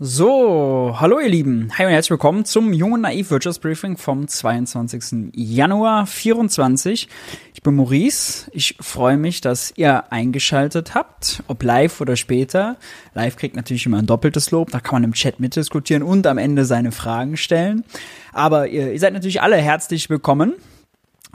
[0.00, 1.72] So, hallo ihr Lieben.
[1.76, 5.32] Hi und herzlich willkommen zum Jungen Naiv Wirtschaftsbriefing vom 22.
[5.34, 7.08] Januar 24.
[7.52, 8.48] Ich bin Maurice.
[8.52, 12.76] Ich freue mich, dass ihr eingeschaltet habt, ob live oder später.
[13.14, 16.38] Live kriegt natürlich immer ein doppeltes Lob, da kann man im Chat mitdiskutieren und am
[16.38, 17.82] Ende seine Fragen stellen.
[18.32, 20.54] Aber ihr, ihr seid natürlich alle herzlich willkommen.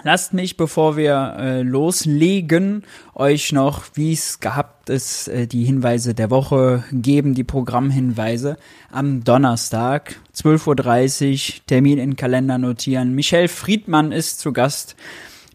[0.01, 2.83] Lasst mich, bevor wir äh, loslegen,
[3.13, 8.57] euch noch, wie es gehabt ist, äh, die Hinweise der Woche geben, die Programmhinweise.
[8.91, 13.13] Am Donnerstag, 12.30 Uhr, Termin in Kalender notieren.
[13.13, 14.95] Michel Friedmann ist zu Gast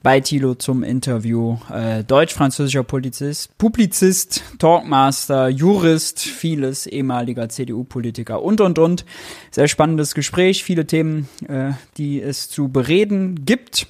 [0.03, 1.59] bei Tilo zum Interview.
[1.71, 9.05] Äh, Deutsch-französischer Publizist, Publizist, Talkmaster, Jurist, vieles, ehemaliger CDU-Politiker und, und, und.
[9.51, 13.89] Sehr spannendes Gespräch, viele Themen, äh, die es zu bereden gibt.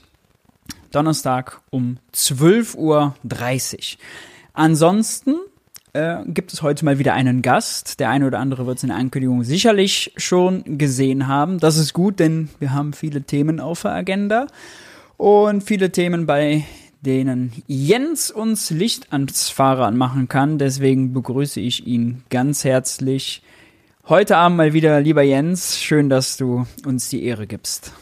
[0.90, 3.14] Donnerstag um 12.30 Uhr.
[4.52, 5.36] Ansonsten
[5.92, 8.00] äh, gibt es heute mal wieder einen Gast.
[8.00, 11.58] Der eine oder andere wird es in der Ankündigung sicherlich schon gesehen haben.
[11.58, 14.46] Das ist gut, denn wir haben viele Themen auf der Agenda
[15.16, 16.64] und viele Themen, bei
[17.00, 20.58] denen Jens uns Licht ans Fahrrad machen kann.
[20.58, 23.42] Deswegen begrüße ich ihn ganz herzlich.
[24.08, 25.78] Heute Abend mal wieder, lieber Jens.
[25.78, 27.92] Schön, dass du uns die Ehre gibst.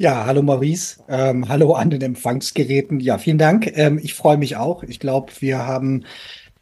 [0.00, 1.00] Ja, hallo Maurice.
[1.08, 3.00] Ähm, hallo an den Empfangsgeräten.
[3.00, 3.72] Ja, vielen Dank.
[3.76, 4.84] Ähm, ich freue mich auch.
[4.84, 6.04] Ich glaube, wir haben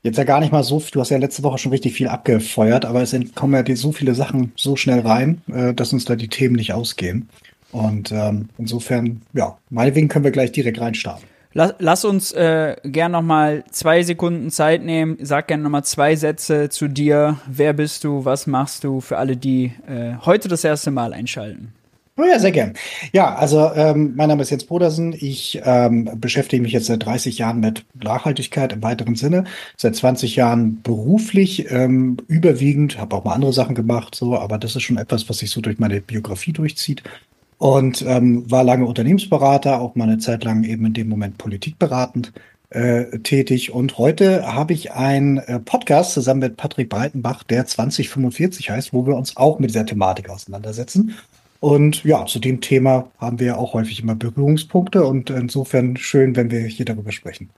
[0.03, 2.87] jetzt ja gar nicht mal so, du hast ja letzte Woche schon richtig viel abgefeuert,
[2.87, 6.29] aber es kommen ja so viele Sachen so schnell rein, äh, dass uns da die
[6.29, 7.29] Themen nicht ausgehen.
[7.73, 11.29] Und ähm, insofern, ja, meinetwegen können wir gleich direkt reinstarten.
[11.53, 15.19] Lass, lass uns äh, gern noch mal zwei Sekunden Zeit nehmen.
[15.21, 17.39] Sag gern noch mal zwei Sätze zu dir.
[17.47, 18.25] Wer bist du?
[18.25, 19.03] Was machst du?
[19.03, 21.75] Für alle, die äh, heute das erste Mal einschalten.
[22.19, 22.73] Oh ja, sehr gern.
[23.13, 25.13] Ja, also ähm, mein Name ist Jens Brodersen.
[25.13, 29.45] Ich ähm, beschäftige mich jetzt seit 30 Jahren mit Nachhaltigkeit im weiteren Sinne.
[29.77, 34.75] Seit 20 Jahren beruflich, ähm, überwiegend, habe auch mal andere Sachen gemacht, so, aber das
[34.75, 37.03] ist schon etwas, was sich so durch meine Biografie durchzieht.
[37.59, 42.33] Und ähm, war lange Unternehmensberater, auch mal eine Zeit lang eben in dem Moment politikberatend
[42.71, 43.73] äh, tätig.
[43.73, 49.07] Und heute habe ich einen äh, Podcast zusammen mit Patrick Breitenbach, der 2045 heißt, wo
[49.07, 51.15] wir uns auch mit dieser Thematik auseinandersetzen.
[51.67, 56.37] Und ja, zu dem Thema haben wir ja auch häufig immer Berührungspunkte und insofern schön,
[56.37, 57.51] wenn wir hier darüber sprechen.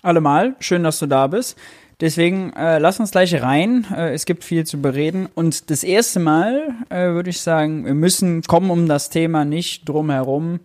[0.00, 1.58] Allemal, schön, dass du da bist.
[2.00, 3.84] Deswegen äh, lass uns gleich rein.
[3.94, 5.28] Äh, es gibt viel zu bereden.
[5.34, 9.86] Und das erste Mal äh, würde ich sagen, wir müssen kommen um das Thema nicht
[9.86, 10.60] drum herum.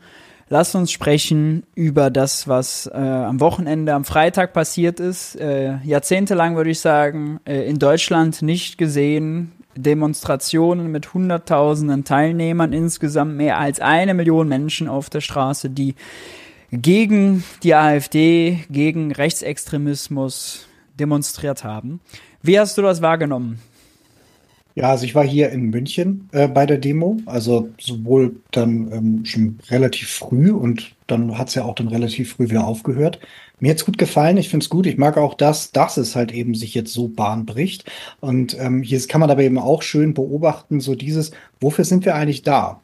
[0.47, 5.35] Lass uns sprechen über das, was äh, am Wochenende, am Freitag passiert ist.
[5.35, 9.51] Äh, jahrzehntelang würde ich sagen, äh, in Deutschland nicht gesehen,
[9.81, 15.95] Demonstrationen mit Hunderttausenden Teilnehmern, insgesamt mehr als eine Million Menschen auf der Straße, die
[16.72, 20.67] gegen die AfD, gegen Rechtsextremismus
[21.00, 22.00] demonstriert haben.
[22.41, 23.59] Wie hast du das wahrgenommen?
[24.75, 29.25] Ja, also ich war hier in München äh, bei der Demo, also sowohl dann ähm,
[29.25, 33.19] schon relativ früh und dann hat es ja auch dann relativ früh wieder aufgehört.
[33.59, 34.86] Mir hat's gut gefallen, ich finde es gut.
[34.86, 37.90] Ich mag auch das, dass es halt eben sich jetzt so Bahn bricht.
[38.20, 42.16] Und ähm, hier kann man aber eben auch schön beobachten, so dieses, wofür sind wir
[42.16, 42.81] eigentlich da?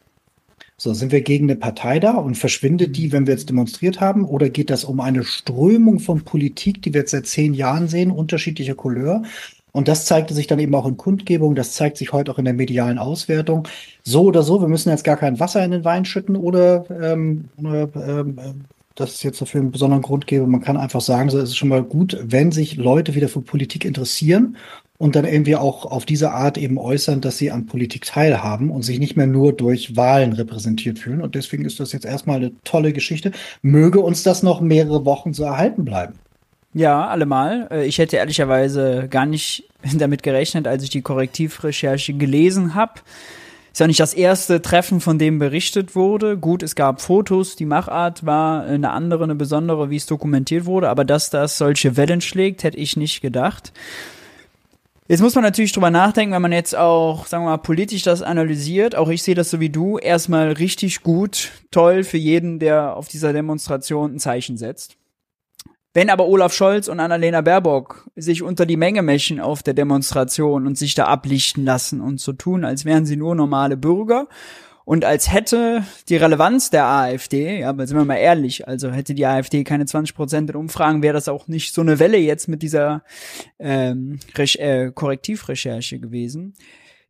[0.78, 4.26] So, sind wir gegen eine Partei da und verschwindet die, wenn wir jetzt demonstriert haben?
[4.26, 8.10] Oder geht das um eine Strömung von Politik, die wir jetzt seit zehn Jahren sehen,
[8.10, 9.22] unterschiedlicher Couleur?
[9.72, 12.44] Und das zeigte sich dann eben auch in Kundgebung, das zeigt sich heute auch in
[12.46, 13.68] der medialen Auswertung.
[14.04, 17.48] So oder so, wir müssen jetzt gar kein Wasser in den Wein schütten oder, ähm,
[17.58, 18.64] oder ähm,
[18.96, 20.46] dass es jetzt dafür einen besonderen Grund gäbe.
[20.46, 23.42] Man kann einfach sagen, so ist es schon mal gut, wenn sich Leute wieder für
[23.42, 24.56] Politik interessieren
[24.98, 28.82] und dann irgendwie auch auf diese Art eben äußern, dass sie an Politik teilhaben und
[28.82, 31.20] sich nicht mehr nur durch Wahlen repräsentiert fühlen.
[31.20, 33.32] Und deswegen ist das jetzt erstmal eine tolle Geschichte.
[33.62, 36.14] Möge uns das noch mehrere Wochen so erhalten bleiben.
[36.72, 37.68] Ja, allemal.
[37.70, 39.64] Äh, ich hätte ehrlicherweise gar nicht
[39.98, 42.94] damit gerechnet, als ich die Korrektivrecherche gelesen habe
[43.76, 46.38] ist ja nicht das erste Treffen, von dem berichtet wurde.
[46.38, 50.88] Gut, es gab Fotos, die Machart war eine andere, eine besondere, wie es dokumentiert wurde,
[50.88, 53.74] aber dass das solche Wellen schlägt, hätte ich nicht gedacht.
[55.08, 58.22] Jetzt muss man natürlich drüber nachdenken, wenn man jetzt auch, sagen wir mal, politisch das
[58.22, 58.96] analysiert.
[58.96, 59.98] Auch ich sehe das so wie du.
[59.98, 64.96] Erstmal richtig gut, toll für jeden, der auf dieser Demonstration ein Zeichen setzt.
[65.96, 70.66] Wenn aber Olaf Scholz und Annalena Baerbock sich unter die Menge mischen auf der Demonstration
[70.66, 74.28] und sich da ablichten lassen und so tun, als wären sie nur normale Bürger
[74.84, 79.14] und als hätte die Relevanz der AfD, ja, aber sind wir mal ehrlich, also hätte
[79.14, 82.46] die AfD keine 20 Prozent in Umfragen, wäre das auch nicht so eine Welle jetzt
[82.46, 83.02] mit dieser
[83.58, 86.52] ähm, äh, Korrektivrecherche gewesen.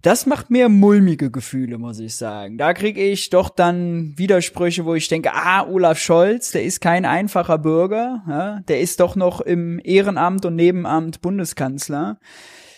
[0.06, 2.58] Das macht mir mulmige Gefühle, muss ich sagen.
[2.58, 7.05] Da kriege ich doch dann Widersprüche, wo ich denke, ah, Olaf Scholz, der ist kein
[7.05, 12.20] einfacher Bürger, ja, der ist doch noch im Ehrenamt und Nebenamt Bundeskanzler.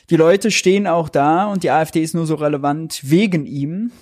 [0.08, 3.92] die Leute stehen auch da und die AfD ist nur so relevant wegen ihm.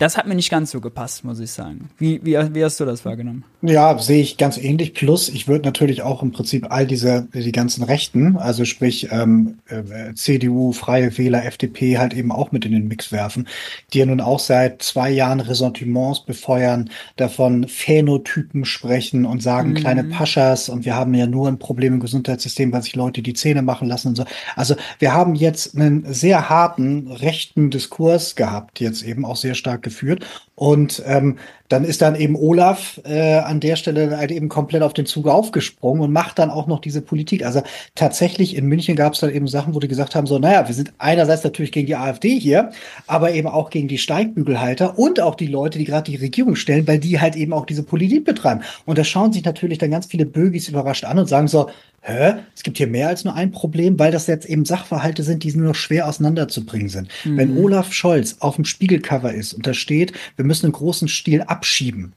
[0.00, 1.90] Das hat mir nicht ganz so gepasst, muss ich sagen.
[1.98, 3.44] Wie, wie, wie hast du das wahrgenommen?
[3.60, 4.94] Ja, sehe ich ganz ähnlich.
[4.94, 9.58] Plus, ich würde natürlich auch im Prinzip all diese, die ganzen Rechten, also sprich ähm,
[9.68, 13.46] äh, CDU, Freie Wähler, FDP halt eben auch mit in den Mix werfen,
[13.92, 19.74] die ja nun auch seit zwei Jahren Ressentiments befeuern, davon Phänotypen sprechen und sagen, mhm.
[19.74, 23.34] kleine Paschas und wir haben ja nur ein Problem im Gesundheitssystem, weil sich Leute die
[23.34, 24.24] Zähne machen lassen und so.
[24.56, 29.89] Also wir haben jetzt einen sehr harten rechten Diskurs gehabt, jetzt eben auch sehr stark
[29.90, 30.26] geführt.
[30.60, 31.38] Und ähm,
[31.70, 35.26] dann ist dann eben Olaf äh, an der Stelle halt eben komplett auf den Zug
[35.26, 37.46] aufgesprungen und macht dann auch noch diese Politik.
[37.46, 37.62] Also
[37.94, 40.74] tatsächlich in München gab es dann eben Sachen, wo die gesagt haben, so, naja, wir
[40.74, 42.72] sind einerseits natürlich gegen die AfD hier,
[43.06, 46.86] aber eben auch gegen die Steigbügelhalter und auch die Leute, die gerade die Regierung stellen,
[46.86, 48.60] weil die halt eben auch diese Politik betreiben.
[48.84, 51.70] Und da schauen sich natürlich dann ganz viele Bögis überrascht an und sagen so,
[52.02, 55.44] hä, es gibt hier mehr als nur ein Problem, weil das jetzt eben Sachverhalte sind,
[55.44, 57.08] die nur noch schwer auseinanderzubringen sind.
[57.24, 57.36] Mhm.
[57.36, 61.42] Wenn Olaf Scholz auf dem Spiegelcover ist und da steht, wir müssen einen großen Stil
[61.42, 62.12] abschieben,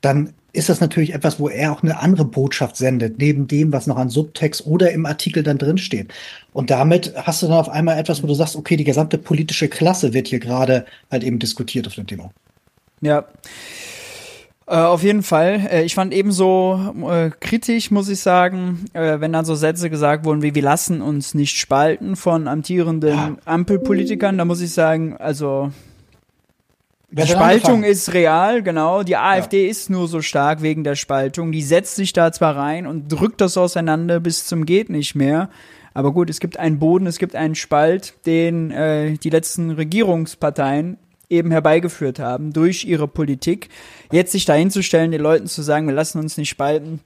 [0.00, 3.86] dann ist das natürlich etwas, wo er auch eine andere Botschaft sendet, neben dem, was
[3.86, 6.12] noch an Subtext oder im Artikel dann drin steht.
[6.52, 9.68] Und damit hast du dann auf einmal etwas, wo du sagst, okay, die gesamte politische
[9.68, 12.30] Klasse wird hier gerade halt eben diskutiert auf dem Thema.
[13.00, 13.24] Ja.
[14.66, 15.66] Äh, auf jeden Fall.
[15.70, 20.24] Äh, ich fand ebenso äh, kritisch, muss ich sagen, äh, wenn dann so Sätze gesagt
[20.24, 23.36] wurden wie wir lassen uns nicht spalten von amtierenden ja.
[23.44, 24.38] Ampelpolitikern.
[24.38, 25.72] Da muss ich sagen, also
[27.10, 29.02] die Spaltung ist real, genau.
[29.02, 29.70] Die AfD ja.
[29.70, 31.52] ist nur so stark wegen der Spaltung.
[31.52, 35.48] Die setzt sich da zwar rein und drückt das auseinander bis zum geht nicht mehr.
[35.92, 40.98] Aber gut, es gibt einen Boden, es gibt einen Spalt, den äh, die letzten Regierungsparteien
[41.30, 43.68] eben herbeigeführt haben durch ihre Politik.
[44.10, 47.00] Jetzt sich dahinzustellen, den Leuten zu sagen, wir lassen uns nicht spalten,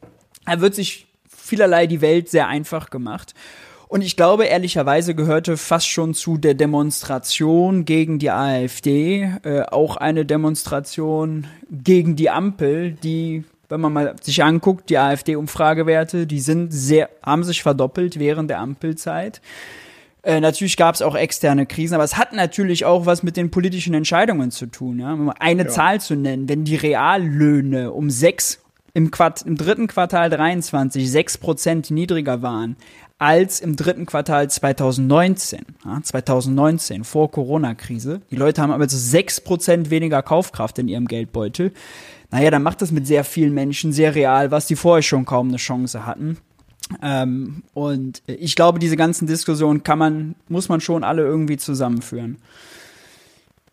[0.46, 3.34] da wird sich vielerlei die Welt sehr einfach gemacht.
[3.88, 9.96] Und ich glaube, ehrlicherweise gehörte fast schon zu der Demonstration gegen die AfD äh, auch
[9.96, 16.70] eine Demonstration gegen die Ampel, die, wenn man mal sich anguckt, die AfD-Umfragewerte, die sind
[16.70, 19.40] sehr, haben sich verdoppelt während der Ampelzeit.
[20.22, 23.50] Äh, natürlich gab es auch externe Krisen, aber es hat natürlich auch was mit den
[23.50, 24.98] politischen Entscheidungen zu tun.
[24.98, 25.14] Ja?
[25.14, 25.68] Um eine ja.
[25.68, 28.60] Zahl zu nennen, wenn die Reallöhne um sechs
[28.92, 32.76] im, Quart im dritten Quartal 23 sechs Prozent niedriger waren
[33.18, 35.60] als im dritten Quartal 2019.
[35.84, 38.20] Ja, 2019, vor Corona-Krise.
[38.30, 41.72] Die Leute haben aber so sechs Prozent weniger Kaufkraft in ihrem Geldbeutel.
[42.30, 45.48] Naja, dann macht das mit sehr vielen Menschen sehr real, was die vorher schon kaum
[45.48, 46.38] eine Chance hatten.
[47.02, 52.38] Ähm, und ich glaube, diese ganzen Diskussionen kann man, muss man schon alle irgendwie zusammenführen.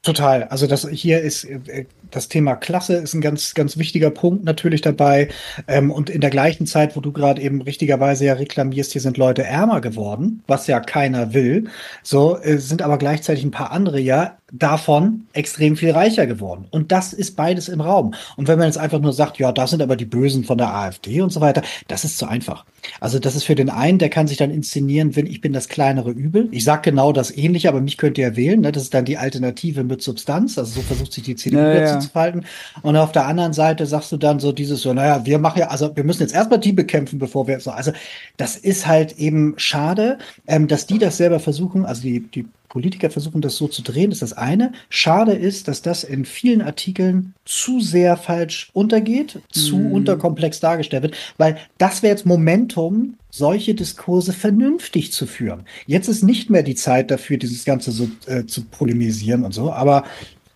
[0.02, 0.44] Total.
[0.46, 4.82] Also das hier ist äh, das Thema Klasse ist ein ganz, ganz wichtiger Punkt natürlich
[4.82, 5.28] dabei.
[5.68, 9.18] Ähm, und in der gleichen Zeit, wo du gerade eben richtigerweise ja reklamierst, hier sind
[9.18, 11.66] Leute ärmer geworden, was ja keiner will.
[12.04, 16.66] So äh, sind aber gleichzeitig ein paar andere ja davon extrem viel reicher geworden.
[16.70, 18.14] Und das ist beides im Raum.
[18.38, 20.74] Und wenn man jetzt einfach nur sagt, ja, das sind aber die Bösen von der
[20.74, 22.66] AfD und so weiter, das ist zu einfach.
[23.00, 25.68] Also das ist für den einen, der kann sich dann inszenieren, wenn ich bin das
[25.68, 26.48] kleinere Übel.
[26.52, 28.62] Ich sag genau das Ähnliche, aber mich könnt ihr wählen.
[28.62, 28.72] Ne?
[28.72, 30.58] Das ist dann die Alternative mit Substanz.
[30.58, 32.00] Also so versucht sich die CDU ja, ja.
[32.00, 32.46] zu verhalten.
[32.81, 35.68] Und auf der anderen Seite sagst du dann so dieses so, naja, wir machen ja,
[35.68, 37.72] also wir müssen jetzt erstmal die bekämpfen, bevor wir so.
[37.72, 37.92] Also
[38.38, 40.18] das ist halt eben schade,
[40.48, 44.12] ähm, dass die das selber versuchen, also die, die Politiker versuchen, das so zu drehen,
[44.12, 44.74] ist das eine.
[44.90, 49.94] Schade ist, dass das in vielen Artikeln zu sehr falsch untergeht, zu mm.
[49.94, 55.63] unterkomplex dargestellt wird, weil das wäre jetzt Momentum, solche Diskurse vernünftig zu führen.
[55.88, 59.72] Jetzt ist nicht mehr die Zeit dafür, dieses Ganze so äh, zu polemisieren und so,
[59.72, 60.03] aber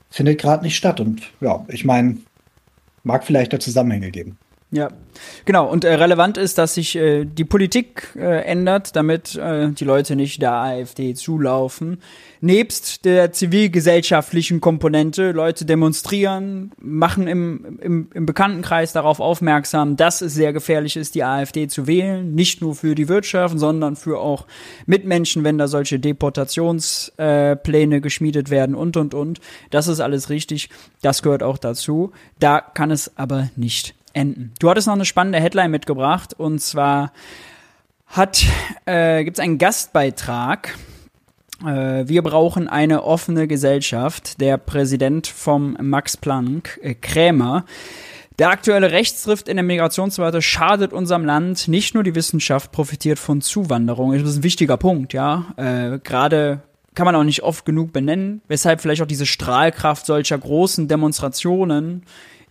[0.10, 1.00] findet gerade nicht statt.
[1.00, 2.18] Und ja, ich meine,
[3.04, 4.38] mag vielleicht da Zusammenhänge geben.
[4.72, 4.90] Ja,
[5.46, 5.68] genau.
[5.68, 10.16] Und äh, relevant ist, dass sich äh, die Politik äh, ändert, damit äh, die Leute
[10.16, 12.02] nicht der AfD zulaufen.
[12.42, 20.36] Nebst der zivilgesellschaftlichen Komponente, Leute demonstrieren, machen im, im, im Bekanntenkreis darauf aufmerksam, dass es
[20.36, 22.34] sehr gefährlich ist, die AfD zu wählen.
[22.34, 24.48] Nicht nur für die Wirtschaft, sondern für auch
[24.86, 29.42] Mitmenschen, wenn da solche Deportationspläne äh, geschmiedet werden und, und, und.
[29.70, 30.70] Das ist alles richtig.
[31.02, 32.12] Das gehört auch dazu.
[32.40, 34.54] Da kann es aber nicht enden.
[34.60, 37.12] Du hattest noch eine spannende Headline mitgebracht und zwar
[38.08, 38.44] hat
[38.86, 40.78] äh, gibt es einen Gastbeitrag.
[41.66, 44.40] Äh, wir brauchen eine offene Gesellschaft.
[44.42, 47.66] Der Präsident vom Max Planck, äh, Krämer.
[48.38, 51.68] Der aktuelle Rechtsdrift in der Migrationsdebatte schadet unserem Land.
[51.68, 54.14] Nicht nur die Wissenschaft profitiert von Zuwanderung.
[54.14, 55.46] Das ist ein wichtiger Punkt, ja.
[55.58, 56.62] Äh, Gerade
[56.96, 62.04] kann man auch nicht oft genug benennen, weshalb vielleicht auch diese Strahlkraft solcher großen Demonstrationen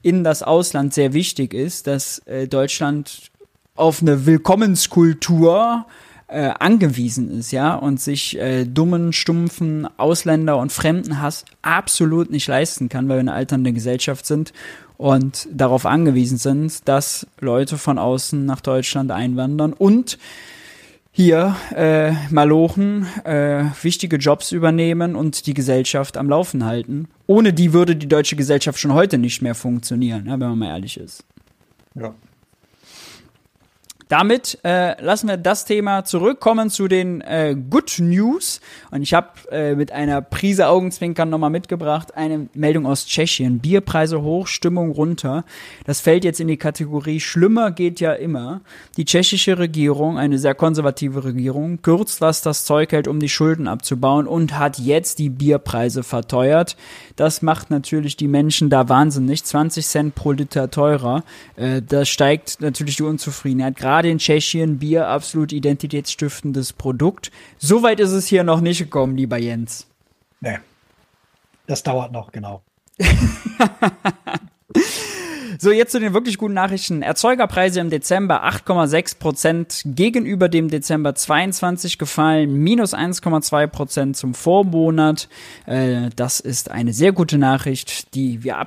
[0.02, 3.30] in das Ausland sehr wichtig ist, dass äh, Deutschland
[3.74, 5.86] auf eine Willkommenskultur
[6.28, 12.88] äh, angewiesen ist, ja, und sich äh, dummen, stumpfen Ausländer und Fremdenhass absolut nicht leisten
[12.88, 14.52] kann, weil wir eine alternde Gesellschaft sind
[14.98, 20.18] und darauf angewiesen sind, dass Leute von außen nach Deutschland einwandern und
[21.10, 27.08] hier äh, Malochen äh, wichtige Jobs übernehmen und die Gesellschaft am Laufen halten.
[27.26, 30.68] Ohne die würde die deutsche Gesellschaft schon heute nicht mehr funktionieren, ja, wenn man mal
[30.68, 31.24] ehrlich ist.
[31.94, 32.14] Ja.
[34.08, 38.60] Damit äh, lassen wir das Thema zurückkommen zu den äh, Good News.
[38.90, 43.58] Und ich habe äh, mit einer Prise Augenzwinkern nochmal mitgebracht eine Meldung aus Tschechien.
[43.58, 45.44] Bierpreise hoch, Stimmung runter.
[45.84, 48.62] Das fällt jetzt in die Kategorie Schlimmer geht ja immer.
[48.96, 53.68] Die tschechische Regierung, eine sehr konservative Regierung, kürzt, was das Zeug hält, um die Schulden
[53.68, 56.76] abzubauen und hat jetzt die Bierpreise verteuert.
[57.16, 59.44] Das macht natürlich die Menschen da wahnsinnig.
[59.44, 61.24] 20 Cent pro Liter teurer.
[61.56, 63.76] Äh, da steigt natürlich die Unzufriedenheit.
[63.76, 67.30] Gerade in Tschechien Bier absolut identitätsstiftendes Produkt.
[67.58, 69.86] Soweit ist es hier noch nicht gekommen, lieber Jens.
[70.40, 70.58] Nee.
[71.66, 72.62] Das dauert noch, genau.
[75.60, 77.02] So, jetzt zu den wirklich guten Nachrichten.
[77.02, 85.28] Erzeugerpreise im Dezember 8,6 Prozent gegenüber dem Dezember 22 gefallen, minus 1,2 Prozent zum Vormonat.
[85.66, 88.58] Äh, das ist eine sehr gute Nachricht, die wir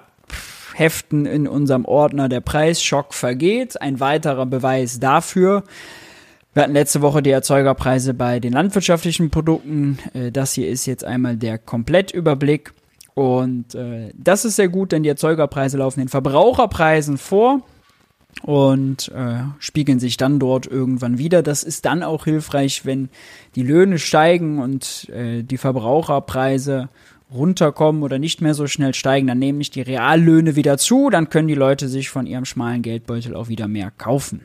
[0.82, 2.28] abheften in unserem Ordner.
[2.28, 3.80] Der Preisschock vergeht.
[3.82, 5.64] Ein weiterer Beweis dafür.
[6.54, 10.00] Wir hatten letzte Woche die Erzeugerpreise bei den landwirtschaftlichen Produkten.
[10.14, 12.74] Äh, das hier ist jetzt einmal der Komplettüberblick.
[13.14, 17.62] Und äh, das ist sehr gut, denn die Erzeugerpreise laufen den Verbraucherpreisen vor
[18.42, 21.44] und äh, spiegeln sich dann dort irgendwann wieder.
[21.44, 23.10] Das ist dann auch hilfreich, wenn
[23.56, 26.90] die Löhne steigen und äh, die Verbraucherpreise
[27.34, 31.30] runterkommen oder nicht mehr so schnell steigen, dann nehmen nicht die Reallöhne wieder zu, dann
[31.30, 34.42] können die Leute sich von ihrem schmalen Geldbeutel auch wieder mehr kaufen.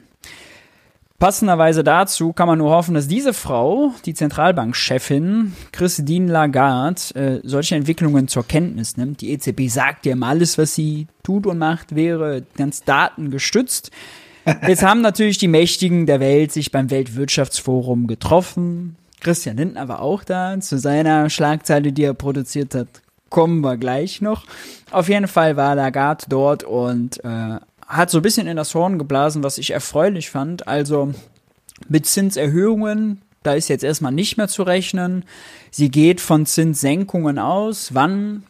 [1.18, 7.74] Passenderweise dazu kann man nur hoffen, dass diese Frau, die Zentralbankchefin Christine Lagarde, äh, solche
[7.74, 9.22] Entwicklungen zur Kenntnis nimmt.
[9.22, 13.90] Die EZB sagt ja immer, alles, was sie tut und macht, wäre ganz datengestützt.
[14.68, 18.96] Jetzt haben natürlich die Mächtigen der Welt sich beim Weltwirtschaftsforum getroffen.
[19.26, 20.60] Christian Lindner war auch da.
[20.60, 22.86] Zu seiner Schlagzeile, die er produziert hat,
[23.28, 24.44] kommen wir gleich noch.
[24.92, 29.00] Auf jeden Fall war Lagarde dort und äh, hat so ein bisschen in das Horn
[29.00, 30.68] geblasen, was ich erfreulich fand.
[30.68, 31.12] Also
[31.88, 35.24] mit Zinserhöhungen, da ist jetzt erstmal nicht mehr zu rechnen.
[35.72, 37.94] Sie geht von Zinssenkungen aus.
[37.94, 38.44] Wann?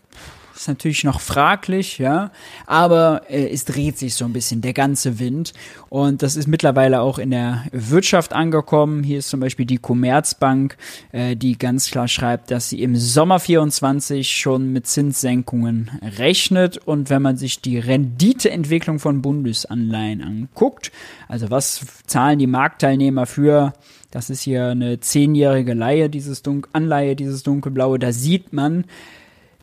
[0.57, 2.31] Ist natürlich noch fraglich, ja,
[2.67, 5.53] aber äh, es dreht sich so ein bisschen der ganze Wind
[5.91, 9.03] und das ist mittlerweile auch in der Wirtschaft angekommen.
[9.03, 10.79] Hier ist zum Beispiel die Commerzbank,
[11.13, 17.11] äh, die ganz klar schreibt, dass sie im Sommer 24 schon mit Zinssenkungen rechnet und
[17.11, 20.91] wenn man sich die Renditeentwicklung von Bundesanleihen anguckt,
[21.29, 23.75] also was zahlen die Marktteilnehmer für
[24.11, 27.99] das ist hier eine zehnjährige Leihe, dieses Dun Anleihe, dieses dunkelblaue.
[27.99, 28.85] Da sieht man,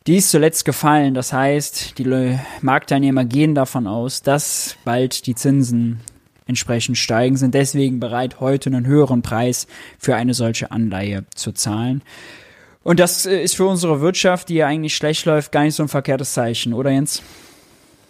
[0.06, 1.14] die ist zuletzt gefallen.
[1.14, 6.00] Das heißt, die Marktteilnehmer gehen davon aus, dass bald die Zinsen
[6.46, 9.66] entsprechend steigen, sind deswegen bereit, heute einen höheren Preis
[9.98, 12.02] für eine solche Anleihe zu zahlen.
[12.82, 15.82] Und das äh, ist für unsere Wirtschaft, die ja eigentlich schlecht läuft, gar nicht so
[15.82, 17.22] ein verkehrtes Zeichen, oder Jens?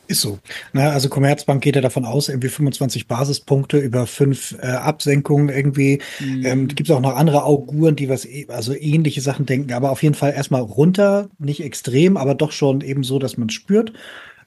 [0.06, 0.38] Ist so.
[0.72, 6.00] Na, also Commerzbank geht ja davon aus, irgendwie 25 Basispunkte über fünf äh, Absenkungen irgendwie.
[6.20, 6.44] Mhm.
[6.44, 9.90] Ähm, Gibt es auch noch andere Auguren, die was, e also ähnliche Sachen denken, aber
[9.90, 13.92] auf jeden Fall erstmal runter, nicht extrem, aber doch schon eben so, dass man spürt.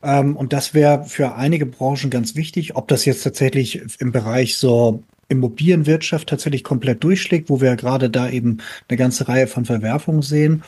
[0.03, 4.57] Ähm, und das wäre für einige Branchen ganz wichtig, ob das jetzt tatsächlich im Bereich
[4.57, 10.21] so Immobilienwirtschaft tatsächlich komplett durchschlägt, wo wir gerade da eben eine ganze Reihe von Verwerfungen
[10.21, 10.63] sehen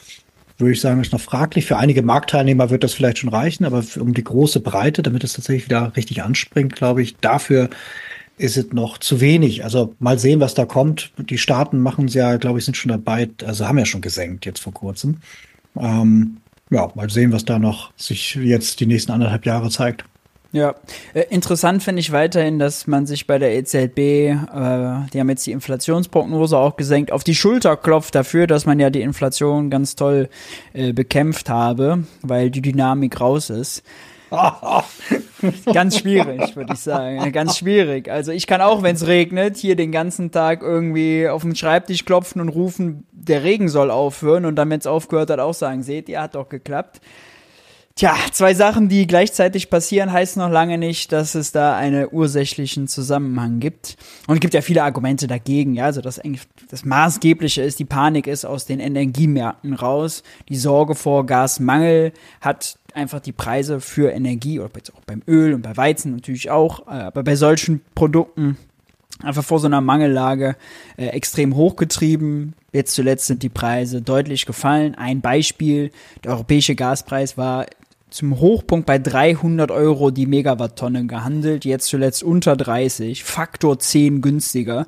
[0.60, 1.66] würde ich sagen, ist noch fraglich.
[1.66, 5.34] Für einige Marktteilnehmer wird das vielleicht schon reichen, aber um die große Breite, damit es
[5.34, 7.70] tatsächlich wieder richtig anspringt, glaube ich, dafür
[8.38, 9.64] ist es noch zu wenig.
[9.64, 11.12] Also mal sehen, was da kommt.
[11.18, 14.46] Die Staaten machen es ja, glaube ich, sind schon dabei, also haben ja schon gesenkt
[14.46, 15.18] jetzt vor kurzem.
[15.78, 16.38] Ähm,
[16.70, 20.06] ja, mal sehen, was da noch sich jetzt die nächsten anderthalb Jahre zeigt.
[20.52, 20.74] Ja,
[21.14, 24.34] äh, interessant finde ich weiterhin, dass man sich bei der EZB, äh,
[25.14, 28.90] die haben jetzt die Inflationsprognose auch gesenkt, auf die Schulter klopft dafür, dass man ja
[28.90, 30.28] die Inflation ganz toll
[30.74, 33.84] äh, bekämpft habe, weil die Dynamik raus ist.
[35.74, 37.32] ganz schwierig, würde ich sagen.
[37.32, 38.10] Ganz schwierig.
[38.10, 42.06] Also ich kann auch, wenn es regnet, hier den ganzen Tag irgendwie auf den Schreibtisch
[42.06, 45.84] klopfen und rufen, der Regen soll aufhören und dann, wenn es aufgehört hat, auch sagen,
[45.84, 47.02] seht ihr, hat doch geklappt.
[47.96, 52.88] Tja, zwei Sachen, die gleichzeitig passieren, heißt noch lange nicht, dass es da einen ursächlichen
[52.88, 53.98] Zusammenhang gibt.
[54.28, 57.86] Und es gibt ja viele Argumente dagegen, ja, also das eigentlich das Maßgebliche ist, die
[57.86, 60.24] Panik ist aus den Energiemärkten raus.
[60.48, 65.62] Die Sorge vor Gasmangel hat einfach die Preise für Energie oder auch beim Öl und
[65.62, 68.58] bei Weizen natürlich auch, äh, aber bei solchen Produkten
[69.22, 70.56] einfach vor so einer Mangellage
[70.98, 72.54] äh, extrem hochgetrieben.
[72.72, 74.96] Jetzt zuletzt sind die Preise deutlich gefallen.
[74.96, 75.92] Ein Beispiel,
[76.24, 77.66] der europäische Gaspreis war
[78.10, 84.88] zum Hochpunkt bei 300 Euro die Megawatttonne gehandelt, jetzt zuletzt unter 30, Faktor 10 günstiger.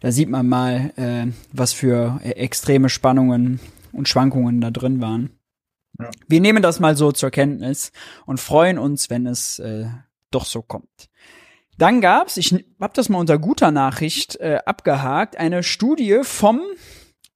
[0.00, 3.60] Da sieht man mal, äh, was für äh, extreme Spannungen
[3.92, 5.30] und Schwankungen da drin waren.
[5.98, 6.10] Ja.
[6.28, 7.92] Wir nehmen das mal so zur Kenntnis
[8.26, 9.86] und freuen uns, wenn es äh,
[10.30, 11.08] doch so kommt.
[11.78, 16.60] Dann gab's, ich habe das mal unter guter Nachricht äh, abgehakt, eine Studie vom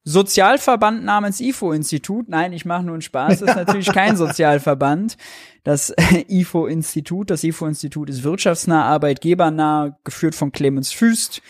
[0.05, 2.29] Sozialverband namens IFO-Institut.
[2.29, 3.41] Nein, ich mache nur einen Spaß.
[3.41, 5.17] Das ist natürlich kein Sozialverband.
[5.65, 5.95] Das
[6.29, 11.41] IFO-Institut, das IFO-Institut ist wirtschaftsnah, arbeitgebernah, geführt von Clemens Füst.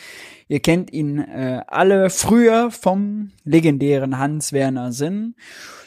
[0.48, 5.34] Ihr kennt ihn äh, alle früher vom legendären Hans-Werner Sinn.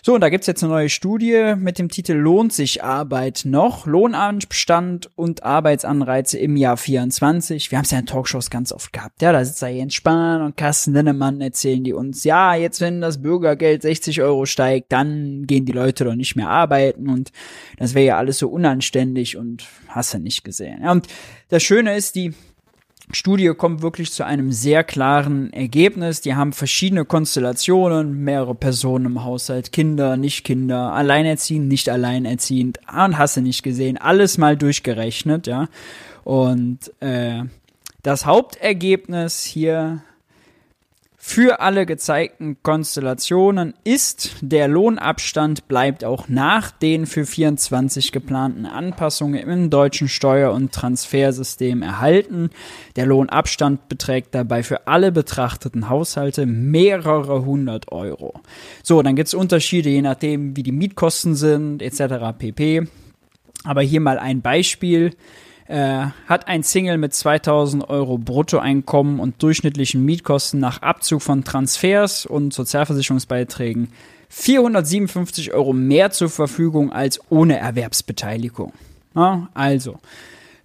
[0.05, 3.87] So, und da gibt's jetzt eine neue Studie mit dem Titel Lohnt sich Arbeit noch?
[3.87, 7.71] Lohnanstand und Arbeitsanreize im Jahr 24.
[7.71, 9.23] Wir haben es ja in Talkshows ganz oft gehabt.
[9.23, 13.01] Ja, da sitzt da Jens Spahn und Carsten Linnemann erzählen die uns, ja, jetzt wenn
[13.01, 17.31] das Bürgergeld 60 Euro steigt, dann gehen die Leute doch nicht mehr arbeiten und
[17.79, 20.83] das wäre ja alles so unanständig und hast du nicht gesehen.
[20.83, 21.07] Ja, und
[21.49, 22.35] das Schöne ist, die
[23.11, 26.21] Studie kommt wirklich zu einem sehr klaren Ergebnis.
[26.21, 33.17] Die haben verschiedene Konstellationen, mehrere Personen im Haushalt, Kinder, nicht Kinder, alleinerziehend, nicht alleinerziehend, und
[33.17, 35.67] hast du nicht gesehen, alles mal durchgerechnet, ja.
[36.23, 37.43] Und äh,
[38.01, 40.01] das Hauptergebnis hier
[41.27, 49.49] für alle gezeigten Konstellationen ist, der Lohnabstand bleibt auch nach den für 24 geplanten Anpassungen
[49.49, 52.51] im deutschen Steuer- und Transfersystem erhalten.
[52.95, 58.35] Der Lohnabstand beträgt dabei für alle betrachteten Haushalte mehrere hundert Euro.
[58.83, 62.37] So, dann gibt es Unterschiede, je nachdem, wie die Mietkosten sind, etc.
[62.37, 62.87] pp.
[63.63, 65.15] Aber hier mal ein Beispiel
[65.67, 72.25] äh, hat ein Single mit 2000 Euro Bruttoeinkommen und durchschnittlichen Mietkosten nach Abzug von Transfers
[72.25, 73.89] und Sozialversicherungsbeiträgen
[74.29, 78.73] 457 Euro mehr zur Verfügung als ohne Erwerbsbeteiligung.
[79.15, 79.99] Ja, also,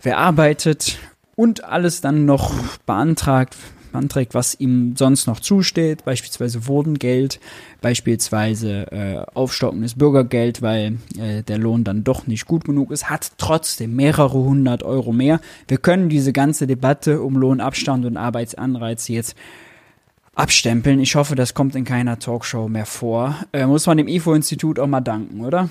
[0.03, 0.99] wer arbeitet
[1.37, 2.53] und alles dann noch
[2.85, 3.57] beantragt,
[3.95, 7.41] anträgt, was ihm sonst noch zusteht, beispielsweise Wurdengeld,
[7.81, 13.33] beispielsweise äh, aufstockendes Bürgergeld, weil äh, der Lohn dann doch nicht gut genug ist, hat
[13.39, 15.41] trotzdem mehrere hundert Euro mehr.
[15.69, 19.37] Wir können diese ganze Debatte um Lohnabstand und Arbeitsanreize jetzt
[20.35, 21.01] abstempeln.
[21.01, 23.37] Ich hoffe, das kommt in keiner Talkshow mehr vor.
[23.53, 25.69] Äh, muss man dem IFO-Institut auch mal danken, oder?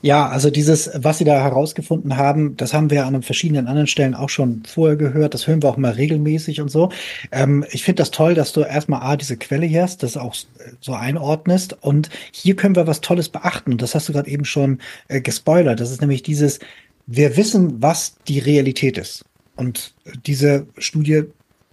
[0.00, 4.14] Ja, also dieses, was Sie da herausgefunden haben, das haben wir an verschiedenen anderen Stellen
[4.14, 5.34] auch schon vorher gehört.
[5.34, 6.90] Das hören wir auch mal regelmäßig und so.
[7.32, 10.36] Ähm, ich finde das toll, dass du erstmal A, diese Quelle hier hast, das auch
[10.80, 11.76] so einordnest.
[11.80, 13.76] Und hier können wir was Tolles beachten.
[13.76, 15.80] Das hast du gerade eben schon äh, gespoilert.
[15.80, 16.60] Das ist nämlich dieses,
[17.06, 19.24] wir wissen, was die Realität ist.
[19.56, 19.94] Und
[20.26, 21.24] diese Studie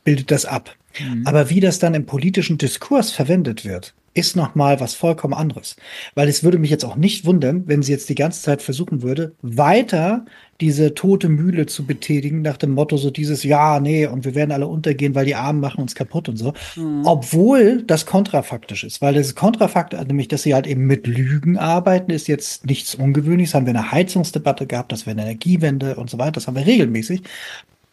[0.03, 0.75] bildet das ab.
[0.99, 1.27] Mhm.
[1.27, 5.75] Aber wie das dann im politischen Diskurs verwendet wird, ist nochmal was vollkommen anderes.
[6.15, 9.04] Weil es würde mich jetzt auch nicht wundern, wenn sie jetzt die ganze Zeit versuchen
[9.04, 10.25] würde, weiter
[10.62, 14.54] diese tote Mühle zu betätigen, nach dem Motto so dieses, ja, nee, und wir werden
[14.54, 16.54] alle untergehen, weil die Armen machen uns kaputt und so.
[16.78, 17.01] Mhm.
[17.06, 22.10] Obwohl das kontrafaktisch ist, weil das Kontrafakt, nämlich, dass sie halt eben mit Lügen arbeiten,
[22.10, 23.54] ist jetzt nichts Ungewöhnliches.
[23.54, 26.65] Haben wir eine Heizungsdebatte gehabt, das wäre eine Energiewende und so weiter, das haben wir
[26.65, 27.21] regelmäßig.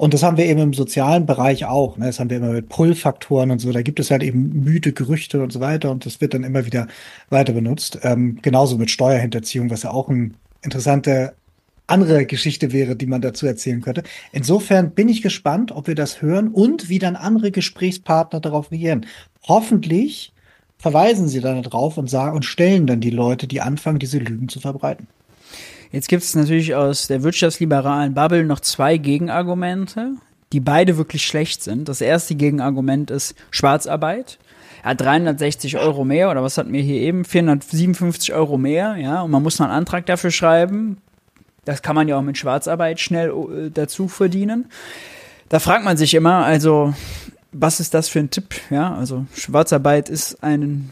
[0.02, 1.96] Und das haben wir eben im sozialen Bereich auch.
[1.96, 2.06] Ne?
[2.06, 3.70] Das haben wir immer mit Pull-Faktoren und so.
[3.70, 6.66] Da gibt es halt eben müde Gerüchte und so weiter und das wird dann immer
[6.66, 6.88] wieder
[7.30, 8.00] weiter benutzt.
[8.02, 11.34] Ähm, genauso mit Steuerhinterziehung, was ja auch eine interessante
[11.86, 14.02] andere Geschichte wäre, die man dazu erzählen könnte.
[14.32, 19.06] Insofern bin ich gespannt, ob wir das hören und wie dann andere Gesprächspartner darauf reagieren.
[19.46, 20.32] Hoffentlich
[20.78, 24.48] verweisen sie dann darauf und sagen und stellen dann die Leute, die anfangen, diese Lügen
[24.48, 25.06] zu verbreiten.
[25.92, 30.14] Jetzt gibt es natürlich aus der wirtschaftsliberalen Bubble noch zwei Gegenargumente,
[30.52, 31.86] die beide wirklich schlecht sind.
[31.86, 34.38] Das erste Gegenargument ist Schwarzarbeit.
[34.84, 37.26] Ja, 360 Euro mehr oder was hatten wir hier eben?
[37.26, 40.96] 457 Euro mehr, ja, und man muss noch einen Antrag dafür schreiben.
[41.66, 44.66] Das kann man ja auch mit Schwarzarbeit schnell äh, dazu verdienen.
[45.50, 46.94] Da fragt man sich immer, also,
[47.52, 48.54] was ist das für ein Tipp?
[48.70, 50.90] Ja, also Schwarzarbeit ist ein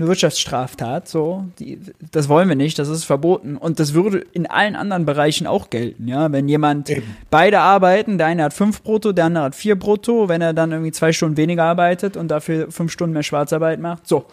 [0.00, 1.78] eine Wirtschaftsstraftat, so, die,
[2.10, 3.56] das wollen wir nicht, das ist verboten.
[3.56, 6.32] Und das würde in allen anderen Bereichen auch gelten, ja.
[6.32, 7.16] Wenn jemand Eben.
[7.30, 10.72] beide arbeiten, der eine hat fünf brutto, der andere hat vier brutto, wenn er dann
[10.72, 14.24] irgendwie zwei Stunden weniger arbeitet und dafür fünf Stunden mehr Schwarzarbeit macht, so,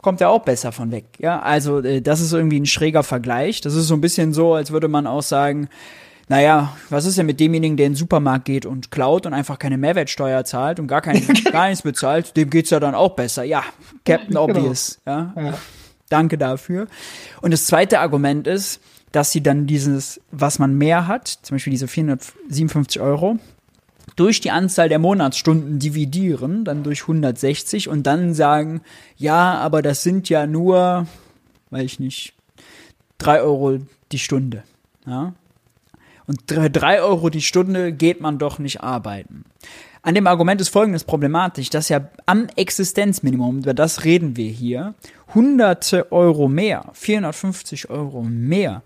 [0.00, 1.40] kommt er auch besser von weg, ja.
[1.40, 3.60] Also, äh, das ist irgendwie ein schräger Vergleich.
[3.60, 5.68] Das ist so ein bisschen so, als würde man auch sagen,
[6.28, 9.58] naja, was ist denn mit demjenigen, der in den Supermarkt geht und klaut und einfach
[9.58, 13.44] keine Mehrwertsteuer zahlt und gar, kein, gar nichts bezahlt, dem geht's ja dann auch besser.
[13.44, 13.64] Ja,
[14.04, 14.44] Captain genau.
[14.44, 15.00] Obvious.
[15.06, 15.32] Ja.
[15.36, 15.54] ja.
[16.10, 16.86] Danke dafür.
[17.40, 18.80] Und das zweite Argument ist,
[19.12, 23.38] dass sie dann dieses, was man mehr hat, zum Beispiel diese 457 Euro,
[24.16, 28.82] durch die Anzahl der Monatsstunden dividieren, dann durch 160 und dann sagen,
[29.16, 31.06] ja, aber das sind ja nur,
[31.70, 32.34] weiß ich nicht,
[33.18, 33.78] drei Euro
[34.12, 34.64] die Stunde.
[35.06, 35.34] Ja?
[36.28, 39.44] Und drei Euro die Stunde geht man doch nicht arbeiten.
[40.02, 44.94] An dem Argument ist folgendes problematisch, dass ja am Existenzminimum, über das reden wir hier,
[45.34, 48.82] hunderte Euro mehr, 450 Euro mehr,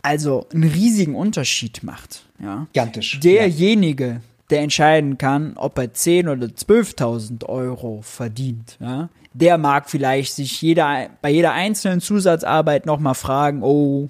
[0.00, 2.24] also einen riesigen Unterschied macht.
[2.40, 2.68] Ja.
[2.72, 3.20] Gigantisch.
[3.20, 4.20] Derjenige,
[4.50, 10.62] der entscheiden kann, ob er 10 oder 12.000 Euro verdient, ja, der mag vielleicht sich
[10.62, 14.08] jeder, bei jeder einzelnen Zusatzarbeit nochmal fragen, oh,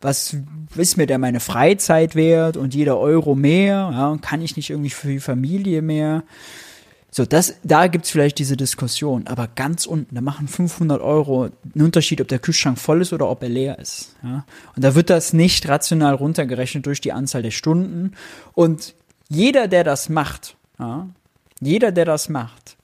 [0.00, 0.36] was
[0.76, 4.90] ist mir denn meine Freizeit wert und jeder Euro mehr, ja, kann ich nicht irgendwie
[4.90, 6.22] für die Familie mehr.
[7.10, 11.84] So, das, da gibt's vielleicht diese Diskussion, aber ganz unten, da machen 500 Euro einen
[11.84, 14.14] Unterschied, ob der Kühlschrank voll ist oder ob er leer ist.
[14.22, 14.44] Ja?
[14.76, 18.12] Und da wird das nicht rational runtergerechnet durch die Anzahl der Stunden.
[18.52, 18.94] Und
[19.28, 21.08] jeder, der das macht, ja,
[21.60, 22.76] jeder, der das macht,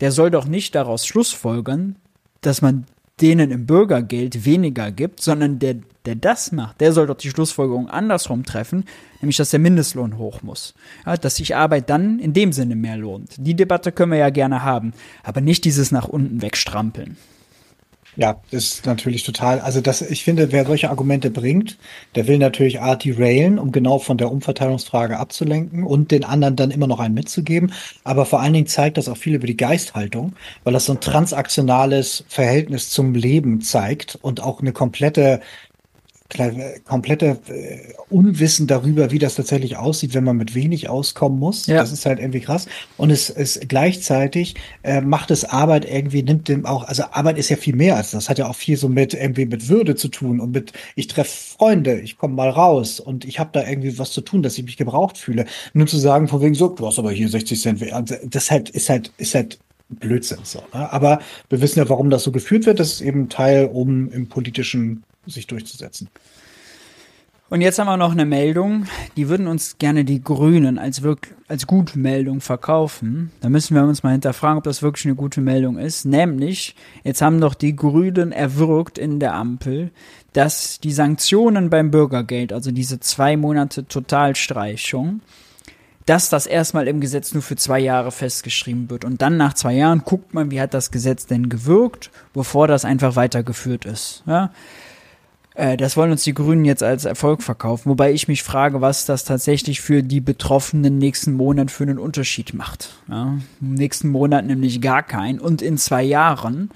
[0.00, 1.96] der soll doch nicht daraus schlussfolgern,
[2.40, 2.84] dass man
[3.20, 5.76] denen im Bürgergeld weniger gibt, sondern der,
[6.06, 8.84] der das macht, der soll doch die Schlussfolgerung andersrum treffen,
[9.20, 10.74] nämlich dass der Mindestlohn hoch muss.
[11.04, 13.34] Ja, dass sich Arbeit dann in dem Sinne mehr lohnt.
[13.38, 17.16] Die Debatte können wir ja gerne haben, aber nicht dieses nach unten wegstrampeln.
[18.18, 19.60] Ja, ist natürlich total.
[19.60, 21.78] Also das, ich finde, wer solche Argumente bringt,
[22.16, 26.72] der will natürlich Art railen, um genau von der Umverteilungsfrage abzulenken und den anderen dann
[26.72, 27.72] immer noch einen mitzugeben.
[28.02, 30.32] Aber vor allen Dingen zeigt das auch viel über die Geisthaltung,
[30.64, 35.40] weil das so ein transaktionales Verhältnis zum Leben zeigt und auch eine komplette
[36.84, 41.66] komplette äh, Unwissen darüber, wie das tatsächlich aussieht, wenn man mit wenig auskommen muss.
[41.66, 41.76] Ja.
[41.76, 42.66] Das ist halt irgendwie krass.
[42.98, 47.48] Und es ist gleichzeitig äh, macht es Arbeit irgendwie, nimmt dem auch, also Arbeit ist
[47.48, 48.24] ja viel mehr als das.
[48.24, 51.06] das hat ja auch viel so mit irgendwie mit Würde zu tun und mit, ich
[51.06, 54.58] treffe Freunde, ich komme mal raus und ich habe da irgendwie was zu tun, dass
[54.58, 55.46] ich mich gebraucht fühle.
[55.72, 58.68] Nur zu sagen, von wegen so, du hast aber hier 60 Cent, also das halt,
[58.68, 60.58] ist halt, ist halt Blödsinn so.
[60.74, 60.92] Ne?
[60.92, 62.78] Aber wir wissen ja, warum das so geführt wird.
[62.78, 66.08] Das ist eben Teil, um im politischen sich durchzusetzen.
[67.50, 68.84] Und jetzt haben wir noch eine Meldung,
[69.16, 71.98] die würden uns gerne die Grünen als, wirk als gute
[72.40, 73.32] verkaufen.
[73.40, 76.04] Da müssen wir uns mal hinterfragen, ob das wirklich eine gute Meldung ist.
[76.04, 79.92] Nämlich, jetzt haben doch die Grünen erwirkt in der Ampel,
[80.34, 85.22] dass die Sanktionen beim Bürgergeld, also diese zwei Monate Totalstreichung,
[86.04, 89.06] dass das erstmal im Gesetz nur für zwei Jahre festgeschrieben wird.
[89.06, 92.84] Und dann nach zwei Jahren guckt man, wie hat das Gesetz denn gewirkt, bevor das
[92.84, 94.22] einfach weitergeführt ist.
[94.26, 94.52] Ja?
[95.58, 99.04] Äh, das wollen uns die Grünen jetzt als Erfolg verkaufen, wobei ich mich frage, was
[99.04, 102.94] das tatsächlich für die Betroffenen nächsten Monat für einen Unterschied macht.
[103.08, 106.70] Ja, Im nächsten Monat nämlich gar keinen und in zwei Jahren,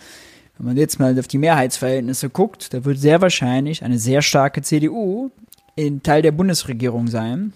[0.58, 4.62] wenn man jetzt mal auf die Mehrheitsverhältnisse guckt, da wird sehr wahrscheinlich eine sehr starke
[4.62, 5.30] CDU
[5.76, 7.52] in Teil der Bundesregierung sein.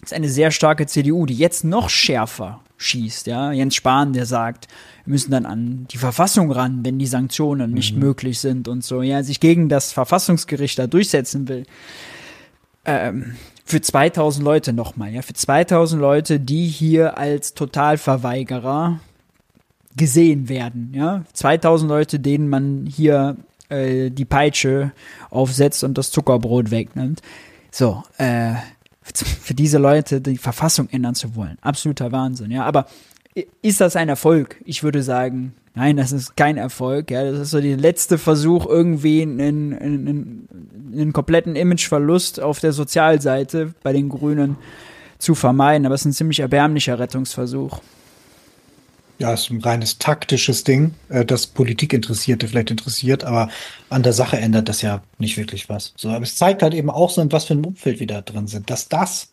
[0.00, 3.26] Das ist eine sehr starke CDU, die jetzt noch schärfer schießt.
[3.26, 4.68] Ja, Jens Spahn, der sagt,
[5.04, 8.00] müssen dann an die Verfassung ran, wenn die Sanktionen nicht mhm.
[8.00, 9.02] möglich sind und so.
[9.02, 11.64] Ja, sich gegen das Verfassungsgericht da durchsetzen will.
[12.84, 19.00] Ähm, für 2000 Leute nochmal, ja, für 2000 Leute, die hier als Totalverweigerer
[19.96, 23.36] gesehen werden, ja, 2000 Leute, denen man hier
[23.68, 24.92] äh, die Peitsche
[25.30, 27.22] aufsetzt und das Zuckerbrot wegnimmt.
[27.70, 28.54] So, äh,
[29.02, 31.58] für diese Leute die Verfassung ändern zu wollen.
[31.60, 32.64] Absoluter Wahnsinn, ja.
[32.64, 32.86] Aber
[33.62, 34.56] ist das ein Erfolg?
[34.64, 37.10] Ich würde sagen, nein, das ist kein Erfolg.
[37.10, 40.48] Ja, das ist so der letzte Versuch, irgendwie einen, einen,
[40.92, 44.56] einen kompletten Imageverlust auf der Sozialseite bei den Grünen
[45.18, 45.86] zu vermeiden.
[45.86, 47.80] Aber es ist ein ziemlich erbärmlicher Rettungsversuch
[49.22, 53.48] ja, ist ein reines taktisches Ding, äh, das Politikinteressierte vielleicht interessiert, aber
[53.88, 55.94] an der Sache ändert das ja nicht wirklich was.
[55.96, 58.20] So, aber es zeigt halt eben auch so, in was für ein Umfeld wir da
[58.20, 59.30] drin sind, dass das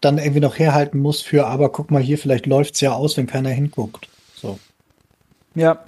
[0.00, 3.26] dann irgendwie noch herhalten muss für, aber guck mal hier, vielleicht läuft's ja aus, wenn
[3.26, 4.08] keiner hinguckt.
[4.34, 4.58] So.
[5.54, 5.84] Ja,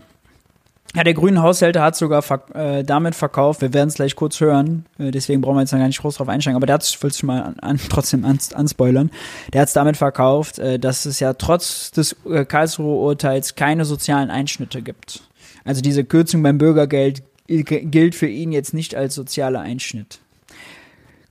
[0.95, 4.41] ja, der grüne Haushälter hat sogar verk äh, damit verkauft, wir werden es gleich kurz
[4.41, 6.83] hören, äh, deswegen brauchen wir jetzt noch gar nicht groß drauf einsteigen, aber der hat
[6.83, 9.11] es, ich schon mal an, an, trotzdem ans, anspoilern,
[9.53, 13.85] der hat es damit verkauft, äh, dass es ja trotz des äh, Karlsruher Urteils keine
[13.85, 15.23] sozialen Einschnitte gibt.
[15.65, 20.21] Also diese Kürzung beim Bürgergeld gilt für ihn jetzt nicht als sozialer Einschnitt.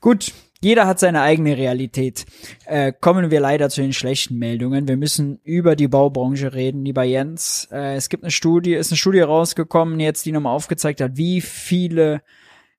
[0.01, 2.25] Gut, jeder hat seine eigene Realität.
[2.65, 4.87] Äh, kommen wir leider zu den schlechten Meldungen.
[4.87, 7.67] Wir müssen über die Baubranche reden, lieber Jens.
[7.71, 11.41] Äh, es gibt eine Studie, ist eine Studie rausgekommen, jetzt die nochmal aufgezeigt hat, wie
[11.41, 12.21] viele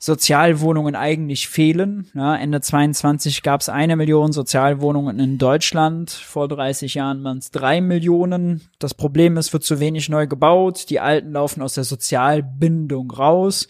[0.00, 2.08] Sozialwohnungen eigentlich fehlen.
[2.14, 6.10] Ja, Ende 22 gab es eine Million Sozialwohnungen in Deutschland.
[6.10, 8.60] Vor 30 Jahren waren es drei Millionen.
[8.78, 10.88] Das Problem ist, wird zu wenig neu gebaut.
[10.90, 13.66] Die Alten laufen aus der Sozialbindung raus.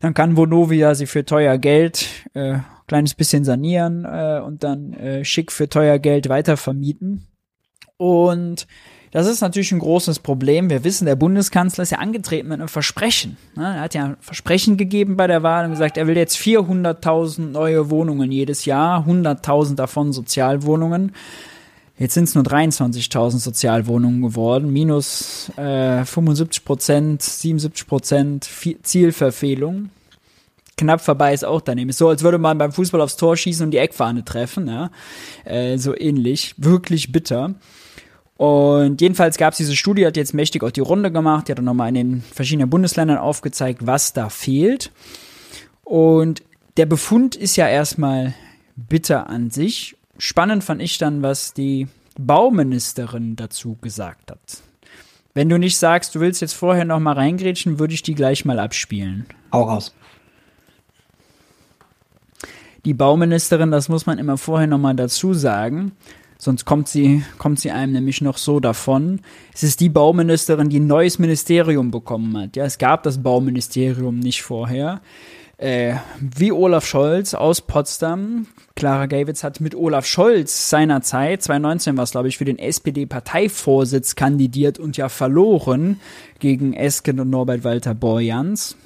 [0.00, 5.24] Dann kann Vonovia sie für teuer Geld äh, kleines bisschen sanieren äh, und dann äh,
[5.24, 7.26] schick für teuer Geld weiter vermieten.
[7.96, 8.66] Und
[9.12, 10.68] das ist natürlich ein großes Problem.
[10.68, 13.36] Wir wissen, der Bundeskanzler ist ja angetreten mit einem Versprechen.
[13.54, 13.64] Ne?
[13.64, 17.50] Er hat ja ein Versprechen gegeben bei der Wahl und gesagt, er will jetzt 400.000
[17.50, 21.12] neue Wohnungen jedes Jahr, 100.000 davon Sozialwohnungen.
[21.98, 28.50] Jetzt sind es nur 23.000 Sozialwohnungen geworden, minus äh, 75 Prozent, 77 Prozent
[28.82, 29.88] Zielverfehlung.
[30.76, 31.88] Knapp vorbei ist auch daneben.
[31.88, 34.68] Ist so, als würde man beim Fußball aufs Tor schießen und die Eckfahne treffen.
[34.68, 34.90] Ja?
[35.44, 36.54] Äh, so ähnlich.
[36.58, 37.54] Wirklich bitter.
[38.36, 41.58] Und jedenfalls gab es diese Studie, hat jetzt mächtig auch die Runde gemacht, die hat
[41.58, 44.92] dann nochmal in den verschiedenen Bundesländern aufgezeigt, was da fehlt.
[45.84, 46.42] Und
[46.76, 48.34] der Befund ist ja erstmal
[48.76, 49.96] bitter an sich.
[50.18, 54.62] Spannend fand ich dann, was die Bauministerin dazu gesagt hat.
[55.32, 58.44] Wenn du nicht sagst, du willst jetzt vorher noch mal reingrätschen, würde ich die gleich
[58.44, 59.26] mal abspielen.
[59.52, 59.94] Hau raus.
[62.86, 65.90] Die Bauministerin, das muss man immer vorher noch mal dazu sagen,
[66.38, 69.22] sonst kommt sie, kommt sie einem nämlich noch so davon.
[69.52, 72.54] Es ist die Bauministerin, die ein neues Ministerium bekommen hat.
[72.54, 75.00] Ja, es gab das Bauministerium nicht vorher.
[75.58, 78.46] Äh, wie Olaf Scholz aus Potsdam.
[78.76, 84.14] Clara Gavitz hat mit Olaf Scholz seinerzeit, 2019 war es, glaube ich, für den SPD-Parteivorsitz
[84.14, 85.98] kandidiert und ja verloren
[86.38, 88.76] gegen Esken und Norbert Walter Borjans.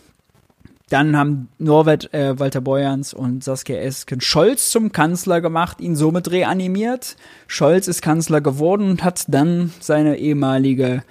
[0.91, 6.31] Dann haben Norbert äh, Walter Borjans und Saskia Esken Scholz zum Kanzler gemacht, ihn somit
[6.31, 7.17] reanimiert.
[7.47, 11.03] Scholz ist Kanzler geworden und hat dann seine ehemalige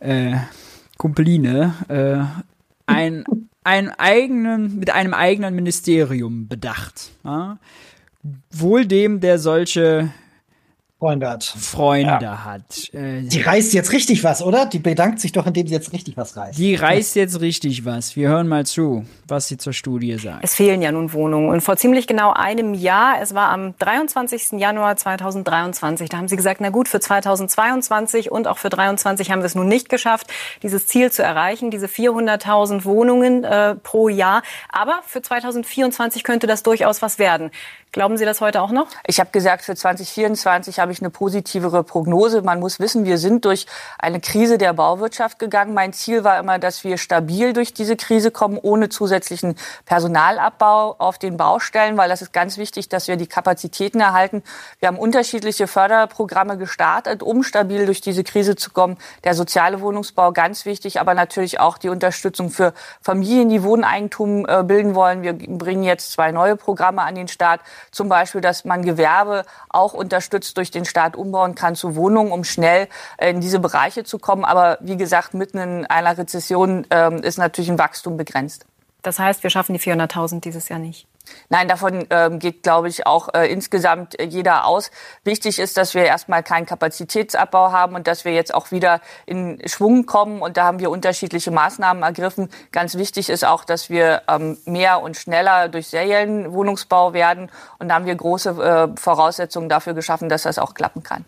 [0.00, 0.36] äh,
[0.96, 2.24] Kumpeline äh,
[2.86, 3.24] ein
[3.68, 7.10] einen eigenen, mit einem eigenen Ministerium bedacht.
[7.22, 7.58] Ja?
[8.50, 10.10] Wohl dem, der solche
[10.98, 11.44] Freunde hat.
[11.44, 12.44] Freunde ja.
[12.44, 12.92] hat.
[12.92, 14.66] Äh, die reißt jetzt richtig was, oder?
[14.66, 16.58] Die bedankt sich doch, indem sie jetzt richtig was reißt.
[16.58, 18.16] Die reißt jetzt richtig was.
[18.16, 20.42] Wir hören mal zu, was sie zur Studie sagt.
[20.42, 21.50] Es fehlen ja nun Wohnungen.
[21.50, 24.58] Und vor ziemlich genau einem Jahr, es war am 23.
[24.58, 29.42] Januar 2023, da haben sie gesagt, na gut, für 2022 und auch für 2023 haben
[29.42, 30.26] wir es nun nicht geschafft,
[30.64, 34.42] dieses Ziel zu erreichen, diese 400.000 Wohnungen äh, pro Jahr.
[34.68, 37.52] Aber für 2024 könnte das durchaus was werden.
[37.90, 38.88] Glauben Sie das heute auch noch?
[39.06, 42.42] Ich habe gesagt, für 2024 habe ich eine positivere Prognose.
[42.42, 43.66] Man muss wissen, wir sind durch
[43.98, 45.72] eine Krise der Bauwirtschaft gegangen.
[45.72, 51.16] Mein Ziel war immer, dass wir stabil durch diese Krise kommen, ohne zusätzlichen Personalabbau auf
[51.16, 54.42] den Baustellen, weil das ist ganz wichtig, dass wir die Kapazitäten erhalten.
[54.80, 58.98] Wir haben unterschiedliche Förderprogramme gestartet, um stabil durch diese Krise zu kommen.
[59.24, 64.62] Der soziale Wohnungsbau ganz wichtig, aber natürlich auch die Unterstützung für Familien, die Wohneigentum äh,
[64.62, 65.22] bilden wollen.
[65.22, 69.94] Wir bringen jetzt zwei neue Programme an den Start zum Beispiel, dass man Gewerbe auch
[69.94, 74.18] unterstützt durch den Staat umbauen kann zu Wohnungen, um schnell äh, in diese Bereiche zu
[74.18, 74.44] kommen.
[74.44, 78.66] Aber wie gesagt, mitten in einer Rezession äh, ist natürlich ein Wachstum begrenzt.
[79.02, 81.06] Das heißt, wir schaffen die 400.000 dieses Jahr nicht.
[81.48, 84.90] Nein, davon ähm, geht, glaube ich, auch äh, insgesamt äh, jeder aus.
[85.24, 89.60] Wichtig ist, dass wir erstmal keinen Kapazitätsabbau haben und dass wir jetzt auch wieder in
[89.66, 90.42] Schwung kommen.
[90.42, 92.50] Und da haben wir unterschiedliche Maßnahmen ergriffen.
[92.72, 97.50] Ganz wichtig ist auch, dass wir ähm, mehr und schneller durch seriellen Wohnungsbau werden.
[97.78, 101.24] Und da haben wir große äh, Voraussetzungen dafür geschaffen, dass das auch klappen kann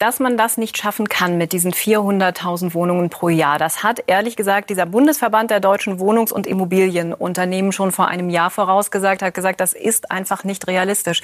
[0.00, 3.58] dass man das nicht schaffen kann mit diesen 400.000 Wohnungen pro Jahr.
[3.58, 8.48] Das hat ehrlich gesagt dieser Bundesverband der deutschen Wohnungs- und Immobilienunternehmen schon vor einem Jahr
[8.48, 11.20] vorausgesagt, hat gesagt, das ist einfach nicht realistisch.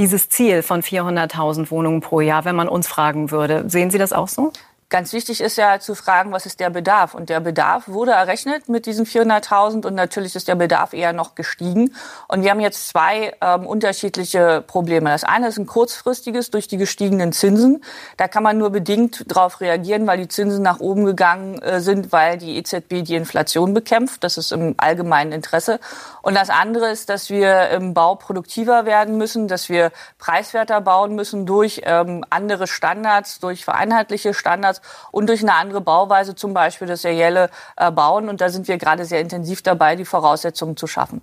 [0.00, 3.64] Dieses Ziel von 400.000 Wohnungen pro Jahr, wenn man uns fragen würde.
[3.68, 4.52] Sehen Sie das auch so?
[4.90, 7.12] Ganz wichtig ist ja zu fragen, was ist der Bedarf?
[7.12, 11.34] Und der Bedarf wurde errechnet mit diesen 400.000 und natürlich ist der Bedarf eher noch
[11.34, 11.94] gestiegen.
[12.26, 15.10] Und wir haben jetzt zwei ähm, unterschiedliche Probleme.
[15.10, 17.84] Das eine ist ein kurzfristiges durch die gestiegenen Zinsen.
[18.16, 22.10] Da kann man nur bedingt darauf reagieren, weil die Zinsen nach oben gegangen äh, sind,
[22.10, 24.24] weil die EZB die Inflation bekämpft.
[24.24, 25.80] Das ist im allgemeinen Interesse.
[26.22, 31.14] Und das andere ist, dass wir im Bau produktiver werden müssen, dass wir preiswerter bauen
[31.14, 34.77] müssen durch ähm, andere Standards, durch vereinheitliche Standards
[35.10, 38.28] und durch eine andere Bauweise, zum Beispiel das serielle äh, Bauen.
[38.28, 41.20] Und da sind wir gerade sehr intensiv dabei, die Voraussetzungen zu schaffen.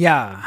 [0.00, 0.44] Ja,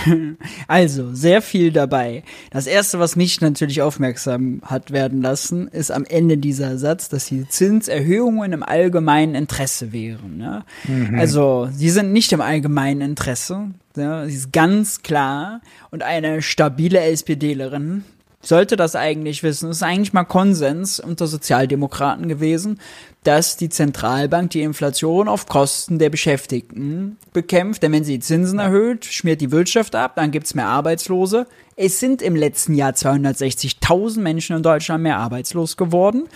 [0.68, 2.22] also sehr viel dabei.
[2.50, 7.26] Das erste, was mich natürlich aufmerksam hat werden lassen, ist am Ende dieser Satz, dass
[7.26, 10.40] die Zinserhöhungen im allgemeinen Interesse wären.
[10.40, 10.64] Ja?
[10.84, 11.18] Mhm.
[11.18, 13.70] Also sie sind nicht im allgemeinen Interesse.
[13.96, 14.24] Ja?
[14.26, 15.62] Sie ist ganz klar.
[15.90, 18.04] Und eine stabile SPDlerin
[18.42, 19.70] sollte das eigentlich wissen.
[19.70, 22.80] Es ist eigentlich mal Konsens unter Sozialdemokraten gewesen,
[23.24, 27.82] dass die Zentralbank die Inflation auf Kosten der Beschäftigten bekämpft.
[27.82, 31.46] Denn wenn sie die Zinsen erhöht, schmiert die Wirtschaft ab, dann gibt's mehr Arbeitslose.
[31.76, 36.28] Es sind im letzten Jahr 260.000 Menschen in Deutschland mehr arbeitslos geworden.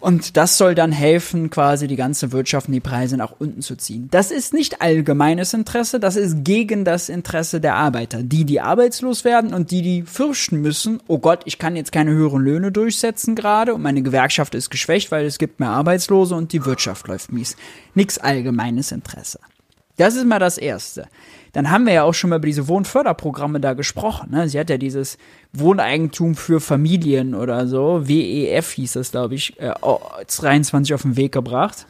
[0.00, 3.76] Und das soll dann helfen, quasi die ganze Wirtschaft und die Preise nach unten zu
[3.76, 4.08] ziehen.
[4.10, 8.22] Das ist nicht allgemeines Interesse, das ist gegen das Interesse der Arbeiter.
[8.22, 12.12] Die, die arbeitslos werden und die, die fürchten müssen, oh Gott, ich kann jetzt keine
[12.12, 16.52] höheren Löhne durchsetzen gerade und meine Gewerkschaft ist geschwächt, weil es gibt mehr Arbeitslose und
[16.52, 17.56] die Wirtschaft läuft mies.
[17.94, 19.38] Nix allgemeines Interesse.
[19.98, 21.08] Das ist mal das Erste
[21.52, 24.30] dann haben wir ja auch schon mal über diese Wohnförderprogramme da gesprochen.
[24.30, 24.48] Ne?
[24.48, 25.18] Sie hat ja dieses
[25.52, 29.72] Wohneigentum für Familien oder so, WEF hieß das, glaube ich, äh,
[30.26, 31.86] 23 auf den Weg gebracht.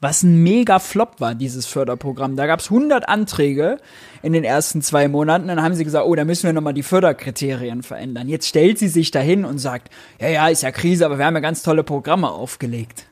[0.00, 2.36] Was ein mega Flop war, dieses Förderprogramm.
[2.36, 3.78] Da gab es 100 Anträge
[4.22, 5.48] in den ersten zwei Monaten.
[5.48, 8.28] Dann haben sie gesagt, oh, da müssen wir nochmal die Förderkriterien verändern.
[8.28, 11.34] Jetzt stellt sie sich dahin und sagt, ja, ja, ist ja Krise, aber wir haben
[11.34, 13.06] ja ganz tolle Programme aufgelegt.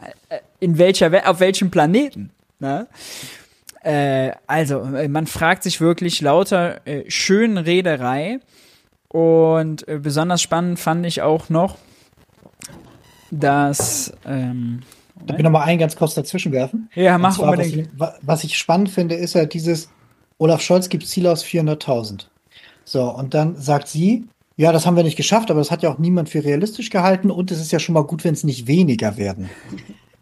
[0.00, 2.30] Äh, äh, in welcher, auf welchem Planeten?
[2.58, 2.88] Ne?
[3.82, 8.40] Äh, also, äh, man fragt sich wirklich lauter äh, Schönrederei.
[9.08, 11.78] Und äh, besonders spannend fand ich auch noch,
[13.30, 14.12] dass.
[14.24, 14.80] Ähm,
[15.26, 16.88] Darf ich nochmal einen ganz kurz dazwischen werfen?
[16.94, 17.90] Ja, mach zwar, unbedingt.
[17.98, 19.90] Was ich, was ich spannend finde, ist ja dieses,
[20.38, 22.26] Olaf Scholz gibt Ziele aus 400.000.
[22.84, 24.24] So, und dann sagt sie,
[24.56, 27.30] ja, das haben wir nicht geschafft, aber das hat ja auch niemand für realistisch gehalten
[27.30, 29.50] und es ist ja schon mal gut, wenn es nicht weniger werden.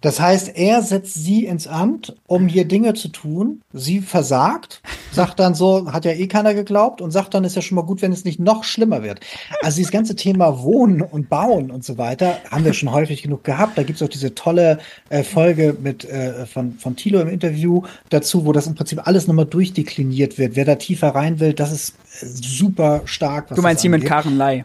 [0.01, 3.63] Das heißt, er setzt sie ins Amt, um hier Dinge zu tun.
[3.73, 4.81] Sie versagt,
[5.13, 7.83] sagt dann so, hat ja eh keiner geglaubt und sagt dann, ist ja schon mal
[7.83, 9.21] gut, wenn es nicht noch schlimmer wird.
[9.61, 13.43] Also dieses ganze Thema Wohnen und Bauen und so weiter haben wir schon häufig genug
[13.43, 13.77] gehabt.
[13.77, 18.47] Da gibt's auch diese tolle äh, Folge mit äh, von, von Thilo im Interview dazu,
[18.47, 20.55] wo das im Prinzip alles nochmal durchdekliniert wird.
[20.55, 23.49] Wer da tiefer rein will, das ist äh, super stark.
[23.49, 24.65] du meinst sie mit Karen Lai?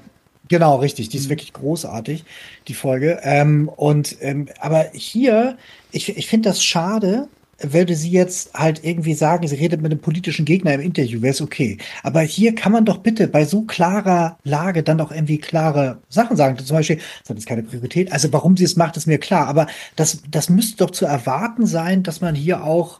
[0.49, 1.09] Genau, richtig.
[1.09, 1.31] Die ist mhm.
[1.31, 2.25] wirklich großartig,
[2.67, 3.19] die Folge.
[3.23, 5.57] Ähm, und ähm, aber hier,
[5.91, 7.27] ich, ich finde das schade,
[7.59, 11.33] würde sie jetzt halt irgendwie sagen, sie redet mit einem politischen Gegner im Interview, wäre
[11.33, 11.77] es okay.
[12.01, 16.35] Aber hier kann man doch bitte bei so klarer Lage dann doch irgendwie klare Sachen
[16.35, 16.57] sagen.
[16.57, 18.11] Zum Beispiel, das hat jetzt keine Priorität.
[18.11, 19.47] Also warum sie es macht, ist mir klar.
[19.47, 22.99] Aber das, das müsste doch zu erwarten sein, dass man hier auch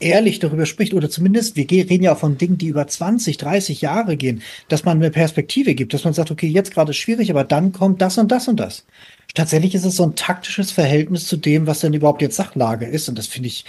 [0.00, 3.80] ehrlich darüber spricht oder zumindest, wir reden ja auch von Dingen, die über 20, 30
[3.80, 7.30] Jahre gehen, dass man eine Perspektive gibt, dass man sagt, okay, jetzt gerade ist schwierig,
[7.30, 8.84] aber dann kommt das und das und das.
[9.34, 13.08] Tatsächlich ist es so ein taktisches Verhältnis zu dem, was denn überhaupt jetzt Sachlage ist
[13.08, 13.64] und das finde ich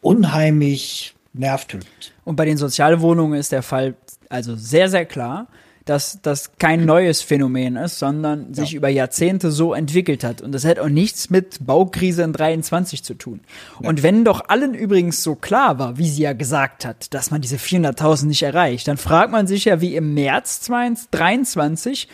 [0.00, 2.12] unheimlich nervtötend.
[2.24, 3.94] Und bei den Sozialwohnungen ist der Fall
[4.28, 5.48] also sehr, sehr klar
[5.84, 8.54] dass das kein neues Phänomen ist, sondern ja.
[8.54, 10.40] sich über Jahrzehnte so entwickelt hat.
[10.40, 13.40] Und das hat auch nichts mit Baukrise in 23 zu tun.
[13.80, 13.88] Ja.
[13.88, 17.40] Und wenn doch allen übrigens so klar war, wie sie ja gesagt hat, dass man
[17.40, 20.68] diese 400.000 nicht erreicht, dann fragt man sich ja, wie im März
[21.10, 22.08] 23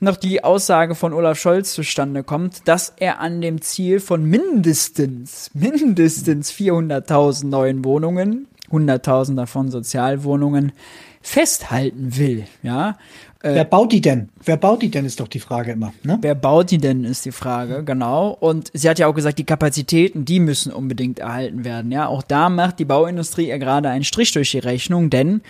[0.00, 5.50] noch die Aussage von Olaf Scholz zustande kommt, dass er an dem Ziel von mindestens,
[5.54, 10.72] mindestens 400.000 neuen Wohnungen, 100.000 davon Sozialwohnungen,
[11.20, 12.96] festhalten will, ja.
[13.42, 14.28] Äh, wer baut die denn?
[14.44, 15.94] Wer baut die denn, ist doch die Frage immer.
[16.02, 16.18] Ne?
[16.20, 18.36] Wer baut die denn, ist die Frage, genau.
[18.38, 21.90] Und sie hat ja auch gesagt, die Kapazitäten, die müssen unbedingt erhalten werden.
[21.90, 25.40] Ja, auch da macht die Bauindustrie ja gerade einen Strich durch die Rechnung, denn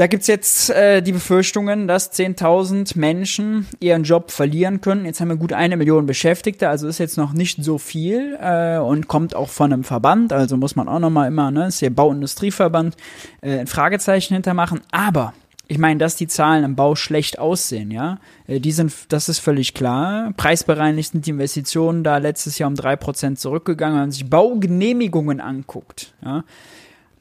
[0.00, 5.04] da gibt's jetzt äh, die Befürchtungen, dass 10.000 Menschen ihren Job verlieren können.
[5.04, 8.78] Jetzt haben wir gut eine Million Beschäftigte, also ist jetzt noch nicht so viel äh,
[8.78, 11.90] und kommt auch von einem Verband, also muss man auch nochmal immer, ne, ist der
[11.90, 12.96] Bauindustrieverband,
[13.42, 14.80] äh, ein Fragezeichen hintermachen.
[14.90, 15.34] Aber
[15.68, 19.40] ich meine, dass die Zahlen im Bau schlecht aussehen, ja, äh, die sind, das ist
[19.40, 20.32] völlig klar.
[20.34, 25.42] Preisbereinigt sind die Investitionen da letztes Jahr um drei Prozent zurückgegangen, wenn man sich Baugenehmigungen
[25.42, 26.44] anguckt, ja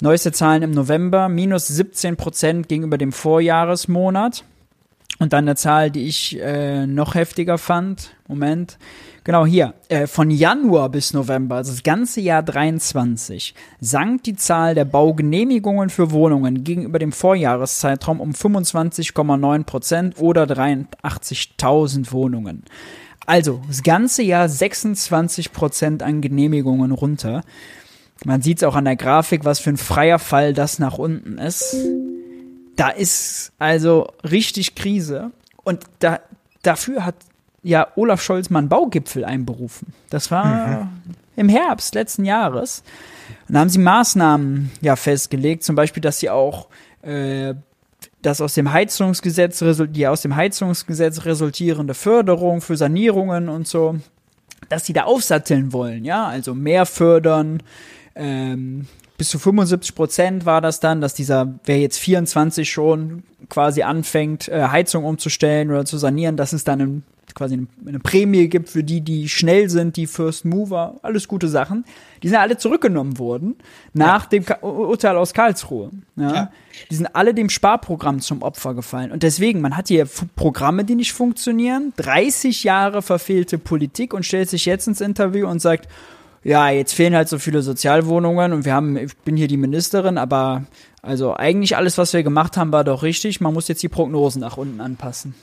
[0.02, 4.46] Neueste Zahlen im November, minus 17 Prozent gegenüber dem Vorjahresmonat.
[5.20, 8.16] Und dann eine Zahl, die ich äh, noch heftiger fand.
[8.30, 8.78] Moment.
[9.26, 9.74] Genau hier.
[9.90, 15.90] Äh, von Januar bis November, also das ganze Jahr 23, sank die Zahl der Baugenehmigungen
[15.90, 22.64] für Wohnungen gegenüber dem Vorjahreszeitraum um 25,9 Prozent oder 83.000 Wohnungen.
[23.26, 27.44] Also das ganze Jahr 26 Prozent an Genehmigungen runter.
[28.26, 31.38] Man sieht es auch an der Grafik, was für ein freier Fall das nach unten
[31.38, 31.76] ist.
[32.76, 35.32] Da ist also richtig Krise.
[35.64, 36.20] Und da,
[36.62, 37.16] dafür hat
[37.64, 39.94] ja Olaf Scholz mal einen Baugipfel einberufen.
[40.10, 40.90] Das war mhm.
[41.36, 42.84] im Herbst letzten Jahres.
[43.48, 46.68] Und da haben sie Maßnahmen ja festgelegt, zum Beispiel, dass sie auch
[47.02, 47.54] äh,
[48.22, 53.96] das aus dem Heizungsgesetz, die aus dem Heizungsgesetz resultierende Förderung für Sanierungen und so,
[54.68, 57.64] dass sie da aufsatteln wollen, ja, also mehr fördern,
[58.20, 58.86] ähm,
[59.18, 64.48] bis zu 75 Prozent war das dann, dass dieser, wer jetzt 24 schon quasi anfängt,
[64.48, 67.04] äh, Heizung umzustellen oder zu sanieren, dass es dann in
[67.36, 71.48] quasi eine, eine, Prämie gibt für die, die schnell sind, die First Mover, alles gute
[71.48, 71.86] Sachen.
[72.24, 73.56] Die sind alle zurückgenommen worden
[73.94, 74.30] nach ja.
[74.30, 75.92] dem Ka Urteil aus Karlsruhe.
[76.16, 76.34] Ja?
[76.34, 76.52] ja?
[76.90, 79.12] Die sind alle dem Sparprogramm zum Opfer gefallen.
[79.12, 84.50] Und deswegen, man hat hier Programme, die nicht funktionieren, 30 Jahre verfehlte Politik und stellt
[84.50, 85.88] sich jetzt ins Interview und sagt,
[86.44, 90.18] ja, jetzt fehlen halt so viele Sozialwohnungen und wir haben, ich bin hier die Ministerin,
[90.18, 90.64] aber
[91.02, 93.42] also eigentlich alles, was wir gemacht haben, war doch richtig.
[93.42, 95.34] Man muss jetzt die Prognosen nach unten anpassen.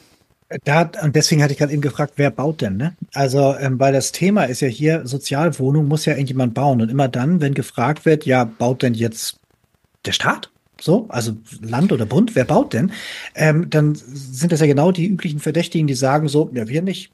[0.65, 2.95] Da, und deswegen hatte ich gerade eben gefragt, wer baut denn, ne?
[3.15, 6.81] Also, ähm, weil das Thema ist ja hier, Sozialwohnung muss ja irgendjemand bauen.
[6.81, 9.41] Und immer dann, wenn gefragt wird, ja, baut denn jetzt
[10.05, 10.51] der Staat?
[10.81, 11.33] So, also
[11.63, 12.93] Land oder Bund, wer baut denn?
[13.35, 17.11] Ähm, dann sind das ja genau die üblichen Verdächtigen, die sagen so, ja, wir nicht.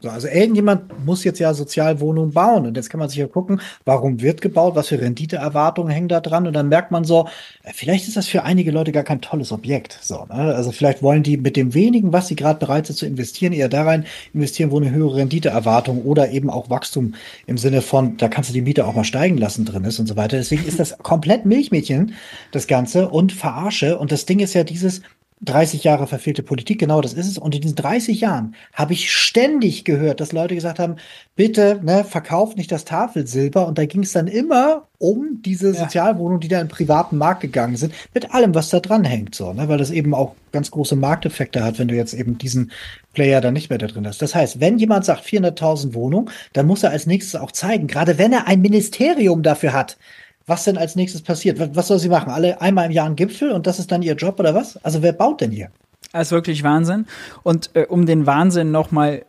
[0.00, 2.66] So, also irgendjemand muss jetzt ja Sozialwohnungen bauen.
[2.66, 6.20] Und jetzt kann man sich ja gucken, warum wird gebaut, was für Renditeerwartungen hängen da
[6.20, 6.46] dran.
[6.46, 7.28] Und dann merkt man so,
[7.62, 9.98] äh, vielleicht ist das für einige Leute gar kein tolles Objekt.
[10.02, 10.54] So, ne?
[10.54, 13.70] Also vielleicht wollen die mit dem wenigen, was sie gerade bereit sind zu investieren, eher
[13.70, 17.14] da rein investieren, wo eine höhere Renditeerwartung oder eben auch Wachstum
[17.46, 20.06] im Sinne von, da kannst du die Miete auch mal steigen lassen drin ist und
[20.06, 20.36] so weiter.
[20.36, 22.14] Deswegen ist das komplett Milchmädchen,
[22.52, 23.98] das Ganze, und Verarsche.
[23.98, 25.00] Und das Ding ist ja dieses,
[25.42, 27.36] 30 Jahre verfehlte Politik, genau das ist es.
[27.36, 30.96] Und in diesen 30 Jahren habe ich ständig gehört, dass Leute gesagt haben,
[31.34, 33.66] bitte, ne, verkauft nicht das Tafelsilber.
[33.66, 35.74] Und da ging es dann immer um diese ja.
[35.74, 39.52] Sozialwohnungen, die da in privaten Markt gegangen sind, mit allem, was da dran hängt, so,
[39.52, 42.72] ne, weil das eben auch ganz große Markteffekte hat, wenn du jetzt eben diesen
[43.12, 44.22] Player dann nicht mehr da drin hast.
[44.22, 48.16] Das heißt, wenn jemand sagt 400.000 Wohnungen, dann muss er als nächstes auch zeigen, gerade
[48.16, 49.98] wenn er ein Ministerium dafür hat,
[50.46, 51.58] was denn als nächstes passiert.
[51.74, 52.30] Was soll sie machen?
[52.30, 54.76] Alle einmal im Jahr einen Gipfel und das ist dann ihr Job oder was?
[54.84, 55.70] Also wer baut denn hier?
[56.12, 57.06] Das ist wirklich Wahnsinn.
[57.42, 59.24] Und äh, um den Wahnsinn nochmal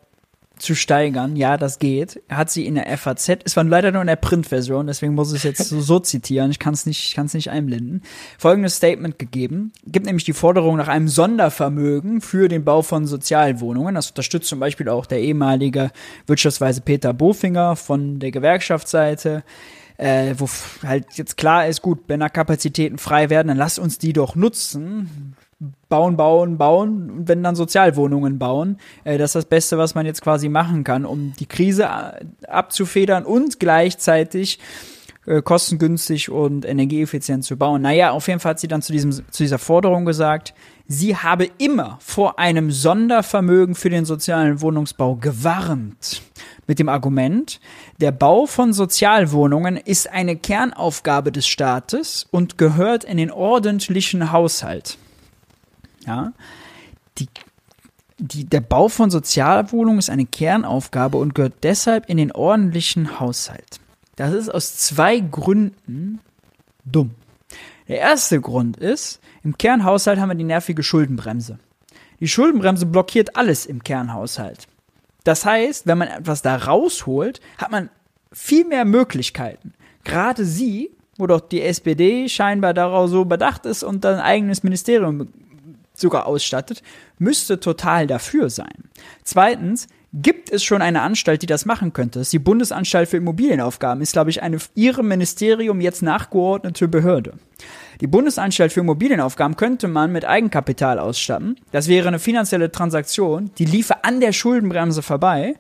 [0.57, 4.07] zu steigern, ja, das geht, hat sie in der FAZ, es war leider nur in
[4.07, 7.35] der Printversion, deswegen muss ich es jetzt so, so zitieren, ich kann es nicht, kann's
[7.35, 8.01] nicht einblenden,
[8.39, 13.95] folgendes Statement gegeben, gibt nämlich die Forderung nach einem Sondervermögen für den Bau von Sozialwohnungen,
[13.95, 15.91] das unterstützt zum Beispiel auch der ehemalige
[16.25, 19.43] Wirtschaftsweise Peter Bofinger von der Gewerkschaftsseite,
[19.97, 20.47] äh, wo
[20.85, 24.35] halt jetzt klar ist, gut, wenn da Kapazitäten frei werden, dann lass uns die doch
[24.35, 25.35] nutzen.
[25.89, 28.77] Bauen, bauen, bauen und wenn dann Sozialwohnungen bauen.
[29.03, 32.25] Äh, das ist das Beste, was man jetzt quasi machen kann, um die Krise äh,
[32.47, 34.59] abzufedern und gleichzeitig
[35.25, 37.81] äh, kostengünstig und energieeffizient zu bauen.
[37.81, 40.53] Naja, auf jeden Fall hat sie dann zu, diesem, zu dieser Forderung gesagt,
[40.87, 46.21] sie habe immer vor einem Sondervermögen für den sozialen Wohnungsbau gewarnt
[46.67, 47.59] mit dem Argument,
[47.99, 54.97] der Bau von Sozialwohnungen ist eine Kernaufgabe des Staates und gehört in den ordentlichen Haushalt.
[56.05, 56.33] Ja,
[57.17, 57.27] die,
[58.19, 63.79] die, der Bau von Sozialwohnungen ist eine Kernaufgabe und gehört deshalb in den ordentlichen Haushalt.
[64.15, 66.19] Das ist aus zwei Gründen
[66.85, 67.11] dumm.
[67.87, 71.59] Der erste Grund ist, im Kernhaushalt haben wir die nervige Schuldenbremse.
[72.19, 74.67] Die Schuldenbremse blockiert alles im Kernhaushalt.
[75.27, 77.89] Das heißt, wenn man etwas da rausholt, hat man
[78.31, 79.73] viel mehr Möglichkeiten.
[80.05, 85.27] Gerade sie, wo doch die SPD scheinbar darauf so bedacht ist und ein eigenes Ministerium
[85.93, 86.81] sogar ausstattet,
[87.19, 88.85] müsste total dafür sein.
[89.25, 92.19] Zweitens, gibt es schon eine Anstalt, die das machen könnte.
[92.19, 97.33] Das ist die Bundesanstalt für Immobilienaufgaben, ist, glaube ich, eine ihrem Ministerium jetzt nachgeordnete Behörde.
[97.99, 101.55] Die Bundesanstalt für Immobilienaufgaben könnte man mit Eigenkapital ausstatten.
[101.71, 105.55] Das wäre eine finanzielle Transaktion, die liefe an der Schuldenbremse vorbei,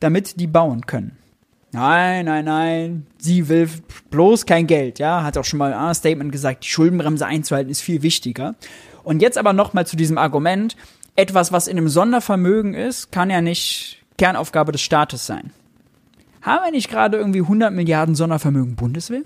[0.00, 1.16] damit die bauen können.
[1.72, 3.68] Nein, nein, nein, sie will
[4.10, 7.80] bloß kein Geld, ja, hat auch schon mal ein Statement gesagt, die Schuldenbremse einzuhalten ist
[7.80, 8.54] viel wichtiger.
[9.02, 10.76] Und jetzt aber nochmal zu diesem Argument,
[11.16, 15.50] etwas, was in einem Sondervermögen ist, kann ja nicht Kernaufgabe des Staates sein.
[16.42, 19.22] Haben wir nicht gerade irgendwie 100 Milliarden Sondervermögen Bundeswehr?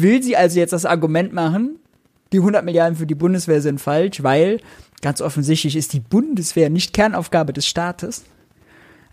[0.00, 1.80] Will sie also jetzt das Argument machen,
[2.32, 4.60] die 100 Milliarden für die Bundeswehr sind falsch, weil
[5.02, 8.22] ganz offensichtlich ist die Bundeswehr nicht Kernaufgabe des Staates?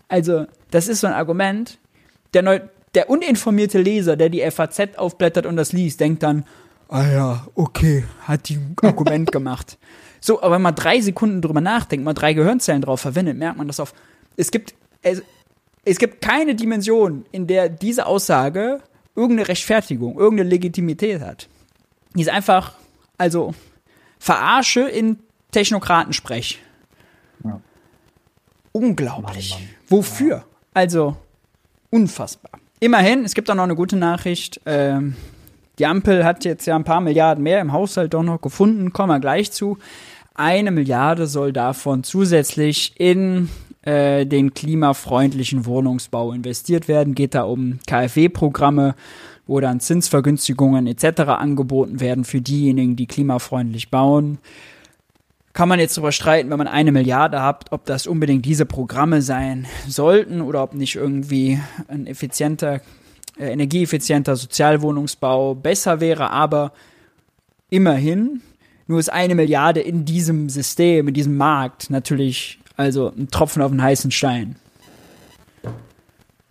[0.06, 1.78] Also, das ist so ein Argument.
[2.34, 2.60] Der, neu,
[2.94, 6.44] der uninformierte Leser, der die FAZ aufblättert und das liest, denkt dann,
[6.88, 9.78] ah ja, okay, hat die Argument gemacht.
[10.20, 13.66] So, aber wenn man drei Sekunden drüber nachdenkt, mal drei Gehirnzellen drauf verwendet, merkt man
[13.66, 13.92] das auf.
[14.36, 14.72] Es gibt,
[15.02, 15.20] es,
[15.84, 18.80] es gibt keine Dimension, in der diese Aussage
[19.16, 21.48] irgendeine Rechtfertigung, irgendeine Legitimität hat.
[22.14, 22.74] Die ist einfach,
[23.18, 23.54] also,
[24.18, 25.18] Verarsche in
[25.50, 26.60] Technokratensprech.
[27.44, 27.60] Ja.
[28.72, 29.50] Unglaublich.
[29.50, 29.70] Mann, Mann.
[29.88, 30.36] Wofür?
[30.36, 30.44] Ja.
[30.74, 31.16] Also,
[31.90, 32.52] unfassbar.
[32.80, 34.60] Immerhin, es gibt auch noch eine gute Nachricht.
[34.66, 35.16] Ähm,
[35.78, 39.10] die Ampel hat jetzt ja ein paar Milliarden mehr im Haushalt doch noch gefunden, kommen
[39.10, 39.78] wir gleich zu.
[40.34, 43.48] Eine Milliarde soll davon zusätzlich in
[43.86, 47.14] äh, den klimafreundlichen Wohnungsbau investiert werden.
[47.14, 48.96] Geht da um KfW-Programme,
[49.46, 51.20] wo dann Zinsvergünstigungen etc.
[51.20, 54.38] angeboten werden für diejenigen, die klimafreundlich bauen.
[55.52, 59.22] kann man jetzt darüber streiten, wenn man eine Milliarde hat, ob das unbedingt diese Programme
[59.22, 62.80] sein sollten oder ob nicht irgendwie ein effizienter,
[63.38, 66.72] äh, energieeffizienter Sozialwohnungsbau besser wäre, aber
[67.70, 68.42] immerhin,
[68.88, 73.70] nur ist eine Milliarde in diesem System, in diesem Markt natürlich also ein Tropfen auf
[73.70, 74.56] den heißen Stein.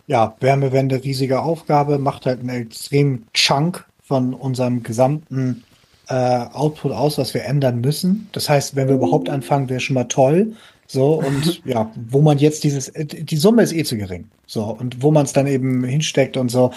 [0.06, 5.64] Ja, Wärmewende, riesige Aufgabe, macht halt einen extremen Chunk von unserem gesamten
[6.08, 6.14] äh,
[6.52, 8.28] Output aus, was wir ändern müssen.
[8.32, 10.54] Das heißt, wenn wir überhaupt anfangen, wäre schon mal toll.
[10.86, 14.28] So, und ja, wo man jetzt dieses, die Summe ist eh zu gering.
[14.46, 16.72] So, und wo man es dann eben hinsteckt und so.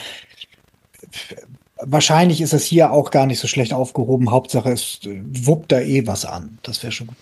[1.81, 4.31] Wahrscheinlich ist es hier auch gar nicht so schlecht aufgehoben.
[4.31, 6.57] Hauptsache, es wuppt da eh was an.
[6.63, 7.17] Das wäre schon gut.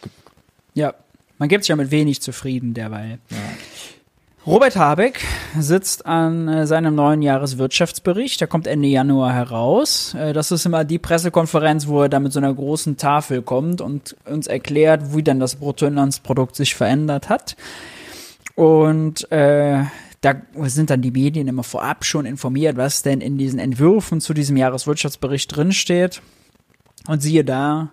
[0.73, 0.93] Ja,
[1.37, 3.19] man gibt sich ja mit wenig zufrieden derweil.
[3.29, 3.37] Ja.
[4.47, 5.25] Robert Habeck
[5.59, 8.39] sitzt an äh, seinem neuen Jahreswirtschaftsbericht.
[8.39, 10.13] Der kommt Ende Januar heraus.
[10.13, 13.81] Äh, das ist immer die Pressekonferenz, wo er da mit so einer großen Tafel kommt
[13.81, 17.57] und uns erklärt, wie dann das Bruttoinlandsprodukt sich verändert hat.
[18.55, 19.83] Und äh,
[20.21, 24.33] da sind dann die Medien immer vorab schon informiert, was denn in diesen Entwürfen zu
[24.33, 26.21] diesem Jahreswirtschaftsbericht drinsteht.
[27.07, 27.91] Und siehe da,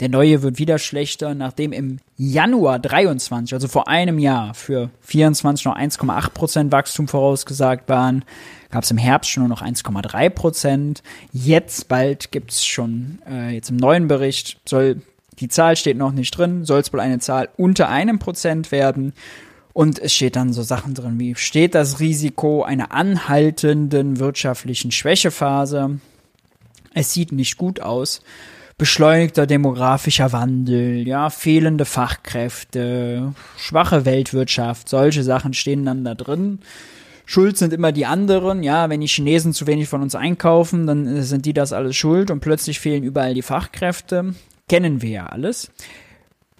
[0.00, 5.64] der neue wird wieder schlechter, nachdem im Januar 23, also vor einem Jahr, für 24
[5.64, 8.24] noch 1,8 Prozent Wachstum vorausgesagt waren,
[8.70, 11.02] gab es im Herbst schon nur noch 1,3 Prozent.
[11.32, 15.00] Jetzt bald gibt es schon, äh, jetzt im neuen Bericht soll,
[15.40, 19.14] die Zahl steht noch nicht drin, soll es wohl eine Zahl unter einem Prozent werden.
[19.72, 26.00] Und es steht dann so Sachen drin wie, steht das Risiko einer anhaltenden wirtschaftlichen Schwächephase?
[26.94, 28.22] Es sieht nicht gut aus
[28.78, 36.60] beschleunigter demografischer Wandel, ja, fehlende Fachkräfte, schwache Weltwirtschaft, solche Sachen stehen dann da drin.
[37.24, 41.22] Schuld sind immer die anderen, ja, wenn die Chinesen zu wenig von uns einkaufen, dann
[41.22, 44.34] sind die das alles schuld und plötzlich fehlen überall die Fachkräfte.
[44.68, 45.70] Kennen wir ja alles.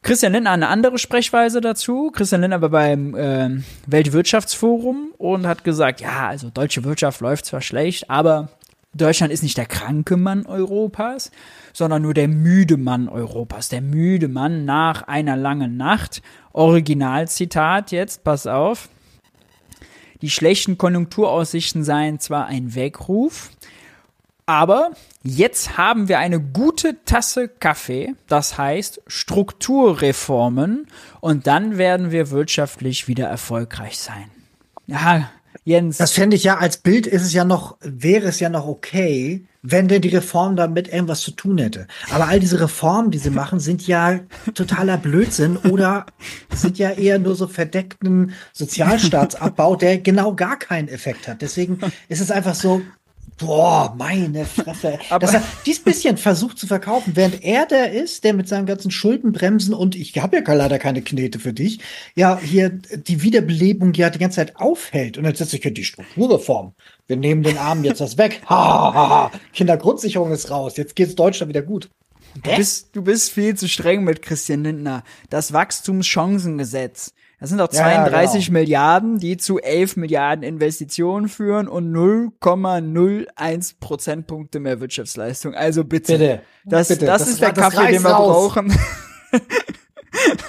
[0.03, 2.11] Christian Lindner eine andere Sprechweise dazu.
[2.13, 3.51] Christian Lindner war beim äh,
[3.87, 8.49] Weltwirtschaftsforum und hat gesagt, ja, also deutsche Wirtschaft läuft zwar schlecht, aber
[8.95, 11.31] Deutschland ist nicht der kranke Mann Europas,
[11.77, 13.69] sondern nur der müde Mann Europas.
[13.69, 16.23] Der müde Mann nach einer langen Nacht.
[16.55, 18.89] Originalzitat jetzt, pass auf.
[20.23, 23.51] Die schlechten Konjunkturaussichten seien zwar ein Weckruf,
[24.47, 30.87] aber jetzt haben wir eine gute Tasse Kaffee, das heißt Strukturreformen,
[31.21, 34.31] und dann werden wir wirtschaftlich wieder erfolgreich sein.
[34.87, 35.31] Ja,
[35.67, 35.97] Jens.
[35.97, 39.45] Das fände ich ja, als Bild ist es ja noch, wäre es ja noch okay,
[39.63, 41.89] wenn denn die Reform damit irgendwas zu tun hätte.
[42.13, 44.21] Aber all diese Reformen, die sie machen, sind ja
[44.55, 46.07] totaler Blödsinn oder
[46.55, 51.43] sind ja eher nur so verdeckten Sozialstaatsabbau, der genau gar keinen Effekt hat.
[51.43, 52.83] Deswegen ist es einfach so,
[53.39, 54.99] Boah, meine Fresse.
[55.11, 58.67] Aber Dass er dies bisschen versucht zu verkaufen, während er der ist, der mit seinen
[58.67, 61.81] ganzen Schuldenbremsen und ich habe ja leider keine Knete für dich,
[62.15, 65.19] ja, hier die Wiederbelebung ja die ganze Zeit aufhält.
[65.19, 66.73] Und dann setzt sich die Strukturreform.
[67.07, 68.41] Wir nehmen den Armen jetzt das weg.
[68.49, 69.31] Ha, ha, ha.
[69.53, 70.77] Kindergrundsicherung ist raus.
[70.77, 71.91] Jetzt geht's Deutschland wieder gut.
[72.43, 75.05] Du bist, du bist viel zu streng mit Christian Lindner.
[75.31, 78.59] Das Wachstumschancengesetz das sind doch 32 ja, genau.
[78.59, 85.55] Milliarden, die zu 11 Milliarden Investitionen führen und 0,01 Prozentpunkte mehr Wirtschaftsleistung.
[85.55, 86.13] Also bitte.
[86.13, 86.43] Bitte.
[86.65, 87.05] Das, bitte.
[87.05, 88.55] das, das ist der Kaffee, den wir raus.
[88.55, 88.73] brauchen.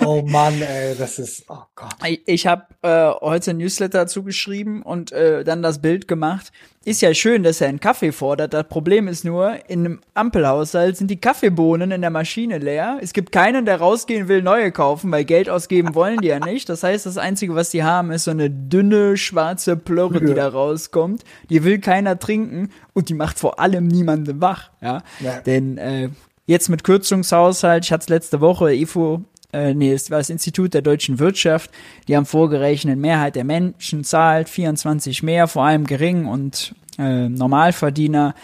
[0.03, 1.93] Oh Mann, ey, das ist, oh Gott.
[2.26, 6.51] Ich habe äh, heute ein Newsletter zugeschrieben und äh, dann das Bild gemacht.
[6.86, 8.53] Ist ja schön, dass er einen Kaffee fordert.
[8.53, 12.99] Das Problem ist nur, in einem Ampelhaushalt sind die Kaffeebohnen in der Maschine leer.
[13.01, 16.70] Es gibt keinen, der rausgehen will, neue kaufen, weil Geld ausgeben wollen die ja nicht.
[16.70, 20.47] Das heißt, das Einzige, was die haben, ist so eine dünne, schwarze Plörre, die da
[20.47, 21.26] rauskommt.
[21.49, 24.70] Die will keiner trinken und die macht vor allem niemanden wach.
[24.82, 25.39] Ja, ja.
[25.41, 26.10] denn äh,
[26.45, 30.74] jetzt mit Kürzungshaushalt, ich hatte es letzte Woche, IFO äh, nee, es war das Institut
[30.74, 31.72] der deutschen Wirtschaft,
[32.08, 38.36] die haben vorgerechnet, Mehrheit der Menschen zahlt 24 mehr, vor allem gering und äh, Normalverdiener.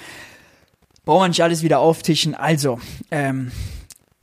[1.06, 2.36] Brauchen wir nicht alles wieder auftischen.
[2.36, 2.80] Also,
[3.12, 3.52] ähm,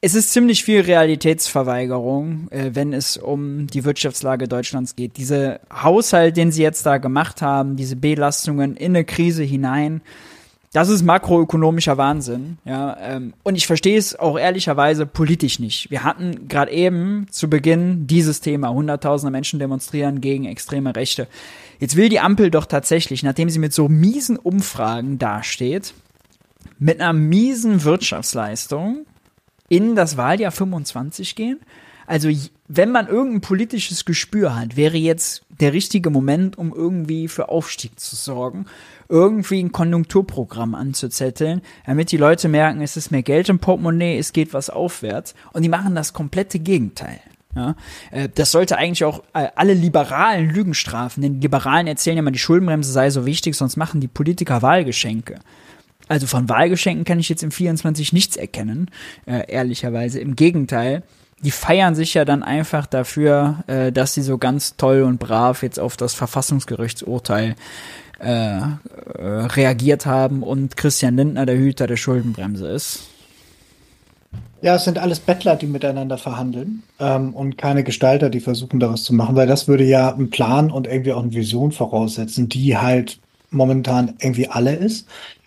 [0.03, 5.19] es ist ziemlich viel Realitätsverweigerung, äh, wenn es um die Wirtschaftslage Deutschlands geht.
[5.19, 10.01] Diese Haushalt, den sie jetzt da gemacht haben, diese Belastungen in eine Krise hinein,
[10.73, 12.97] das ist makroökonomischer Wahnsinn, ja.
[13.01, 15.91] Ähm, und ich verstehe es auch ehrlicherweise politisch nicht.
[15.91, 21.27] Wir hatten gerade eben zu Beginn dieses Thema: Hunderttausende Menschen demonstrieren gegen extreme Rechte.
[21.81, 25.93] Jetzt will die Ampel doch tatsächlich, nachdem sie mit so miesen Umfragen dasteht,
[26.79, 29.07] mit einer miesen Wirtschaftsleistung
[29.69, 31.59] in das Wahljahr 25 gehen.
[32.07, 32.29] Also
[32.69, 37.99] wenn man irgendein politisches Gespür hat, wäre jetzt der richtige Moment, um irgendwie für Aufstieg
[37.99, 38.67] zu sorgen
[39.11, 44.33] irgendwie ein Konjunkturprogramm anzuzetteln, damit die Leute merken, es ist mehr Geld im Portemonnaie, es
[44.33, 45.35] geht was aufwärts.
[45.53, 47.21] Und die machen das komplette Gegenteil.
[47.55, 47.75] Ja,
[48.13, 52.23] äh, das sollte eigentlich auch äh, alle liberalen Lügen strafen, denn die Liberalen erzählen ja
[52.23, 55.41] mal, die Schuldenbremse sei so wichtig, sonst machen die Politiker Wahlgeschenke.
[56.07, 58.91] Also von Wahlgeschenken kann ich jetzt im 24 nichts erkennen,
[59.27, 60.21] äh, ehrlicherweise.
[60.21, 61.03] Im Gegenteil,
[61.41, 65.63] die feiern sich ja dann einfach dafür, äh, dass sie so ganz toll und brav
[65.63, 67.57] jetzt auf das Verfassungsgerichtsurteil
[68.21, 68.67] äh, äh,
[69.19, 73.09] reagiert haben und Christian Lindner der Hüter der Schuldenbremse ist.
[74.63, 79.05] Ja, es sind alles Bettler, die miteinander verhandeln ähm, und keine Gestalter, die versuchen, daraus
[79.05, 82.77] zu machen, weil das würde ja einen Plan und irgendwie auch eine Vision voraussetzen, die
[82.77, 85.07] halt momentan irgendwie alle ist.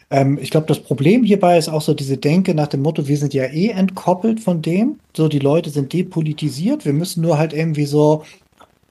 [0.10, 3.18] Ähm, ich glaube, das Problem hierbei ist auch so diese Denke nach dem Motto, wir
[3.18, 5.00] sind ja eh entkoppelt von dem.
[5.16, 6.86] So, die Leute sind depolitisiert.
[6.86, 8.24] Wir müssen nur halt irgendwie so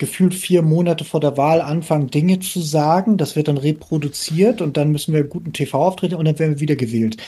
[0.03, 3.18] gefühlt vier Monate vor der Wahl anfangen, Dinge zu sagen.
[3.18, 6.74] Das wird dann reproduziert und dann müssen wir guten TV-Auftritte und dann werden wir wieder
[6.74, 7.18] gewählt.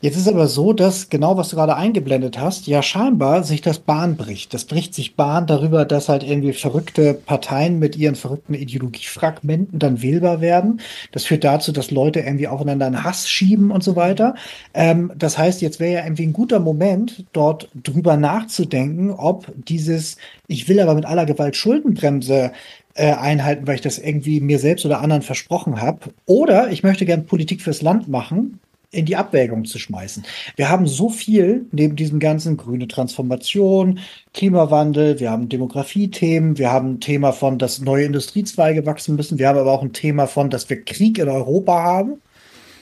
[0.00, 3.80] Jetzt ist aber so, dass genau was du gerade eingeblendet hast, ja scheinbar sich das
[3.80, 4.54] Bahn bricht.
[4.54, 10.00] Das bricht sich Bahn darüber, dass halt irgendwie verrückte Parteien mit ihren verrückten Ideologiefragmenten dann
[10.00, 10.80] wählbar werden.
[11.10, 14.36] Das führt dazu, dass Leute irgendwie aufeinander einen Hass schieben und so weiter.
[14.72, 20.16] Ähm, das heißt, jetzt wäre ja irgendwie ein guter Moment, dort drüber nachzudenken, ob dieses,
[20.46, 22.52] ich will aber mit aller Gewalt Schuldenbremse
[22.94, 26.10] äh, einhalten, weil ich das irgendwie mir selbst oder anderen versprochen habe.
[26.24, 30.24] Oder ich möchte gern Politik fürs Land machen in die Abwägung zu schmeißen.
[30.56, 33.98] Wir haben so viel neben diesem ganzen grüne Transformation,
[34.32, 39.48] Klimawandel, wir haben Demografiethemen, wir haben ein Thema von, dass neue Industriezweige wachsen müssen, wir
[39.48, 42.22] haben aber auch ein Thema von, dass wir Krieg in Europa haben,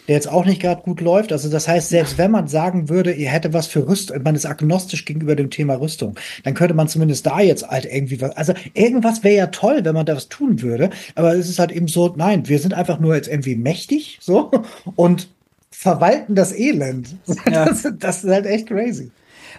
[0.06, 1.32] der jetzt auch nicht gerade gut läuft.
[1.32, 4.46] Also das heißt, selbst wenn man sagen würde, ihr hätte was für Rüstung, man ist
[4.46, 8.52] agnostisch gegenüber dem Thema Rüstung, dann könnte man zumindest da jetzt halt irgendwie was, also
[8.74, 11.88] irgendwas wäre ja toll, wenn man da was tun würde, aber es ist halt eben
[11.88, 14.52] so, nein, wir sind einfach nur jetzt irgendwie mächtig, so,
[14.94, 15.26] und
[15.78, 17.16] verwalten das Elend.
[17.50, 17.66] Ja.
[17.66, 19.10] Das, das, ist halt echt crazy.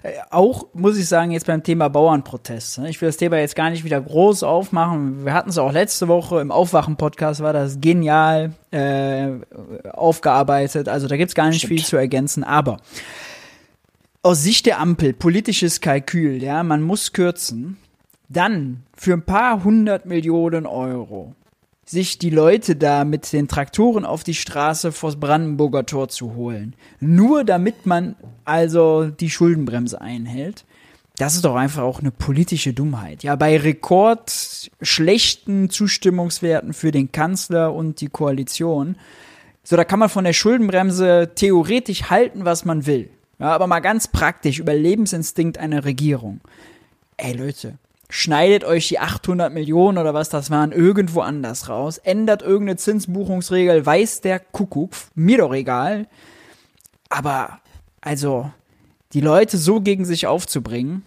[0.01, 2.80] Äh, auch muss ich sagen, jetzt beim Thema Bauernprotest.
[2.80, 2.89] Ne?
[2.89, 5.26] Ich will das Thema jetzt gar nicht wieder groß aufmachen.
[5.26, 9.30] Wir hatten es auch letzte Woche im Aufwachen-Podcast, war das genial äh,
[9.91, 10.89] aufgearbeitet.
[10.89, 11.74] Also da gibt es gar nicht Stimmt.
[11.74, 12.43] viel zu ergänzen.
[12.43, 12.78] Aber
[14.24, 17.78] aus Sicht der Ampel, politisches Kalkül, ja, man muss kürzen.
[18.30, 21.36] Dann für ein paar hundert Millionen Euro
[21.89, 26.75] sich die Leute da mit den Traktoren auf die Straße vors Brandenburger Tor zu holen.
[26.99, 30.65] Nur damit man also die Schuldenbremse einhält.
[31.15, 33.23] Das ist doch einfach auch eine politische Dummheit.
[33.23, 38.97] Ja, bei rekordschlechten Zustimmungswerten für den Kanzler und die Koalition.
[39.63, 43.09] So, da kann man von der Schuldenbremse theoretisch halten, was man will.
[43.39, 46.41] Ja, aber mal ganz praktisch, Überlebensinstinkt einer Regierung.
[47.15, 47.77] Ey Leute,
[48.10, 53.86] schneidet euch die 800 Millionen oder was das waren irgendwo anders raus, ändert irgendeine Zinsbuchungsregel,
[53.86, 56.08] weiß der Kuckuck, mir doch egal.
[57.10, 57.60] Aber,
[58.01, 58.51] also,
[59.14, 61.03] die Leute so gegen sich aufzubringen,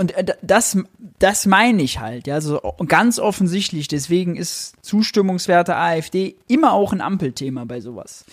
[0.00, 0.78] und äh, das,
[1.18, 2.58] das meine ich halt, ja, so
[2.88, 3.86] ganz offensichtlich.
[3.86, 8.24] Deswegen ist Zustimmungswerte AfD immer auch ein Ampelthema bei sowas.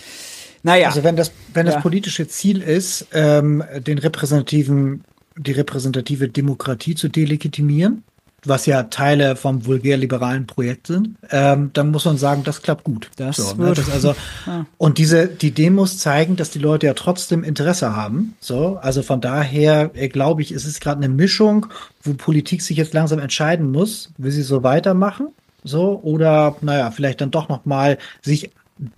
[0.63, 0.87] Naja.
[0.87, 1.81] Also wenn das, wenn das ja.
[1.81, 5.03] politische Ziel ist, ähm, den repräsentativen
[5.37, 8.03] die repräsentative Demokratie zu delegitimieren,
[8.45, 13.09] was ja Teile vom vulgär-liberalen Projekt sind, ähm, dann muss man sagen, das klappt gut.
[13.17, 13.73] Das, so, ne?
[13.73, 14.15] das also
[14.45, 14.65] ja.
[14.77, 18.35] und diese die Demos zeigen, dass die Leute ja trotzdem Interesse haben.
[18.39, 21.67] So, also von daher äh, glaube ich, ist es gerade eine Mischung,
[22.03, 25.29] wo Politik sich jetzt langsam entscheiden muss, will sie so weitermachen,
[25.63, 28.51] so oder naja, vielleicht dann doch noch mal sich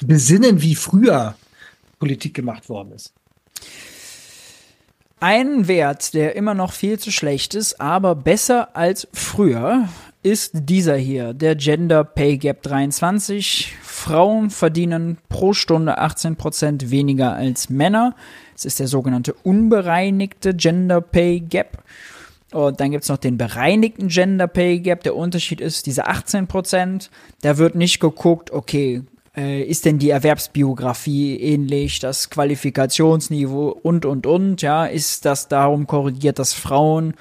[0.05, 1.35] besinnen, wie früher
[1.99, 3.13] Politik gemacht worden ist.
[5.21, 9.89] Ein Wert, der immer noch viel zu schlecht ist, aber besser als früher,
[10.23, 13.75] ist dieser hier, der Gender Pay Gap 23.
[13.81, 18.15] Frauen verdienen pro Stunde 18% weniger als Männer.
[18.55, 21.83] Es ist der sogenannte unbereinigte Gender Pay Gap.
[22.51, 25.03] Und dann gibt's noch den bereinigten Gender Pay Gap.
[25.03, 27.09] Der Unterschied ist, diese 18%,
[27.41, 29.03] da wird nicht geguckt, okay,
[29.39, 35.87] äh, ist denn die Erwerbsbiografie ähnlich, das Qualifikationsniveau und, und, und, ja, ist das darum
[35.87, 37.13] korrigiert, dass Frauen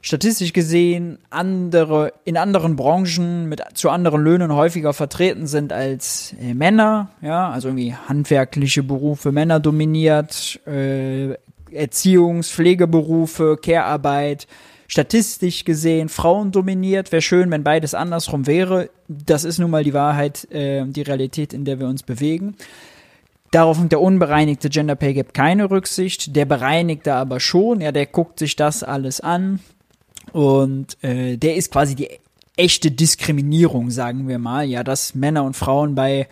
[0.00, 6.54] statistisch gesehen andere, in anderen Branchen mit zu anderen Löhnen häufiger vertreten sind als äh,
[6.54, 11.34] Männer, ja, also irgendwie handwerkliche Berufe Männer dominiert, äh,
[11.70, 14.48] Erziehungs-, Pflegeberufe, Care-Arbeit,
[14.92, 17.12] statistisch gesehen Frauen dominiert.
[17.12, 18.90] Wäre schön, wenn beides andersrum wäre.
[19.08, 22.56] Das ist nun mal die Wahrheit, äh, die Realität, in der wir uns bewegen.
[23.52, 27.80] Darauf nimmt der unbereinigte Gender Pay Gap keine Rücksicht, der bereinigte aber schon.
[27.80, 29.60] Ja, der guckt sich das alles an
[30.32, 32.10] und äh, der ist quasi die
[32.58, 36.28] echte Diskriminierung, sagen wir mal, ja, dass Männer und Frauen bei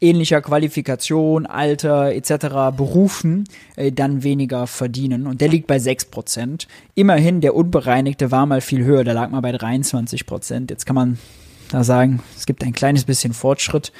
[0.00, 2.76] ähnlicher Qualifikation, Alter etc.
[2.76, 3.44] Berufen
[3.76, 5.26] äh, dann weniger verdienen.
[5.26, 6.66] Und der liegt bei 6%.
[6.94, 10.70] Immerhin, der Unbereinigte war mal viel höher, der lag mal bei 23%.
[10.70, 11.18] Jetzt kann man
[11.70, 13.92] da sagen, es gibt ein kleines bisschen Fortschritt,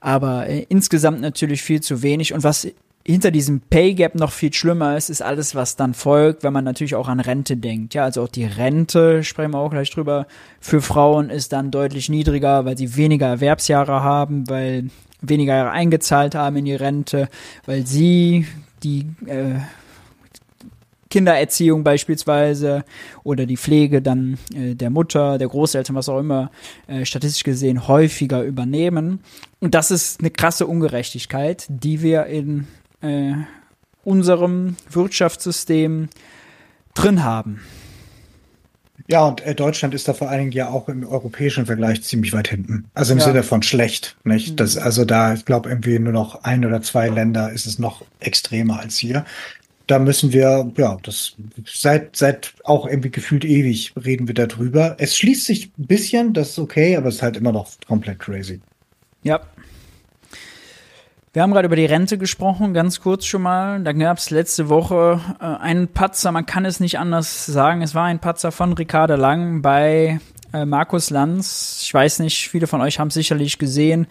[0.00, 2.32] aber äh, insgesamt natürlich viel zu wenig.
[2.32, 2.68] Und was
[3.06, 6.64] hinter diesem Pay Gap noch viel schlimmer ist, ist alles, was dann folgt, wenn man
[6.64, 7.92] natürlich auch an Rente denkt.
[7.92, 10.26] Ja, also auch die Rente, sprechen wir auch gleich drüber,
[10.58, 14.88] für Frauen ist dann deutlich niedriger, weil sie weniger Erwerbsjahre haben, weil
[15.28, 17.28] weniger eingezahlt haben in die Rente,
[17.66, 18.46] weil sie
[18.82, 19.60] die äh,
[21.14, 22.84] Kindererziehung beispielsweise
[23.22, 26.50] oder die Pflege dann äh, der Mutter, der Großeltern, was auch immer,
[26.88, 29.20] äh, statistisch gesehen häufiger übernehmen.
[29.60, 32.66] Und das ist eine krasse Ungerechtigkeit, die wir in
[33.00, 33.34] äh,
[34.02, 36.08] unserem Wirtschaftssystem
[36.94, 37.60] drin haben.
[39.06, 42.32] Ja, und äh, Deutschland ist da vor allen Dingen ja auch im europäischen Vergleich ziemlich
[42.32, 42.86] weit hinten.
[42.94, 43.24] Also im ja.
[43.24, 44.52] Sinne von schlecht, nicht?
[44.52, 44.56] Mhm.
[44.56, 48.02] Das, also da, ich glaube, irgendwie nur noch ein oder zwei Länder ist es noch
[48.20, 49.24] extremer als hier.
[49.86, 51.34] Da müssen wir, ja, das
[51.66, 54.96] seit, seit auch irgendwie gefühlt ewig reden wir darüber.
[54.98, 58.18] Es schließt sich ein bisschen, das ist okay, aber es ist halt immer noch komplett
[58.18, 58.62] crazy.
[59.22, 59.40] Ja,
[61.34, 63.82] wir haben gerade über die Rente gesprochen, ganz kurz schon mal.
[63.82, 67.82] Da gab es letzte Woche äh, einen Patzer, man kann es nicht anders sagen.
[67.82, 70.20] Es war ein Patzer von Ricarda Lang bei
[70.52, 71.80] äh, Markus Lanz.
[71.82, 74.06] Ich weiß nicht, viele von euch haben es sicherlich gesehen.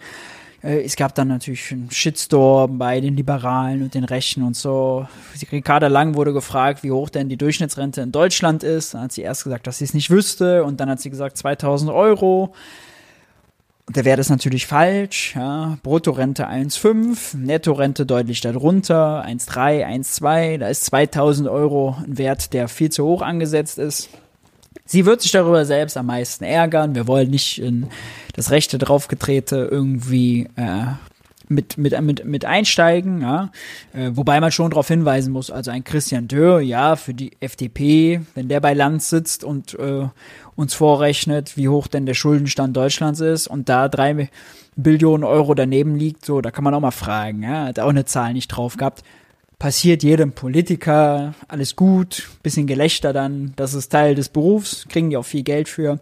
[0.62, 5.08] Äh, es gab dann natürlich einen Shitstorm bei den Liberalen und den Rechten und so.
[5.50, 8.92] Ricarda Lang wurde gefragt, wie hoch denn die Durchschnittsrente in Deutschland ist.
[8.92, 11.38] Dann hat sie erst gesagt, dass sie es nicht wüsste und dann hat sie gesagt
[11.38, 12.52] 2000 Euro.
[13.86, 15.34] Und der Wert ist natürlich falsch.
[15.36, 15.78] Ja.
[15.82, 20.58] Bruttorente 1,5, Nettorente deutlich darunter, 1,3, 1,2.
[20.58, 24.08] Da ist 2000 Euro ein Wert, der viel zu hoch angesetzt ist.
[24.86, 26.94] Sie wird sich darüber selbst am meisten ärgern.
[26.94, 27.88] Wir wollen nicht in
[28.34, 30.86] das rechte draufgetrete irgendwie äh,
[31.48, 33.50] mit, mit, mit, mit einsteigen, ja.
[33.92, 38.22] Äh, wobei man schon darauf hinweisen muss, also ein Christian Dörr, ja, für die FDP,
[38.34, 40.08] wenn der bei Land sitzt und äh,
[40.56, 44.28] uns vorrechnet, wie hoch denn der Schuldenstand Deutschlands ist und da drei
[44.76, 48.04] Billionen Euro daneben liegt, so, da kann man auch mal fragen, ja, hat auch eine
[48.04, 49.02] Zahl nicht drauf gehabt.
[49.58, 55.16] Passiert jedem Politiker, alles gut, bisschen Gelächter dann, das ist Teil des Berufs, kriegen die
[55.16, 56.00] auch viel Geld für.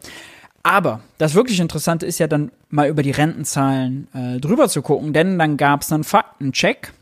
[0.62, 5.12] Aber das wirklich Interessante ist ja dann mal über die Rentenzahlen äh, drüber zu gucken,
[5.12, 6.92] denn dann gab es einen Faktencheck.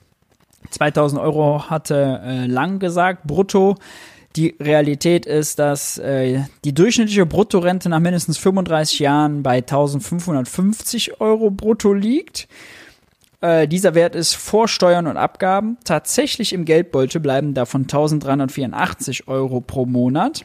[0.71, 3.77] 2000 Euro hatte äh, Lang gesagt, brutto.
[4.37, 11.51] Die Realität ist, dass äh, die durchschnittliche Bruttorente nach mindestens 35 Jahren bei 1550 Euro
[11.51, 12.47] brutto liegt.
[13.41, 15.79] Äh, dieser Wert ist vor Steuern und Abgaben.
[15.85, 20.45] Tatsächlich im Geldbeutel bleiben davon 1384 Euro pro Monat.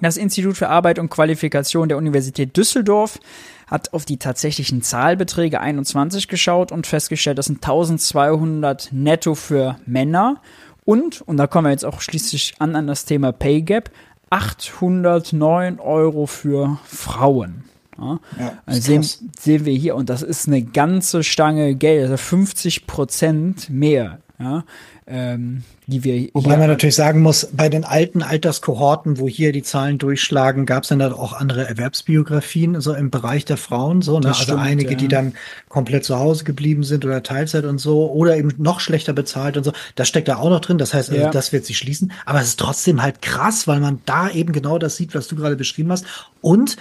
[0.00, 3.18] Das Institut für Arbeit und Qualifikation der Universität Düsseldorf
[3.66, 10.40] hat auf die tatsächlichen Zahlbeträge 21 geschaut und festgestellt, das sind 1200 netto für Männer
[10.84, 13.90] und, und da kommen wir jetzt auch schließlich an an das Thema Pay Gap,
[14.30, 17.64] 809 Euro für Frauen.
[17.98, 19.02] Ja, ja also sehen,
[19.38, 24.18] sehen, wir hier, und das ist eine ganze Stange Geld, also 50 Prozent mehr.
[24.38, 24.64] Ja,
[25.06, 25.62] ähm,
[25.92, 29.98] die wir Wobei man natürlich sagen muss, bei den alten Alterskohorten, wo hier die Zahlen
[29.98, 34.28] durchschlagen, gab es dann halt auch andere Erwerbsbiografien, so im Bereich der Frauen, so, ne?
[34.28, 34.96] also einige, ja.
[34.96, 35.34] die dann
[35.68, 39.64] komplett zu Hause geblieben sind oder Teilzeit und so, oder eben noch schlechter bezahlt und
[39.64, 39.72] so.
[39.94, 41.30] Das steckt da auch noch drin, das heißt, also, ja.
[41.30, 42.12] das wird sich schließen.
[42.24, 45.36] Aber es ist trotzdem halt krass, weil man da eben genau das sieht, was du
[45.36, 46.06] gerade beschrieben hast.
[46.40, 46.76] Und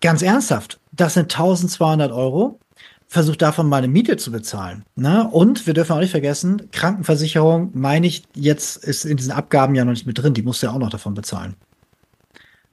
[0.00, 2.58] ganz ernsthaft, das sind 1200 Euro
[3.12, 4.86] versucht davon mal eine Miete zu bezahlen.
[4.96, 5.28] Ne?
[5.30, 9.84] Und wir dürfen auch nicht vergessen, Krankenversicherung, meine ich, jetzt ist in diesen Abgaben ja
[9.84, 11.54] noch nicht mit drin, die musst du ja auch noch davon bezahlen.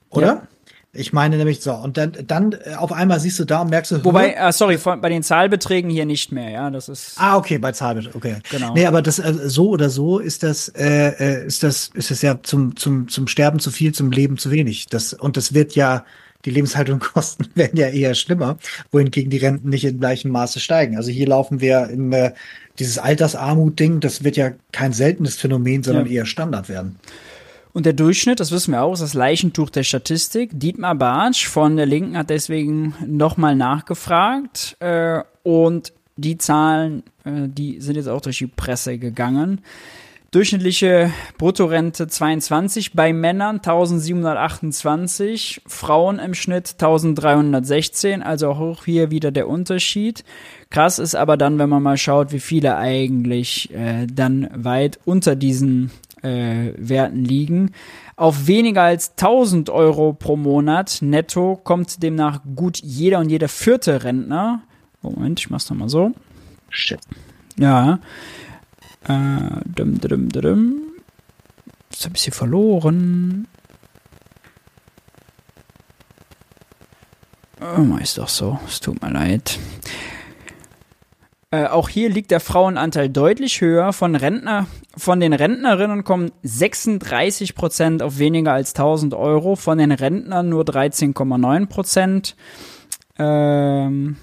[0.09, 0.25] Oder?
[0.25, 0.47] Ja.
[0.93, 3.91] Ich meine nämlich so, und dann, dann äh, auf einmal siehst du da und merkst
[3.91, 4.05] du.
[4.05, 7.15] Wobei, äh, sorry, von, bei den Zahlbeträgen hier nicht mehr, ja, das ist.
[7.17, 8.37] Ah, okay, bei Zahlbeträgen, okay.
[8.49, 8.73] Genau.
[8.73, 12.21] Nee, aber das, äh, so oder so ist das, äh, äh ist das, ist das
[12.21, 14.87] ja zum, zum, zum Sterben zu viel, zum Leben zu wenig.
[14.87, 16.05] Das, und das wird ja,
[16.45, 18.57] die Lebenshaltungskosten werden ja eher schlimmer,
[18.91, 20.97] wohingegen die Renten nicht in gleichem Maße steigen.
[20.97, 22.33] Also hier laufen wir in äh,
[22.79, 26.13] dieses Altersarmut-Ding, das wird ja kein seltenes Phänomen, sondern ja.
[26.13, 26.97] eher Standard werden.
[27.71, 30.51] Und der Durchschnitt, das wissen wir auch, ist das Leichentuch der Statistik.
[30.53, 37.79] Dietmar Bartsch von der Linken hat deswegen nochmal nachgefragt äh, und die Zahlen, äh, die
[37.79, 39.61] sind jetzt auch durch die Presse gegangen.
[40.31, 49.47] Durchschnittliche Bruttorente 22 bei Männern 1728, Frauen im Schnitt 1316, also auch hier wieder der
[49.47, 50.23] Unterschied.
[50.69, 55.35] Krass ist aber dann, wenn man mal schaut, wie viele eigentlich äh, dann weit unter
[55.35, 55.89] diesen
[56.21, 57.71] äh, Werten liegen.
[58.15, 64.03] Auf weniger als 1000 Euro pro Monat netto kommt demnach gut jeder und jeder vierte
[64.03, 64.61] Rentner.
[65.01, 66.11] Moment, ich mach's nochmal so.
[66.69, 66.99] Shit.
[67.57, 67.97] Ja.
[69.03, 70.81] Äh, dum, dum, dum, dum.
[71.89, 73.47] Das hab ich hier verloren.
[77.61, 78.59] Oh, ist doch so.
[78.67, 79.59] Es tut mir leid.
[81.51, 83.91] Äh, auch hier liegt der Frauenanteil deutlich höher.
[83.91, 89.91] Von, Rentner, von den Rentnerinnen kommen 36 Prozent auf weniger als 1000 Euro, von den
[89.91, 92.35] Rentnern nur 13,9 Prozent.
[93.17, 94.17] Ähm,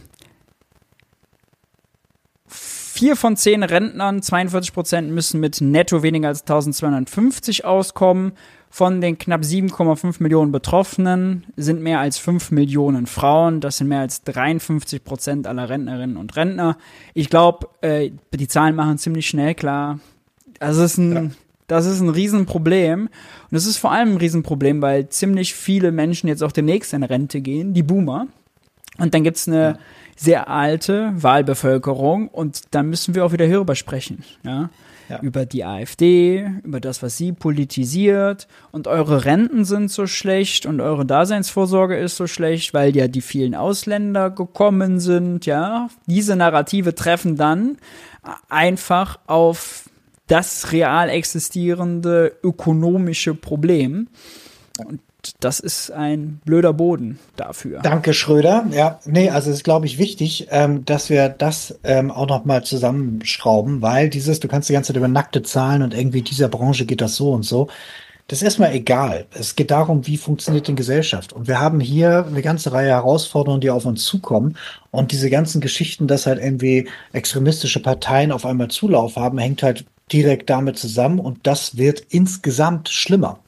[2.97, 8.33] vier von zehn Rentnern, 42 Prozent, müssen mit netto weniger als 1250 auskommen.
[8.71, 13.61] Von den knapp 7,5 Millionen Betroffenen sind mehr als 5 Millionen Frauen.
[13.61, 16.79] Das sind mehr als 53 Prozent aller Rentnerinnen und Rentner.
[17.15, 20.01] Ich glaube, äh, die Zahlen machen ziemlich schnell klar.
[20.59, 21.31] Das ist ein, ja.
[21.67, 23.09] das ist ein Riesenproblem.
[23.51, 27.03] Und es ist vor allem ein Riesenproblem, weil ziemlich viele Menschen jetzt auch demnächst in
[27.03, 28.27] Rente gehen, die Boomer.
[28.99, 29.79] Und dann gibt's eine ja.
[30.17, 34.25] Sehr alte Wahlbevölkerung und da müssen wir auch wieder hierüber sprechen.
[34.43, 34.71] Ja?
[35.09, 35.21] ja.
[35.21, 40.81] über die AfD, über das, was sie politisiert und eure Renten sind so schlecht und
[40.81, 45.89] eure Daseinsvorsorge ist so schlecht, weil ja die vielen Ausländer gekommen sind, ja.
[46.07, 47.79] Diese Narrative treffen dann
[48.49, 49.89] einfach auf
[50.27, 54.09] das real existierende ökonomische Problem.
[54.85, 55.01] Und
[55.41, 57.81] das ist ein blöder Boden dafür.
[57.83, 58.67] Danke, Schröder.
[58.71, 62.45] Ja, nee, also es ist, glaube ich, wichtig, ähm, dass wir das ähm, auch noch
[62.45, 66.49] mal zusammenschrauben, weil dieses, du kannst die ganze Zeit über nackte Zahlen und irgendwie dieser
[66.49, 67.69] Branche geht das so und so.
[68.29, 69.27] Das ist erstmal egal.
[69.35, 71.33] Es geht darum, wie funktioniert die Gesellschaft.
[71.33, 74.57] Und wir haben hier eine ganze Reihe Herausforderungen, die auf uns zukommen.
[74.91, 79.85] Und diese ganzen Geschichten, dass halt irgendwie extremistische Parteien auf einmal Zulauf haben, hängt halt
[80.13, 81.21] direkt damit zusammen.
[81.21, 83.39] Und das wird insgesamt schlimmer.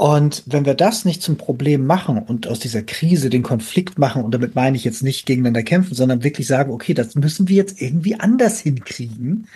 [0.00, 4.24] Und wenn wir das nicht zum Problem machen und aus dieser Krise den Konflikt machen,
[4.24, 7.56] und damit meine ich jetzt nicht gegeneinander kämpfen, sondern wirklich sagen, okay, das müssen wir
[7.56, 9.46] jetzt irgendwie anders hinkriegen,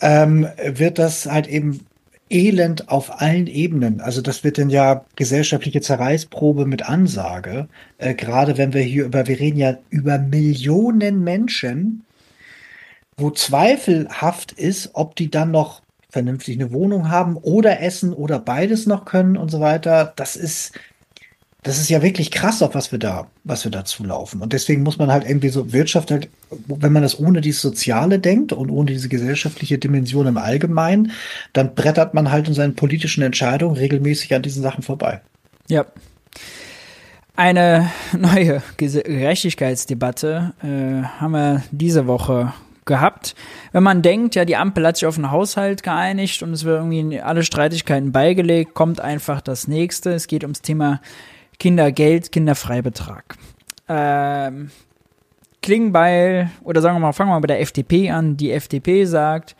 [0.00, 1.80] ähm, wird das halt eben
[2.30, 4.00] elend auf allen Ebenen.
[4.00, 7.66] Also das wird dann ja gesellschaftliche Zerreißprobe mit Ansage.
[7.98, 12.04] Äh, Gerade wenn wir hier über, wir reden ja über Millionen Menschen,
[13.16, 15.82] wo zweifelhaft ist, ob die dann noch
[16.16, 20.14] vernünftig eine Wohnung haben oder essen oder beides noch können und so weiter.
[20.16, 20.72] Das ist,
[21.62, 24.40] das ist ja wirklich krass, auf was wir da, was wir da zulaufen.
[24.40, 26.30] Und deswegen muss man halt irgendwie so Wirtschaft halt,
[26.68, 31.12] wenn man das ohne dieses Soziale denkt und ohne diese gesellschaftliche Dimension im Allgemeinen,
[31.52, 35.20] dann brettert man halt in seinen politischen Entscheidungen regelmäßig an diesen Sachen vorbei.
[35.68, 35.84] Ja.
[37.34, 42.54] Eine neue Gerechtigkeitsdebatte äh, haben wir diese Woche
[42.86, 43.34] gehabt.
[43.72, 46.78] Wenn man denkt, ja, die Ampel hat sich auf einen Haushalt geeinigt und es wird
[46.78, 50.12] irgendwie alle Streitigkeiten beigelegt, kommt einfach das nächste.
[50.12, 51.00] Es geht ums Thema
[51.58, 53.36] Kindergeld, Kinderfreibetrag.
[53.88, 54.70] Ähm,
[55.62, 58.36] Klingbeil, oder sagen wir mal, fangen wir mal bei der FDP an.
[58.36, 59.56] Die FDP sagt,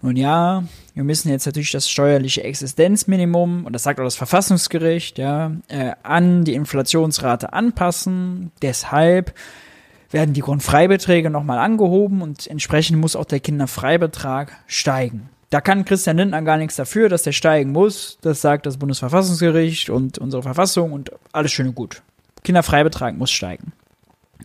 [0.00, 0.64] nun ja,
[0.94, 5.92] wir müssen jetzt natürlich das steuerliche Existenzminimum, und das sagt auch das Verfassungsgericht, ja, äh,
[6.02, 8.52] an die Inflationsrate anpassen.
[8.62, 9.34] Deshalb
[10.10, 15.28] werden die Grundfreibeträge nochmal angehoben und entsprechend muss auch der Kinderfreibetrag steigen.
[15.50, 18.18] Da kann Christian Lindner gar nichts dafür, dass der steigen muss.
[18.20, 22.02] Das sagt das Bundesverfassungsgericht und unsere Verfassung und alles schön und gut.
[22.44, 23.72] Kinderfreibetrag muss steigen.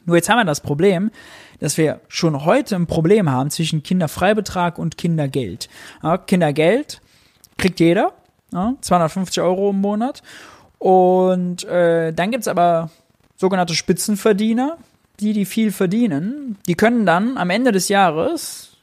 [0.06, 1.12] Nur jetzt haben wir das Problem,
[1.60, 5.70] dass wir schon heute ein Problem haben zwischen Kinderfreibetrag und Kindergeld.
[6.04, 7.02] Ja, Kindergeld
[7.58, 8.14] kriegt jeder,
[8.52, 10.22] ja, 250 Euro im Monat.
[10.80, 12.90] Und äh, dann gibt's aber
[13.38, 14.78] sogenannte Spitzenverdiener,
[15.20, 18.78] die, die viel verdienen, die können dann am Ende des Jahres,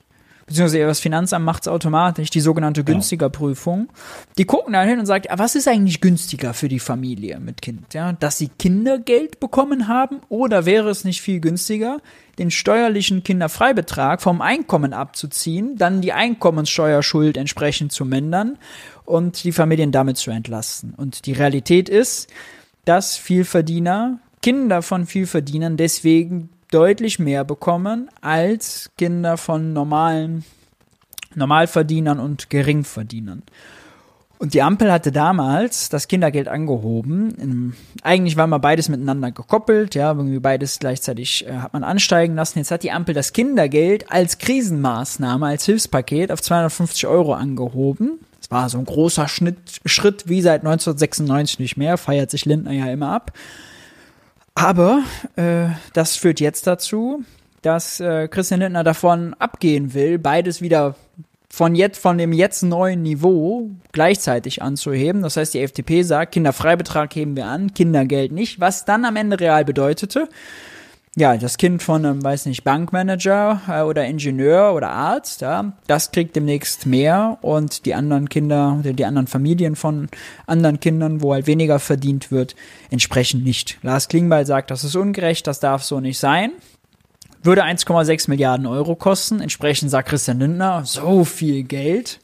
[0.47, 3.89] beziehungsweise das Finanzamt macht es automatisch, die sogenannte günstiger Prüfung,
[4.39, 7.95] die gucken dann hin und sagen, was ist eigentlich günstiger für die Familie mit Kind?
[7.95, 12.01] Ja, dass sie Kindergeld bekommen haben oder wäre es nicht viel günstiger,
[12.39, 18.59] den steuerlichen Kinderfreibetrag vom Einkommen abzuziehen, dann die Einkommenssteuerschuld entsprechend zu mindern
[19.05, 20.95] und die Familien damit zu entlasten.
[20.97, 22.30] Und die Realität ist,
[22.85, 30.45] dass Vielverdiener Kinder von Vielverdienern deswegen deutlich mehr bekommen als Kinder von normalen
[31.34, 33.43] Normalverdienern und Geringverdienern.
[34.43, 37.76] Und die Ampel hatte damals das Kindergeld angehoben.
[38.03, 42.59] eigentlich war mal beides miteinander gekoppelt, ja, irgendwie beides gleichzeitig äh, hat man ansteigen lassen.
[42.59, 48.18] Jetzt hat die Ampel das Kindergeld als Krisenmaßnahme, als Hilfspaket auf 250 Euro angehoben.
[48.40, 52.72] Das war so ein großer Schnitt, Schritt wie seit 1996 nicht mehr, feiert sich Lindner
[52.72, 53.32] ja immer ab.
[54.55, 55.03] Aber
[55.36, 57.24] äh, das führt jetzt dazu,
[57.62, 60.96] dass äh, Christian Lindner davon abgehen will, beides wieder
[61.48, 65.22] von jetzt, von dem jetzt neuen Niveau gleichzeitig anzuheben.
[65.22, 69.38] Das heißt, die FDP sagt, Kinderfreibetrag heben wir an, Kindergeld nicht, was dann am Ende
[69.38, 70.28] real bedeutete,
[71.14, 76.10] ja, das Kind von einem, weiß nicht, Bankmanager äh, oder Ingenieur oder Arzt, ja, das
[76.10, 80.08] kriegt demnächst mehr und die anderen Kinder oder die anderen Familien von
[80.46, 82.56] anderen Kindern, wo halt weniger verdient wird,
[82.90, 83.78] entsprechend nicht.
[83.82, 86.52] Lars Klingbeil sagt, das ist ungerecht, das darf so nicht sein.
[87.42, 89.40] Würde 1,6 Milliarden Euro kosten.
[89.40, 92.20] Entsprechend sagt Christian Lindner, so viel Geld.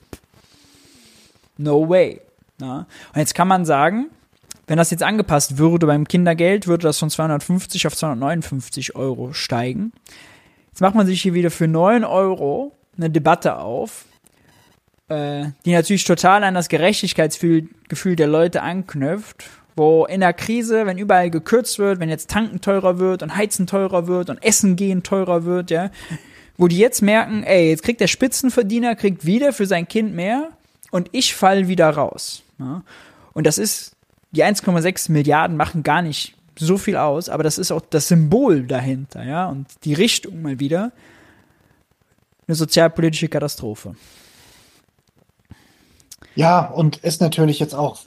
[1.57, 2.21] No way.
[2.61, 2.87] Ja.
[3.13, 4.07] Und jetzt kann man sagen,
[4.69, 9.93] wenn das jetzt angepasst würde beim Kindergeld, würde das von 250 auf 259 Euro steigen.
[10.69, 14.05] Jetzt macht man sich hier wieder für 9 Euro eine Debatte auf,
[15.09, 19.45] äh, die natürlich total an das Gerechtigkeitsgefühl der Leute anknüpft,
[19.75, 23.67] wo in der Krise, wenn überall gekürzt wird, wenn jetzt Tanken teurer wird und Heizen
[23.67, 25.91] teurer wird und Essen gehen teurer wird, ja,
[26.59, 30.51] wo die jetzt merken, ey, jetzt kriegt der Spitzenverdiener, kriegt wieder für sein Kind mehr
[30.91, 32.43] und ich fall wieder raus.
[32.59, 32.83] Ja.
[33.33, 33.97] Und das ist
[34.33, 38.67] die 1,6 Milliarden machen gar nicht so viel aus, aber das ist auch das Symbol
[38.67, 40.93] dahinter, ja, und die Richtung mal wieder.
[42.47, 43.95] Eine sozialpolitische Katastrophe.
[46.35, 48.01] Ja, und ist natürlich jetzt auch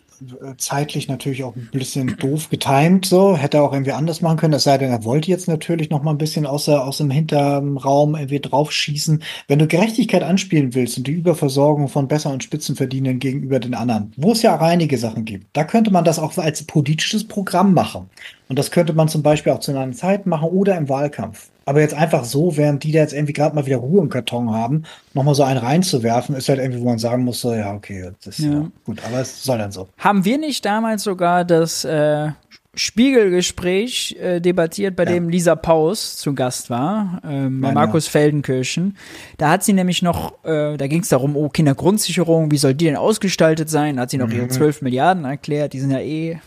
[0.58, 3.36] zeitlich natürlich auch ein bisschen doof getimt, so.
[3.36, 6.12] Hätte auch irgendwie anders machen können, es sei denn, er wollte jetzt natürlich noch mal
[6.12, 9.24] ein bisschen aus, aus dem Hinterraum irgendwie draufschießen.
[9.48, 14.14] Wenn du Gerechtigkeit anspielen willst und die Überversorgung von Besser- und Spitzenverdienern gegenüber den anderen,
[14.18, 17.74] wo es ja auch einige Sachen gibt, da könnte man das auch als politisches Programm
[17.74, 18.10] machen.
[18.50, 21.51] Und das könnte man zum Beispiel auch zu einer Zeit machen oder im Wahlkampf.
[21.66, 24.52] Aber jetzt einfach so, während die da jetzt irgendwie gerade mal wieder Ruhe im Karton
[24.52, 24.84] haben,
[25.14, 28.40] nochmal so einen reinzuwerfen, ist halt irgendwie, wo man sagen muss, so, ja, okay, das
[28.40, 28.52] ist ja.
[28.52, 29.88] ja gut, aber es soll dann so.
[29.98, 32.30] Haben wir nicht damals sogar das äh,
[32.74, 35.12] Spiegelgespräch äh, debattiert, bei ja.
[35.12, 38.12] dem Lisa Paus zu Gast war, ähm, bei Markus ja.
[38.12, 38.98] Feldenkirchen.
[39.38, 42.86] Da hat sie nämlich noch, äh, da ging es darum, oh, Kindergrundsicherung, wie soll die
[42.86, 43.98] denn ausgestaltet sein?
[43.98, 44.36] Da hat sie noch mhm.
[44.36, 46.40] ihre 12 Milliarden erklärt, die sind ja eh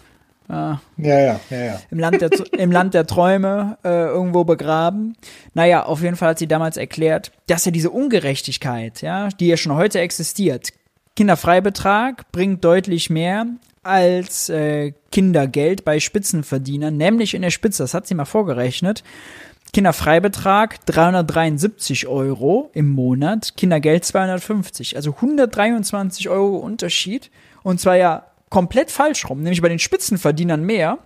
[0.48, 5.16] ja, ja, ja, ja, Im, Land der, Im Land der Träume äh, irgendwo begraben.
[5.54, 9.56] Naja, auf jeden Fall hat sie damals erklärt, dass ja diese Ungerechtigkeit, ja, die ja
[9.56, 10.72] schon heute existiert,
[11.16, 13.46] Kinderfreibetrag bringt deutlich mehr
[13.82, 19.04] als äh, Kindergeld bei Spitzenverdienern, nämlich in der Spitze, das hat sie mal vorgerechnet.
[19.72, 27.30] Kinderfreibetrag 373 Euro im Monat, Kindergeld 250, also 123 Euro Unterschied.
[27.64, 30.98] Und zwar ja komplett falsch rum, nämlich bei den Spitzenverdienern mehr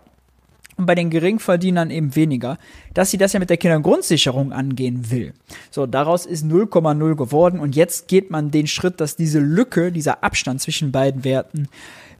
[0.76, 2.57] und bei den Geringverdienern eben weniger,
[2.95, 5.34] dass sie das ja mit der Kindergrundsicherung angehen will.
[5.70, 10.22] So, daraus ist 0,0 geworden und jetzt geht man den Schritt, dass diese Lücke, dieser
[10.22, 11.68] Abstand zwischen beiden Werten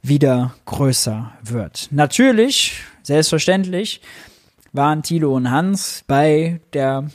[0.01, 1.87] wieder größer wird.
[1.91, 4.01] Natürlich, selbstverständlich,
[4.73, 7.09] waren Thilo und Hans bei der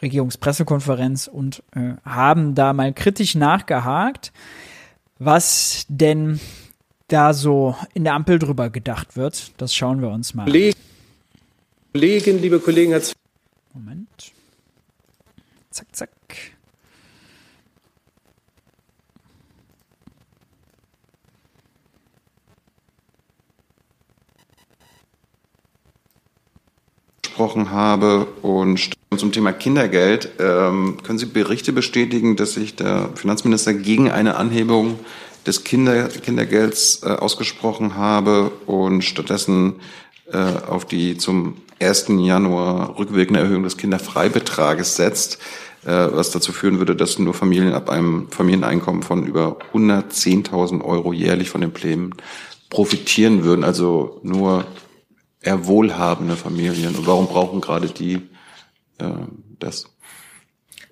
[0.00, 4.32] Regierungspressekonferenz und äh, haben da mal kritisch nachgehakt,
[5.18, 6.38] was denn
[7.08, 9.52] da so in der Ampel drüber gedacht wird.
[9.56, 10.72] Das schauen wir uns mal an.
[11.92, 13.02] Kolleginnen, liebe Kollegen, Herr
[13.72, 14.32] Moment.
[15.70, 16.10] Zack, zack.
[27.38, 30.28] gesprochen habe und zum Thema Kindergeld.
[30.40, 34.98] Ähm, können Sie Berichte bestätigen, dass sich der Finanzminister gegen eine Anhebung
[35.48, 39.80] des Kinder, Kindergelds äh, ausgesprochen habe und stattdessen
[40.30, 42.06] äh, auf die zum 1.
[42.18, 45.38] Januar rückwirkende Erhöhung des Kinderfreibetrages setzt,
[45.84, 51.12] äh, was dazu führen würde, dass nur Familien ab einem Familieneinkommen von über 110.000 Euro
[51.12, 52.14] jährlich von den Plänen
[52.68, 54.66] profitieren würden, also nur
[55.40, 56.94] eher wohlhabende Familien.
[56.94, 58.16] Und warum brauchen gerade die
[58.98, 59.10] äh,
[59.58, 59.86] das?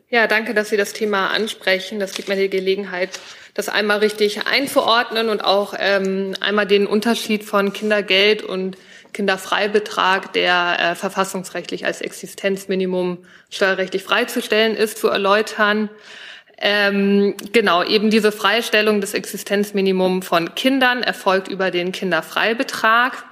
[0.08, 1.98] Ja, danke, dass Sie das Thema ansprechen.
[1.98, 3.18] Das gibt mir die Gelegenheit,
[3.54, 8.76] das einmal richtig einzuordnen und auch ähm, einmal den Unterschied von Kindergeld und
[9.12, 13.18] Kinderfreibetrag, der äh, verfassungsrechtlich als Existenzminimum
[13.50, 15.90] steuerrechtlich freizustellen ist, zu erläutern.
[16.58, 23.24] Ähm, genau, eben diese Freistellung des Existenzminimums von Kindern erfolgt über den Kinderfreibetrag.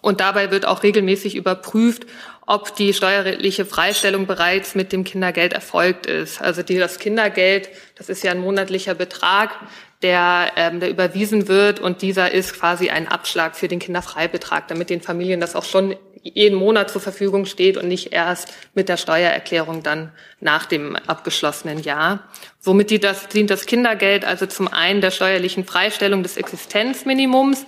[0.00, 2.06] Und dabei wird auch regelmäßig überprüft,
[2.46, 6.40] ob die steuerliche Freistellung bereits mit dem Kindergeld erfolgt ist.
[6.40, 9.56] Also die, das Kindergeld, das ist ja ein monatlicher Betrag,
[10.02, 14.90] der, ähm, der überwiesen wird und dieser ist quasi ein Abschlag für den Kinderfreibetrag, damit
[14.90, 18.96] den Familien das auch schon jeden Monat zur Verfügung steht und nicht erst mit der
[18.96, 22.28] Steuererklärung dann nach dem abgeschlossenen Jahr.
[22.58, 27.66] Somit dient das, dient das Kindergeld also zum einen der steuerlichen Freistellung des Existenzminimums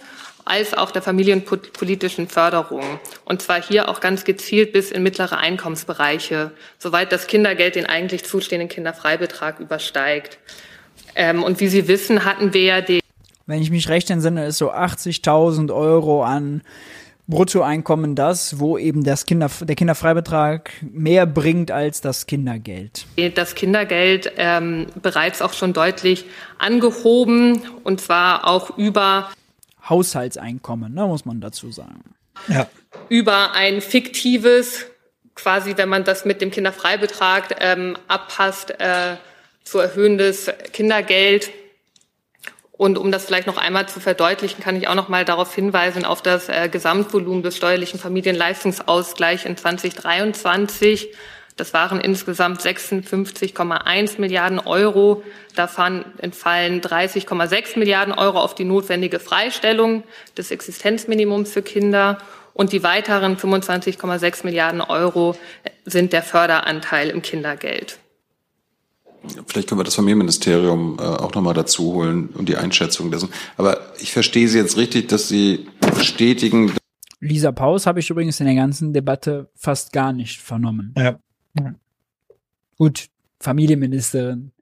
[0.49, 2.83] als auch der familienpolitischen Förderung.
[3.25, 8.25] Und zwar hier auch ganz gezielt bis in mittlere Einkommensbereiche, soweit das Kindergeld den eigentlich
[8.25, 10.39] zustehenden Kinderfreibetrag übersteigt.
[11.15, 13.01] Ähm, und wie Sie wissen, hatten wir ja den.
[13.47, 16.63] Wenn ich mich recht entsinne, ist so 80.000 Euro an
[17.29, 23.05] Bruttoeinkommen das, wo eben das Kinder, der Kinderfreibetrag mehr bringt als das Kindergeld.
[23.35, 26.25] Das Kindergeld ähm, bereits auch schon deutlich
[26.59, 29.29] angehoben und zwar auch über
[29.89, 32.15] Haushaltseinkommen, ne, muss man dazu sagen.
[32.49, 32.69] Ja.
[33.09, 34.87] Über ein fiktives,
[35.35, 39.17] quasi, wenn man das mit dem Kinderfreibetrag ähm, abpasst, äh,
[39.65, 41.51] zu erhöhendes Kindergeld
[42.79, 46.05] und um das vielleicht noch einmal zu verdeutlichen, kann ich auch noch mal darauf hinweisen,
[46.05, 51.09] auf das äh, Gesamtvolumen des steuerlichen Familienleistungsausgleichs in 2023.
[51.59, 55.25] Das waren insgesamt 56,1 Milliarden Euro.
[55.57, 60.05] Davon entfallen 30,6 Milliarden Euro auf die notwendige Freistellung
[60.37, 62.19] des Existenzminimums für Kinder.
[62.55, 65.37] Und die weiteren 25,6 Milliarden Euro
[65.85, 67.99] sind der Förderanteil im Kindergeld.
[69.47, 73.31] Vielleicht können wir das Familienministerium äh, auch nochmal dazu holen und die Einschätzung dessen.
[73.57, 76.73] Aber ich verstehe Sie jetzt richtig, dass Sie bestätigen.
[77.19, 80.95] Lisa Paus habe ich übrigens in der ganzen Debatte fast gar nicht vernommen.
[80.97, 81.19] Ja.
[81.55, 81.75] Ja.
[82.77, 83.09] Gut,
[83.41, 84.53] Familienministerin.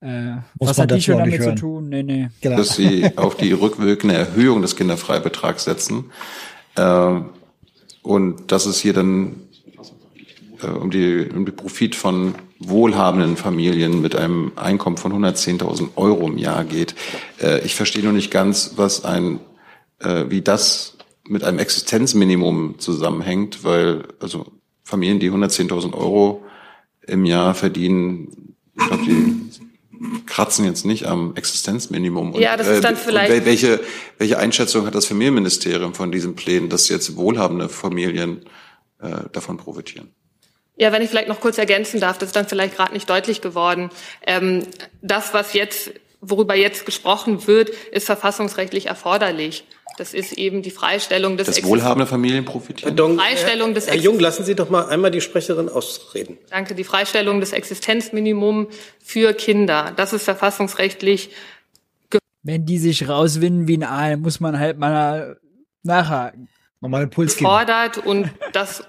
[0.00, 1.88] Äh, was hat die schon damit zu tun?
[1.88, 2.28] Nee, nee.
[2.40, 2.56] Genau.
[2.56, 6.10] Dass Sie auf die rückwirkende Erhöhung des Kinderfreibetrags setzen.
[6.76, 7.20] Äh,
[8.02, 9.42] und dass es hier dann
[10.62, 16.28] äh, um, die, um die Profit von wohlhabenden Familien mit einem Einkommen von 110.000 Euro
[16.28, 16.94] im Jahr geht.
[17.40, 19.40] Äh, ich verstehe nur nicht ganz, was ein,
[19.98, 24.46] äh, wie das mit einem Existenzminimum zusammenhängt, weil also
[24.90, 26.44] Familien, die 110.000 Euro
[27.06, 29.50] im Jahr verdienen, ich glaube, die
[30.26, 32.32] kratzen jetzt nicht am Existenzminimum.
[32.32, 33.44] Und, ja, das ist dann äh, vielleicht.
[33.44, 33.80] welche,
[34.18, 38.44] welche Einschätzung hat das Familienministerium von diesen Plänen, dass jetzt wohlhabende Familien
[39.00, 40.10] äh, davon profitieren?
[40.76, 43.42] Ja, wenn ich vielleicht noch kurz ergänzen darf, das ist dann vielleicht gerade nicht deutlich
[43.42, 43.90] geworden.
[44.26, 44.62] Ähm,
[45.02, 49.64] das, was jetzt, worüber jetzt gesprochen wird, ist verfassungsrechtlich erforderlich.
[50.00, 52.96] Das ist eben die Freistellung des Das wohlhabende Familien profitieren.
[52.96, 56.38] Pardon, Freistellung des Herr Jung, lassen Sie doch mal einmal die Sprecherin ausreden.
[56.48, 56.74] Danke.
[56.74, 59.92] Die Freistellung des Existenzminimum für Kinder.
[59.96, 61.28] Das ist verfassungsrechtlich.
[62.42, 65.38] Wenn die sich rauswinden wie ein Aal, muss man halt mal
[65.82, 66.48] nachhaken.
[66.80, 67.50] Nochmal einen Puls geben.
[67.50, 68.84] Fordert und das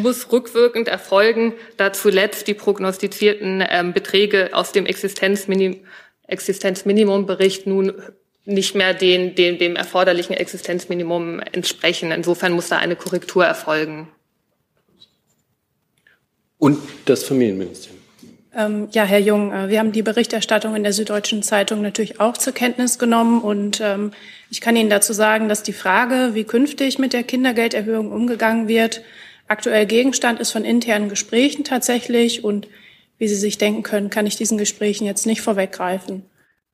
[0.00, 5.80] muss rückwirkend erfolgen, da zuletzt die prognostizierten ähm, Beträge aus dem Existenzminim
[6.28, 7.94] Existenzminimumbericht nun
[8.44, 12.10] nicht mehr den, den, dem erforderlichen Existenzminimum entsprechen.
[12.10, 14.08] Insofern muss da eine Korrektur erfolgen.
[16.58, 18.02] Und das Familienministerium.
[18.54, 22.36] Ähm, ja, Herr Jung, äh, wir haben die Berichterstattung in der Süddeutschen Zeitung natürlich auch
[22.36, 24.12] zur Kenntnis genommen und ähm,
[24.50, 29.00] ich kann Ihnen dazu sagen, dass die Frage, wie künftig mit der Kindergelderhöhung umgegangen wird,
[29.48, 32.68] aktuell Gegenstand ist von internen Gesprächen tatsächlich und
[33.16, 36.24] wie Sie sich denken können, kann ich diesen Gesprächen jetzt nicht vorweggreifen.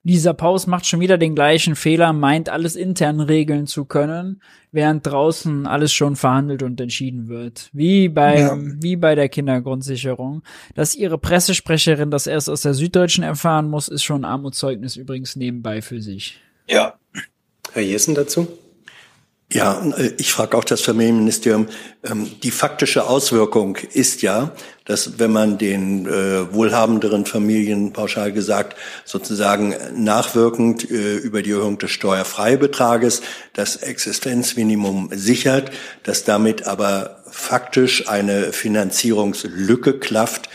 [0.08, 4.40] Lisa Paus macht schon wieder den gleichen Fehler, meint alles intern regeln zu können,
[4.72, 7.68] während draußen alles schon verhandelt und entschieden wird.
[7.74, 8.56] Wie beim, ja.
[8.80, 10.42] wie bei der Kindergrundsicherung.
[10.74, 15.36] Dass ihre Pressesprecherin das erst aus der Süddeutschen erfahren muss, ist schon ein Armutszeugnis übrigens
[15.36, 16.40] nebenbei für sich.
[16.66, 16.94] Ja.
[17.74, 18.48] Herr Jessen dazu?
[19.50, 21.68] Ja, äh, ich frage auch das Familienministerium.
[22.04, 24.52] Ähm, die faktische Auswirkung ist ja,
[24.84, 28.76] dass wenn man den äh, wohlhabenderen Familien pauschal gesagt
[29.06, 33.22] sozusagen nachwirkend äh, über die Erhöhung des Steuerfreibetrages
[33.54, 35.70] das Existenzminimum sichert,
[36.02, 40.48] dass damit aber faktisch eine Finanzierungslücke klafft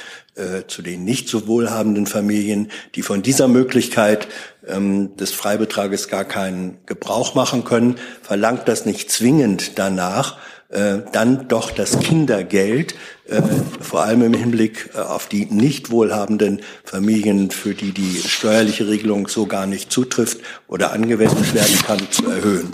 [0.66, 4.28] zu den nicht so wohlhabenden Familien, die von dieser Möglichkeit
[4.68, 10.38] ähm, des Freibetrages gar keinen Gebrauch machen können, verlangt das nicht zwingend danach,
[10.70, 12.96] äh, dann doch das Kindergeld,
[13.28, 13.42] äh,
[13.80, 19.28] vor allem im Hinblick äh, auf die nicht wohlhabenden Familien, für die die steuerliche Regelung
[19.28, 22.72] so gar nicht zutrifft oder angewendet werden kann, zu erhöhen.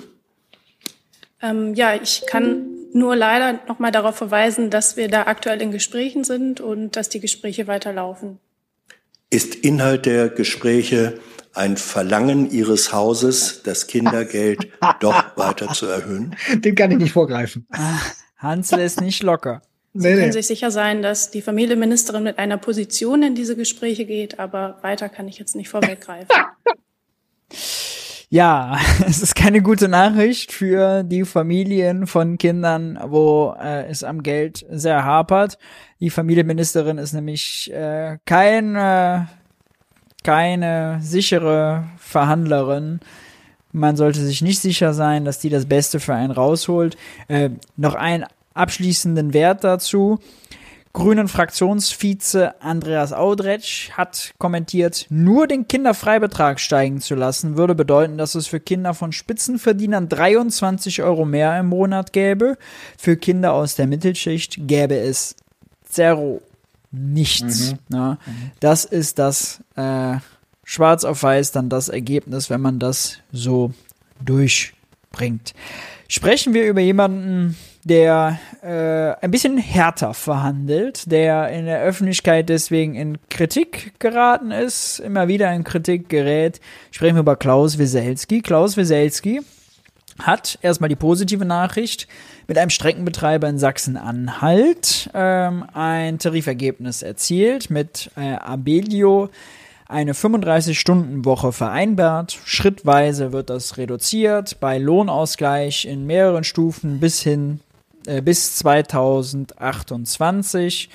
[1.42, 5.72] Ähm, ja, ich kann nur leider noch mal darauf verweisen, dass wir da aktuell in
[5.72, 8.40] Gesprächen sind und dass die Gespräche weiterlaufen.
[9.30, 11.20] Ist Inhalt der Gespräche
[11.54, 14.68] ein Verlangen Ihres Hauses, das Kindergeld
[15.00, 16.36] doch weiter zu erhöhen?
[16.56, 17.68] Dem kann ich nicht vorgreifen.
[18.38, 19.62] Hansel ist nicht locker.
[19.94, 20.32] Sie nee, können nee.
[20.32, 25.10] sich sicher sein, dass die Familienministerin mit einer Position in diese Gespräche geht, aber weiter
[25.10, 26.30] kann ich jetzt nicht vorweggreifen.
[28.32, 28.78] Ja,
[29.08, 34.64] es ist keine gute Nachricht für die Familien von Kindern, wo äh, es am Geld
[34.70, 35.58] sehr hapert.
[36.00, 39.22] Die Familienministerin ist nämlich äh, kein, äh,
[40.30, 43.00] keine sichere Verhandlerin.
[43.72, 46.98] Man sollte sich nicht sicher sein, dass die das Beste für einen rausholt.
[47.30, 50.20] Äh, noch einen abschließenden Wert dazu.
[50.94, 58.36] Grünen Fraktionsvize Andreas Audretsch hat kommentiert, nur den Kinderfreibetrag steigen zu lassen, würde bedeuten, dass
[58.36, 62.56] es für Kinder von Spitzenverdienern 23 Euro mehr im Monat gäbe.
[63.00, 65.36] Für Kinder aus der Mittelschicht gäbe es
[65.86, 66.44] zero
[66.92, 67.74] nichts.
[67.90, 67.96] Mhm.
[67.96, 68.18] Ja,
[68.60, 70.18] das ist das äh,
[70.64, 73.74] schwarz auf weiß dann das Ergebnis, wenn man das so
[74.24, 75.54] durchbringt.
[76.08, 82.96] Sprechen wir über jemanden, der äh, ein bisschen härter verhandelt, der in der Öffentlichkeit deswegen
[82.96, 86.60] in Kritik geraten ist, immer wieder in Kritik gerät.
[86.92, 88.42] Sprechen wir über Klaus Wieselski.
[88.42, 89.42] Klaus Wieselski
[90.20, 92.08] hat erstmal die positive Nachricht
[92.48, 99.30] mit einem Streckenbetreiber in Sachsen-Anhalt ähm, ein Tarifergebnis erzielt mit äh, Abelio
[99.88, 102.38] eine 35-Stunden-Woche vereinbart.
[102.46, 107.62] Schrittweise wird das reduziert bei Lohnausgleich in mehreren Stufen bis hin
[108.06, 110.90] äh, bis 2028.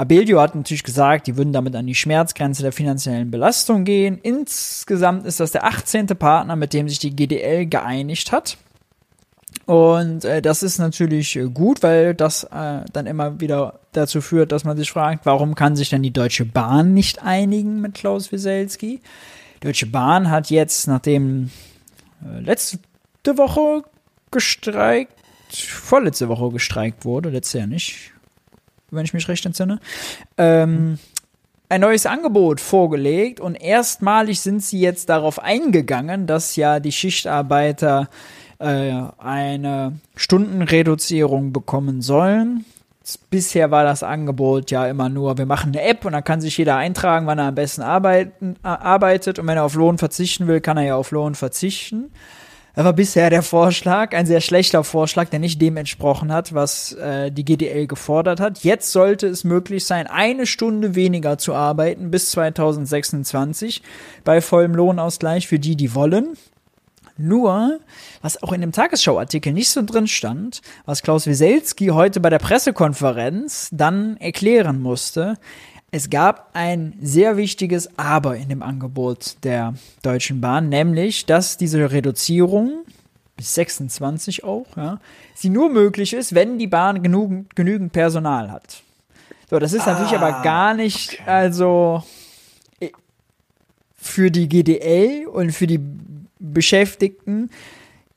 [0.00, 4.18] Abelio hat natürlich gesagt, die würden damit an die Schmerzgrenze der finanziellen Belastung gehen.
[4.22, 6.06] Insgesamt ist das der 18.
[6.06, 8.56] Partner, mit dem sich die GDL geeinigt hat.
[9.66, 14.52] Und äh, das ist natürlich äh, gut, weil das äh, dann immer wieder dazu führt,
[14.52, 18.32] dass man sich fragt, warum kann sich denn die Deutsche Bahn nicht einigen mit Klaus
[18.32, 19.02] Wieselski?
[19.56, 21.50] Die Deutsche Bahn hat jetzt, nachdem
[22.24, 22.78] äh, letzte
[23.36, 23.84] Woche
[24.30, 25.12] gestreikt,
[25.52, 28.12] vorletzte Woche gestreikt wurde, letztes Jahr nicht,
[28.90, 29.80] wenn ich mich recht entsinne,
[30.36, 30.98] ähm,
[31.70, 38.08] ein neues Angebot vorgelegt und erstmalig sind sie jetzt darauf eingegangen, dass ja die Schichtarbeiter
[38.58, 42.64] äh, eine Stundenreduzierung bekommen sollen.
[43.30, 46.58] Bisher war das Angebot ja immer nur, wir machen eine App und dann kann sich
[46.58, 50.48] jeder eintragen, wann er am besten arbeiten, äh, arbeitet und wenn er auf Lohn verzichten
[50.48, 52.10] will, kann er ja auf Lohn verzichten.
[52.74, 57.30] War bisher der Vorschlag, ein sehr schlechter Vorschlag, der nicht dem entsprochen hat, was äh,
[57.32, 58.62] die GDL gefordert hat.
[58.62, 63.82] Jetzt sollte es möglich sein, eine Stunde weniger zu arbeiten bis 2026
[64.24, 66.36] bei vollem Lohnausgleich für die, die wollen.
[67.16, 67.80] Nur,
[68.22, 72.38] was auch in dem Tagesschau-Artikel nicht so drin stand, was Klaus Wieselski heute bei der
[72.38, 75.34] Pressekonferenz dann erklären musste,
[75.90, 81.90] es gab ein sehr wichtiges Aber in dem Angebot der Deutschen Bahn, nämlich, dass diese
[81.90, 82.84] Reduzierung
[83.36, 85.00] bis 26 auch, ja,
[85.34, 88.82] sie nur möglich ist, wenn die Bahn genug, genügend Personal hat.
[89.48, 91.22] So, das ist ah, natürlich aber ah, gar nicht, okay.
[91.26, 92.04] also
[93.96, 95.80] für die GDL und für die
[96.38, 97.50] Beschäftigten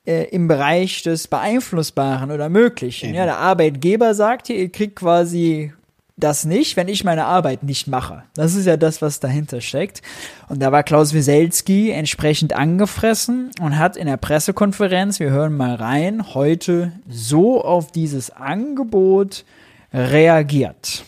[0.06, 3.14] äh, im Bereich des Beeinflussbaren oder Möglichen.
[3.14, 5.72] Ja, der Arbeitgeber sagt hier, ihr kriegt quasi
[6.16, 8.22] das nicht, wenn ich meine Arbeit nicht mache.
[8.34, 10.00] Das ist ja das, was dahinter steckt.
[10.48, 15.74] Und da war Klaus Wieselski entsprechend angefressen und hat in der Pressekonferenz, wir hören mal
[15.74, 19.44] rein, heute so auf dieses Angebot
[19.92, 21.04] reagiert.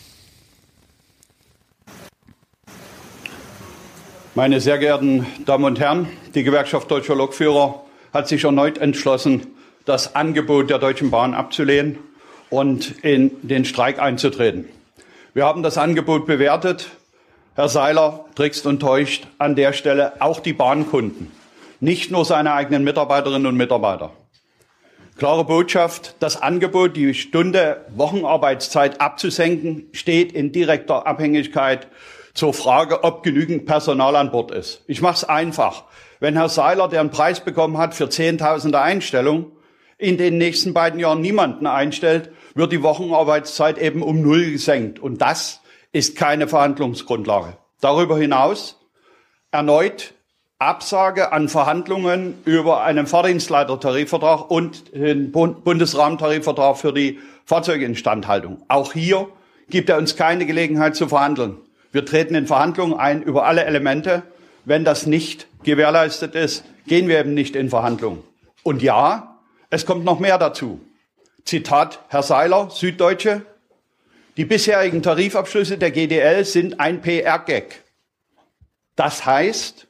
[4.35, 7.81] Meine sehr geehrten Damen und Herren, die Gewerkschaft Deutscher Lokführer
[8.13, 9.47] hat sich erneut entschlossen,
[9.85, 11.97] das Angebot der Deutschen Bahn abzulehnen
[12.49, 14.65] und in den Streik einzutreten.
[15.37, 16.89] Wir haben das Angebot bewertet.
[17.53, 21.31] Herr Seiler trickst und täuscht an der Stelle auch die Bahnkunden,
[21.79, 24.13] nicht nur seine eigenen Mitarbeiterinnen und Mitarbeiter.
[25.15, 31.87] Klare Botschaft, das Angebot, die Stunde Wochenarbeitszeit abzusenken, steht in direkter Abhängigkeit
[32.33, 34.85] zur Frage, ob genügend Personal an Bord ist.
[34.87, 35.83] Ich mache es einfach.
[36.19, 39.51] Wenn Herr Seiler, der einen Preis bekommen hat für Zehntausende Einstellungen,
[39.99, 44.99] in den nächsten beiden Jahren niemanden einstellt, wird die Wochenarbeitszeit eben um null gesenkt.
[44.99, 45.61] Und das
[45.91, 47.57] ist keine Verhandlungsgrundlage.
[47.79, 48.79] Darüber hinaus
[49.51, 50.13] erneut
[50.59, 58.63] Absage an Verhandlungen über einen Fahrdienstleitertarifvertrag und den Bundesrahmentarifvertrag für die Fahrzeuginstandhaltung.
[58.67, 59.29] Auch hier
[59.69, 61.57] gibt er uns keine Gelegenheit zu verhandeln.
[61.91, 64.23] Wir treten in Verhandlungen ein über alle Elemente.
[64.65, 68.23] Wenn das nicht gewährleistet ist, gehen wir eben nicht in Verhandlungen.
[68.63, 69.37] Und ja,
[69.69, 70.81] es kommt noch mehr dazu.
[71.47, 73.45] Zitat Herr Seiler, Süddeutsche.
[74.35, 77.83] Die bisherigen Tarifabschlüsse der GDL sind ein PR-Gag.
[78.97, 79.87] Das heißt,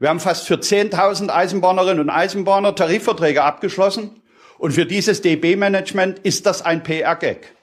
[0.00, 4.22] wir haben fast für 10.000 Eisenbahnerinnen und Eisenbahner Tarifverträge abgeschlossen
[4.58, 7.54] und für dieses DB-Management ist das ein PR-Gag.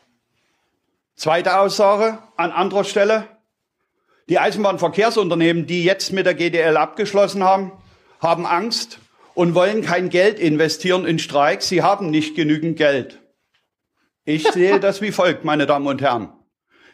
[1.17, 3.27] Zweite Aussage an anderer Stelle.
[4.29, 7.73] Die Eisenbahnverkehrsunternehmen, die jetzt mit der GDL abgeschlossen haben,
[8.21, 8.99] haben Angst
[9.33, 11.67] und wollen kein Geld investieren in Streiks.
[11.67, 13.19] Sie haben nicht genügend Geld.
[14.27, 16.29] Ich sehe das wie folgt, meine Damen und Herren.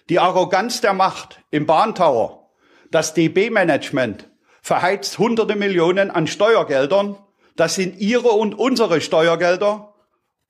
[0.09, 2.49] Die Arroganz der Macht im Bahntower,
[2.91, 4.27] das DB-Management
[4.61, 7.17] verheizt hunderte Millionen an Steuergeldern.
[7.55, 9.93] Das sind Ihre und unsere Steuergelder.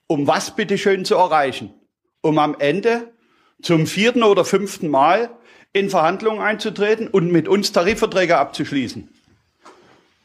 [0.07, 1.71] Um was bitteschön zu erreichen?
[2.21, 3.13] Um am Ende
[3.61, 5.29] zum vierten oder fünften Mal
[5.73, 9.07] in Verhandlungen einzutreten und mit uns Tarifverträge abzuschließen.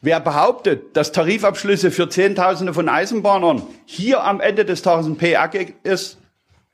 [0.00, 5.18] Wer behauptet, dass Tarifabschlüsse für Zehntausende von Eisenbahnern hier am Ende des Tages ein
[5.82, 6.18] ist,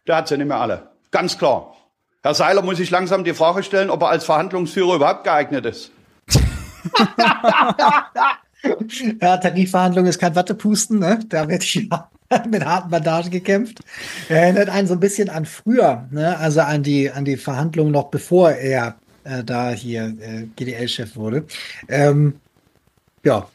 [0.07, 0.89] der hat sie nicht mehr alle.
[1.11, 1.75] Ganz klar.
[2.23, 5.91] Herr Seiler muss sich langsam die Frage stellen, ob er als Verhandlungsführer überhaupt geeignet ist.
[9.21, 11.19] ja, Tarifverhandlung ist kein Wattepusten, ne?
[11.29, 12.11] Da wird ja
[12.49, 13.81] mit harten Bandagen gekämpft.
[14.29, 16.39] Er erinnert einen so ein bisschen an früher, ne?
[16.39, 21.45] Also an die, an die Verhandlungen noch bevor er äh, da hier äh, GDL-Chef wurde.
[21.89, 22.37] Ähm,
[23.25, 23.49] ja,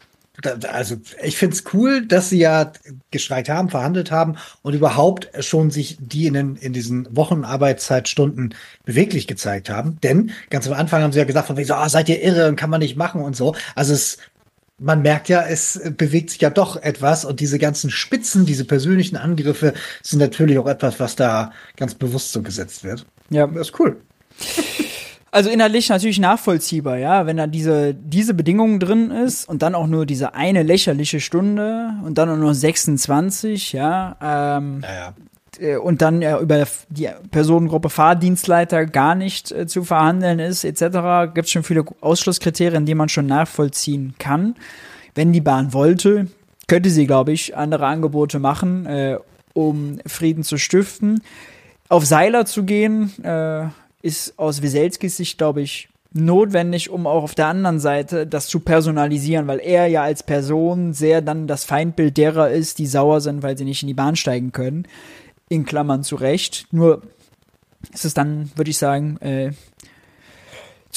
[0.44, 2.72] also ich finde es cool, dass sie ja
[3.12, 8.54] gestreikt haben, verhandelt haben und überhaupt schon sich die in, den, in diesen Wochenarbeitszeitstunden
[8.86, 9.98] beweglich gezeigt haben.
[10.02, 12.48] Denn ganz am Anfang haben sie ja gesagt, von wegen so, ah, seid ihr irre
[12.48, 13.56] und kann man nicht machen und so.
[13.76, 14.20] Also es,
[14.80, 19.18] man merkt ja, es bewegt sich ja doch etwas und diese ganzen Spitzen, diese persönlichen
[19.18, 19.74] Angriffe
[20.04, 23.06] sind natürlich auch etwas, was da ganz bewusst so gesetzt wird.
[23.30, 23.98] Ja, das ist cool.
[25.38, 29.86] Also innerlich natürlich nachvollziehbar, ja, wenn da diese, diese Bedingungen drin ist und dann auch
[29.86, 35.14] nur diese eine lächerliche Stunde und dann auch nur 26, ja, ähm, ja, ja.
[35.60, 41.32] Äh, und dann ja, über die Personengruppe Fahrdienstleiter gar nicht äh, zu verhandeln ist, etc.,
[41.36, 44.56] gibt es schon viele Ausschlusskriterien, die man schon nachvollziehen kann.
[45.14, 46.30] Wenn die Bahn wollte,
[46.68, 49.20] könnte sie, glaube ich, andere Angebote machen, äh,
[49.54, 51.22] um Frieden zu stiften.
[51.90, 53.68] Auf Seiler zu gehen, äh,
[54.08, 58.62] ist aus Wieselskis Sicht, glaube ich, notwendig, um auch auf der anderen Seite das zu
[58.62, 63.44] personalisieren, weil er ja als Person sehr dann das Feindbild derer ist, die sauer sind,
[63.44, 64.88] weil sie nicht in die Bahn steigen können.
[65.50, 66.68] In Klammern zu Recht.
[66.72, 67.04] Nur
[67.94, 69.52] ist es dann, würde ich sagen, äh,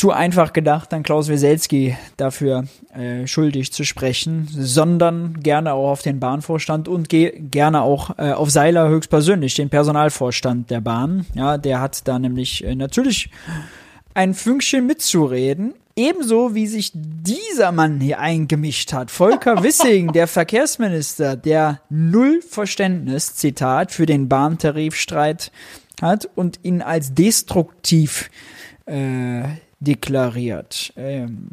[0.01, 2.65] zu einfach gedacht, dann Klaus Weselski dafür
[2.95, 8.33] äh, schuldig zu sprechen, sondern gerne auch auf den Bahnvorstand und ge gerne auch äh,
[8.33, 11.27] auf Seiler höchstpersönlich, den Personalvorstand der Bahn.
[11.35, 13.29] Ja, der hat da nämlich äh, natürlich
[14.15, 15.75] ein Fünkchen mitzureden.
[15.97, 19.11] Ebenso wie sich dieser Mann hier eingemischt hat.
[19.11, 25.53] Volker Wissing, der Verkehrsminister, der null Verständnis, Zitat, für den Bahntarifstreit
[26.01, 28.31] hat und ihn als destruktiv
[28.87, 29.43] äh,
[29.81, 30.93] deklariert.
[30.97, 31.49] Ähm,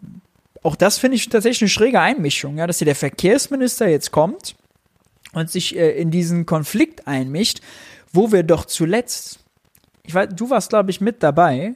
[0.64, 4.56] auch das finde ich tatsächlich eine schräge Einmischung, ja, dass hier der Verkehrsminister jetzt kommt
[5.34, 7.62] und sich äh, in diesen Konflikt einmischt,
[8.12, 9.40] wo wir doch zuletzt,
[10.04, 11.76] ich weiß, du warst glaube ich mit dabei,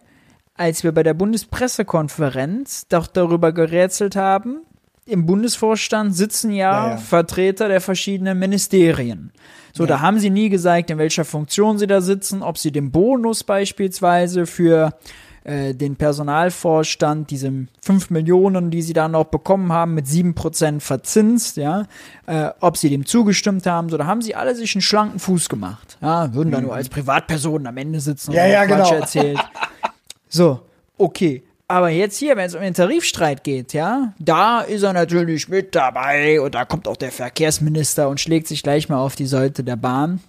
[0.56, 4.62] als wir bei der Bundespressekonferenz doch darüber gerätselt haben,
[5.06, 9.32] im Bundesvorstand sitzen ja, ja, ja, Vertreter der verschiedenen Ministerien.
[9.74, 9.88] So, ja.
[9.88, 13.44] da haben sie nie gesagt, in welcher Funktion sie da sitzen, ob sie den Bonus
[13.44, 14.94] beispielsweise für
[15.44, 17.52] äh, den Personalvorstand, diese
[17.82, 21.88] 5 Millionen, die sie da noch bekommen haben, mit 7% verzinst, ja,
[22.28, 25.50] äh, ob sie dem zugestimmt haben, so, da haben sie alle sich einen schlanken Fuß
[25.50, 26.54] gemacht, ja, würden mhm.
[26.54, 29.02] da nur als Privatpersonen am Ende sitzen und ja, ja, Quatsch genau.
[29.02, 29.40] erzählt.
[30.30, 30.60] so,
[30.98, 31.44] okay.
[31.68, 35.74] Aber jetzt hier, wenn es um den Tarifstreit geht, ja, da ist er natürlich mit
[35.74, 39.64] dabei und da kommt auch der Verkehrsminister und schlägt sich gleich mal auf die Seite
[39.64, 40.20] der Bahn.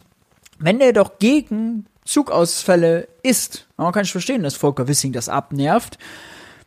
[0.61, 3.67] Wenn der doch gegen Zugausfälle ist.
[3.77, 5.99] Man kann ich verstehen, dass Volker Wissing das abnervt.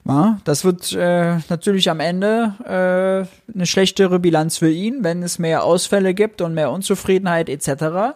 [0.08, 5.40] Ja, das wird äh, natürlich am Ende äh, eine schlechtere Bilanz für ihn, wenn es
[5.40, 8.16] mehr Ausfälle gibt und mehr Unzufriedenheit etc.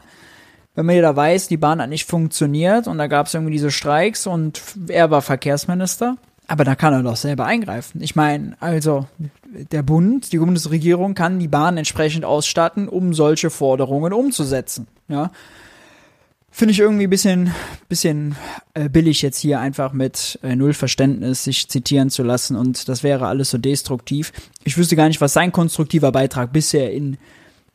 [0.75, 3.53] Wenn man ja da weiß, die Bahn hat nicht funktioniert und da gab es irgendwie
[3.53, 6.17] diese Streiks und er war Verkehrsminister,
[6.49, 8.01] aber da kann er doch selber eingreifen.
[8.01, 9.07] Ich meine, also
[9.71, 14.87] der Bund, die Bundesregierung kann die Bahn entsprechend ausstatten, um solche Forderungen umzusetzen.
[15.07, 15.31] Ja,
[16.59, 17.53] Finde ich irgendwie ein bisschen,
[17.87, 18.35] bisschen
[18.73, 23.01] äh, billig jetzt hier einfach mit äh, null Verständnis sich zitieren zu lassen und das
[23.01, 24.33] wäre alles so destruktiv.
[24.65, 27.17] Ich wüsste gar nicht, was sein konstruktiver Beitrag bisher in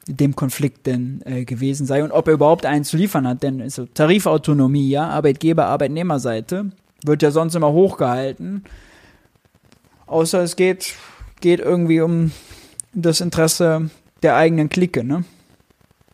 [0.07, 3.63] dem Konflikt denn äh, gewesen sei und ob er überhaupt einen zu liefern hat, denn
[3.63, 6.71] also Tarifautonomie, ja, Arbeitgeber, Arbeitnehmerseite
[7.07, 8.65] wird ja sonst immer hochgehalten.
[10.05, 10.93] Außer es geht,
[11.41, 12.33] geht irgendwie um
[12.93, 13.89] das Interesse
[14.23, 15.25] der eigenen Clique, ne?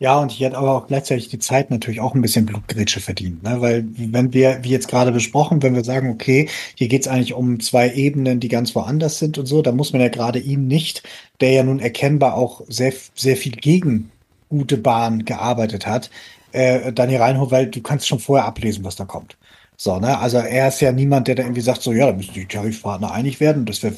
[0.01, 3.43] Ja, und ich hätte aber auch gleichzeitig die Zeit natürlich auch ein bisschen Blutgrätsche verdient,
[3.43, 3.61] ne?
[3.61, 7.59] weil wenn wir, wie jetzt gerade besprochen, wenn wir sagen, okay, hier geht's eigentlich um
[7.59, 11.03] zwei Ebenen, die ganz woanders sind und so, dann muss man ja gerade ihm nicht,
[11.39, 14.11] der ja nun erkennbar auch sehr, sehr viel gegen
[14.49, 16.09] gute Bahn gearbeitet hat,
[16.51, 19.37] äh, dann hier reinholen, weil du kannst schon vorher ablesen, was da kommt.
[19.77, 20.17] So, ne?
[20.17, 23.11] Also er ist ja niemand, der da irgendwie sagt, so ja, da müssen die Tarifpartner
[23.11, 23.93] einig werden, das wäre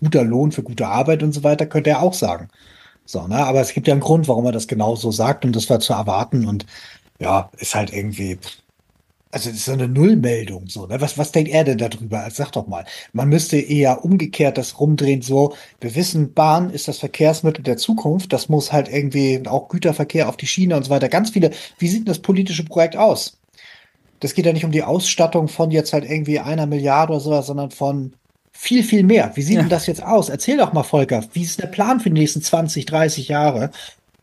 [0.00, 2.48] guter Lohn für gute Arbeit und so weiter, könnte er auch sagen.
[3.06, 3.36] So, ne?
[3.44, 5.80] Aber es gibt ja einen Grund, warum er das genau so sagt und das war
[5.80, 6.66] zu erwarten und
[7.20, 8.38] ja, ist halt irgendwie,
[9.30, 11.00] also es ist so eine Nullmeldung, so, ne?
[11.00, 12.20] Was, was denkt er denn darüber?
[12.20, 12.84] Also sag doch mal.
[13.12, 18.32] Man müsste eher umgekehrt das rumdrehen, so, wir wissen, Bahn ist das Verkehrsmittel der Zukunft,
[18.32, 21.08] das muss halt irgendwie auch Güterverkehr auf die Schiene und so weiter.
[21.08, 23.38] Ganz viele, wie sieht das politische Projekt aus?
[24.20, 27.46] das geht ja nicht um die Ausstattung von jetzt halt irgendwie einer Milliarde oder sowas,
[27.46, 28.16] sondern von
[28.56, 29.32] viel, viel mehr.
[29.34, 29.60] Wie sieht ja.
[29.60, 30.28] denn das jetzt aus?
[30.30, 33.70] Erzähl doch mal, Volker, wie ist der Plan für die nächsten 20, 30 Jahre?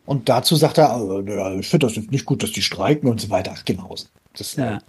[0.05, 0.95] Und dazu sagt er,
[1.27, 3.53] äh, ich finde das nicht gut, dass die streiken und so weiter.
[3.55, 3.95] Ach, genau.
[4.35, 4.79] Das, ja.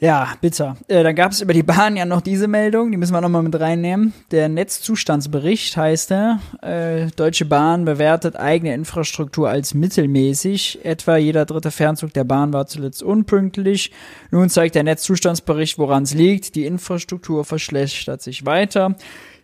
[0.00, 0.76] Ja, bitter.
[0.86, 3.42] Äh, dann gab es über die Bahn ja noch diese Meldung, die müssen wir nochmal
[3.42, 4.12] mit reinnehmen.
[4.30, 10.84] Der Netzzustandsbericht heißt er, äh, Deutsche Bahn bewertet eigene Infrastruktur als mittelmäßig.
[10.84, 13.90] Etwa jeder dritte Fernzug der Bahn war zuletzt unpünktlich.
[14.30, 16.54] Nun zeigt der Netzzustandsbericht, woran es liegt.
[16.54, 18.94] Die Infrastruktur verschlechtert sich weiter.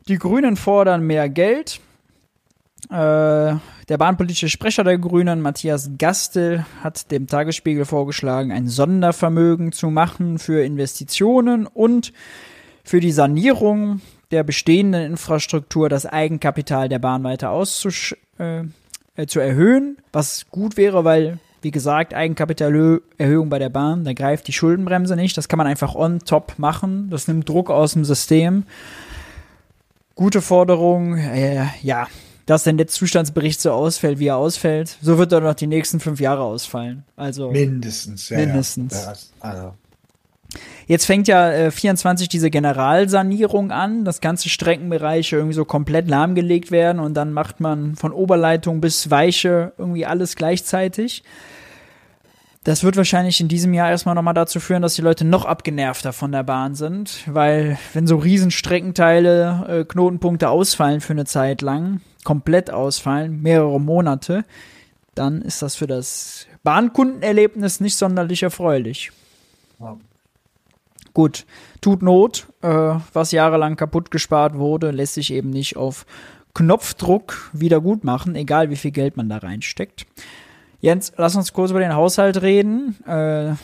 [0.06, 1.80] Die Grünen fordern mehr Geld.
[2.90, 3.56] Äh,
[3.88, 10.38] der bahnpolitische Sprecher der Grünen, Matthias Gastel, hat dem Tagesspiegel vorgeschlagen, ein Sondervermögen zu machen
[10.38, 12.12] für Investitionen und
[12.82, 14.00] für die Sanierung
[14.30, 18.64] der bestehenden Infrastruktur das Eigenkapital der Bahn weiter auszusch äh,
[19.16, 24.48] äh, zu erhöhen, was gut wäre, weil, wie gesagt, Eigenkapitalerhöhung bei der Bahn, da greift
[24.48, 25.36] die Schuldenbremse nicht.
[25.36, 27.08] Das kann man einfach on top machen.
[27.10, 28.64] Das nimmt Druck aus dem System.
[30.14, 32.08] Gute Forderung, äh, ja,
[32.46, 36.00] dass denn der Zustandsbericht so ausfällt, wie er ausfällt, so wird er noch die nächsten
[36.00, 37.04] fünf Jahre ausfallen.
[37.16, 38.38] Also mindestens, ja.
[38.38, 38.94] Mindestens.
[38.94, 39.74] Ja, also.
[40.86, 46.70] Jetzt fängt ja äh, 24 diese Generalsanierung an, dass ganze Streckenbereiche irgendwie so komplett lahmgelegt
[46.70, 51.24] werden und dann macht man von Oberleitung bis Weiche irgendwie alles gleichzeitig.
[52.62, 56.14] Das wird wahrscheinlich in diesem Jahr erstmal nochmal dazu führen, dass die Leute noch abgenervter
[56.14, 62.00] von der Bahn sind, weil wenn so Riesenstreckenteile, äh, Knotenpunkte ausfallen für eine Zeit lang,
[62.24, 64.44] komplett ausfallen, mehrere Monate,
[65.14, 69.12] dann ist das für das Bahnkundenerlebnis nicht sonderlich erfreulich.
[69.78, 69.96] Ja.
[71.12, 71.46] Gut,
[71.80, 76.06] tut Not, äh, was jahrelang kaputt gespart wurde, lässt sich eben nicht auf
[76.54, 80.06] Knopfdruck wieder gut machen, egal wie viel Geld man da reinsteckt.
[80.80, 82.96] Jens, lass uns kurz über den Haushalt reden.
[83.06, 83.54] Äh,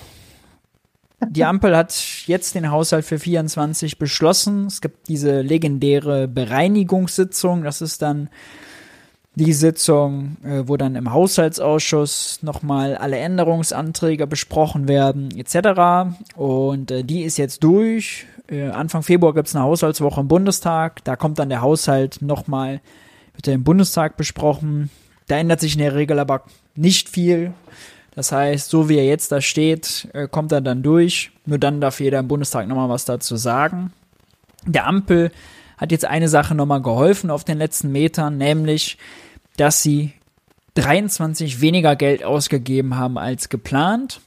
[1.28, 1.92] die Ampel hat
[2.26, 4.66] jetzt den Haushalt für 24 beschlossen.
[4.66, 7.62] Es gibt diese legendäre Bereinigungssitzung.
[7.62, 8.30] Das ist dann
[9.34, 16.16] die Sitzung, äh, wo dann im Haushaltsausschuss nochmal alle Änderungsanträge besprochen werden, etc.
[16.36, 18.26] Und äh, die ist jetzt durch.
[18.48, 21.04] Äh, Anfang Februar gibt es eine Haushaltswoche im Bundestag.
[21.04, 22.80] Da kommt dann der Haushalt nochmal,
[23.34, 24.90] wird er im Bundestag besprochen.
[25.28, 26.42] Da ändert sich in der Regel aber
[26.74, 27.52] nicht viel.
[28.20, 31.30] Das heißt, so wie er jetzt da steht, äh, kommt er dann durch.
[31.46, 33.94] Nur dann darf jeder im Bundestag nochmal was dazu sagen.
[34.66, 35.32] Der Ampel
[35.78, 38.98] hat jetzt eine Sache nochmal geholfen auf den letzten Metern, nämlich,
[39.56, 40.12] dass sie
[40.74, 44.20] 23 weniger Geld ausgegeben haben als geplant.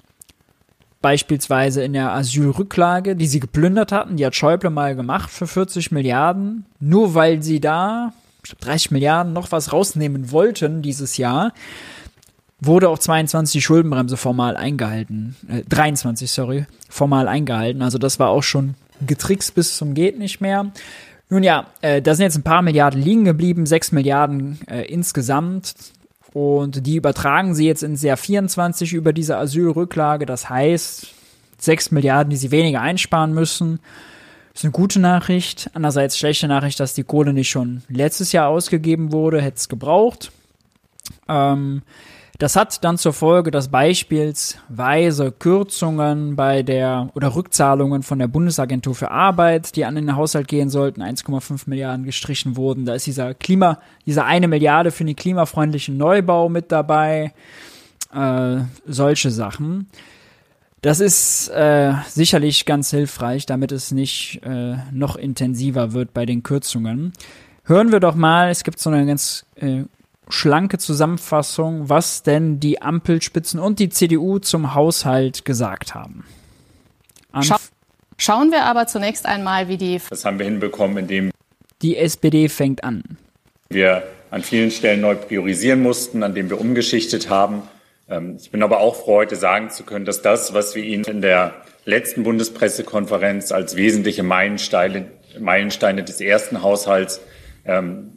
[1.03, 4.17] Beispielsweise in der Asylrücklage, die sie geplündert hatten.
[4.17, 6.65] Die hat Schäuble mal gemacht für 40 Milliarden.
[6.79, 8.11] Nur weil sie da
[8.59, 11.53] 30 Milliarden noch was rausnehmen wollten dieses Jahr,
[12.65, 15.35] wurde auch 22 die Schuldenbremse formal eingehalten.
[15.47, 17.81] Äh, 23, sorry, formal eingehalten.
[17.81, 18.75] Also das war auch schon
[19.05, 20.71] getrickst bis zum geht nicht mehr.
[21.29, 25.73] Nun ja, äh, da sind jetzt ein paar Milliarden liegen geblieben, 6 Milliarden äh, insgesamt.
[26.33, 30.25] Und die übertragen sie jetzt ins Jahr 24 über diese Asylrücklage.
[30.25, 31.07] Das heißt,
[31.59, 33.79] 6 Milliarden, die sie weniger einsparen müssen.
[34.53, 35.69] Ist eine gute Nachricht.
[35.73, 40.31] Andererseits schlechte Nachricht, dass die Kohle nicht schon letztes Jahr ausgegeben wurde, hätte es gebraucht.
[41.27, 41.81] Ähm,
[42.43, 48.95] das hat dann zur Folge, dass beispielsweise Kürzungen bei der oder Rückzahlungen von der Bundesagentur
[48.95, 52.83] für Arbeit, die an den Haushalt gehen sollten, 1,5 Milliarden gestrichen wurden.
[52.83, 57.31] Da ist dieser Klima, diese eine Milliarde für den klimafreundlichen Neubau mit dabei.
[58.13, 59.87] Äh, solche Sachen.
[60.81, 66.43] Das ist äh, sicherlich ganz hilfreich, damit es nicht äh, noch intensiver wird bei den
[66.43, 67.13] Kürzungen.
[67.63, 69.83] Hören wir doch mal, es gibt so eine ganz äh,
[70.29, 76.25] schlanke Zusammenfassung, was denn die Ampelspitzen und die CDU zum Haushalt gesagt haben.
[77.41, 77.57] Scha
[78.17, 79.99] Schauen wir aber zunächst einmal, wie die.
[80.09, 81.31] Das haben wir hinbekommen, indem
[81.81, 83.17] die SPD fängt an.
[83.69, 87.63] Wir an vielen Stellen neu priorisieren mussten, an dem wir umgeschichtet haben.
[88.09, 91.03] Ähm, ich bin aber auch froh, heute sagen zu können, dass das, was wir Ihnen
[91.05, 91.53] in der
[91.85, 95.07] letzten Bundespressekonferenz als wesentliche Meilensteine,
[95.39, 97.19] Meilensteine des ersten Haushalts
[97.65, 98.13] ähm,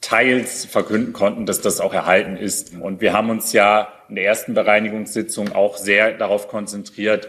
[0.00, 2.74] teils verkünden konnten, dass das auch erhalten ist.
[2.74, 7.28] Und wir haben uns ja in der ersten Bereinigungssitzung auch sehr darauf konzentriert.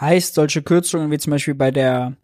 [0.00, 2.14] Heißt, solche Kürzungen wie zum Beispiel bei der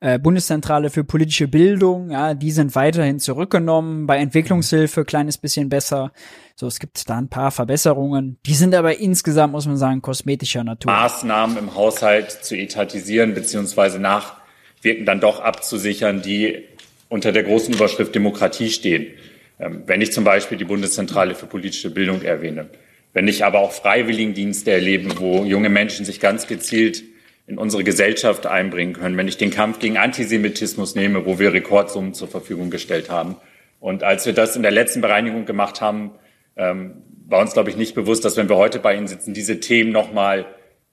[0.00, 4.08] äh, Bundeszentrale für politische Bildung, ja, die sind weiterhin zurückgenommen.
[4.08, 6.10] Bei Entwicklungshilfe kleines bisschen besser.
[6.56, 8.38] So, es gibt da ein paar Verbesserungen.
[8.44, 10.90] Die sind aber insgesamt, muss man sagen, kosmetischer Natur.
[10.90, 16.64] Maßnahmen im Haushalt zu etatisieren, beziehungsweise nachwirken dann doch abzusichern, die
[17.12, 19.08] unter der großen Überschrift Demokratie stehen.
[19.60, 22.70] Ähm, wenn ich zum Beispiel die Bundeszentrale für politische Bildung erwähne.
[23.12, 27.04] Wenn ich aber auch Freiwilligendienste erlebe, wo junge Menschen sich ganz gezielt
[27.46, 32.14] in unsere Gesellschaft einbringen können, wenn ich den Kampf gegen Antisemitismus nehme, wo wir Rekordsummen
[32.14, 33.36] zur Verfügung gestellt haben.
[33.78, 36.12] Und als wir das in der letzten Bereinigung gemacht haben,
[36.56, 39.60] ähm, war uns, glaube ich, nicht bewusst, dass wenn wir heute bei Ihnen sitzen, diese
[39.60, 40.46] Themen nochmal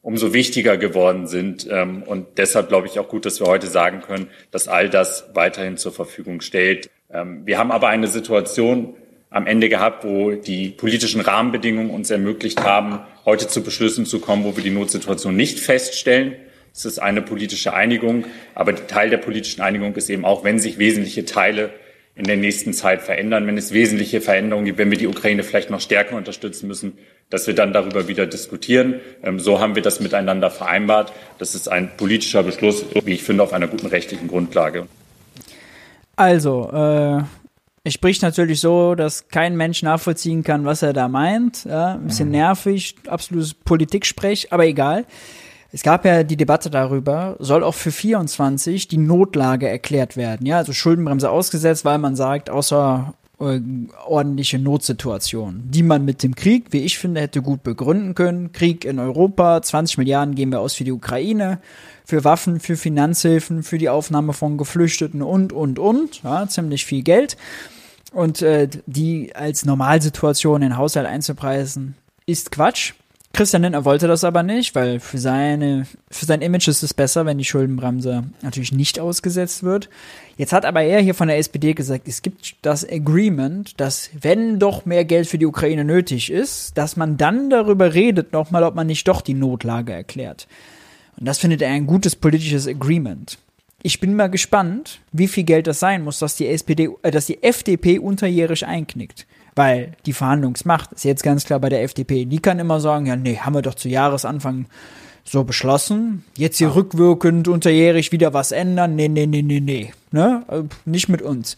[0.10, 1.68] umso wichtiger geworden sind.
[1.70, 5.30] Ähm, und deshalb glaube ich auch gut, dass wir heute sagen können, dass all das
[5.36, 6.90] weiterhin zur Verfügung steht.
[7.14, 8.96] Ähm, wir haben aber eine Situation
[9.30, 14.46] am Ende gehabt, wo die politischen Rahmenbedingungen uns ermöglicht haben, heute zu Beschlüssen zu kommen,
[14.46, 16.34] wo wir die Notsituation nicht feststellen.
[16.74, 18.26] Es ist eine politische Einigung,
[18.56, 21.70] aber Teil der politischen Einigung ist eben auch, wenn sich wesentliche Teile
[22.16, 25.70] in der nächsten Zeit verändern, wenn es wesentliche Veränderungen gibt, wenn wir die Ukraine vielleicht
[25.70, 26.98] noch stärker unterstützen müssen,
[27.30, 28.96] dass wir dann darüber wieder diskutieren.
[29.24, 31.14] Ähm, so haben wir das miteinander vereinbart.
[31.38, 34.88] Das ist ein politischer Beschluss, wie ich finde, auf einer guten rechtlichen Grundlage.
[36.16, 37.24] Also, äh,
[37.84, 41.66] es spricht natürlich so, dass kein Mensch nachvollziehen kann, was er da meint.
[41.66, 42.34] Ja, ein bisschen mhm.
[42.34, 45.06] nervig, absolutes Politiksprech, aber egal.
[45.72, 50.48] Es gab ja die Debatte darüber, soll auch für 24 die Notlage erklärt werden.
[50.48, 53.62] Ja, also Schuldenbremse ausgesetzt, weil man sagt, außer äh,
[54.06, 58.52] ordentliche Notsituation, die man mit dem Krieg, wie ich finde, hätte gut begründen können.
[58.52, 61.60] Krieg in Europa, 20 Milliarden geben wir aus für die Ukraine,
[62.06, 66.24] für Waffen, für Finanzhilfen, für die Aufnahme von Geflüchteten und, und, und.
[66.24, 67.38] Ja, ziemlich viel Geld.
[68.12, 71.96] Und äh, die als Normalsituation in den Haushalt einzupreisen,
[72.26, 72.94] ist Quatsch.
[73.34, 77.26] Christian Lindner wollte das aber nicht, weil für seine, für sein Image ist es besser,
[77.26, 79.90] wenn die Schuldenbremse natürlich nicht ausgesetzt wird.
[80.36, 84.58] Jetzt hat aber er hier von der SPD gesagt, es gibt das Agreement, dass wenn
[84.58, 88.76] doch mehr Geld für die Ukraine nötig ist, dass man dann darüber redet nochmal, ob
[88.76, 90.48] man nicht doch die Notlage erklärt.
[91.18, 93.38] Und das findet er ein gutes politisches Agreement.
[93.82, 97.28] Ich bin mal gespannt, wie viel Geld das sein muss, dass die SPD, äh, dass
[97.28, 99.26] die FDP unterjährig einknickt.
[99.60, 102.24] Weil die Verhandlungsmacht ist jetzt ganz klar bei der FDP.
[102.24, 104.68] Die kann immer sagen, ja, nee, haben wir doch zu Jahresanfang
[105.26, 106.24] so beschlossen.
[106.38, 106.76] Jetzt hier ah.
[106.76, 108.96] rückwirkend unterjährig wieder was ändern.
[108.96, 109.94] Nee, nee, nee, nee, nee.
[110.12, 110.46] Ne?
[110.48, 111.58] Äh, nicht mit uns.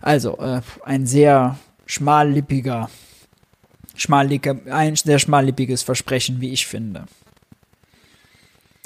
[0.00, 2.88] Also, äh, ein sehr schmallippiger,
[3.96, 7.04] schmallippiger, ein sehr schmallippiges Versprechen, wie ich finde.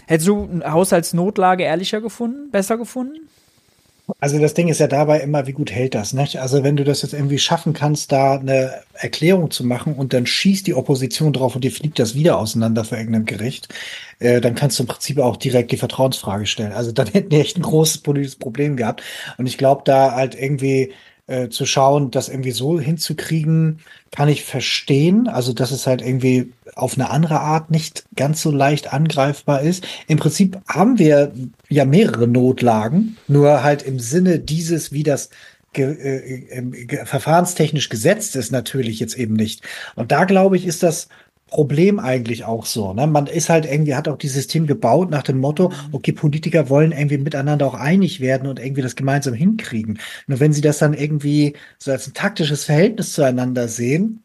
[0.09, 3.28] Hättest du eine Haushaltsnotlage ehrlicher gefunden, besser gefunden?
[4.20, 6.39] Also das Ding ist ja dabei immer, wie gut hält das, nicht?
[6.39, 10.27] Also wenn du das jetzt irgendwie schaffen kannst, da eine Erklärung zu machen und dann
[10.27, 13.69] schießt die Opposition drauf und dir fliegt das wieder auseinander für irgendein Gericht,
[14.20, 16.73] äh, dann kannst du im Prinzip auch direkt die Vertrauensfrage stellen.
[16.73, 19.03] Also dann hätten die echt ein großes politisches Problem gehabt.
[19.39, 20.93] Und ich glaube, da halt irgendwie
[21.27, 23.81] äh, zu schauen, das irgendwie so hinzukriegen,
[24.12, 25.28] kann ich verstehen.
[25.28, 29.86] Also, dass es halt irgendwie auf eine andere Art nicht ganz so leicht angreifbar ist.
[30.07, 31.32] Im Prinzip haben wir
[31.69, 35.31] ja mehrere Notlagen, nur halt im Sinne dieses, wie das
[35.73, 39.62] ge äh, äh, verfahrenstechnisch gesetzt ist, natürlich jetzt eben nicht.
[39.94, 41.09] Und da glaube ich, ist das
[41.48, 42.93] Problem eigentlich auch so.
[42.93, 43.06] Ne?
[43.06, 46.93] Man ist halt irgendwie, hat auch dieses System gebaut nach dem Motto, okay, Politiker wollen
[46.93, 49.98] irgendwie miteinander auch einig werden und irgendwie das gemeinsam hinkriegen.
[50.27, 54.23] Nur wenn sie das dann irgendwie so als ein taktisches Verhältnis zueinander sehen,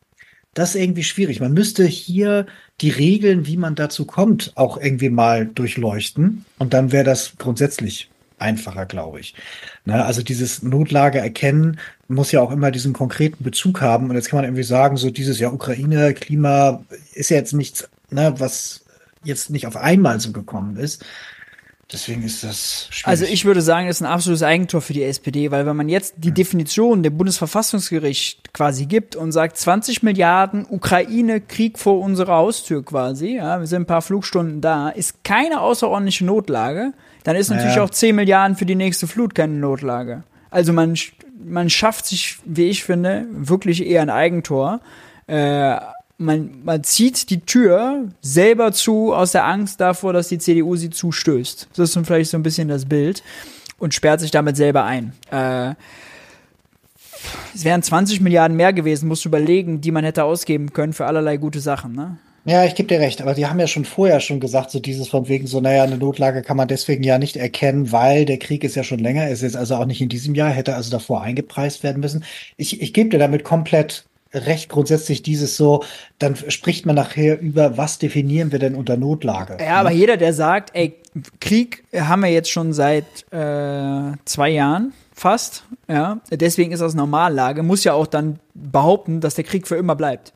[0.54, 1.40] das ist irgendwie schwierig.
[1.40, 2.46] Man müsste hier
[2.82, 6.46] die Regeln, wie man dazu kommt, auch irgendwie mal durchleuchten.
[6.60, 8.11] Und dann wäre das grundsätzlich
[8.42, 9.36] einfacher, glaube ich.
[9.86, 14.10] Ne, also dieses Notlage erkennen muss ja auch immer diesen konkreten Bezug haben.
[14.10, 17.90] Und jetzt kann man irgendwie sagen, so dieses Jahr Ukraine, Klima ist ja jetzt nichts,
[18.10, 18.82] ne, was
[19.24, 21.06] jetzt nicht auf einmal so gekommen ist.
[21.92, 23.08] Deswegen ist das schwierig.
[23.08, 25.90] Also ich würde sagen, es ist ein absolutes Eigentor für die SPD, weil wenn man
[25.90, 32.36] jetzt die Definition der Bundesverfassungsgericht quasi gibt und sagt 20 Milliarden Ukraine Krieg vor unserer
[32.36, 36.94] Haustür quasi, ja, wir sind ein paar Flugstunden da, ist keine außerordentliche Notlage,
[37.24, 37.84] dann ist natürlich naja.
[37.84, 40.24] auch 10 Milliarden für die nächste Flut keine Notlage.
[40.50, 40.96] Also man,
[41.44, 44.82] man schafft sich, wie ich finde, wirklich eher ein Eigentor.
[45.28, 45.78] Äh,
[46.18, 50.90] man, man zieht die Tür selber zu aus der Angst davor, dass die CDU sie
[50.90, 51.70] zustößt.
[51.76, 53.24] Das ist vielleicht so ein bisschen das Bild
[53.80, 55.14] und sperrt sich damit selber ein.
[55.32, 55.74] Äh,
[57.54, 61.06] es wären 20 Milliarden mehr gewesen, musst du überlegen, die man hätte ausgeben können für
[61.06, 62.18] allerlei gute Sachen, ne?
[62.44, 65.08] Ja, ich gebe dir recht, aber die haben ja schon vorher schon gesagt, so dieses
[65.08, 68.64] von wegen so, naja, eine Notlage kann man deswegen ja nicht erkennen, weil der Krieg
[68.64, 71.22] ist ja schon länger, ist jetzt also auch nicht in diesem Jahr, hätte also davor
[71.22, 72.24] eingepreist werden müssen.
[72.58, 75.84] Ich, ich gebe dir damit komplett recht grundsätzlich dieses so,
[76.18, 79.58] dann spricht man nachher über, was definieren wir denn unter Notlage.
[79.60, 80.96] Ja, aber jeder, der sagt, ey,
[81.40, 87.62] Krieg haben wir jetzt schon seit äh, zwei Jahren fast, ja, deswegen ist das Normallage,
[87.62, 90.34] muss ja auch dann behaupten, dass der Krieg für immer bleibt.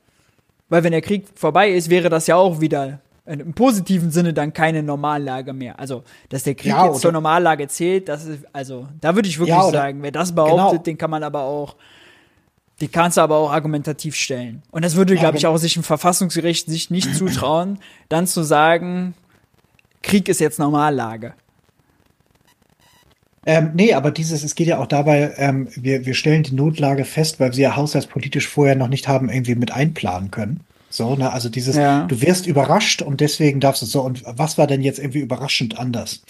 [0.69, 4.53] Weil wenn der Krieg vorbei ist, wäre das ja auch wieder im positiven Sinne dann
[4.53, 5.79] keine Normallage mehr.
[5.79, 9.39] Also, dass der Krieg ja, jetzt zur Normallage zählt, das ist, also, da würde ich
[9.39, 10.83] wirklich ja, sagen, wer das behauptet, genau.
[10.83, 11.75] den kann man aber auch
[12.79, 14.61] Die kannst du aber auch argumentativ stellen.
[14.69, 17.79] Und das würde, glaube ich, auch sich im Verfassungsgericht sich nicht zutrauen,
[18.09, 19.15] dann zu sagen,
[20.03, 21.33] Krieg ist jetzt Normallage.
[23.45, 27.05] Ähm, nee, aber dieses, es geht ja auch dabei, ähm, wir, wir stellen die Notlage
[27.05, 30.61] fest, weil wir sie ja haushaltspolitisch vorher noch nicht haben irgendwie mit einplanen können.
[30.89, 32.05] So, ne, also dieses, ja.
[32.05, 34.01] du wirst überrascht und deswegen darfst du so.
[34.01, 36.23] Und was war denn jetzt irgendwie überraschend anders?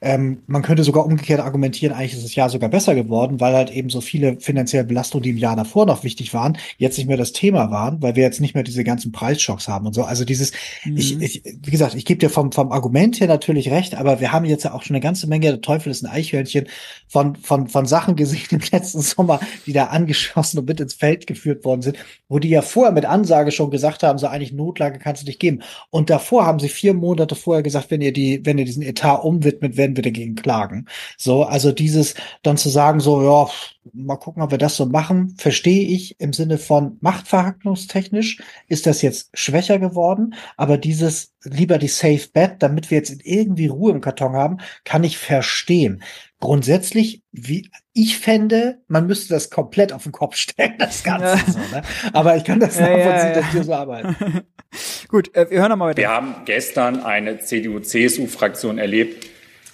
[0.00, 3.70] Ähm, man könnte sogar umgekehrt argumentieren, eigentlich ist das Jahr sogar besser geworden, weil halt
[3.70, 7.16] eben so viele finanzielle Belastungen, die im Jahr davor noch wichtig waren, jetzt nicht mehr
[7.16, 10.04] das Thema waren, weil wir jetzt nicht mehr diese ganzen Preisschocks haben und so.
[10.04, 10.52] Also dieses,
[10.84, 10.96] mhm.
[10.96, 14.32] ich, ich, wie gesagt, ich gebe dir vom, vom Argument her natürlich recht, aber wir
[14.32, 16.66] haben jetzt ja auch schon eine ganze Menge, der Teufel ist ein Eichhörnchen,
[17.08, 21.26] von, von, von Sachen gesehen im letzten Sommer, die da angeschossen und mit ins Feld
[21.26, 21.98] geführt worden sind,
[22.28, 25.40] wo die ja vorher mit Ansage schon gesagt haben, so eigentlich Notlage kannst du nicht
[25.40, 25.62] geben.
[25.90, 29.16] Und davor haben sie vier Monate vorher gesagt, wenn ihr die, wenn ihr diesen Etat
[29.16, 30.86] umwidmet, werden wir dagegen klagen.
[31.16, 33.50] So, also dieses dann zu sagen, so, ja,
[33.92, 39.02] mal gucken, ob wir das so machen, verstehe ich im Sinne von machtverhandlungstechnisch ist das
[39.02, 44.00] jetzt schwächer geworden, aber dieses lieber die Safe Bet, damit wir jetzt irgendwie Ruhe im
[44.00, 46.02] Karton haben, kann ich verstehen.
[46.40, 51.26] Grundsätzlich, wie ich fände, man müsste das komplett auf den Kopf stellen, das Ganze.
[51.26, 51.52] Ja.
[51.52, 51.82] So, ne?
[52.12, 54.42] Aber ich kann das nachvollziehen, ja, ja, dass wir so arbeiten.
[55.08, 56.02] Gut, äh, wir hören nochmal weiter.
[56.02, 59.27] Wir haben gestern eine CDU-CSU-Fraktion erlebt,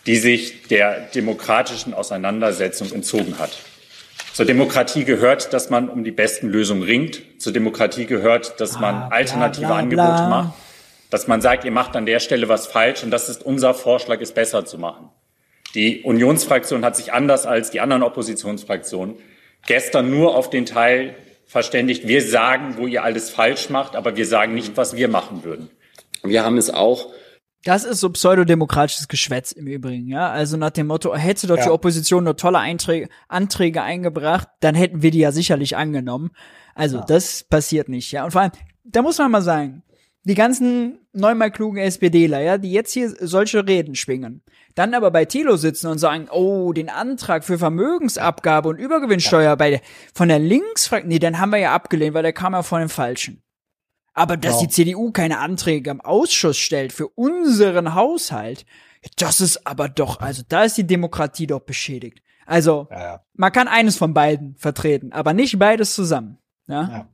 [0.06, 3.58] die sich der demokratischen Auseinandersetzung entzogen hat.
[4.32, 7.22] Zur Demokratie gehört, dass man um die besten Lösungen ringt.
[7.38, 10.04] Zur Demokratie gehört, dass man ah, alternative bla, bla, bla.
[10.04, 10.54] Angebote macht.
[11.10, 14.20] Dass man sagt, ihr macht an der Stelle was falsch und das ist unser Vorschlag,
[14.20, 15.10] es besser zu machen.
[15.74, 19.16] Die Unionsfraktion hat sich anders als die anderen Oppositionsfraktionen
[19.66, 21.14] gestern nur auf den Teil
[21.46, 25.44] verständigt, wir sagen, wo ihr alles falsch macht, aber wir sagen nicht, was wir machen
[25.44, 25.70] würden.
[26.24, 27.12] Wir haben es auch
[27.64, 30.30] das ist so pseudodemokratisches Geschwätz im Übrigen, ja.
[30.30, 31.64] Also nach dem Motto, hätte doch ja.
[31.64, 36.30] die Opposition nur tolle Einträge, Anträge eingebracht, dann hätten wir die ja sicherlich angenommen.
[36.74, 37.04] Also ja.
[37.04, 38.24] das passiert nicht, ja.
[38.24, 38.52] Und vor allem,
[38.84, 39.82] da muss man mal sagen,
[40.24, 44.42] die ganzen neunmal klugen SPDler, ja, die jetzt hier solche Reden schwingen,
[44.74, 49.54] dann aber bei Thilo sitzen und sagen, oh, den Antrag für Vermögensabgabe und Übergewinnsteuer ja.
[49.54, 49.80] bei der,
[50.14, 52.88] von der Linksfraktion, nee, dann haben wir ja abgelehnt, weil der kam ja von den
[52.88, 53.43] Falschen.
[54.14, 54.66] Aber dass ja.
[54.66, 58.64] die CDU keine Anträge im Ausschuss stellt für unseren Haushalt,
[59.16, 62.22] das ist aber doch, also da ist die Demokratie doch beschädigt.
[62.46, 63.20] Also, ja, ja.
[63.34, 66.38] man kann eines von beiden vertreten, aber nicht beides zusammen.
[66.68, 67.08] Ja?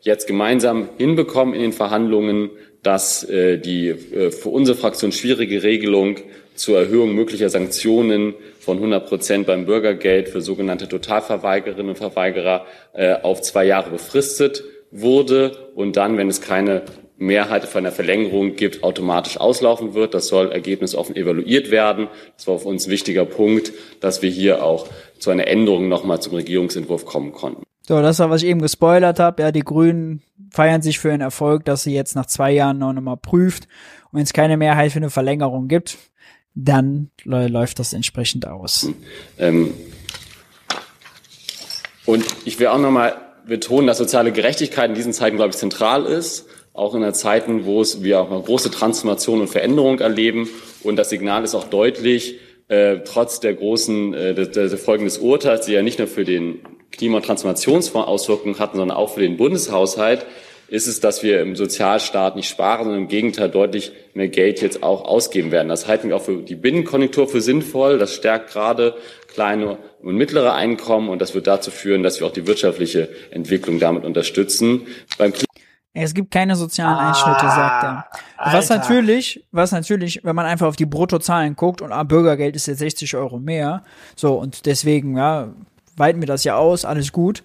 [0.00, 2.50] Jetzt gemeinsam hinbekommen in den Verhandlungen,
[2.82, 6.16] dass äh, die äh, für unsere Fraktion schwierige Regelung
[6.54, 13.14] zur Erhöhung möglicher Sanktionen von 100 Prozent beim Bürgergeld für sogenannte Totalverweigerinnen und Verweigerer äh,
[13.14, 14.62] auf zwei Jahre befristet
[15.00, 16.82] wurde und dann, wenn es keine
[17.18, 20.14] Mehrheit für eine Verlängerung gibt, automatisch auslaufen wird.
[20.14, 22.08] Das soll ergebnisoffen evaluiert werden.
[22.36, 24.86] Das war für uns ein wichtiger Punkt, dass wir hier auch
[25.18, 27.62] zu einer Änderung nochmal zum Regierungsentwurf kommen konnten.
[27.88, 29.42] So, das war, was ich eben gespoilert habe.
[29.42, 32.90] Ja, die Grünen feiern sich für den Erfolg, dass sie jetzt nach zwei Jahren noch
[32.90, 33.68] einmal prüft.
[34.10, 35.96] Und wenn es keine Mehrheit für eine Verlängerung gibt,
[36.54, 38.88] dann läuft das entsprechend aus.
[39.38, 39.72] Ähm,
[42.06, 46.04] und ich will auch nochmal betonen, dass soziale Gerechtigkeit in diesen Zeiten, glaube ich, zentral
[46.04, 46.46] ist.
[46.72, 50.48] Auch in der Zeiten, wo es wir auch mal große Transformation und Veränderung erleben.
[50.82, 55.18] Und das Signal ist auch deutlich, äh, trotz der großen, äh, der, der Folgen des
[55.18, 56.60] Urteils, die ja nicht nur für den
[56.90, 60.26] Klima- und Transformationsfonds Auswirkungen hatten, sondern auch für den Bundeshaushalt,
[60.68, 64.82] ist es, dass wir im Sozialstaat nicht sparen, sondern im Gegenteil deutlich mehr Geld jetzt
[64.82, 65.68] auch ausgeben werden.
[65.68, 67.98] Das halten wir auch für die Binnenkonjunktur für sinnvoll.
[67.98, 68.96] Das stärkt gerade
[69.36, 73.78] kleine und mittlere Einkommen und das wird dazu führen, dass wir auch die wirtschaftliche Entwicklung
[73.78, 74.86] damit unterstützen.
[75.18, 75.34] Beim
[75.98, 78.52] es gibt keine sozialen Einschnitte, ah, sagt er.
[78.52, 78.82] Was Alter.
[78.82, 82.78] natürlich, was natürlich, wenn man einfach auf die Bruttozahlen guckt und ah, Bürgergeld ist jetzt
[82.78, 83.82] 60 Euro mehr,
[84.14, 85.48] so und deswegen, ja,
[85.96, 87.42] weiten wir das ja aus, alles gut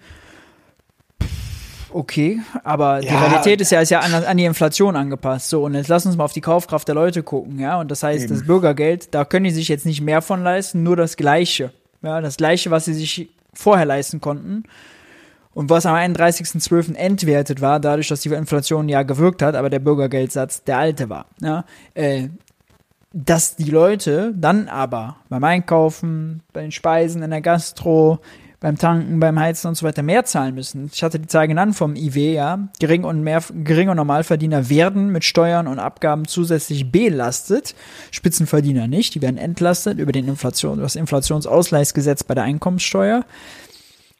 [1.94, 5.50] okay, aber die Realität ist ja, ist ja an, an, die Inflation angepasst.
[5.50, 7.78] So, und jetzt lass uns mal auf die Kaufkraft der Leute gucken, ja.
[7.78, 8.34] Und das heißt, Eben.
[8.34, 11.72] das Bürgergeld, da können die sich jetzt nicht mehr von leisten, nur das Gleiche.
[12.02, 14.64] Ja, das Gleiche, was sie sich vorher leisten konnten.
[15.54, 16.94] Und was am 31.12.
[16.94, 21.26] entwertet war, dadurch, dass die Inflation ja gewirkt hat, aber der Bürgergeldsatz der alte war.
[21.40, 21.64] Ja,
[21.94, 22.28] äh,
[23.12, 28.20] dass die Leute dann aber beim Einkaufen, bei den Speisen in der Gastro,
[28.62, 30.88] beim Tanken, beim Heizen und so weiter mehr zahlen müssen.
[30.92, 32.68] Ich hatte die Zahl genannt vom IW, ja.
[32.78, 37.74] Gering und mehr, Gering- und Normalverdiener werden mit Steuern und Abgaben zusätzlich belastet.
[38.12, 39.16] Spitzenverdiener nicht.
[39.16, 43.24] Die werden entlastet über den Inflation, das Inflationsausgleichsgesetz bei der Einkommenssteuer.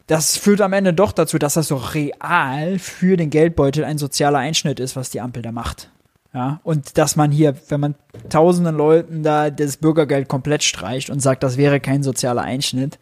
[0.09, 4.41] Das führt am Ende doch dazu, dass das so real für den Geldbeutel ein sozialer
[4.41, 5.89] Einschnitt ist, was die Ampel da macht.
[6.35, 7.95] Ja, und dass man hier, wenn man
[8.29, 12.99] tausenden Leuten da das Bürgergeld komplett streicht und sagt, das wäre kein sozialer Einschnitt,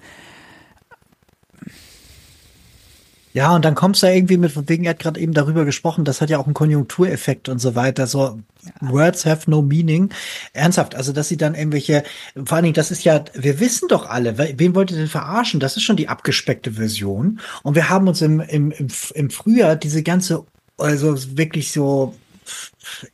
[3.33, 5.65] Ja, und dann kommst du ja irgendwie mit, von wegen, er hat gerade eben darüber
[5.65, 8.09] gesprochen, das hat ja auch einen Konjunktureffekt und so weiter.
[8.09, 8.41] So,
[8.81, 10.11] Words have no meaning.
[10.53, 12.03] Ernsthaft, also dass sie dann irgendwelche,
[12.45, 15.61] vor allen Dingen, das ist ja, wir wissen doch alle, wen wollt ihr denn verarschen?
[15.61, 17.41] Das ist schon die abgespeckte Version.
[17.63, 20.45] Und wir haben uns im, im, im, im Frühjahr diese ganze,
[20.77, 22.15] also wirklich so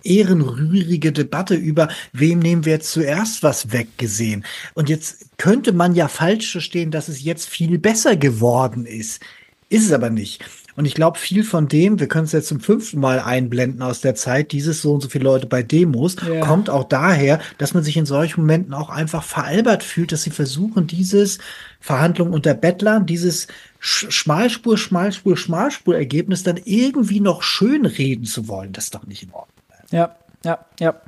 [0.03, 4.47] ehrenrührige Debatte über, wem nehmen wir jetzt zuerst was weggesehen.
[4.75, 9.21] Und jetzt könnte man ja falsch verstehen, dass es jetzt viel besser geworden ist.
[9.69, 10.45] Ist es aber nicht.
[10.77, 14.03] Und ich glaube, viel von dem, wir können es jetzt zum fünften Mal einblenden aus
[14.03, 16.45] der Zeit, dieses so und so viele Leute bei Demos, ja.
[16.45, 20.31] kommt auch daher, dass man sich in solchen Momenten auch einfach veralbert fühlt, dass sie
[20.31, 21.39] versuchen, dieses
[21.81, 23.47] Verhandlung unter Bettlern, dieses
[23.81, 28.73] Schmalspur, Schmalspur, Schmalspur-Ergebnis dann irgendwie noch schön reden zu wollen.
[28.73, 29.65] Das ist doch nicht in Ordnung.
[29.91, 30.15] Ja,
[30.45, 31.01] ja, ja.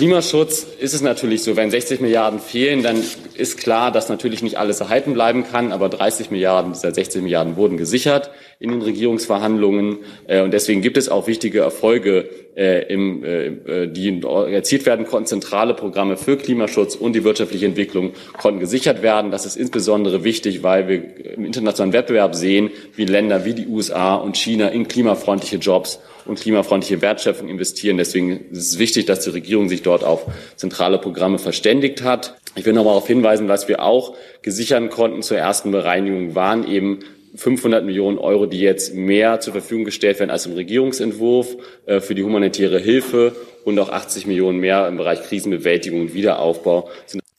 [0.00, 3.04] Klimaschutz ist es natürlich so, wenn 60 Milliarden fehlen, dann
[3.34, 7.56] ist klar, dass natürlich nicht alles erhalten bleiben kann, aber 30 Milliarden dieser 60 Milliarden
[7.56, 13.22] wurden gesichert in den Regierungsverhandlungen äh, und deswegen gibt es auch wichtige Erfolge, äh, im,
[13.22, 15.26] äh, die erzielt werden konnten.
[15.26, 19.30] Zentrale Programme für Klimaschutz und die wirtschaftliche Entwicklung konnten gesichert werden.
[19.30, 24.14] Das ist insbesondere wichtig, weil wir im internationalen Wettbewerb sehen, wie Länder wie die USA
[24.14, 26.00] und China in klimafreundliche Jobs
[26.30, 27.98] und klimafreundliche Wertschöpfung investieren.
[27.98, 30.26] Deswegen ist es wichtig, dass die Regierung sich dort auf
[30.56, 32.36] zentrale Programme verständigt hat.
[32.54, 36.66] Ich will noch mal darauf hinweisen, was wir auch gesichern konnten zur ersten Bereinigung, waren
[36.66, 37.00] eben
[37.34, 42.14] 500 Millionen Euro, die jetzt mehr zur Verfügung gestellt werden als im Regierungsentwurf äh, für
[42.14, 43.34] die humanitäre Hilfe
[43.64, 46.88] und auch 80 Millionen mehr im Bereich Krisenbewältigung und Wiederaufbau.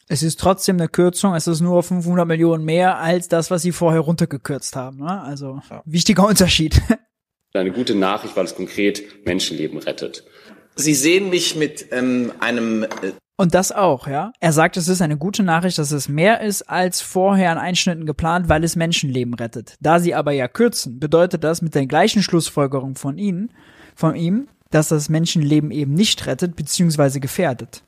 [0.07, 3.72] Es ist trotzdem eine Kürzung, es ist nur 500 Millionen mehr als das, was sie
[3.72, 4.97] vorher runtergekürzt haben.
[4.97, 5.22] Ne?
[5.22, 5.81] Also ja.
[5.85, 6.81] wichtiger Unterschied.
[7.53, 10.23] Eine gute Nachricht, weil es konkret Menschenleben rettet.
[10.75, 12.83] Sie sehen mich mit ähm, einem.
[12.83, 14.31] Äh und das auch, ja.
[14.39, 18.05] Er sagt, es ist eine gute Nachricht, dass es mehr ist als vorher an Einschnitten
[18.05, 19.75] geplant, weil es Menschenleben rettet.
[19.81, 23.51] Da sie aber ja kürzen, bedeutet das mit der gleichen Schlussfolgerung von ihnen,
[23.95, 27.84] von ihm, dass das Menschenleben eben nicht rettet, beziehungsweise gefährdet.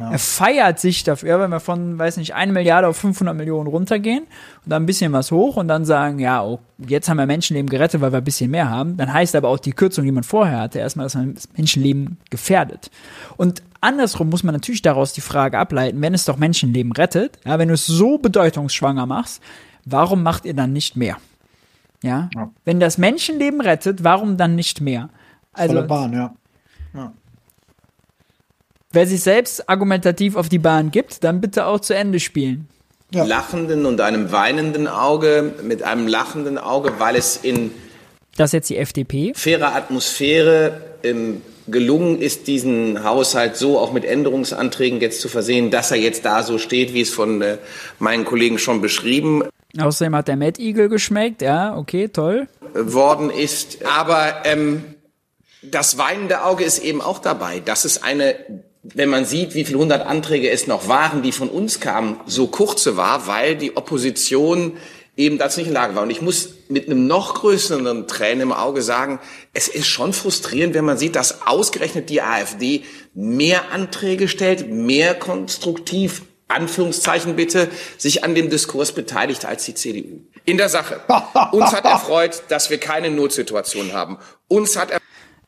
[0.00, 0.10] Ja.
[0.10, 4.24] Er feiert sich dafür, wenn wir von, weiß nicht, eine Milliarde auf 500 Millionen runtergehen
[4.64, 7.68] und dann ein bisschen was hoch und dann sagen, ja, oh, jetzt haben wir Menschenleben
[7.68, 8.96] gerettet, weil wir ein bisschen mehr haben.
[8.96, 12.16] Dann heißt aber auch die Kürzung, die man vorher hatte, erstmal, dass man das Menschenleben
[12.30, 12.90] gefährdet.
[13.36, 17.58] Und andersrum muss man natürlich daraus die Frage ableiten, wenn es doch Menschenleben rettet, ja,
[17.58, 19.42] wenn du es so bedeutungsschwanger machst,
[19.84, 21.18] warum macht ihr dann nicht mehr?
[22.02, 22.28] Ja?
[22.34, 22.50] ja.
[22.64, 25.10] Wenn das Menschenleben rettet, warum dann nicht mehr?
[25.54, 26.34] Also, Volle Bahn, ja.
[26.94, 27.12] ja.
[28.92, 32.68] Wer sich selbst argumentativ auf die Bahn gibt, dann bitte auch zu Ende spielen.
[33.10, 33.24] Ja.
[33.24, 37.70] Lachenden und einem weinenden Auge, mit einem lachenden Auge, weil es in
[38.36, 39.32] das ist jetzt die FDP.
[39.34, 45.90] Fairer Atmosphäre ähm, gelungen ist, diesen Haushalt so auch mit Änderungsanträgen jetzt zu versehen, dass
[45.90, 47.58] er jetzt da so steht, wie es von äh,
[47.98, 49.44] meinen Kollegen schon beschrieben.
[49.78, 52.48] Außerdem hat der Mad Eagle geschmeckt, ja, okay, toll.
[52.74, 53.84] Worden ist.
[53.84, 54.82] Aber ähm,
[55.70, 57.60] das weinende Auge ist eben auch dabei.
[57.60, 58.36] Das ist eine,
[58.82, 62.46] wenn man sieht, wie viele hundert Anträge es noch waren, die von uns kamen, so
[62.46, 64.76] kurze war, weil die Opposition
[65.16, 66.02] eben dazu nicht in der Lage war.
[66.02, 69.20] Und ich muss mit einem noch größeren Tränen im Auge sagen,
[69.52, 72.82] es ist schon frustrierend, wenn man sieht, dass ausgerechnet die AfD
[73.14, 80.20] mehr Anträge stellt, mehr konstruktiv, Anführungszeichen bitte, sich an dem Diskurs beteiligt als die CDU.
[80.44, 81.00] In der Sache.
[81.52, 84.18] Uns hat erfreut, dass wir keine Notsituation haben.
[84.48, 84.90] Uns hat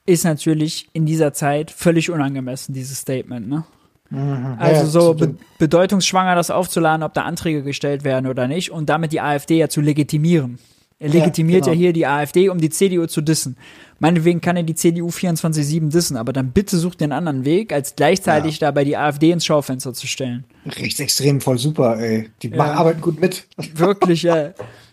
[0.07, 3.65] ist natürlich in dieser Zeit völlig unangemessen, dieses Statement, ne?
[4.11, 4.57] Mhm.
[4.59, 8.89] Also ja, so be bedeutungsschwanger das aufzuladen, ob da Anträge gestellt werden oder nicht und
[8.89, 10.59] damit die AfD ja zu legitimieren.
[10.99, 11.83] Er legitimiert ja, genau.
[11.83, 13.57] ja hier die AfD, um die CDU zu dissen.
[13.99, 17.97] Meinetwegen kann er die CDU 24-7 dissen, aber dann bitte sucht den anderen Weg, als
[17.97, 18.69] gleichzeitig ja.
[18.69, 20.45] dabei die AfD ins Schaufenster zu stellen.
[20.65, 22.31] Rechtsextrem voll super, ey.
[22.43, 22.73] Die ja.
[22.73, 23.47] arbeiten gut mit.
[23.75, 24.55] Wirklich, ja.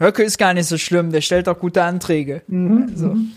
[0.00, 2.42] Höcke ist gar nicht so schlimm, der stellt auch gute Anträge.
[2.48, 2.88] Mhm.
[2.90, 3.06] Also.
[3.08, 3.32] Mhm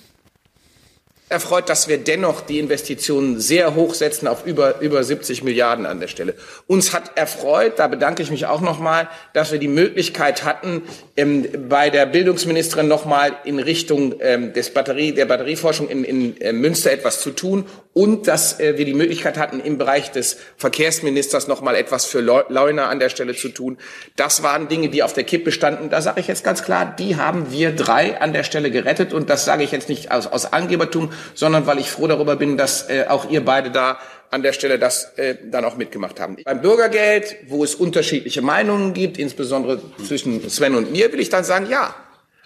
[1.33, 5.99] erfreut, dass wir dennoch die Investitionen sehr hoch setzen auf über, über 70 Milliarden an
[5.99, 6.35] der Stelle.
[6.67, 10.83] Uns hat erfreut, da bedanke ich mich auch nochmal, dass wir die Möglichkeit hatten,
[11.17, 16.53] ähm, bei der Bildungsministerin nochmal in Richtung ähm, des Batterie, der Batterieforschung in, in äh,
[16.53, 21.47] Münster etwas zu tun und dass äh, wir die Möglichkeit hatten, im Bereich des Verkehrsministers
[21.47, 23.77] nochmal etwas für Leuna an der Stelle zu tun.
[24.15, 25.89] Das waren Dinge, die auf der Kippe standen.
[25.89, 29.29] Da sage ich jetzt ganz klar, die haben wir drei an der Stelle gerettet und
[29.29, 32.89] das sage ich jetzt nicht aus, aus Angebertum, sondern weil ich froh darüber bin, dass
[32.89, 36.37] äh, auch ihr beide da an der Stelle das äh, dann auch mitgemacht haben.
[36.43, 41.43] Beim Bürgergeld, wo es unterschiedliche Meinungen gibt, insbesondere zwischen Sven und mir, will ich dann
[41.43, 41.95] sagen, ja.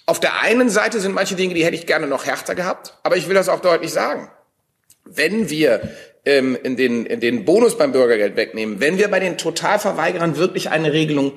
[0.06, 3.18] Auf der einen Seite sind manche Dinge, die hätte ich gerne noch härter gehabt, aber
[3.18, 4.30] ich will das auch deutlich sagen.
[5.04, 5.82] Wenn wir
[6.26, 10.70] ähm, in den, in den Bonus beim Bürgergeld wegnehmen, wenn wir bei den Totalverweigerern wirklich
[10.70, 11.34] eine Regelung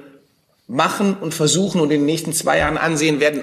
[0.71, 3.43] machen und versuchen und in den nächsten zwei Jahren ansehen werden.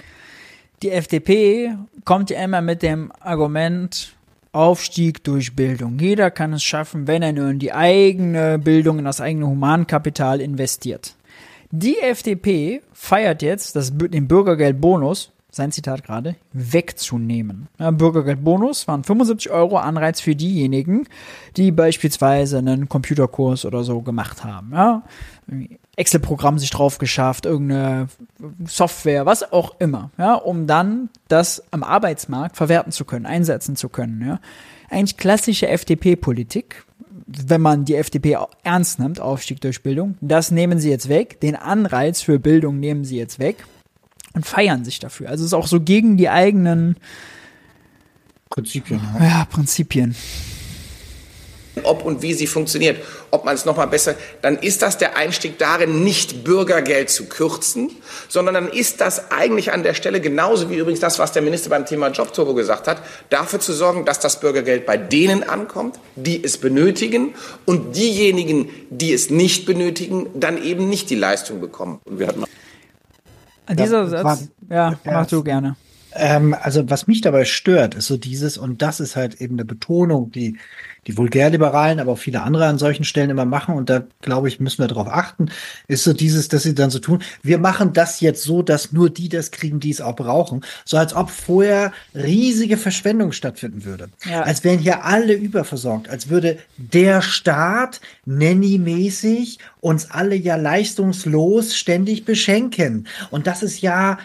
[0.84, 1.76] Die FDP
[2.06, 4.16] kommt ja immer mit dem Argument,
[4.52, 6.00] Aufstieg durch Bildung.
[6.00, 10.40] Jeder kann es schaffen, wenn er nur in die eigene Bildung, in das eigene Humankapital
[10.40, 11.16] investiert.
[11.72, 17.68] Die FDP feiert jetzt das, den Bürgergeldbonus, sein Zitat gerade, wegzunehmen.
[17.80, 21.08] Ja, Bürgergeldbonus waren 75 Euro Anreiz für diejenigen,
[21.56, 24.72] die beispielsweise einen Computerkurs oder so gemacht haben.
[24.74, 25.04] Ja,
[25.98, 28.08] Excel-Programm sich drauf geschafft, irgendeine
[28.66, 33.90] Software, was auch immer, ja, um dann das am Arbeitsmarkt verwerten zu können, einsetzen zu
[33.90, 34.26] können.
[34.26, 34.40] Ja.
[34.90, 36.86] Eigentlich klassische FDP-Politik,
[37.26, 41.56] wenn man die FDP ernst nimmt, Aufstieg durch Bildung, das nehmen sie jetzt weg, den
[41.56, 43.66] Anreiz für Bildung nehmen sie jetzt weg
[44.34, 45.30] und feiern sich dafür.
[45.30, 46.96] Also es ist auch so gegen die eigenen
[48.52, 49.02] Prinzipien.
[49.20, 50.16] Ja, Prinzipien
[51.84, 52.98] ob und wie sie funktioniert,
[53.32, 57.26] ob man es noch mal besser, dann ist das der Einstieg darin, nicht Bürgergeld zu
[57.26, 57.92] kürzen,
[58.30, 61.70] sondern dann ist das eigentlich an der Stelle genauso wie übrigens das, was der Minister
[61.70, 66.44] beim Thema Jobturbo gesagt hat, dafür zu sorgen, dass das Bürgergeld bei denen ankommt, die
[66.44, 67.36] es benötigen
[67.66, 72.00] und diejenigen, die es nicht benötigen, dann eben nicht die Leistung bekommen.
[72.06, 72.44] Und wir hatten
[73.70, 75.76] dieser Satz, ja, mach du gerne.
[76.14, 79.66] Ähm, also was mich dabei stört, ist so dieses, und das ist halt eben eine
[79.66, 80.58] Betonung, die
[81.08, 83.76] die Vulgärliberalen, aber auch viele andere an solchen Stellen immer machen.
[83.76, 85.50] Und da, glaube ich, müssen wir darauf achten,
[85.88, 89.10] ist so dieses, dass sie dann so tun, wir machen das jetzt so, dass nur
[89.10, 90.64] die das kriegen, die es auch brauchen.
[90.86, 94.10] So als ob vorher riesige Verschwendung stattfinden würde.
[94.26, 94.42] Ja.
[94.44, 102.26] Als wären hier alle überversorgt, als würde der Staat Nanny-mäßig uns alle ja leistungslos ständig
[102.26, 103.08] beschenken.
[103.32, 104.18] Und das ist ja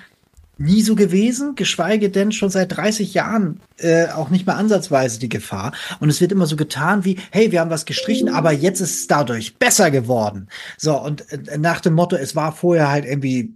[0.63, 5.29] nie so gewesen, geschweige denn schon seit 30 Jahren äh, auch nicht mehr ansatzweise die
[5.29, 5.73] Gefahr.
[6.01, 8.95] Und es wird immer so getan wie, hey, wir haben was gestrichen, aber jetzt ist
[8.95, 10.49] es dadurch besser geworden.
[10.79, 13.55] So, und äh, nach dem Motto, es war vorher halt irgendwie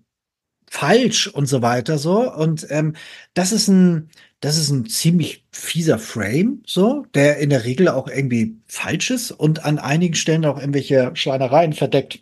[0.69, 2.33] falsch und so weiter so.
[2.33, 2.95] Und ähm,
[3.35, 4.11] das ist ein,
[4.41, 9.31] das ist ein ziemlich fieser Frame, so, der in der Regel auch irgendwie falsch ist
[9.31, 12.21] und an einigen Stellen auch irgendwelche Schleinereien verdeckt.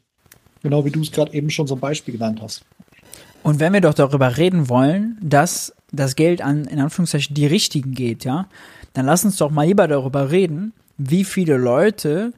[0.63, 2.65] Genau wie du es gerade eben schon so ein Beispiel genannt hast.
[3.45, 7.93] Und wenn wir doch darüber reden wollen, dass das Geld an, in Anführungszeichen, die Richtigen
[7.93, 8.49] geht, ja,
[8.95, 12.33] dann lass uns doch mal lieber darüber reden, wie viele Leute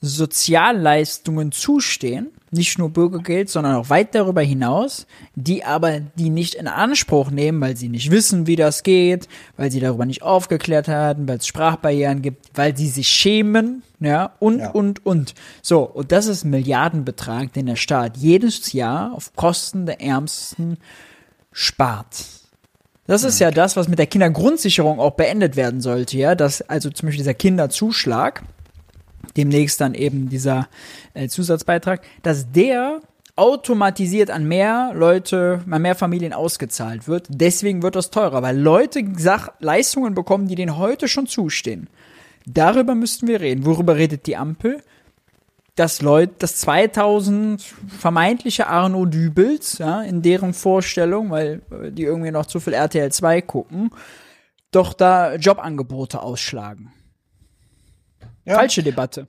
[0.00, 6.66] Sozialleistungen zustehen, nicht nur Bürgergeld, sondern auch weit darüber hinaus, die aber die nicht in
[6.66, 11.28] Anspruch nehmen, weil sie nicht wissen, wie das geht, weil sie darüber nicht aufgeklärt haben,
[11.28, 14.70] weil es Sprachbarrieren gibt, weil sie sich schämen, ja, und, ja.
[14.70, 15.34] und, und.
[15.62, 20.78] So, und das ist ein Milliardenbetrag, den der Staat jedes Jahr auf Kosten der Ärmsten
[21.52, 22.26] spart.
[23.06, 26.90] Das ist ja das, was mit der Kindergrundsicherung auch beendet werden sollte, ja, dass also
[26.90, 28.44] zum Beispiel dieser Kinderzuschlag,
[29.36, 30.68] demnächst dann eben dieser
[31.14, 33.00] äh, Zusatzbeitrag, dass der
[33.36, 37.26] automatisiert an mehr Leute, an mehr Familien ausgezahlt wird.
[37.30, 41.88] Deswegen wird das teurer, weil Leute Sach Leistungen bekommen, die denen heute schon zustehen.
[42.46, 43.64] Darüber müssten wir reden.
[43.64, 44.82] Worüber redet die Ampel?
[45.74, 47.62] Dass Leute, dass 2000
[47.98, 53.10] vermeintliche Arno Dübels, ja, in deren Vorstellung, weil äh, die irgendwie noch zu viel RTL
[53.10, 53.90] 2 gucken,
[54.70, 56.92] doch da Jobangebote ausschlagen.
[58.44, 58.54] Ja.
[58.54, 59.28] Falsche Debatte.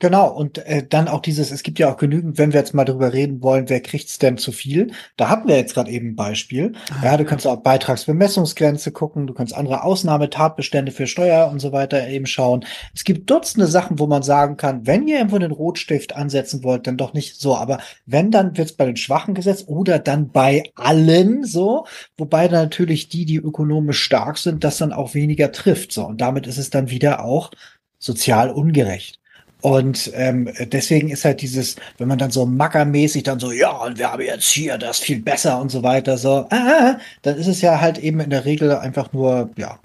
[0.00, 2.84] Genau, und äh, dann auch dieses, es gibt ja auch genügend, wenn wir jetzt mal
[2.84, 4.92] darüber reden wollen, wer kriegt's denn zu viel?
[5.16, 6.72] Da hatten wir jetzt gerade eben ein Beispiel.
[7.00, 11.72] Ah, ja, du kannst auch Beitragsbemessungsgrenze gucken, du kannst andere Ausnahmetatbestände für Steuer und so
[11.72, 12.64] weiter eben schauen.
[12.94, 16.86] Es gibt Dutzende Sachen, wo man sagen kann, wenn ihr irgendwo den Rotstift ansetzen wollt,
[16.86, 17.56] dann doch nicht so.
[17.56, 22.62] Aber wenn, dann wird's bei den Schwachen gesetzt oder dann bei allen so, wobei dann
[22.62, 25.90] natürlich die, die ökonomisch stark sind, das dann auch weniger trifft.
[25.90, 27.50] So, und damit ist es dann wieder auch
[27.98, 29.18] sozial ungerecht.
[29.60, 33.98] Und ähm, deswegen ist halt dieses, wenn man dann so mackermäßig dann so, ja, und
[33.98, 37.60] wir haben jetzt hier das viel besser und so weiter, so, ah, dann ist es
[37.60, 39.78] ja halt eben in der Regel einfach nur, ja,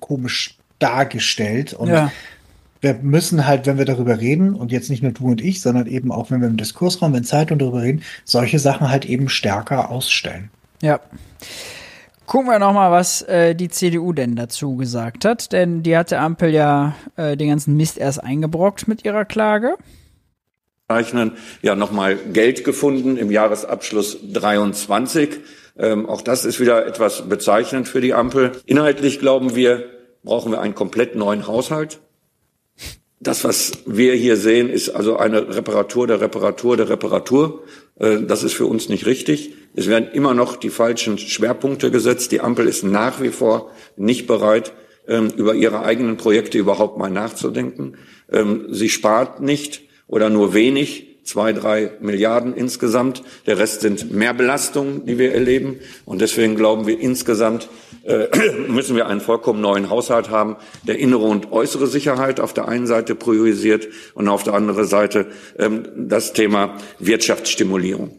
[0.00, 1.74] komisch dargestellt.
[1.74, 2.10] Und ja.
[2.80, 5.86] wir müssen halt, wenn wir darüber reden, und jetzt nicht nur du und ich, sondern
[5.86, 9.90] eben auch, wenn wir im Diskursraum, in Zeitung darüber reden, solche Sachen halt eben stärker
[9.90, 10.50] ausstellen.
[10.80, 11.00] Ja.
[12.32, 16.48] Gucken wir nochmal, was äh, die CDU denn dazu gesagt hat, denn die hatte Ampel
[16.48, 19.76] ja äh, den ganzen Mist erst eingebrockt mit ihrer Klage.
[21.60, 25.40] Ja, nochmal Geld gefunden im Jahresabschluss 23.
[25.76, 28.52] Ähm, auch das ist wieder etwas bezeichnend für die Ampel.
[28.64, 29.90] Inhaltlich glauben wir,
[30.24, 32.00] brauchen wir einen komplett neuen Haushalt.
[33.22, 37.62] Das, was wir hier sehen, ist also eine Reparatur der Reparatur der Reparatur.
[38.00, 39.54] Äh, das ist für uns nicht richtig.
[39.76, 42.32] Es werden immer noch die falschen Schwerpunkte gesetzt.
[42.32, 44.72] Die Ampel ist nach wie vor nicht bereit,
[45.06, 47.96] ähm, über ihre eigenen Projekte überhaupt mal nachzudenken.
[48.30, 53.22] Ähm, sie spart nicht oder nur wenig zwei, drei Milliarden insgesamt.
[53.46, 55.78] Der Rest sind Mehrbelastungen, die wir erleben.
[56.04, 57.68] Und deswegen glauben wir insgesamt,
[58.04, 58.26] äh,
[58.68, 62.86] müssen wir einen vollkommen neuen Haushalt haben, der innere und äußere Sicherheit auf der einen
[62.86, 65.26] Seite priorisiert und auf der anderen Seite
[65.58, 68.18] ähm, das Thema Wirtschaftsstimulierung.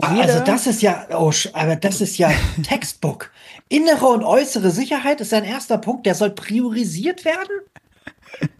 [0.00, 2.30] Also das ist ja, oh, aber das ist ja
[2.62, 3.30] Textbook.
[3.68, 7.50] Innere und äußere Sicherheit ist sein erster Punkt, der soll priorisiert werden?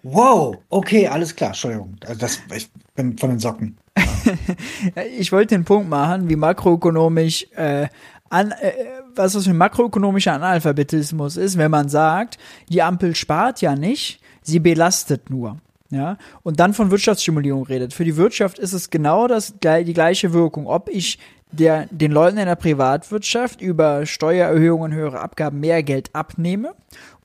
[0.03, 1.97] Wow, okay, alles klar, Entschuldigung.
[2.07, 3.77] Also das, ich bin von den Socken.
[5.19, 7.89] ich wollte den Punkt machen, wie makroökonomisch äh,
[8.31, 8.73] an, äh,
[9.15, 12.39] was das für makroökonomischer Analphabetismus ist, wenn man sagt,
[12.69, 15.59] die Ampel spart ja nicht, sie belastet nur.
[15.91, 17.95] Ja, und dann von Wirtschaftsstimulierung redet.
[17.95, 20.67] Für die Wirtschaft ist es genau das, die gleiche Wirkung.
[20.67, 21.19] Ob ich
[21.51, 26.75] der, den Leuten in der Privatwirtschaft über Steuererhöhungen, höhere Abgaben mehr Geld abnehme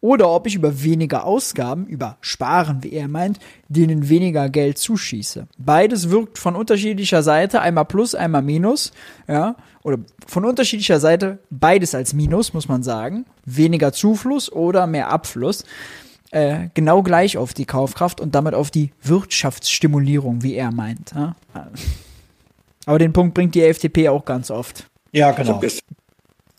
[0.03, 3.39] oder ob ich über weniger Ausgaben, über Sparen, wie er meint,
[3.69, 5.47] denen weniger Geld zuschieße.
[5.57, 8.91] Beides wirkt von unterschiedlicher Seite, einmal plus, einmal minus,
[9.29, 13.25] ja, oder von unterschiedlicher Seite beides als Minus, muss man sagen.
[13.45, 15.63] Weniger Zufluss oder mehr Abfluss
[16.31, 21.13] äh, genau gleich auf die Kaufkraft und damit auf die Wirtschaftsstimulierung, wie er meint.
[21.15, 21.35] Ja?
[22.85, 24.89] Aber den Punkt bringt die FDP auch ganz oft.
[25.13, 25.61] Ja, genau.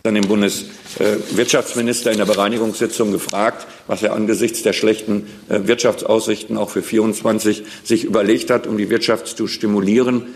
[0.06, 6.68] Dann den Bundeswirtschaftsminister in der Bereinigungssitzung gefragt, was er angesichts der schlechten äh, Wirtschaftsaussichten auch
[6.68, 10.26] für 24 sich überlegt hat, um die Wirtschaft zu stimulieren.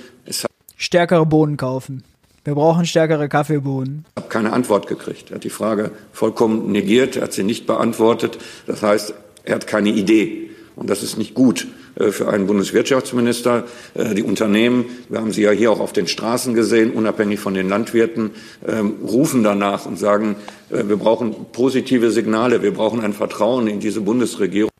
[0.78, 2.02] Stärkere Bohnen kaufen.
[2.44, 4.06] Wir brauchen stärkere Kaffeebohnen.
[4.16, 5.32] Ich habe keine Antwort gekriegt.
[5.32, 8.38] Er hat die Frage vollkommen negiert, er hat sie nicht beantwortet.
[8.66, 9.12] Das heißt,
[9.44, 10.48] er hat keine Idee.
[10.76, 11.66] Und das ist nicht gut
[12.12, 13.64] für einen Bundeswirtschaftsminister.
[13.94, 17.54] Äh, die Unternehmen, wir haben sie ja hier auch auf den Straßen gesehen, unabhängig von
[17.54, 18.30] den Landwirten,
[18.66, 20.36] ähm, rufen danach und sagen,
[20.70, 24.70] äh, wir brauchen positive Signale, wir brauchen ein Vertrauen in diese Bundesregierung.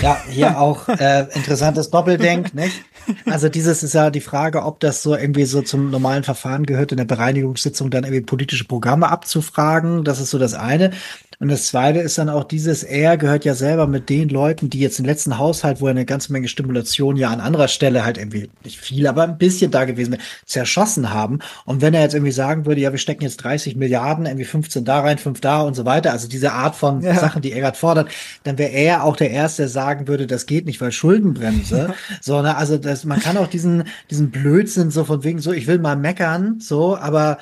[0.00, 2.82] Ja, hier auch äh, interessantes Doppeldenk, nicht?
[3.26, 6.90] Also dieses ist ja die Frage, ob das so irgendwie so zum normalen Verfahren gehört,
[6.90, 10.04] in der Bereinigungssitzung dann irgendwie politische Programme abzufragen.
[10.04, 10.92] Das ist so das eine.
[11.38, 14.80] Und das zweite ist dann auch dieses, er gehört ja selber mit den Leuten, die
[14.80, 18.18] jetzt im letzten Haushalt, wo er eine ganze Menge Stimulation ja an anderer Stelle halt
[18.18, 21.40] irgendwie nicht viel, aber ein bisschen da gewesen wäre, zerschossen haben.
[21.64, 24.84] Und wenn er jetzt irgendwie sagen würde, ja, wir stecken jetzt 30 Milliarden, irgendwie 15
[24.84, 27.14] da rein, 5 da und so weiter, also diese Art von ja.
[27.14, 28.10] Sachen, die er gerade fordert,
[28.44, 31.76] dann wäre er auch der Erste, der sagen würde, das geht nicht, weil Schuldenbremse.
[31.88, 31.94] Ja.
[32.20, 35.66] So, ne, also das, man kann auch diesen, diesen Blödsinn so von wegen so, ich
[35.66, 37.38] will mal meckern, so, aber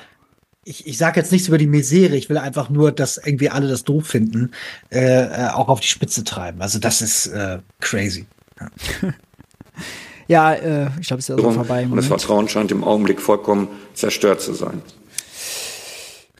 [0.65, 3.67] ich, ich sage jetzt nichts über die Misere, ich will einfach nur, dass irgendwie alle
[3.67, 4.51] das doof finden,
[4.91, 6.61] äh, äh, auch auf die Spitze treiben.
[6.61, 8.25] Also das ist äh, crazy.
[10.27, 11.87] Ja, ja äh, ich glaube, es ist ja so vorbei.
[11.89, 14.81] Und das Vertrauen scheint im Augenblick vollkommen zerstört zu sein.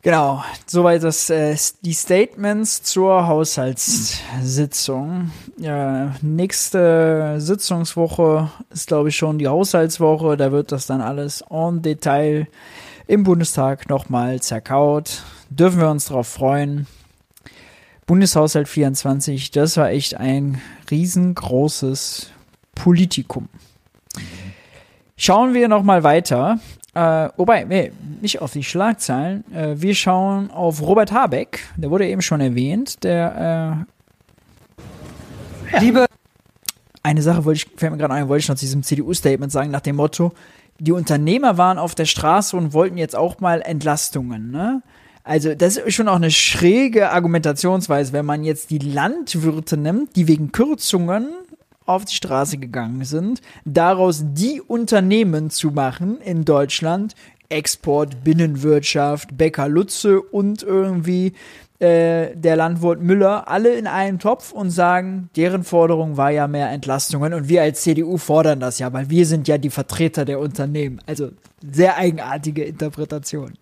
[0.03, 5.31] Genau, soweit das, äh, die Statements zur Haushaltssitzung.
[5.57, 10.35] Ja, nächste Sitzungswoche ist, glaube ich, schon die Haushaltswoche.
[10.35, 12.47] Da wird das dann alles en Detail
[13.07, 15.23] im Bundestag nochmal zerkaut.
[15.49, 16.87] Dürfen wir uns darauf freuen.
[18.05, 20.59] Bundeshaushalt 24, das war echt ein
[20.91, 22.31] riesengroßes
[22.75, 23.47] Politikum.
[25.15, 26.59] Schauen wir nochmal weiter.
[26.93, 29.49] Äh, wobei, nee, nicht auf die Schlagzeilen.
[29.53, 31.59] Äh, wir schauen auf Robert Habeck.
[31.77, 33.03] Der wurde eben schon erwähnt.
[33.03, 33.85] Der
[35.69, 35.79] äh, ja.
[35.79, 36.05] Liebe.
[37.01, 39.71] Eine Sache wollte ich, fällt mir gerade ein, wollte ich noch zu diesem CDU-Statement sagen,
[39.71, 40.33] nach dem Motto,
[40.79, 44.81] die Unternehmer waren auf der Straße und wollten jetzt auch mal Entlastungen, ne?
[45.25, 50.27] Also, das ist schon auch eine schräge Argumentationsweise, wenn man jetzt die Landwirte nimmt, die
[50.27, 51.29] wegen Kürzungen
[51.85, 57.15] auf die Straße gegangen sind, daraus die Unternehmen zu machen in Deutschland,
[57.49, 61.33] Export, Binnenwirtschaft, Bäcker Lutze und irgendwie
[61.83, 66.69] äh, der Landwirt Müller alle in einen Topf und sagen, deren Forderung war ja mehr
[66.69, 70.39] Entlastungen und wir als CDU fordern das ja, weil wir sind ja die Vertreter der
[70.39, 70.99] Unternehmen.
[71.05, 71.31] Also
[71.61, 73.53] sehr eigenartige Interpretation.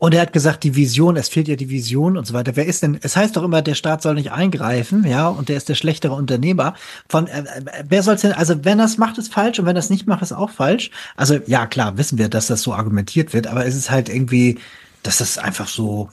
[0.00, 2.54] Und er hat gesagt, die Vision, es fehlt ja die Vision und so weiter.
[2.54, 5.56] Wer ist denn, es heißt doch immer, der Staat soll nicht eingreifen, ja, und der
[5.56, 6.74] ist der schlechtere Unternehmer.
[7.08, 7.44] Von, äh,
[7.86, 10.32] wer soll's denn, also wenn das macht, ist falsch und wenn das nicht macht, ist
[10.32, 10.90] auch falsch.
[11.16, 14.58] Also ja, klar, wissen wir, dass das so argumentiert wird, aber es ist halt irgendwie,
[15.02, 16.10] dass das einfach so,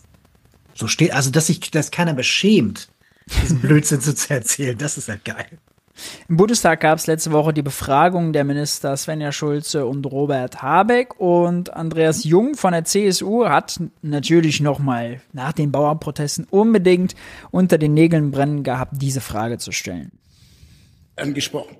[0.76, 2.90] so steht, also dass sich dass keiner beschämt,
[3.42, 5.48] diesen Blödsinn zu erzählen, das ist halt geil.
[6.28, 11.20] Im Bundestag gab es letzte Woche die Befragung der Minister Svenja Schulze und Robert Habeck
[11.20, 17.16] und Andreas Jung von der CSU hat natürlich nochmal nach den Bauernprotesten unbedingt
[17.50, 20.12] unter den Nägeln brennen gehabt, diese Frage zu stellen.
[21.16, 21.78] Angesprochen.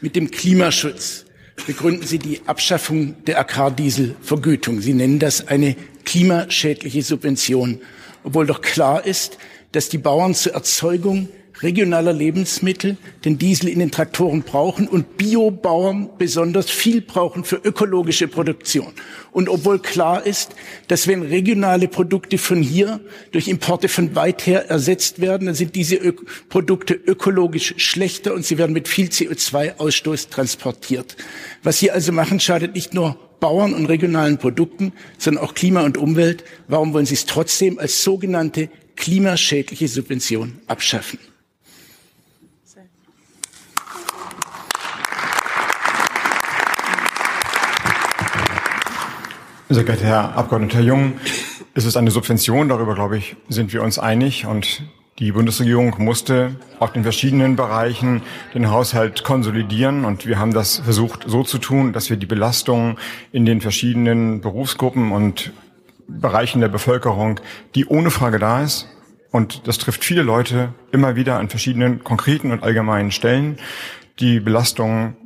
[0.00, 1.26] Mit dem Klimaschutz
[1.66, 4.80] begründen Sie die Abschaffung der Agrardieselvergütung.
[4.80, 7.80] Sie nennen das eine klimaschädliche Subvention
[8.24, 9.38] obwohl doch klar ist,
[9.72, 11.28] dass die Bauern zur Erzeugung
[11.62, 18.28] regionaler Lebensmittel den Diesel in den Traktoren brauchen und Biobauern besonders viel brauchen für ökologische
[18.28, 18.92] Produktion.
[19.30, 20.54] Und obwohl klar ist,
[20.88, 23.00] dass wenn regionale Produkte von hier
[23.30, 26.12] durch Importe von weit her ersetzt werden, dann sind diese Ö
[26.48, 31.16] Produkte ökologisch schlechter und sie werden mit viel CO2-Ausstoß transportiert.
[31.62, 35.98] Was Sie also machen, schadet nicht nur Bauern und regionalen Produkten, sondern auch Klima und
[35.98, 36.44] Umwelt.
[36.68, 41.18] Warum wollen Sie es trotzdem als sogenannte klimaschädliche Subvention abschaffen?
[49.68, 51.14] Sehr geehrter Herr Abgeordneter Jung,
[51.74, 54.82] es ist eine Subvention, darüber glaube ich, sind wir uns einig und
[55.18, 58.22] die Bundesregierung musste auf den verschiedenen Bereichen
[58.54, 62.96] den Haushalt konsolidieren und wir haben das versucht so zu tun, dass wir die Belastungen
[63.30, 65.52] in den verschiedenen Berufsgruppen und
[66.08, 67.40] Bereichen der Bevölkerung,
[67.74, 68.88] die ohne Frage da ist,
[69.30, 73.56] und das trifft viele Leute immer wieder an verschiedenen konkreten und allgemeinen Stellen,
[74.20, 75.16] die Belastungen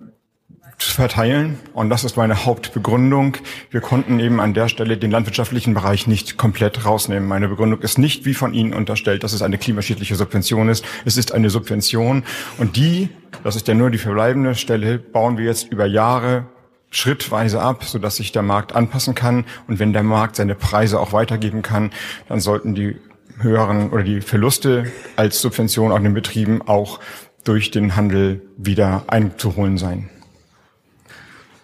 [0.79, 1.59] verteilen.
[1.73, 3.37] Und das ist meine Hauptbegründung.
[3.71, 7.29] Wir konnten eben an der Stelle den landwirtschaftlichen Bereich nicht komplett rausnehmen.
[7.29, 10.85] Meine Begründung ist nicht, wie von Ihnen unterstellt, dass es eine klimaschädliche Subvention ist.
[11.05, 12.25] Es ist eine Subvention.
[12.59, 13.09] Und die,
[13.43, 16.47] das ist ja nur die verbleibende Stelle, bauen wir jetzt über Jahre
[16.91, 19.45] schrittweise ab, sodass sich der Markt anpassen kann.
[19.67, 21.91] Und wenn der Markt seine Preise auch weitergeben kann,
[22.29, 22.97] dann sollten die
[23.39, 27.01] höheren oder die Verluste als Subvention an den Betrieben auch
[27.45, 30.11] durch den Handel wieder einzuholen sein.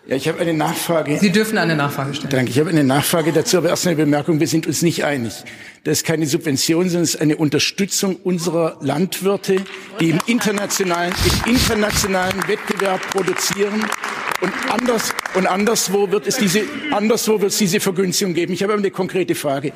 [0.07, 1.17] Ja, ich habe eine Nachfrage.
[1.19, 2.31] Sie dürfen eine Nachfrage stellen.
[2.31, 2.51] Danke.
[2.51, 4.41] Ich habe eine Nachfrage dazu, aber erst eine Bemerkung.
[4.41, 5.33] Wir sind uns nicht einig.
[5.85, 9.63] Das ist keine Subvention, sondern es ist eine Unterstützung unserer Landwirte,
[10.01, 11.13] die im internationalen,
[11.45, 13.85] im internationalen Wettbewerb produzieren.
[14.41, 18.55] Und, anders, und anderswo wird es diese, anderswo wird es diese Vergünstigung geben.
[18.55, 19.73] Ich habe eine konkrete Frage.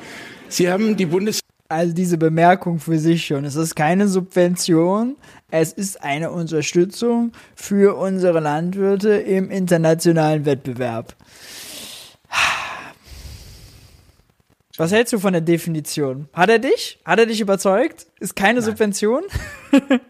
[0.49, 1.39] Sie haben die Bundes
[1.69, 3.43] also diese Bemerkung für sich schon.
[3.43, 5.17] Es ist keine Subvention,
[5.49, 11.15] es ist eine Unterstützung für unsere Landwirte im internationalen Wettbewerb.
[14.77, 16.29] Was hältst du von der Definition?
[16.33, 16.99] Hat er dich?
[17.03, 18.05] Hat er dich überzeugt?
[18.19, 18.69] Ist keine Nein.
[18.69, 19.23] Subvention?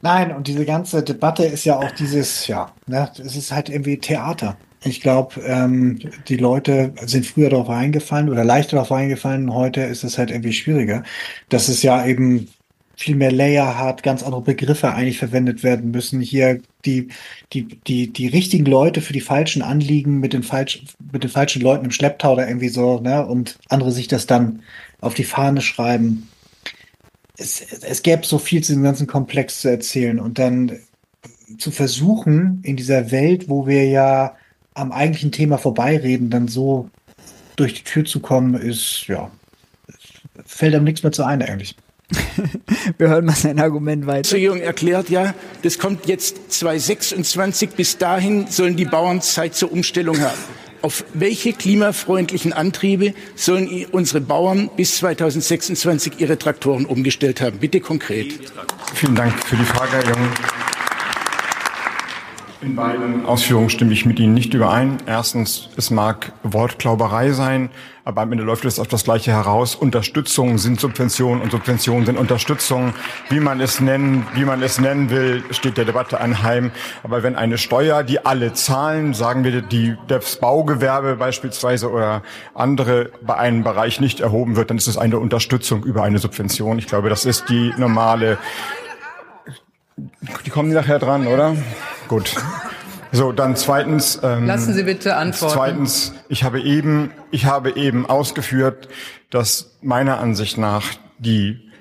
[0.00, 3.98] Nein, und diese ganze Debatte ist ja auch dieses, ja, ne, es ist halt irgendwie
[3.98, 4.56] Theater.
[4.82, 9.54] Ich glaube, ähm, die Leute sind früher darauf eingefallen oder leichter darauf eingefallen.
[9.54, 11.04] Heute ist es halt irgendwie schwieriger.
[11.50, 12.48] Das ist ja eben
[12.96, 16.20] viel mehr Layer hat, ganz andere Begriffe eigentlich verwendet werden müssen.
[16.20, 17.08] Hier die,
[17.52, 21.62] die, die, die richtigen Leute für die falschen Anliegen mit den falschen, mit den falschen
[21.62, 24.62] Leuten im Schlepptau oder irgendwie so, ne, und andere sich das dann
[25.00, 26.28] auf die Fahne schreiben.
[27.36, 30.78] Es, es gäbe so viel zu dem ganzen Komplex zu erzählen und dann
[31.58, 34.36] zu versuchen, in dieser Welt, wo wir ja
[34.74, 36.88] am eigentlichen Thema vorbeireden, dann so
[37.56, 39.30] durch die Tür zu kommen, ist, ja,
[40.46, 41.76] fällt einem nichts mehr zu ein eigentlich.
[42.98, 44.28] Wir hören mal sein Argument weiter.
[44.28, 47.70] Die Regierung erklärt ja, das kommt jetzt 2026.
[47.70, 50.38] Bis dahin sollen die Bauern Zeit zur Umstellung haben.
[50.82, 57.58] Auf welche klimafreundlichen Antriebe sollen unsere Bauern bis 2026 ihre Traktoren umgestellt haben?
[57.58, 58.32] Bitte konkret.
[58.94, 60.28] Vielen Dank für die Frage, Herr Jung.
[62.62, 64.98] In beiden Ausführungen stimme ich mit Ihnen nicht überein.
[65.06, 67.70] Erstens, es mag Wortklauberei sein,
[68.04, 69.74] aber am Ende läuft es auf das Gleiche heraus.
[69.74, 72.94] Unterstützungen sind Subventionen und Subventionen sind Unterstützungen.
[73.30, 76.70] Wie man es nennen, wie man es nennen will, steht der Debatte anheim.
[77.02, 82.22] Aber wenn eine Steuer, die alle zahlen, sagen wir, die, das Baugewerbe beispielsweise oder
[82.54, 86.78] andere bei einem Bereich nicht erhoben wird, dann ist es eine Unterstützung über eine Subvention.
[86.78, 88.38] Ich glaube, das ist die normale
[90.46, 91.54] die kommen nachher dran, oder?
[92.12, 92.34] Gut.
[93.10, 94.20] So, dann zweitens.
[94.22, 95.54] Ähm, Lassen Sie bitte antworten.
[95.54, 98.88] Zweitens, ich habe eben, ich habe eben ausgeführt,
[99.30, 100.84] dass meiner Ansicht nach
[101.16, 101.71] die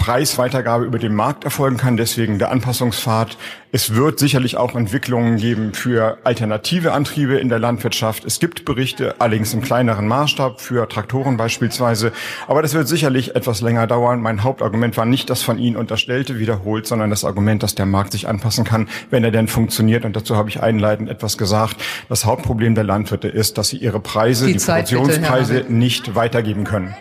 [0.00, 3.36] Preisweitergabe über den Markt erfolgen kann, deswegen der Anpassungspfad.
[3.70, 8.24] Es wird sicherlich auch Entwicklungen geben für alternative Antriebe in der Landwirtschaft.
[8.24, 12.12] Es gibt Berichte, allerdings im kleineren Maßstab, für Traktoren beispielsweise.
[12.48, 14.22] Aber das wird sicherlich etwas länger dauern.
[14.22, 18.12] Mein Hauptargument war nicht das von Ihnen unterstellte wiederholt, sondern das Argument, dass der Markt
[18.12, 20.06] sich anpassen kann, wenn er denn funktioniert.
[20.06, 21.76] Und dazu habe ich einleitend etwas gesagt.
[22.08, 26.64] Das Hauptproblem der Landwirte ist, dass sie ihre Preise, die, die Produktionspreise bitte, nicht weitergeben
[26.64, 26.94] können.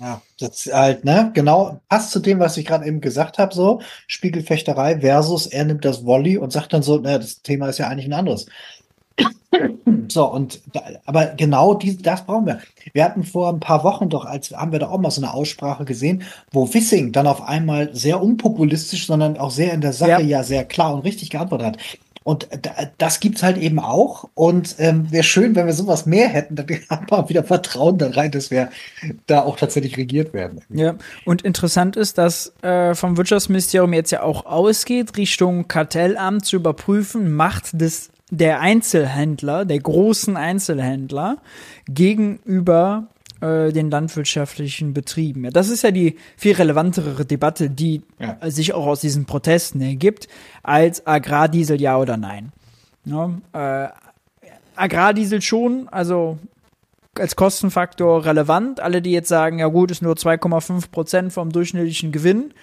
[0.00, 3.82] Ja, das halt, ne, genau, passt zu dem, was ich gerade eben gesagt habe, so,
[4.06, 7.88] Spiegelfechterei versus er nimmt das Volley und sagt dann so, ne, das Thema ist ja
[7.88, 8.46] eigentlich ein anderes.
[10.08, 10.60] So, und
[11.04, 12.60] aber genau die, das brauchen wir.
[12.92, 15.32] Wir hatten vor ein paar Wochen doch, als haben wir da auch mal so eine
[15.32, 20.10] Aussprache gesehen, wo Wissing dann auf einmal sehr unpopulistisch, sondern auch sehr in der Sache
[20.10, 21.78] ja, ja sehr klar und richtig geantwortet hat.
[22.22, 22.48] Und
[22.98, 24.28] das gibt's halt eben auch.
[24.34, 28.10] Und ähm, wäre schön, wenn wir sowas mehr hätten, dann haben wir wieder Vertrauen da
[28.10, 28.70] rein, dass wir
[29.26, 30.60] da auch tatsächlich regiert werden.
[30.68, 36.56] Ja, und interessant ist, dass äh, vom Wirtschaftsministerium jetzt ja auch ausgeht, Richtung Kartellamt zu
[36.56, 41.38] überprüfen, Macht des der Einzelhändler, der großen Einzelhändler
[41.88, 43.08] gegenüber
[43.40, 45.44] äh, den landwirtschaftlichen Betrieben.
[45.44, 48.38] Ja, das ist ja die viel relevantere Debatte, die ja.
[48.50, 50.28] sich auch aus diesen Protesten ergibt,
[50.62, 52.52] als Agrardiesel ja oder nein.
[53.04, 53.88] Ja, äh,
[54.76, 56.38] Agrardiesel schon, also
[57.18, 58.80] als Kostenfaktor relevant.
[58.80, 62.54] Alle, die jetzt sagen, ja gut, ist nur 2,5 Prozent vom durchschnittlichen Gewinn.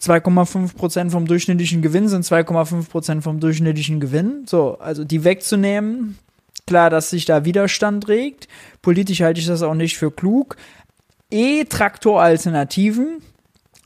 [0.00, 4.44] 2,5 Prozent vom durchschnittlichen Gewinn sind 2,5 Prozent vom durchschnittlichen Gewinn.
[4.46, 6.18] So, also die wegzunehmen,
[6.66, 8.48] klar, dass sich da Widerstand regt.
[8.82, 10.56] Politisch halte ich das auch nicht für klug.
[11.30, 13.22] E-Traktor-Alternativen,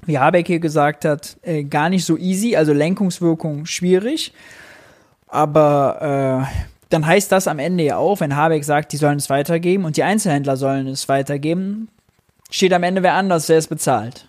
[0.07, 4.33] wie Habeck hier gesagt hat, äh, gar nicht so easy, also Lenkungswirkung schwierig.
[5.27, 9.31] Aber äh, dann heißt das am Ende ja auch, wenn Habeck sagt, die sollen es
[9.31, 11.89] weitergeben und die Einzelhändler sollen es weitergeben,
[12.51, 14.27] steht am Ende wer anders, der es bezahlt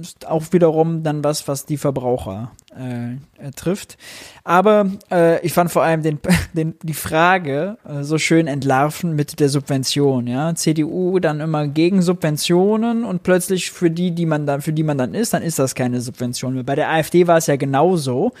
[0.00, 3.12] ist auch wiederum dann was, was die Verbraucher äh,
[3.44, 3.98] äh, trifft.
[4.44, 6.18] Aber äh, ich fand vor allem den,
[6.52, 10.26] den, die Frage äh, so schön entlarven mit der Subvention.
[10.26, 14.82] Ja, CDU dann immer gegen Subventionen und plötzlich für die, die man dann für die
[14.82, 16.64] man dann ist, dann ist das keine Subvention mehr.
[16.64, 18.32] Bei der AfD war es ja genauso.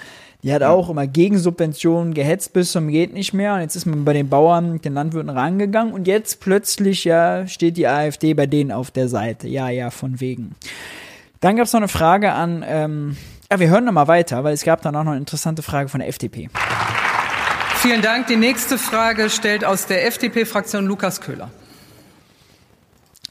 [0.42, 3.54] Die hat auch immer gegen Subventionen gehetzt bis zum geht nicht mehr.
[3.54, 7.76] Und jetzt ist man bei den Bauern, den Landwirten rangegangen und jetzt plötzlich ja steht
[7.76, 9.48] die AfD bei denen auf der Seite.
[9.48, 10.54] Ja, ja, von wegen.
[11.40, 13.16] Dann gab es noch eine Frage an, ähm,
[13.50, 15.88] ja, wir hören noch mal weiter, weil es gab dann auch noch eine interessante Frage
[15.88, 16.50] von der FDP.
[17.76, 18.26] Vielen Dank.
[18.26, 21.50] Die nächste Frage stellt aus der FDP-Fraktion Lukas Köhler.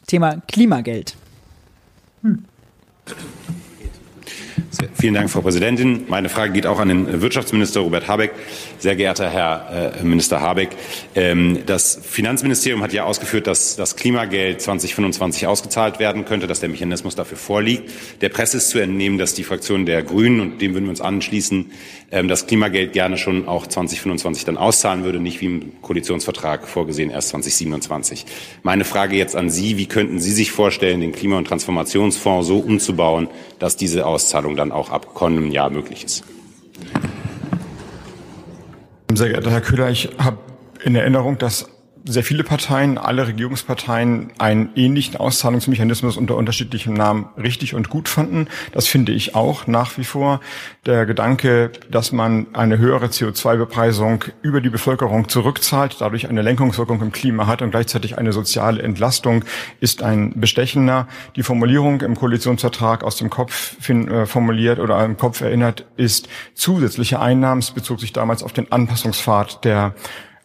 [0.07, 1.15] Thema Klimageld.
[2.23, 2.45] Hm.
[4.93, 6.05] Vielen Dank, Frau Präsidentin.
[6.07, 8.31] Meine Frage geht auch an den Wirtschaftsminister Robert Habeck.
[8.77, 10.69] Sehr geehrter Herr äh, Minister Habeck,
[11.15, 16.69] ähm, das Finanzministerium hat ja ausgeführt, dass das Klimageld 2025 ausgezahlt werden könnte, dass der
[16.69, 17.91] Mechanismus dafür vorliegt.
[18.21, 21.01] Der Presse ist zu entnehmen, dass die Fraktion der Grünen, und dem würden wir uns
[21.01, 21.71] anschließen,
[22.11, 27.09] ähm, das Klimageld gerne schon auch 2025 dann auszahlen würde, nicht wie im Koalitionsvertrag vorgesehen
[27.09, 28.25] erst 2027.
[28.63, 32.59] Meine Frage jetzt an Sie, wie könnten Sie sich vorstellen, den Klima- und Transformationsfonds so
[32.59, 33.27] umzubauen,
[33.59, 36.23] dass diese Auszahlung dann auch ab kommendem Jahr möglich ist?
[39.13, 40.37] Sehr geehrter Herr Köhler, ich habe
[40.83, 41.69] in Erinnerung, dass
[42.11, 48.47] sehr viele Parteien, alle Regierungsparteien einen ähnlichen Auszahlungsmechanismus unter unterschiedlichem Namen richtig und gut fanden.
[48.71, 50.39] Das finde ich auch nach wie vor.
[50.85, 57.11] Der Gedanke, dass man eine höhere CO2-Bepreisung über die Bevölkerung zurückzahlt, dadurch eine Lenkungswirkung im
[57.11, 59.45] Klima hat und gleichzeitig eine soziale Entlastung,
[59.79, 61.07] ist ein bestechender.
[61.35, 67.19] Die Formulierung im Koalitionsvertrag aus dem Kopf äh, formuliert oder im Kopf erinnert ist zusätzliche
[67.19, 67.59] Einnahmen.
[67.59, 69.93] Es bezog sich damals auf den Anpassungspfad der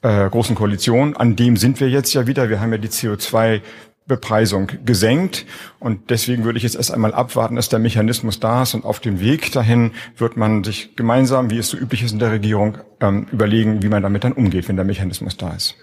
[0.05, 1.16] äh, großen Koalition.
[1.16, 2.48] An dem sind wir jetzt ja wieder.
[2.48, 3.62] Wir haben ja die CO2
[4.06, 5.47] Bepreisung gesenkt.
[5.81, 8.74] Und deswegen würde ich jetzt erst einmal abwarten, dass der Mechanismus da ist.
[8.74, 12.18] Und auf dem Weg dahin wird man sich gemeinsam, wie es so üblich ist in
[12.18, 15.74] der Regierung, ähm, überlegen, wie man damit dann umgeht, wenn der Mechanismus da ist.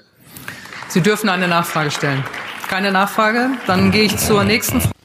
[0.87, 2.23] Sie dürfen eine Nachfrage stellen.
[2.67, 3.49] Keine Nachfrage?
[3.65, 4.95] Dann gehe ich zur nächsten Frage.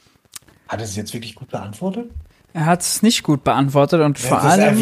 [0.67, 2.11] Hat er es jetzt wirklich gut beantwortet?
[2.53, 4.79] Er hat es nicht gut beantwortet und ja, vor allem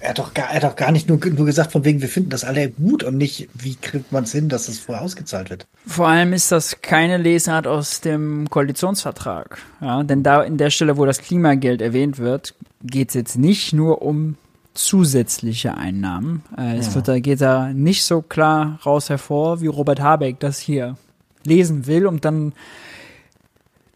[0.00, 2.08] er hat doch gar, er hat doch gar nicht nur, nur gesagt, von wegen, wir
[2.08, 5.50] finden das alle gut und nicht, wie kriegt man es hin, dass es vorher ausgezahlt
[5.50, 5.66] wird.
[5.86, 9.58] Vor allem ist das keine Lesart aus dem Koalitionsvertrag.
[9.80, 13.72] Ja, denn da in der Stelle, wo das Klimageld erwähnt wird, geht es jetzt nicht
[13.74, 14.36] nur um
[14.72, 16.42] zusätzliche Einnahmen.
[16.56, 20.58] Äh, es wird, da geht da nicht so klar raus hervor, wie Robert Habeck das
[20.58, 20.96] hier
[21.44, 22.52] lesen will und dann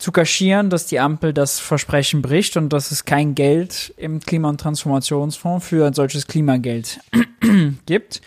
[0.04, 4.50] zu kaschieren, dass die Ampel das Versprechen bricht und dass es kein Geld im Klima-
[4.50, 7.00] und Transformationsfonds für ein solches Klimageld
[7.86, 8.20] gibt,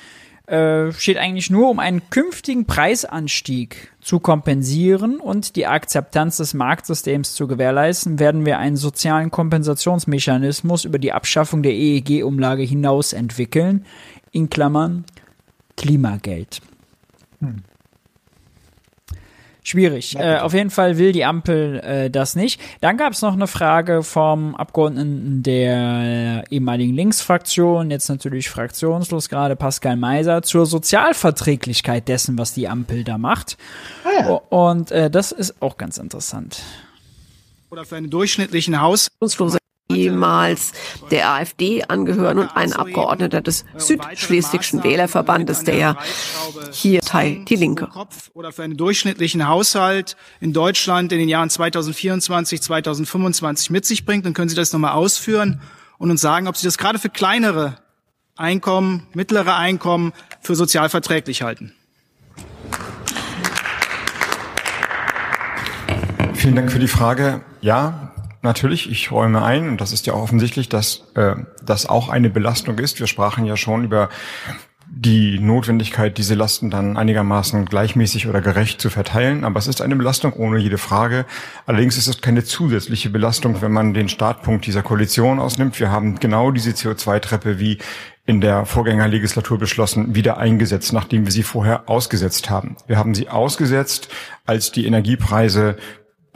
[0.47, 7.35] äh, steht eigentlich nur, um einen künftigen Preisanstieg zu kompensieren und die Akzeptanz des Marktsystems
[7.35, 13.85] zu gewährleisten, werden wir einen sozialen Kompensationsmechanismus über die Abschaffung der EEG-Umlage hinaus entwickeln,
[14.31, 15.05] in Klammern
[15.75, 16.59] Klimageld.
[17.39, 17.61] Hm.
[19.67, 20.15] Schwierig.
[20.15, 22.61] Äh, auf jeden Fall will die Ampel äh, das nicht.
[22.79, 29.57] Dann gab es noch eine Frage vom Abgeordneten der ehemaligen Linksfraktion, jetzt natürlich fraktionslos gerade,
[29.57, 33.57] Pascal Meiser, zur Sozialverträglichkeit dessen, was die Ampel da macht.
[34.05, 34.29] Ah ja.
[34.35, 36.61] Und äh, das ist auch ganz interessant.
[37.69, 39.57] Oder für einen durchschnittlichen Haushaltslose
[39.89, 40.73] ehemals
[41.11, 45.97] der AfD angehören und ein Abgeordneter des Südschleswigschen Wählerverbandes, der ja
[46.71, 47.89] hier Teil die Linke.
[48.33, 54.25] Oder für einen durchschnittlichen Haushalt in Deutschland in den Jahren 2024, 2025 mit sich bringt,
[54.25, 55.61] dann können Sie das nochmal ausführen
[55.97, 57.77] und uns sagen, ob Sie das gerade für kleinere
[58.35, 61.73] Einkommen, mittlere Einkommen für sozial verträglich halten.
[66.33, 67.41] Vielen Dank für die Frage.
[67.61, 68.06] Ja,
[68.47, 72.29] natürlich, ich räume ein, und das ist ja auch offensichtlich, dass äh, das auch eine
[72.29, 72.99] Belastung ist.
[72.99, 74.09] Wir sprachen ja schon über
[74.89, 79.43] die Notwendigkeit, diese Lasten dann einigermaßen gleichmäßig oder gerecht zu verteilen.
[79.43, 81.25] Aber es ist eine Belastung ohne jede Frage.
[81.65, 85.79] Allerdings ist es keine zusätzliche Belastung, wenn man den Startpunkt dieser Koalition ausnimmt.
[85.79, 87.79] Wir haben genau diese CO2-Treppe wie
[88.25, 92.77] in der Vorgängerlegislatur beschlossen, wieder eingesetzt, nachdem wir sie vorher ausgesetzt haben.
[92.87, 94.09] Wir haben sie ausgesetzt,
[94.45, 95.77] als die Energiepreise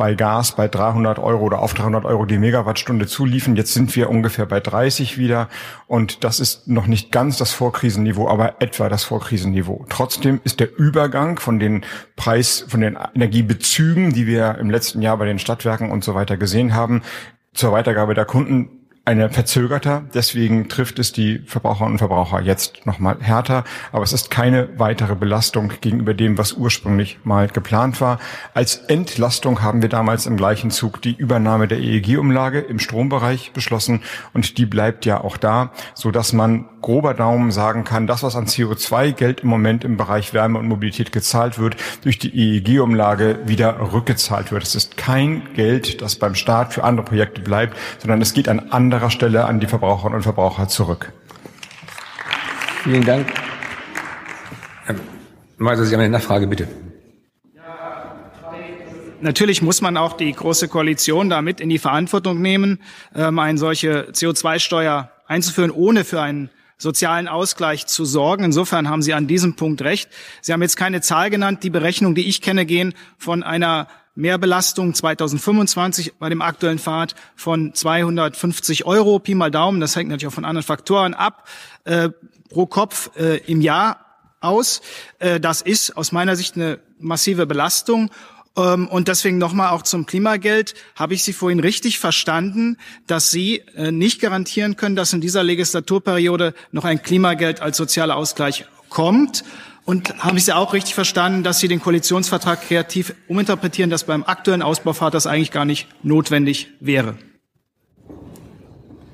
[0.01, 3.55] bei Gas bei 300 Euro oder auf 300 Euro die Megawattstunde zuliefen.
[3.55, 5.47] Jetzt sind wir ungefähr bei 30 wieder
[5.85, 9.85] und das ist noch nicht ganz das Vorkrisenniveau, aber etwa das Vorkrisenniveau.
[9.89, 15.17] Trotzdem ist der Übergang von den Preis, von den Energiebezügen, die wir im letzten Jahr
[15.17, 17.03] bei den Stadtwerken und so weiter gesehen haben,
[17.53, 20.03] zur Weitergabe der Kunden eine verzögerter.
[20.13, 23.63] Deswegen trifft es die Verbraucherinnen und Verbraucher jetzt nochmal härter.
[23.91, 28.19] Aber es ist keine weitere Belastung gegenüber dem, was ursprünglich mal geplant war.
[28.53, 34.01] Als Entlastung haben wir damals im gleichen Zug die Übernahme der EEG-Umlage im Strombereich beschlossen.
[34.33, 38.35] Und die bleibt ja auch da, so dass man grober Daumen sagen kann, das, was
[38.35, 43.93] an CO2-Geld im Moment im Bereich Wärme und Mobilität gezahlt wird, durch die EEG-Umlage wieder
[43.93, 44.63] rückgezahlt wird.
[44.63, 48.71] Es ist kein Geld, das beim Staat für andere Projekte bleibt, sondern es geht an
[48.93, 51.13] anderer Stelle an die Verbraucherinnen und Verbraucher zurück.
[52.83, 53.25] Vielen Dank.
[54.83, 54.95] Herr
[55.57, 56.67] Meiser, Sie haben eine Nachfrage, bitte.
[59.21, 62.81] Natürlich muss man auch die Große Koalition damit in die Verantwortung nehmen,
[63.15, 68.43] ähm, eine solche CO2-Steuer einzuführen, ohne für einen sozialen Ausgleich zu sorgen.
[68.43, 70.09] Insofern haben Sie an diesem Punkt recht.
[70.41, 71.63] Sie haben jetzt keine Zahl genannt.
[71.63, 77.73] Die Berechnungen, die ich kenne, gehen von einer Mehrbelastung 2025 bei dem aktuellen Pfad von
[77.73, 81.47] 250 Euro, Pi mal Daumen, das hängt natürlich auch von anderen Faktoren ab,
[81.85, 82.09] äh,
[82.49, 84.05] pro Kopf äh, im Jahr
[84.41, 84.81] aus.
[85.19, 88.11] Äh, das ist aus meiner Sicht eine massive Belastung.
[88.57, 90.73] Ähm, und deswegen nochmal auch zum Klimageld.
[90.95, 92.77] Habe ich Sie vorhin richtig verstanden,
[93.07, 98.17] dass Sie äh, nicht garantieren können, dass in dieser Legislaturperiode noch ein Klimageld als sozialer
[98.17, 99.45] Ausgleich kommt?
[99.85, 104.23] Und habe ich Sie auch richtig verstanden, dass Sie den Koalitionsvertrag kreativ uminterpretieren, dass beim
[104.23, 107.15] aktuellen Ausbaufahrt das eigentlich gar nicht notwendig wäre?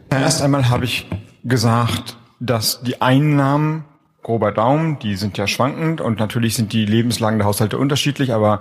[0.10, 1.08] Erst einmal habe ich
[1.44, 3.86] gesagt, dass die Einnahmen
[4.24, 8.60] grober Daumen, die sind ja schwankend und natürlich sind die Lebenslagen der Haushalte unterschiedlich, aber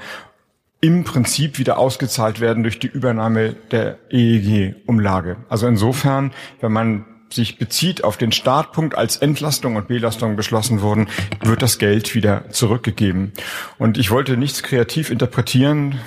[0.81, 5.39] im Prinzip wieder ausgezahlt werden durch die Übernahme der EEG-Umlage.
[5.49, 11.09] Also insofern, wenn man sich bezieht auf den Startpunkt als Entlastung und Belastung beschlossen wurden,
[11.43, 13.33] wird das Geld wieder zurückgegeben.
[13.79, 15.99] Und ich wollte nichts kreativ interpretieren.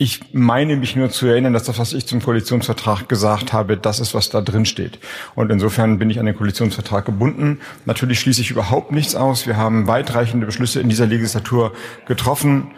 [0.00, 3.98] Ich meine mich nur zu erinnern, dass das, was ich zum Koalitionsvertrag gesagt habe, das
[3.98, 5.00] ist, was da drin steht.
[5.34, 7.60] Und insofern bin ich an den Koalitionsvertrag gebunden.
[7.84, 9.48] Natürlich schließe ich überhaupt nichts aus.
[9.48, 11.72] Wir haben weitreichende Beschlüsse in dieser Legislatur
[12.06, 12.70] getroffen.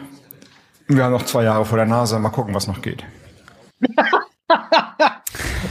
[0.89, 2.19] Wir haben noch zwei Jahre vor der Nase.
[2.19, 3.05] Mal gucken, was noch geht.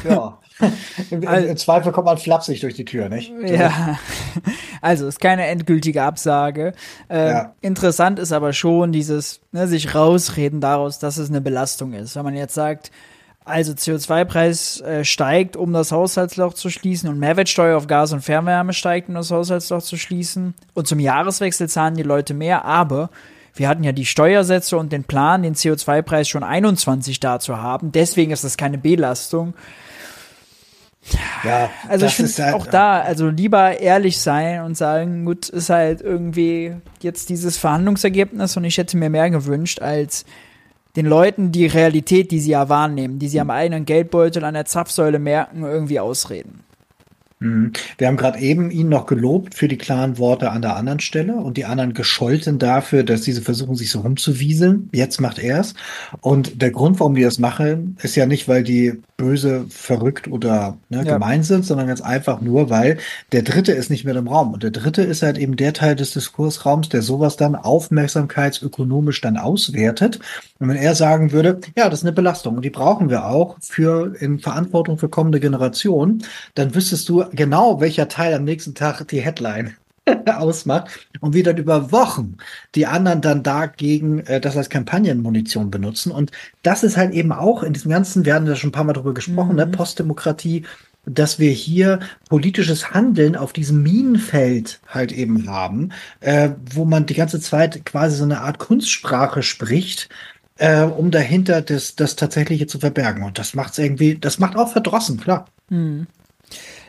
[0.07, 0.38] ja.
[1.09, 3.31] Im, Im, Zweifel kommt man flapsig durch die Tür, nicht?
[3.45, 3.97] Ja,
[4.81, 6.73] also ist keine endgültige Absage.
[7.09, 7.55] Äh, ja.
[7.61, 12.15] Interessant ist aber schon dieses, ne, sich rausreden daraus, dass es eine Belastung ist.
[12.15, 12.91] Wenn man jetzt sagt,
[13.45, 18.73] also CO2-Preis äh, steigt, um das Haushaltsloch zu schließen und Mehrwertsteuer auf Gas und Fernwärme
[18.73, 23.09] steigt, um das Haushaltsloch zu schließen und zum Jahreswechsel zahlen die Leute mehr, aber
[23.55, 27.91] wir hatten ja die Steuersätze und den Plan, den CO2-Preis schon 21 da zu haben.
[27.91, 29.53] Deswegen ist das keine Belastung.
[31.43, 35.69] Ja, also ich finde halt, auch da, also lieber ehrlich sein und sagen, gut, ist
[35.69, 40.25] halt irgendwie jetzt dieses Verhandlungsergebnis und ich hätte mir mehr gewünscht, als
[40.95, 44.65] den Leuten die Realität, die sie ja wahrnehmen, die sie am eigenen Geldbeutel an der
[44.65, 46.63] Zapfsäule merken, irgendwie ausreden.
[47.39, 47.71] Mhm.
[47.97, 51.35] Wir haben gerade eben ihn noch gelobt für die klaren Worte an der anderen Stelle
[51.35, 54.89] und die anderen gescholten dafür, dass diese versuchen, sich so rumzuwieseln.
[54.91, 55.73] Jetzt macht er es.
[56.19, 60.77] Und der Grund, warum die das machen, ist ja nicht, weil die böse, verrückt oder
[60.89, 61.13] ne, ja.
[61.13, 62.97] gemein sind, sondern ganz einfach nur, weil
[63.31, 64.53] der Dritte ist nicht mehr im Raum.
[64.53, 69.37] Und der Dritte ist halt eben der Teil des Diskursraums, der sowas dann aufmerksamkeitsökonomisch dann
[69.37, 70.19] auswertet.
[70.59, 73.57] Und wenn er sagen würde, ja, das ist eine Belastung und die brauchen wir auch
[73.61, 76.23] für in Verantwortung für kommende Generationen,
[76.55, 79.75] dann wüsstest du genau, welcher Teil am nächsten Tag die Headline
[80.25, 82.37] ausmacht und wie dann über Wochen
[82.75, 86.11] die anderen dann dagegen äh, das als Kampagnenmunition benutzen.
[86.11, 86.31] Und
[86.63, 88.93] das ist halt eben auch in diesem ganzen, wir hatten ja schon ein paar Mal
[88.93, 89.71] darüber gesprochen, ne, mhm.
[89.71, 90.65] ne, Postdemokratie,
[91.05, 91.99] dass wir hier
[92.29, 95.89] politisches Handeln auf diesem Minenfeld halt eben haben,
[96.19, 100.09] äh, wo man die ganze Zeit quasi so eine Art Kunstsprache spricht,
[100.57, 103.23] äh, um dahinter das, das Tatsächliche zu verbergen.
[103.23, 105.45] Und das macht's irgendwie, das macht auch verdrossen, klar.
[105.69, 106.07] Mhm.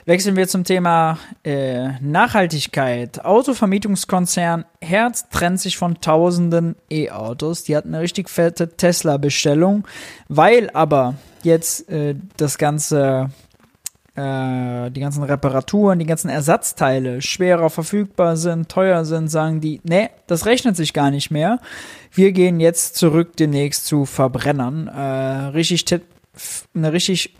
[0.07, 3.25] Wechseln wir zum Thema äh, Nachhaltigkeit.
[3.25, 7.65] Autovermietungskonzern Herz trennt sich von tausenden E-Autos.
[7.65, 9.87] Die hatten eine richtig fette Tesla-Bestellung,
[10.29, 13.31] weil aber jetzt äh, das ganze
[14.17, 20.11] äh, die ganzen Reparaturen, die ganzen Ersatzteile schwerer verfügbar sind, teuer sind, sagen die, nee,
[20.27, 21.61] das rechnet sich gar nicht mehr.
[22.13, 24.89] Wir gehen jetzt zurück demnächst zu Verbrennern.
[24.89, 25.01] Äh,
[25.51, 25.85] richtig
[26.75, 27.35] eine richtig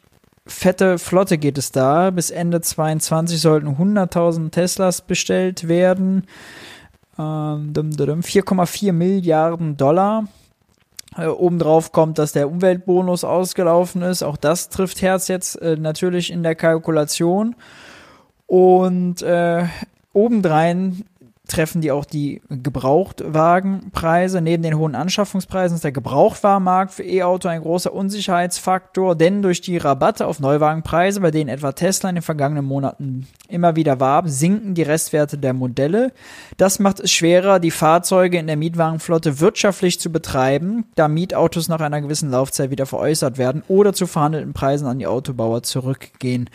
[0.47, 2.11] fette Flotte geht es da.
[2.11, 6.27] Bis Ende 22 sollten 100.000 Teslas bestellt werden.
[7.19, 10.25] Ähm, 4,4 Milliarden Dollar.
[11.17, 14.23] Äh, obendrauf kommt, dass der Umweltbonus ausgelaufen ist.
[14.23, 17.57] Auch das trifft Herz jetzt äh, natürlich in der Kalkulation.
[18.47, 19.65] Und äh,
[20.13, 21.05] obendrein
[21.51, 24.41] treffen die auch die Gebrauchtwagenpreise.
[24.41, 29.77] Neben den hohen Anschaffungspreisen ist der Gebrauchtwagenmarkt für E-Auto ein großer Unsicherheitsfaktor, denn durch die
[29.77, 34.75] Rabatte auf Neuwagenpreise, bei denen etwa Tesla in den vergangenen Monaten immer wieder warb, sinken
[34.75, 36.13] die Restwerte der Modelle.
[36.57, 41.81] Das macht es schwerer, die Fahrzeuge in der Mietwagenflotte wirtschaftlich zu betreiben, da Mietautos nach
[41.81, 46.49] einer gewissen Laufzeit wieder veräußert werden oder zu verhandelten Preisen an die Autobauer zurückgehen.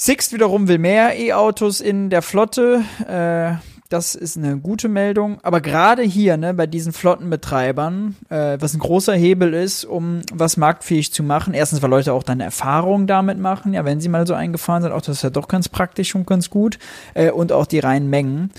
[0.00, 2.84] Sixt wiederum will mehr E-Autos in der Flotte.
[3.08, 3.56] Äh,
[3.88, 5.38] das ist eine gute Meldung.
[5.42, 10.56] Aber gerade hier, ne, bei diesen Flottenbetreibern, äh, was ein großer Hebel ist, um was
[10.58, 11.54] marktfähig zu machen.
[11.54, 14.92] Erstens, weil Leute auch dann Erfahrung damit machen, ja, wenn sie mal so eingefahren sind,
[14.92, 16.78] auch das ist ja doch ganz praktisch und ganz gut.
[17.14, 18.50] Äh, und auch die reinen Mengen.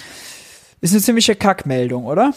[0.81, 2.33] Ist eine ziemliche Kackmeldung, oder?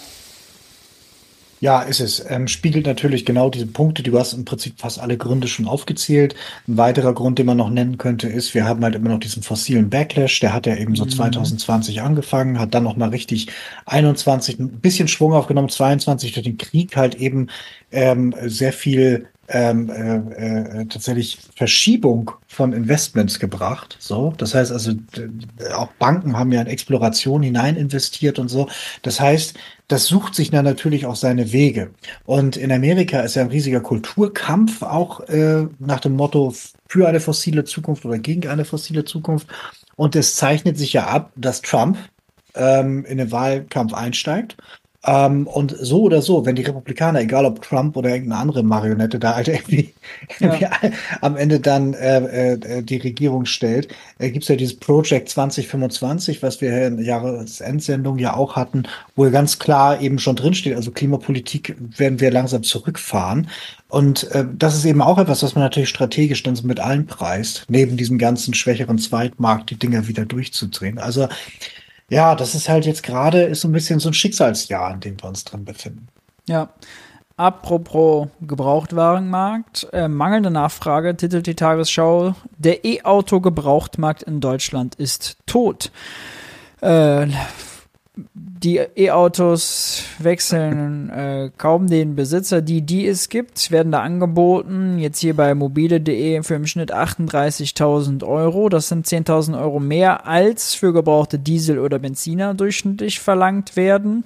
[1.63, 2.25] Ja, ist es.
[2.29, 4.03] Ähm, spiegelt natürlich genau diese Punkte.
[4.03, 6.35] Du hast im Prinzip fast alle Gründe schon aufgezählt.
[6.67, 9.45] Ein weiterer Grund, den man noch nennen könnte, ist, wir haben halt immer noch diesen
[9.45, 10.41] fossilen Backlash.
[10.41, 11.11] Der hat ja eben so mhm.
[11.11, 13.47] 2020 angefangen, hat dann noch mal richtig
[13.87, 17.47] 21 ein bisschen Schwung aufgenommen, 22 durch den Krieg halt eben
[17.93, 23.97] ähm, sehr viel ähm, äh, äh, tatsächlich Verschiebung von Investments gebracht.
[24.01, 24.93] So, das heißt also,
[25.75, 28.69] auch Banken haben ja in Exploration hinein investiert und so.
[29.03, 29.55] Das heißt,
[29.93, 31.91] das sucht sich dann natürlich auch seine Wege.
[32.25, 36.55] Und in Amerika ist ja ein riesiger Kulturkampf auch äh, nach dem Motto
[36.89, 39.49] für eine fossile Zukunft oder gegen eine fossile Zukunft.
[39.95, 41.99] Und es zeichnet sich ja ab, dass Trump
[42.55, 44.57] ähm, in den Wahlkampf einsteigt
[45.05, 49.19] ähm, und so oder so, wenn die Republikaner, egal ob Trump oder irgendeine andere Marionette,
[49.19, 49.93] da halt irgendwie,
[50.39, 50.53] ja.
[50.53, 53.89] irgendwie am Ende dann äh, äh, die Regierung stellt,
[54.19, 58.85] äh, gibt es ja dieses Project 2025, was wir in der Jahresendsendung ja auch hatten,
[59.17, 63.49] wo ganz klar eben schon drinsteht, also Klimapolitik werden wir langsam zurückfahren.
[63.89, 67.07] Und äh, das ist eben auch etwas, was man natürlich strategisch dann so mit allen
[67.07, 70.99] preist, neben diesem ganzen schwächeren Zweitmarkt die Dinger wieder durchzudrehen.
[70.99, 71.29] Also
[72.13, 75.23] ja, das ist halt jetzt gerade ist so ein bisschen so ein Schicksalsjahr, in dem
[75.23, 76.09] wir uns drin befinden.
[76.47, 76.69] Ja.
[77.39, 82.35] Apropos Gebrauchtwarenmarkt, äh, mangelnde Nachfrage, titelt die Tagesschau.
[82.59, 85.91] Der E-Auto-Gebrauchtmarkt in Deutschland ist tot.
[86.83, 87.29] Äh,
[88.63, 92.63] die E-Autos wechseln äh, kaum den Besitzer.
[92.63, 94.99] Die, die es gibt, werden da angeboten.
[94.99, 98.69] Jetzt hier bei mobile.de für im Schnitt 38.000 Euro.
[98.69, 104.25] Das sind 10.000 Euro mehr als für gebrauchte Diesel- oder Benziner durchschnittlich verlangt werden.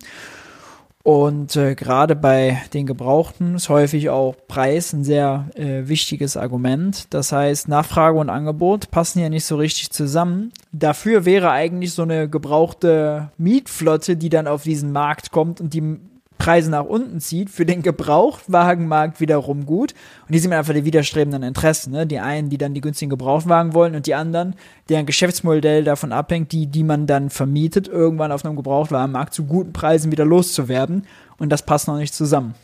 [1.07, 7.07] Und äh, gerade bei den Gebrauchten ist häufig auch Preis ein sehr äh, wichtiges Argument.
[7.11, 10.53] Das heißt, Nachfrage und Angebot passen ja nicht so richtig zusammen.
[10.73, 16.01] Dafür wäre eigentlich so eine gebrauchte Mietflotte, die dann auf diesen Markt kommt und die
[16.47, 19.95] Preise nach unten zieht, für den Gebrauchtwagenmarkt wiederum gut.
[20.29, 21.91] Und die sind einfach die widerstrebenden Interessen.
[21.91, 22.07] Ne?
[22.07, 24.55] Die einen, die dann die günstigen Gebrauchtwagen wollen und die anderen,
[24.89, 29.73] deren Geschäftsmodell davon abhängt, die, die man dann vermietet, irgendwann auf einem Gebrauchtwagenmarkt zu guten
[29.73, 31.09] Preisen wieder loszuwerden.
[31.37, 32.55] Und das passt noch nicht zusammen.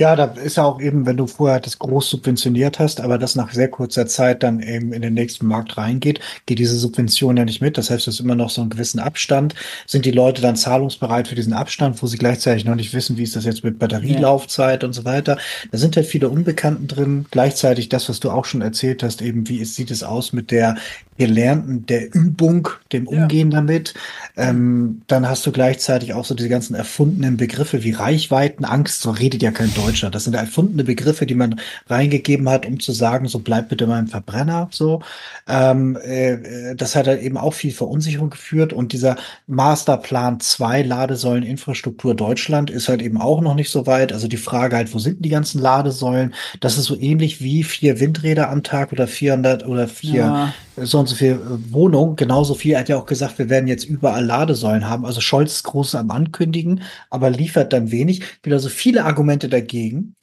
[0.00, 3.34] Ja, da ist ja auch eben, wenn du vorher das groß subventioniert hast, aber das
[3.34, 7.44] nach sehr kurzer Zeit dann eben in den nächsten Markt reingeht, geht diese Subvention ja
[7.44, 7.76] nicht mit.
[7.76, 9.54] Das heißt, es ist immer noch so einen gewissen Abstand.
[9.86, 13.24] Sind die Leute dann zahlungsbereit für diesen Abstand, wo sie gleichzeitig noch nicht wissen, wie
[13.24, 14.86] ist das jetzt mit Batterielaufzeit ja.
[14.86, 15.36] und so weiter?
[15.70, 17.26] Da sind halt viele Unbekannten drin.
[17.30, 20.50] Gleichzeitig das, was du auch schon erzählt hast, eben wie ist, sieht es aus mit
[20.50, 20.76] der
[21.20, 23.58] Gelernten, der Übung, dem Umgehen ja.
[23.58, 23.92] damit.
[24.38, 29.02] Ähm, dann hast du gleichzeitig auch so diese ganzen erfundenen Begriffe wie Reichweitenangst.
[29.02, 30.10] So redet ja kein Deutscher.
[30.10, 34.06] Das sind erfundene Begriffe, die man reingegeben hat, um zu sagen, so bleib bitte im
[34.06, 34.68] Verbrenner.
[34.70, 35.02] So,
[35.48, 38.72] ähm, äh, das hat eben auch viel Verunsicherung geführt.
[38.72, 44.12] Und dieser Masterplan 2 Ladesäuleninfrastruktur Deutschland ist halt eben auch noch nicht so weit.
[44.12, 46.34] Also die Frage halt, wo sind die ganzen Ladesäulen?
[46.60, 50.54] Das ist so ähnlich wie vier Windräder am Tag oder 400 oder vier ja
[50.86, 52.72] so und so viel äh, Wohnung, genauso viel.
[52.72, 55.04] Er hat ja auch gesagt, wir werden jetzt überall Ladesäulen haben.
[55.04, 58.22] Also Scholz ist groß am Ankündigen, aber liefert dann wenig.
[58.42, 60.16] Wieder so viele Argumente dagegen.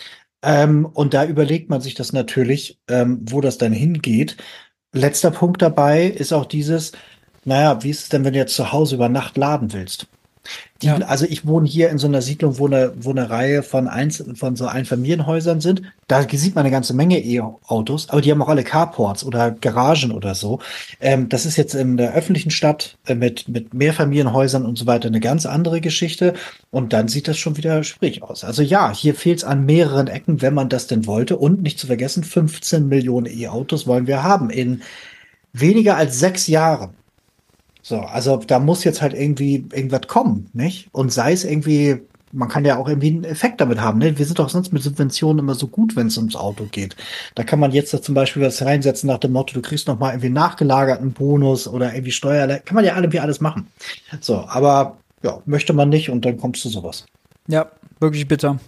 [0.43, 4.37] Ähm, und da überlegt man sich das natürlich, ähm, wo das dann hingeht.
[4.93, 6.93] letzter Punkt dabei ist auch dieses,
[7.45, 10.07] naja, wie ist es denn, wenn du jetzt zu Hause über Nacht laden willst?
[10.81, 10.97] Die, ja.
[10.97, 14.23] Also ich wohne hier in so einer Siedlung, wo eine, wo eine Reihe von, Einz
[14.35, 15.81] von so Einfamilienhäusern sind.
[16.07, 20.11] Da sieht man eine ganze Menge E-Autos, aber die haben auch alle Carports oder Garagen
[20.11, 20.59] oder so.
[20.99, 25.07] Ähm, das ist jetzt in der öffentlichen Stadt äh, mit, mit Mehrfamilienhäusern und so weiter
[25.07, 26.33] eine ganz andere Geschichte.
[26.69, 28.43] Und dann sieht das schon wieder schwierig aus.
[28.43, 31.37] Also ja, hier fehlt es an mehreren Ecken, wenn man das denn wollte.
[31.37, 34.81] Und nicht zu vergessen, 15 Millionen E-Autos wollen wir haben in
[35.53, 36.96] weniger als sechs Jahren.
[37.81, 40.89] So, also da muss jetzt halt irgendwie irgendwas kommen, nicht?
[40.91, 42.01] Und sei es irgendwie,
[42.31, 44.17] man kann ja auch irgendwie einen Effekt damit haben, ne?
[44.17, 46.95] Wir sind doch sonst mit Subventionen immer so gut, wenn es ums Auto geht.
[47.35, 49.99] Da kann man jetzt da zum Beispiel was reinsetzen nach dem Motto, du kriegst noch
[49.99, 53.67] mal irgendwie nachgelagerten Bonus oder irgendwie Steuer, kann man ja irgendwie alles machen.
[54.19, 57.05] So, aber ja, möchte man nicht und dann kommst du sowas.
[57.47, 58.59] Ja, wirklich bitter.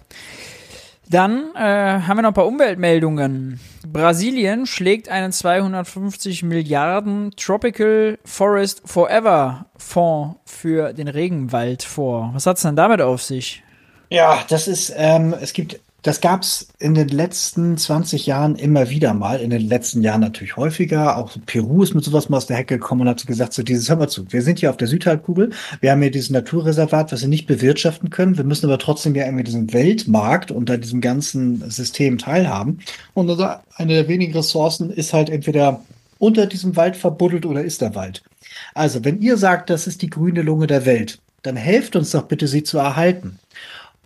[1.10, 3.58] Dann äh, haben wir noch ein paar Umweltmeldungen.
[3.84, 12.30] Brasilien schlägt einen 250 Milliarden Tropical Forest Forever Fonds für den Regenwald vor.
[12.32, 13.64] Was hat es denn damit auf sich?
[14.08, 18.90] Ja, das ist, ähm, es gibt das gab es in den letzten 20 Jahren immer
[18.90, 21.16] wieder mal, in den letzten Jahren natürlich häufiger.
[21.16, 23.88] Auch Peru ist mit sowas mal aus der Hecke gekommen und hat gesagt, so dieses,
[23.88, 25.50] hör mal zu, wir sind hier auf der Südhalbkugel,
[25.80, 29.24] wir haben hier dieses Naturreservat, was wir nicht bewirtschaften können, wir müssen aber trotzdem ja
[29.24, 32.80] irgendwie diesen Weltmarkt unter diesem ganzen System teilhaben.
[33.14, 33.30] Und
[33.74, 35.80] eine der wenigen Ressourcen ist halt entweder
[36.18, 38.22] unter diesem Wald verbuddelt oder ist der Wald.
[38.74, 42.24] Also, wenn ihr sagt, das ist die grüne Lunge der Welt, dann helft uns doch
[42.24, 43.38] bitte, sie zu erhalten.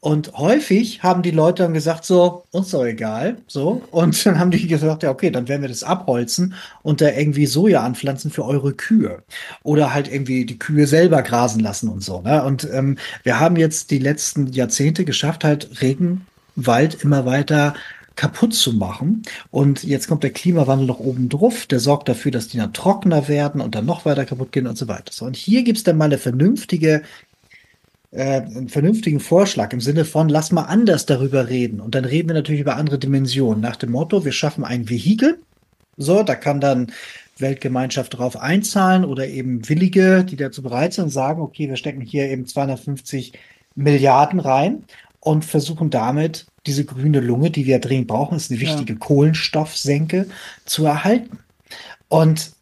[0.05, 3.81] Und häufig haben die Leute dann gesagt, so, uns doch egal, so.
[3.91, 6.53] Und dann haben die gesagt, ja, okay, dann werden wir das abholzen
[6.83, 9.23] und da irgendwie Soja anpflanzen für eure Kühe.
[9.63, 12.21] Oder halt irgendwie die Kühe selber grasen lassen und so.
[12.21, 12.45] Ne?
[12.45, 17.73] Und ähm, wir haben jetzt die letzten Jahrzehnte geschafft, halt Regenwald immer weiter
[18.15, 19.23] kaputt zu machen.
[19.51, 21.65] Und jetzt kommt der Klimawandel noch oben drauf.
[21.65, 24.77] Der sorgt dafür, dass die dann trockener werden und dann noch weiter kaputt gehen und
[24.77, 25.13] so weiter.
[25.15, 27.01] So, und hier gibt's dann mal eine vernünftige
[28.15, 31.81] äh, einen vernünftigen Vorschlag im Sinne von, lass mal anders darüber reden.
[31.81, 33.61] Und dann reden wir natürlich über andere Dimensionen.
[33.61, 35.39] Nach dem Motto, wir schaffen ein Vehikel.
[35.97, 36.93] So, da kann dann
[37.39, 42.31] Weltgemeinschaft drauf einzahlen oder eben Willige, die dazu bereit sind, sagen, okay, wir stecken hier
[42.31, 43.33] eben 250
[43.75, 44.85] Milliarden rein
[45.19, 48.99] und versuchen damit diese grüne Lunge, die wir dringend brauchen, ist eine wichtige ja.
[48.99, 50.27] Kohlenstoffsenke,
[50.65, 51.41] zu erhalten.
[52.09, 52.53] Und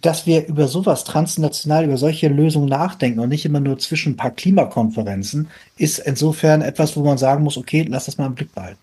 [0.00, 4.16] dass wir über sowas transnational, über solche Lösungen nachdenken und nicht immer nur zwischen ein
[4.16, 8.54] paar Klimakonferenzen, ist insofern etwas, wo man sagen muss, okay, lass das mal im Blick
[8.54, 8.78] behalten.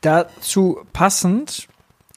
[0.00, 1.68] Dazu passend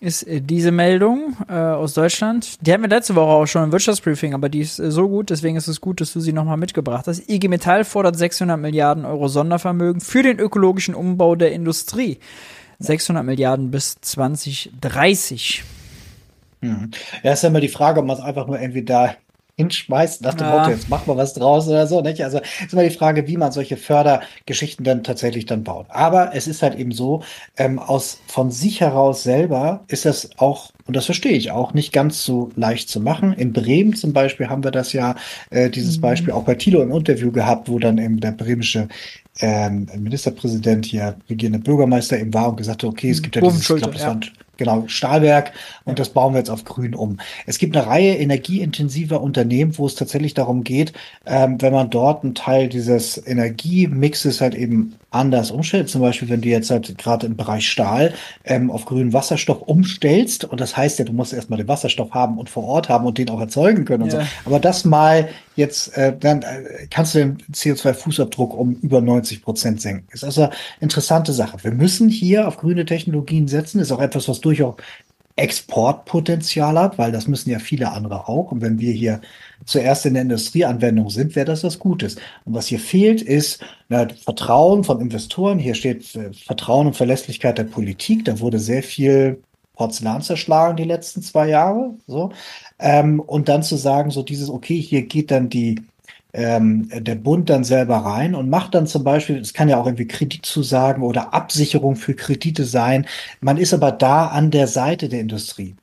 [0.02, 2.57] ist äh, diese Meldung äh, aus Deutschland.
[2.66, 5.30] Die hatten wir letzte Woche auch schon im Wirtschaftsbriefing, aber die ist äh, so gut,
[5.30, 7.30] deswegen ist es gut, dass du sie nochmal mitgebracht hast.
[7.30, 12.20] IG Metall fordert 600 Milliarden Euro Sondervermögen für den ökologischen Umbau der Industrie.
[12.80, 15.64] 600 Milliarden bis 2030.
[16.68, 16.92] Mhm.
[17.24, 19.16] Ja, ist ja immer die Frage, ob man es einfach nur irgendwie da
[19.58, 20.58] hinschmeißt, nach dem ja.
[20.58, 22.22] Motto, jetzt macht man was draus oder so, nicht?
[22.24, 25.86] Also, ist immer die Frage, wie man solche Fördergeschichten dann tatsächlich dann baut.
[25.90, 27.24] Aber es ist halt eben so,
[27.56, 31.94] ähm, aus, von sich heraus selber ist das auch, und das verstehe ich auch, nicht
[31.94, 33.32] ganz so leicht zu machen.
[33.32, 35.16] In Bremen zum Beispiel haben wir das ja,
[35.52, 36.02] äh, dieses mhm.
[36.02, 38.90] Beispiel auch bei Thilo im Interview gehabt, wo dann eben der bremische
[39.40, 43.62] ähm, Ministerpräsident hier, regierende Bürgermeister eben war und gesagt hat, okay, es gibt ja dieses,
[43.62, 44.08] ich glaube, das ja.
[44.08, 44.26] war ein
[44.57, 45.53] Genau, Stahlwerk
[45.84, 47.18] und das bauen wir jetzt auf grün um.
[47.45, 50.94] Es gibt eine Reihe energieintensiver Unternehmen, wo es tatsächlich darum geht,
[51.26, 55.90] ähm, wenn man dort einen Teil dieses Energiemixes halt eben anders umstellt.
[55.90, 58.14] Zum Beispiel, wenn du jetzt halt gerade im Bereich Stahl
[58.44, 60.44] ähm, auf grünen Wasserstoff umstellst.
[60.44, 63.18] Und das heißt ja, du musst erstmal den Wasserstoff haben und vor Ort haben und
[63.18, 64.22] den auch erzeugen können und ja.
[64.22, 64.27] so.
[64.45, 69.82] Aber das mal jetzt, äh, dann äh, kannst du den CO2-Fußabdruck um über 90 Prozent
[69.82, 70.07] senken.
[70.11, 71.57] Ist also eine interessante Sache.
[71.64, 73.80] Wir müssen hier auf grüne Technologien setzen.
[73.80, 74.76] Ist auch etwas, was durchaus
[75.38, 78.52] Exportpotenzial hat, weil das müssen ja viele andere auch.
[78.52, 79.19] Und wenn wir hier
[79.65, 82.15] zuerst in der Industrieanwendung sind, wäre das was Gutes.
[82.45, 85.60] Und was hier fehlt, ist na, Vertrauen von Investoren.
[85.60, 88.23] Hier steht äh, Vertrauen und Verlässlichkeit der Politik.
[88.26, 89.41] Da wurde sehr viel
[89.76, 91.95] Porzellan zerschlagen die letzten zwei Jahre.
[92.07, 92.32] So.
[92.80, 95.81] Ähm, und dann zu sagen, so dieses, okay, hier geht dann die
[96.34, 99.85] ähm, der Bund dann selber rein und macht dann zum Beispiel, es kann ja auch
[99.85, 103.07] irgendwie Kreditzusagen oder Absicherung für Kredite sein.
[103.41, 105.76] Man ist aber da an der Seite der Industrie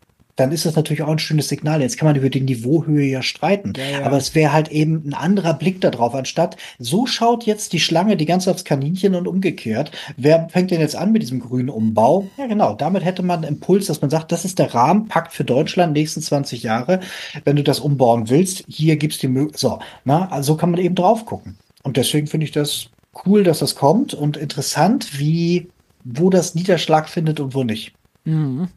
[0.43, 1.81] dann ist das natürlich auch ein schönes Signal.
[1.81, 3.75] Jetzt kann man über die Niveauhöhe ja streiten.
[3.77, 4.07] Ja, ja.
[4.07, 8.17] Aber es wäre halt eben ein anderer Blick darauf, anstatt so schaut jetzt die Schlange
[8.17, 9.93] die ganze aufs Kaninchen und umgekehrt.
[10.17, 12.27] Wer fängt denn jetzt an mit diesem grünen Umbau?
[12.37, 12.75] Ja, genau.
[12.75, 16.21] Damit hätte man einen Impuls, dass man sagt, das ist der Rahmenpakt für Deutschland nächsten
[16.21, 16.99] 20 Jahre.
[17.45, 19.61] Wenn du das umbauen willst, hier gibt's die Möglichkeit.
[19.61, 21.57] So, na, also kann man eben drauf gucken.
[21.85, 22.89] Und deswegen finde ich das
[23.25, 25.69] cool, dass das kommt und interessant, wie,
[26.03, 27.93] wo das Niederschlag findet und wo nicht.
[28.25, 28.69] Mhm.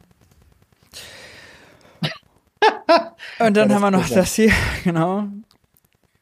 [3.38, 4.52] Und dann haben wir noch das hier,
[4.84, 5.24] genau.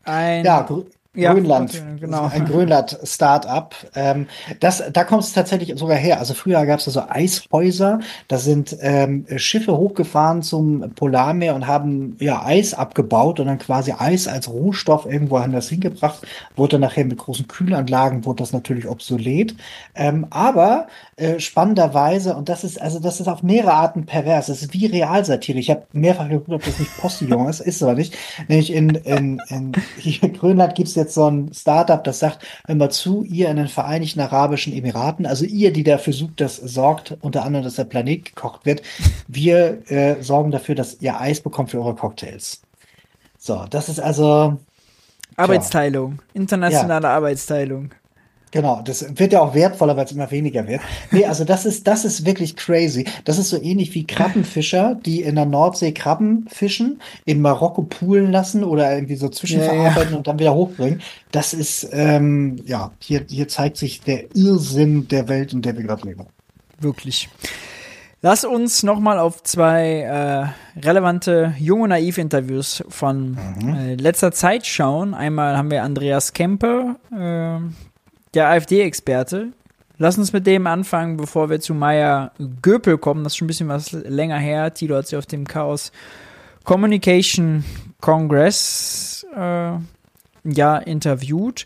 [0.05, 0.83] Ein, Ja, Grö
[1.17, 2.27] Ja, Grönland, genau.
[2.27, 3.73] ein Grönland-Startup.
[3.95, 4.27] Ähm,
[4.59, 6.19] das, da kommt es tatsächlich sogar her.
[6.19, 12.17] Also früher gab es so Eishäuser, da sind ähm, Schiffe hochgefahren zum Polarmeer und haben
[12.19, 16.27] ja Eis abgebaut und dann quasi Eis als Rohstoff irgendwo anders hingebracht.
[16.57, 19.55] Wurde dann nachher mit großen Kühlanlagen, wurde das natürlich obsolet.
[19.95, 24.63] Ähm, aber äh, spannenderweise, und das ist, also das ist auf mehrere Arten pervers, das
[24.63, 25.59] ist wie Realsatire.
[25.59, 28.17] Ich habe mehrfach geguckt, ob das nicht Postillon ist, ist aber nicht.
[28.49, 29.73] Nämlich in, in, in
[30.05, 33.57] in Grönland gibt es jetzt so ein Startup, das sagt, hör mal zu, ihr in
[33.57, 37.85] den Vereinigten Arabischen Emiraten, also ihr, die dafür sucht, das sorgt unter anderem, dass der
[37.85, 38.83] Planet gekocht wird,
[39.29, 42.63] wir äh, sorgen dafür, dass ihr Eis bekommt für eure Cocktails.
[43.39, 44.59] So, das ist also
[45.37, 47.91] Arbeitsteilung, internationale Arbeitsteilung.
[48.55, 50.81] Genau, das wird ja auch wertvoller, weil es immer weniger wird.
[51.11, 53.05] Nee, also das ist, das ist wirklich crazy.
[53.25, 58.31] Das ist so ähnlich wie Krabbenfischer, die in der Nordsee Krabben fischen, in Marokko poolen
[58.31, 61.03] lassen oder irgendwie so zwischenverarbeiten Ja, und dann wieder hochbringen.
[61.33, 65.83] Das ist, ähm, ja, hier, hier zeigt sich der Irrsinn der Welt, in der wir
[65.83, 66.25] gerade leben.
[66.79, 67.29] Wirklich.
[68.23, 73.37] Lass uns nochmal auf zwei äh, relevante junge Naiv-Interviews von
[73.67, 75.13] äh, letzter Zeit schauen.
[75.13, 77.59] Einmal haben wir Andreas Kemper, äh,
[78.35, 79.53] der AfD-Experte.
[79.97, 82.33] Lass uns mit dem anfangen, bevor wir zu Maya
[82.63, 83.23] Göpel kommen.
[83.23, 84.75] Das ist schon ein bisschen was länger her.
[84.75, 85.93] Tilo hat sie auf dem Chaos
[86.65, 87.65] Communication
[88.01, 89.73] Congress äh,
[90.45, 91.65] ja interviewt.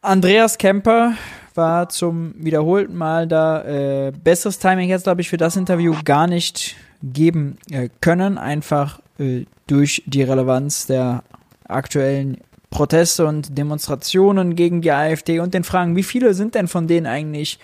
[0.00, 1.14] Andreas Kemper
[1.54, 3.62] war zum wiederholten Mal da.
[3.62, 9.00] Äh, besseres Timing jetzt, glaube ich, für das Interview gar nicht geben äh, können, einfach
[9.18, 11.22] äh, durch die Relevanz der
[11.68, 12.38] aktuellen
[12.70, 17.06] Proteste und Demonstrationen gegen die AfD und den Fragen, wie viele sind denn von denen
[17.06, 17.58] eigentlich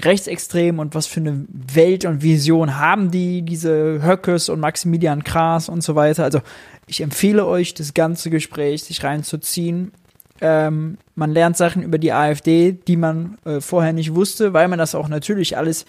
[0.00, 5.68] rechtsextrem und was für eine Welt und Vision haben die, diese Höckes und Maximilian Kraas
[5.68, 6.24] und so weiter.
[6.24, 6.40] Also
[6.86, 9.92] ich empfehle euch, das ganze Gespräch sich reinzuziehen.
[10.40, 14.78] Ähm, man lernt Sachen über die AfD, die man äh, vorher nicht wusste, weil man
[14.78, 15.86] das auch natürlich alles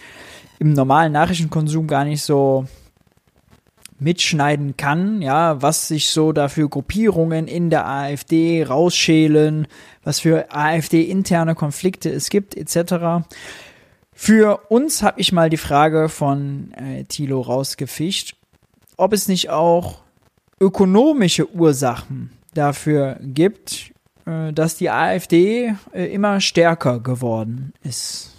[0.59, 2.65] im normalen Nachrichtenkonsum gar nicht so
[4.03, 9.67] mitschneiden kann, ja, was sich so dafür Gruppierungen in der AfD rausschälen,
[10.03, 13.25] was für AfD-interne Konflikte es gibt, etc.
[14.13, 18.35] Für uns habe ich mal die Frage von äh, Thilo rausgefischt,
[18.97, 20.01] ob es nicht auch
[20.59, 23.91] ökonomische Ursachen dafür gibt,
[24.25, 28.32] äh, dass die AfD äh, immer stärker geworden ist.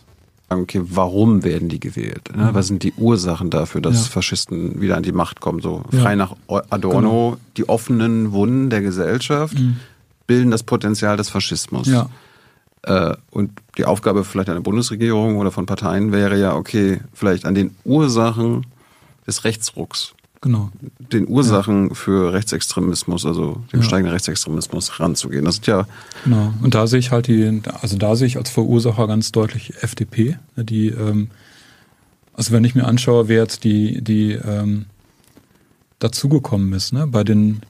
[0.62, 2.31] Okay, warum werden die gewählt?
[2.35, 2.51] Ne?
[2.51, 2.55] Mhm.
[2.55, 4.10] Was sind die Ursachen dafür, dass Ja.
[4.12, 5.60] Faschisten wieder an die Macht kommen?
[5.60, 6.01] So Ja.
[6.01, 6.35] frei nach
[6.70, 7.36] Adorno, Genau.
[7.56, 9.76] die offenen Wunden der Gesellschaft Mhm.
[10.26, 11.86] bilden das Potenzial des Faschismus.
[11.89, 12.09] Ja.
[12.82, 17.55] Äh, und die Aufgabe vielleicht einer Bundesregierung oder von Parteien wäre ja, okay, vielleicht an
[17.55, 18.66] den Ursachen
[19.26, 20.12] des Rechtsrucks,
[20.45, 20.71] Genau.
[21.12, 23.87] den Ursachen für Rechtsextremismus, also dem Ja.
[23.87, 25.45] steigenden Rechtsextremismus ranzugehen.
[25.47, 25.87] Das sind ja
[26.25, 26.53] Genau.
[26.62, 30.36] Und da sehe ich halt die, also da sehe ich als Verursacher ganz deutlich FDP,
[30.57, 31.28] ne, die, ähm,
[32.35, 34.85] also wenn ich mir anschaue, wer jetzt die, die ähm,
[35.99, 37.60] dazugekommen ist, ne, bei den,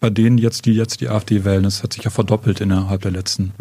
[0.00, 3.10] bei denen jetzt, die jetzt die AfD wählen, das hat sich ja verdoppelt innerhalb der
[3.10, 3.52] letzten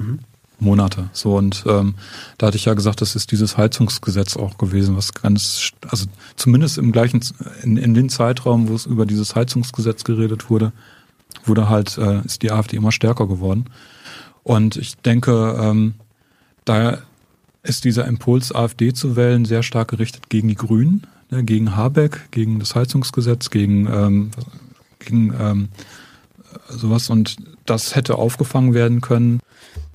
[0.61, 1.09] Monate.
[1.11, 1.95] So und ähm,
[2.38, 6.77] da hatte ich ja gesagt, das ist dieses Heizungsgesetz auch gewesen, was ganz, also zumindest
[6.77, 7.22] im gleichen,
[7.64, 10.72] in, in den Zeitraum, wo es über dieses Heizungsgesetz geredet wurde,
[11.45, 13.65] wurde halt, äh, ist die AfD immer stärker geworden.
[14.43, 15.95] Und ich denke, ähm,
[16.64, 16.99] da
[17.64, 22.31] ist dieser Impuls, AfD zu wählen, sehr stark gerichtet gegen die Grünen, ne, gegen Habeck,
[22.31, 24.31] gegen das Heizungsgesetz, gegen, ähm,
[24.99, 25.69] gegen ähm,
[26.69, 27.09] sowas.
[27.09, 29.40] Und das hätte aufgefangen werden können.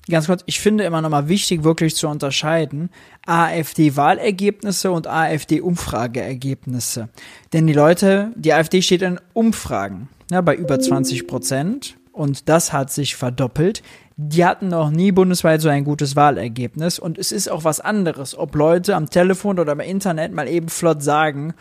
[0.08, 2.90] Ganz kurz, ich finde immer nochmal wichtig, wirklich zu unterscheiden
[3.26, 7.08] AfD-Wahlergebnisse und AfD-Umfrageergebnisse.
[7.52, 12.72] Denn die Leute, die AfD steht in Umfragen ja, bei über 20 Prozent und das
[12.72, 13.82] hat sich verdoppelt.
[14.16, 18.38] Die hatten noch nie bundesweit so ein gutes Wahlergebnis und es ist auch was anderes,
[18.38, 21.52] ob Leute am Telefon oder im Internet mal eben flott sagen,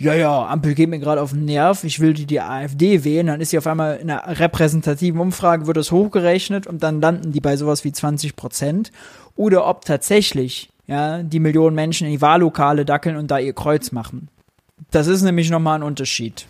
[0.00, 3.26] ja, ja, Ampel geht mir gerade auf den Nerv, ich will die, die AfD wählen,
[3.26, 7.32] dann ist sie auf einmal in einer repräsentativen Umfrage, wird das hochgerechnet und dann landen
[7.32, 8.92] die bei sowas wie 20 Prozent.
[9.36, 13.92] Oder ob tatsächlich, ja, die Millionen Menschen in die Wahllokale dackeln und da ihr Kreuz
[13.92, 14.28] machen.
[14.90, 16.46] Das ist nämlich nochmal ein Unterschied.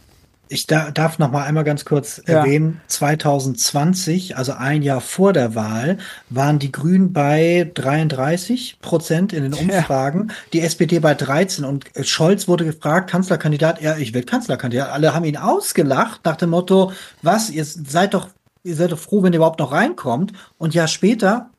[0.53, 2.41] Ich da, darf noch mal einmal ganz kurz Ja.
[2.41, 5.99] erwähnen, 2020, also ein Jahr vor der Wahl,
[6.29, 12.49] waren die Grünen bei 33 Prozent in den Umfragen, die SPD bei 13 und Scholz
[12.49, 14.91] wurde gefragt, Kanzlerkandidat, ja, ich will Kanzlerkandidat.
[14.91, 18.29] Alle haben ihn ausgelacht nach dem Motto, was, ihr seid doch,
[18.65, 20.33] ihr seid doch froh, wenn ihr überhaupt noch reinkommt.
[20.59, 21.51] Und ja später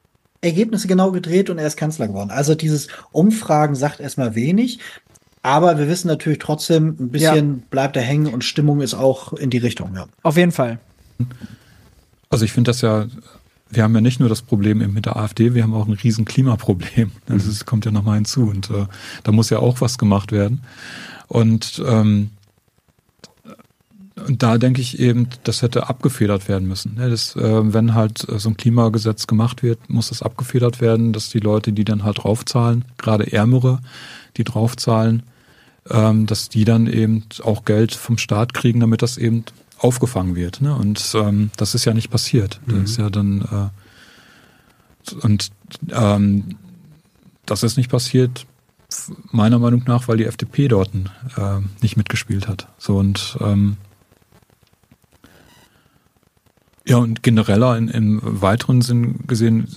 [0.41, 2.31] Ergebnisse genau gedreht und er ist Kanzler geworden.
[2.31, 4.79] Also dieses Umfragen sagt erstmal wenig.
[5.43, 7.63] Aber wir wissen natürlich trotzdem, ein bisschen Ja.
[7.69, 10.05] bleibt er hängen und Stimmung ist auch in die Richtung, ja.
[10.23, 10.79] Auf jeden Fall.
[12.29, 13.07] Also ich finde das ja,
[13.69, 15.93] wir haben ja nicht nur das Problem eben mit der AfD, wir haben auch ein
[15.93, 17.11] riesen Klimaproblem.
[17.25, 18.85] Das ist, kommt ja nochmal hinzu und äh,
[19.23, 20.61] da muss ja auch was gemacht werden.
[21.27, 22.31] Und, ähm,
[24.27, 26.95] und da denke ich eben, das hätte abgefedert werden müssen.
[26.95, 27.09] Ne?
[27.09, 31.39] Das, äh, wenn halt so ein Klimagesetz gemacht wird, muss das abgefedert werden, dass die
[31.39, 33.79] Leute, die dann halt draufzahlen, gerade Ärmere,
[34.37, 35.23] die draufzahlen,
[35.89, 39.45] ähm, dass die dann eben auch Geld vom Staat kriegen, damit das eben
[39.79, 40.61] aufgefangen wird.
[40.61, 40.75] Ne?
[40.75, 42.59] Und ähm, das ist ja nicht passiert.
[42.67, 42.83] Das Mhm.
[42.83, 45.51] ist ja dann äh, und
[45.89, 46.55] ähm,
[47.45, 48.45] das ist nicht passiert,
[49.31, 52.67] meiner Meinung nach, weil die FDP dort äh, nicht mitgespielt hat.
[52.77, 53.77] So und ähm,
[56.85, 59.67] ja, und genereller in, im weiteren Sinn gesehen,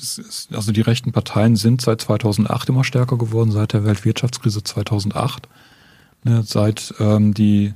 [0.53, 5.49] also die rechten Parteien sind seit 2008 immer stärker geworden, seit der Weltwirtschaftskrise 2008.
[6.25, 7.75] Ne, seit ähm, die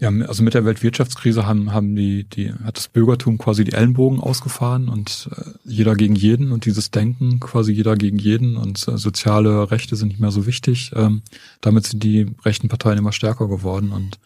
[0.00, 4.20] ja, also mit der Weltwirtschaftskrise haben, haben die, die, hat das Bürgertum quasi die Ellenbogen
[4.20, 8.96] ausgefahren und äh, jeder gegen jeden und dieses Denken quasi jeder gegen jeden und äh,
[8.96, 10.92] soziale Rechte sind nicht mehr so wichtig.
[10.94, 11.22] Ähm,
[11.60, 14.20] damit sind die rechten Parteien immer stärker geworden und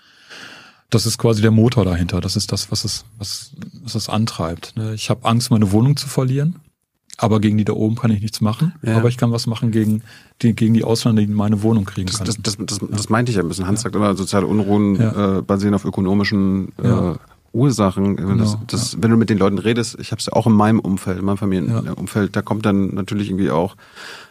[0.91, 2.21] das ist quasi der Motor dahinter.
[2.21, 4.77] Das ist das, was es, was, was es antreibt.
[4.77, 4.93] ne?
[4.93, 6.57] Ich habe Angst, meine Wohnung zu verlieren,
[7.23, 8.73] aber gegen die da oben kann ich nichts machen.
[8.83, 8.97] Ja.
[8.97, 10.03] Aber ich kann was machen gegen
[10.43, 12.35] die, gegen die Ausländer, die meine Wohnung kriegen Das, können.
[12.43, 13.67] das, das, das, das meinte ich ja ein bisschen.
[13.67, 15.39] Hans sagt immer, soziale Unruhen Ja.
[15.39, 17.17] äh, basieren auf ökonomischen äh, Ja.
[17.55, 18.17] Ursachen.
[18.17, 18.61] Genau,
[18.97, 21.25] Wenn du mit den Leuten redest, ich habe es ja auch in meinem Umfeld, in
[21.27, 23.77] meinem Familienumfeld, da kommt dann natürlich irgendwie auch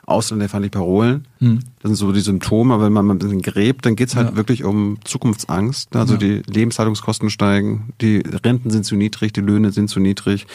[0.07, 1.27] ausländerfeindliche Parolen.
[1.37, 1.59] Hm.
[1.81, 4.35] Das sind so die Symptome, aber wenn man mal ein bisschen gräbt, dann geht's halt
[4.35, 5.95] wirklich um Zukunftsangst.
[5.95, 6.19] Also Ja.
[6.19, 10.47] die Lebenshaltungskosten steigen, die Renten sind zu niedrig, die Löhne sind zu niedrig.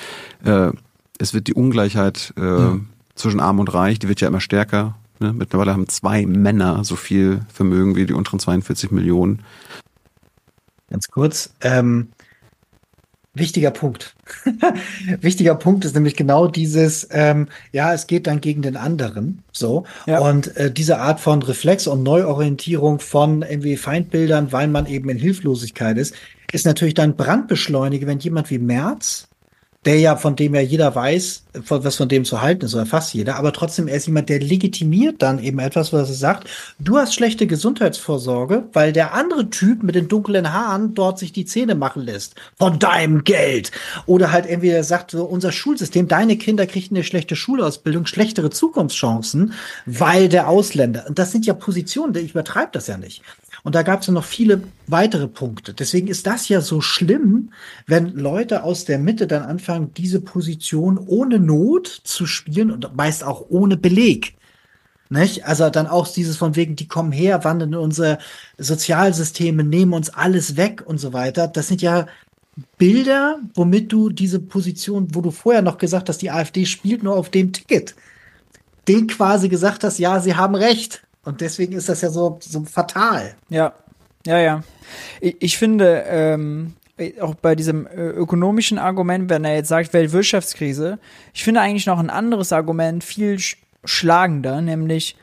[0.44, 0.70] Äh,
[1.18, 2.80] es wird die Ungleichheit äh, Ja.
[3.14, 4.96] zwischen Arm und Reich, die wird ja immer stärker.
[5.18, 5.32] Ne?
[5.32, 9.42] Mittlerweile haben zwei Männer so viel Vermögen wie die unteren 42 Millionen.
[10.90, 11.54] Ganz kurz.
[11.62, 12.08] Ähm,
[13.34, 14.14] wichtiger Punkt.
[15.20, 19.42] wichtiger Punkt ist nämlich genau dieses, ähm, ja, es geht dann gegen den anderen.
[19.52, 19.84] So.
[20.06, 25.18] Und äh, diese Art von Reflex und Neuorientierung von irgendwie Feindbildern, weil man eben in
[25.18, 26.14] Hilflosigkeit ist,
[26.52, 29.25] ist natürlich dann Brandbeschleuniger, wenn jemand wie Merz
[29.86, 33.14] der ja, von dem ja jeder weiß, was von dem zu halten ist, oder fast
[33.14, 36.48] jeder, aber trotzdem, er ist jemand, der legitimiert dann eben etwas, was er sagt,
[36.78, 41.46] du hast schlechte Gesundheitsvorsorge, weil der andere Typ mit den dunklen Haaren dort sich die
[41.46, 42.34] Zähne machen lässt.
[42.58, 43.70] Von deinem Geld.
[44.06, 48.50] Oder halt irgendwie der sagt, so, unser Schulsystem, deine Kinder kriegen eine schlechte Schulausbildung, schlechtere
[48.50, 49.52] Zukunftschancen,
[49.86, 51.06] weil der Ausländer.
[51.08, 53.22] Und das sind ja Positionen, der übertreibt das ja nicht.
[53.66, 55.74] Und da gab es ja noch viele weitere Punkte.
[55.74, 57.50] Deswegen ist das ja so schlimm,
[57.88, 63.24] wenn Leute aus der Mitte dann anfangen, diese Position ohne Not zu spielen und meist
[63.24, 64.36] auch ohne Beleg.
[65.08, 65.46] Nicht?
[65.46, 68.18] Also dann auch dieses von wegen, die kommen her, wandern in unsere
[68.56, 71.48] Sozialsysteme, nehmen uns alles weg und so weiter.
[71.48, 72.06] Das sind ja
[72.78, 77.16] Bilder, womit du diese Position, wo du vorher noch gesagt hast, die AfD spielt nur
[77.16, 77.96] auf dem Ticket,
[78.86, 81.02] den quasi gesagt hast, ja, sie haben recht.
[81.26, 83.34] Und deswegen ist das ja so, so fatal.
[83.48, 83.74] Ja,
[84.24, 84.62] ja, ja.
[85.20, 86.74] Ich, ich finde, ähm,
[87.20, 91.00] auch bei diesem äh, ökonomischen Argument, wenn er jetzt sagt, Weltwirtschaftskrise,
[91.34, 95.16] ich finde eigentlich noch ein anderes Argument viel sch schlagender, nämlich,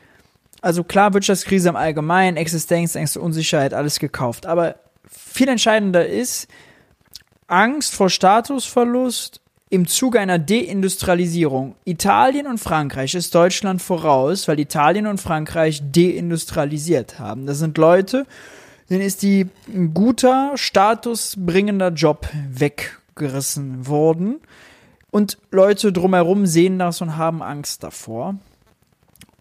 [0.62, 4.46] also klar, Wirtschaftskrise im Allgemeinen, Existenzängste, Unsicherheit, alles gekauft.
[4.46, 4.76] Aber
[5.06, 6.48] viel entscheidender ist
[7.46, 9.40] Angst vor Statusverlust
[9.74, 11.74] im Zuge einer Deindustrialisierung.
[11.84, 17.44] Italien und Frankreich ist Deutschland voraus, weil Italien und Frankreich deindustrialisiert haben.
[17.46, 18.24] Das sind Leute,
[18.88, 24.36] denen ist die ein guter, statusbringender Job weggerissen worden.
[25.10, 28.36] Und Leute drumherum sehen das und haben Angst davor.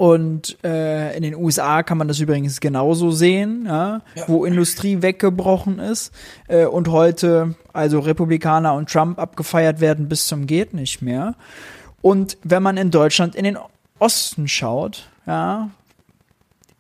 [0.03, 5.80] Und äh, in den USA kann man das übrigens genauso sehen, ja, wo Industrie weggebrochen
[5.80, 6.11] ist
[6.49, 11.35] äh, und heute also Republikaner und Trump abgefeiert werden bis zum geht nicht mehr.
[12.01, 13.57] Und wenn man in Deutschland in den
[13.98, 15.69] Osten schaut, ja,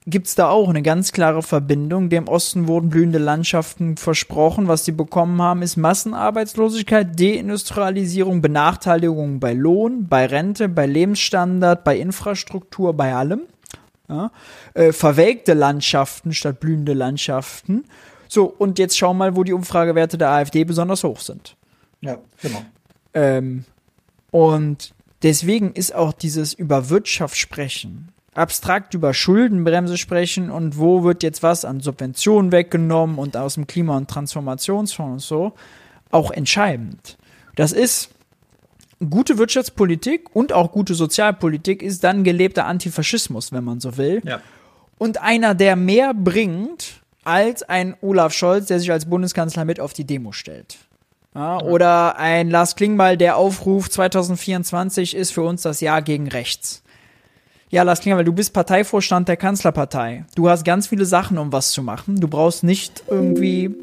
[0.05, 2.09] gibt's da auch eine ganz klare Verbindung.
[2.09, 4.67] Dem Osten wurden blühende Landschaften versprochen.
[4.67, 11.97] Was sie bekommen haben, ist Massenarbeitslosigkeit, Deindustrialisierung, Benachteiligung bei Lohn, bei Rente, bei Lebensstandard, bei
[11.97, 13.41] Infrastruktur, bei allem.
[14.09, 14.31] Ja?
[14.73, 17.85] Äh, verwelkte Landschaften statt blühende Landschaften.
[18.27, 21.55] So, und jetzt schau mal, wo die Umfragewerte der AfD besonders hoch sind.
[22.01, 22.63] Ja, genau.
[23.13, 23.65] Ähm,
[24.31, 31.23] und deswegen ist auch dieses über Wirtschaft sprechen, abstrakt über Schuldenbremse sprechen und wo wird
[31.23, 35.53] jetzt was an Subventionen weggenommen und aus dem Klima- und Transformationsfonds und so,
[36.11, 37.17] auch entscheidend.
[37.55, 38.09] Das ist
[39.09, 44.21] gute Wirtschaftspolitik und auch gute Sozialpolitik ist dann gelebter Antifaschismus, wenn man so will.
[44.25, 44.41] Ja.
[44.97, 49.93] Und einer, der mehr bringt als ein Olaf Scholz, der sich als Bundeskanzler mit auf
[49.93, 50.77] die Demo stellt.
[51.35, 56.82] Ja, oder ein Lars Klingbeil, der aufruft, 2024 ist für uns das Jahr gegen rechts.
[57.73, 60.25] Ja, Lars Klingbeil, du bist Parteivorstand der Kanzlerpartei.
[60.35, 62.19] Du hast ganz viele Sachen, um was zu machen.
[62.19, 63.73] Du brauchst nicht irgendwie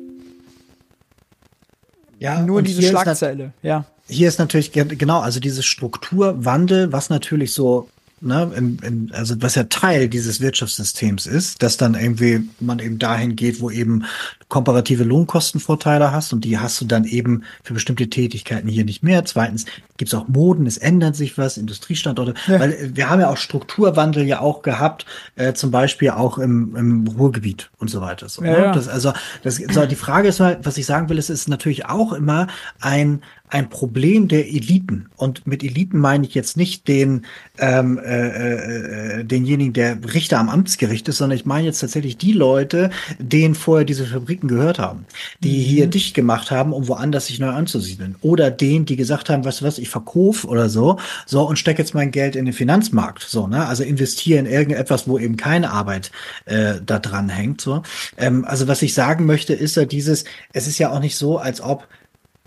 [2.21, 3.53] Ja, nur diese Schlagzeile.
[3.63, 3.85] Ja.
[4.09, 7.89] Hier ist natürlich ge- genau, also dieses Strukturwandel, was natürlich so,
[8.21, 12.99] ne, in, in, also was ja Teil dieses Wirtschaftssystems ist, dass dann irgendwie man eben
[12.99, 14.05] dahin geht, wo eben
[14.49, 19.25] komparative Lohnkostenvorteile hast und die hast du dann eben für bestimmte Tätigkeiten hier nicht mehr.
[19.25, 19.65] Zweitens
[19.97, 24.27] gibt's auch Moden, es ändert sich was, Industriestandorte, weil äh, wir haben ja auch Strukturwandel
[24.27, 28.29] ja auch gehabt, äh, zum Beispiel auch im, im Ruhrgebiet und so weiter.
[28.29, 28.59] So, Ja, ne?
[28.59, 28.73] ja.
[28.73, 31.87] Das, also das, so, die Frage ist mal, was ich sagen will, es ist natürlich
[31.87, 32.49] auch immer
[32.81, 35.09] ein ein Problem der Eliten.
[35.17, 37.27] Und mit Eliten meine ich jetzt nicht den
[37.59, 42.33] ähm, äh, äh, denjenigen, der Richter am Amtsgericht ist, sondern ich meine jetzt tatsächlich die
[42.33, 45.05] Leute, denen vorher diese Fabriken gehört haben,
[45.41, 45.65] die Mhm.
[45.65, 48.15] hier dicht gemacht haben, um woanders sich neu anzusiedeln.
[48.21, 51.83] Oder denen, die gesagt haben, weißt du was, ich verkauf oder so, so und stecke
[51.83, 53.23] jetzt mein Geld in den Finanzmarkt.
[53.23, 53.67] So, ne?
[53.67, 56.11] Also investiere in irgendetwas, wo eben keine Arbeit
[56.47, 57.61] äh, da dran hängt.
[57.61, 57.83] So.
[58.17, 61.39] Ähm, also was ich sagen möchte, ist ja dieses, es ist ja auch nicht so,
[61.39, 61.87] als ob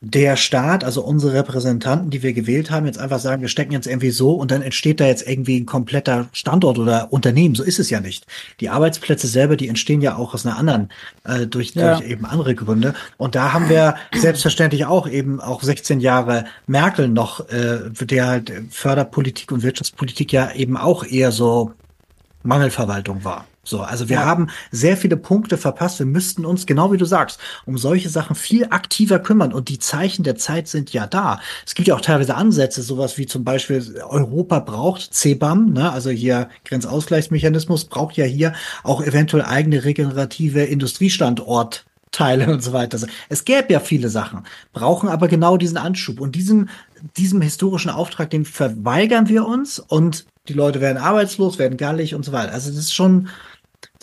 [0.06, 3.88] der Staat, also unsere Repräsentanten, die wir gewählt haben, jetzt einfach sagen, wir stecken jetzt
[3.88, 7.56] irgendwie so und dann entsteht da jetzt irgendwie ein kompletter Standort oder Unternehmen.
[7.56, 8.28] So ist es ja nicht.
[8.60, 10.90] Die Arbeitsplätze selber, die entstehen ja auch aus einer anderen,
[11.24, 11.96] äh, durch, Ja.
[11.96, 12.96] durch eben andere Gründe.
[13.16, 18.52] Und da haben wir selbstverständlich auch eben auch 16 Jahre Merkel noch, äh, der halt
[18.72, 21.72] Förderpolitik und Wirtschaftspolitik ja eben auch eher so
[22.44, 23.46] Mangelverwaltung war.
[23.66, 24.26] So, also wir Ja.
[24.26, 26.00] haben sehr viele Punkte verpasst.
[26.00, 29.54] Wir müssten uns, genau wie du sagst, um solche Sachen viel aktiver kümmern.
[29.54, 31.40] Und die Zeichen der Zeit sind ja da.
[31.66, 35.92] Es gibt ja auch teilweise Ansätze, sowas wie zum Beispiel Europa braucht CBAM, ne?
[35.94, 41.86] also hier Grenzausgleichsmechanismus, braucht ja hier auch eventuell eigene regenerative Industriestandort.
[42.12, 42.94] Teile und so weiter.
[42.96, 46.20] Also Es gäbe ja viele Sachen, brauchen aber genau diesen Anschub.
[46.20, 46.70] Und diesem,
[47.18, 52.24] diesem historischen Auftrag, den verweigern wir uns und die Leute werden arbeitslos, werden gallig und
[52.24, 52.52] so weiter.
[52.54, 53.30] Also das ist schon,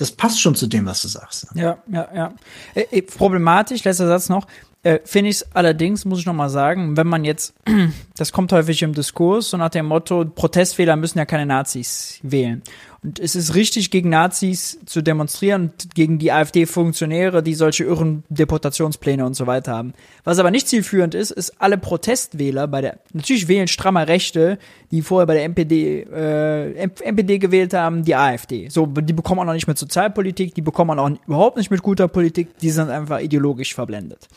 [0.01, 1.49] das passt schon zu dem, was du sagst.
[1.55, 2.33] Ja, ja, ja.
[2.75, 4.47] Äh, äh, problematisch, letzter Satz noch,
[4.83, 7.53] äh, finde ich es allerdings, muss ich noch mal sagen, wenn man jetzt,
[8.17, 12.63] das kommt häufig im Diskurs, so nach dem Motto, Protestwähler müssen ja keine Nazis wählen.
[13.03, 19.25] Und es ist richtig, gegen Nazis zu demonstrieren gegen die AfD-Funktionäre, die solche irren Deportationspläne
[19.25, 19.95] und so weiter haben.
[20.23, 24.59] Was aber nicht zielführend ist, ist alle Protestwähler bei der, natürlich wählen strammer Rechte,
[24.91, 28.69] die vorher bei der NPD, äh, M- NPD gewählt haben, die AfD.
[28.69, 32.59] So, die bekommen auch nicht mit Sozialpolitik, die bekommen auch überhaupt nicht mit guter Politik,
[32.59, 34.29] die sind einfach ideologisch verblendet.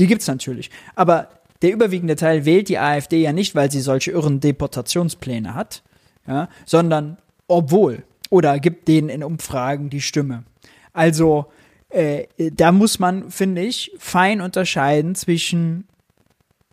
[0.00, 0.70] Die gibt's natürlich.
[0.96, 1.28] Aber
[1.62, 5.82] der überwiegende Teil wählt die AfD ja nicht, weil sie solche irren Deportationspläne hat,
[6.26, 10.44] ja, sondern obwohl oder gibt denen in Umfragen die Stimme.
[10.92, 11.46] Also
[11.90, 15.86] äh, da muss man, finde ich, fein unterscheiden zwischen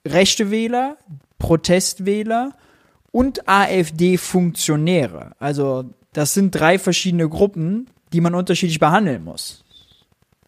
[0.06, 0.98] rechte Wähler,
[1.40, 2.54] Protestwähler
[3.12, 5.32] und AfD-Funktionäre.
[5.40, 9.64] Also das sind drei verschiedene Gruppen, die man unterschiedlich behandeln muss.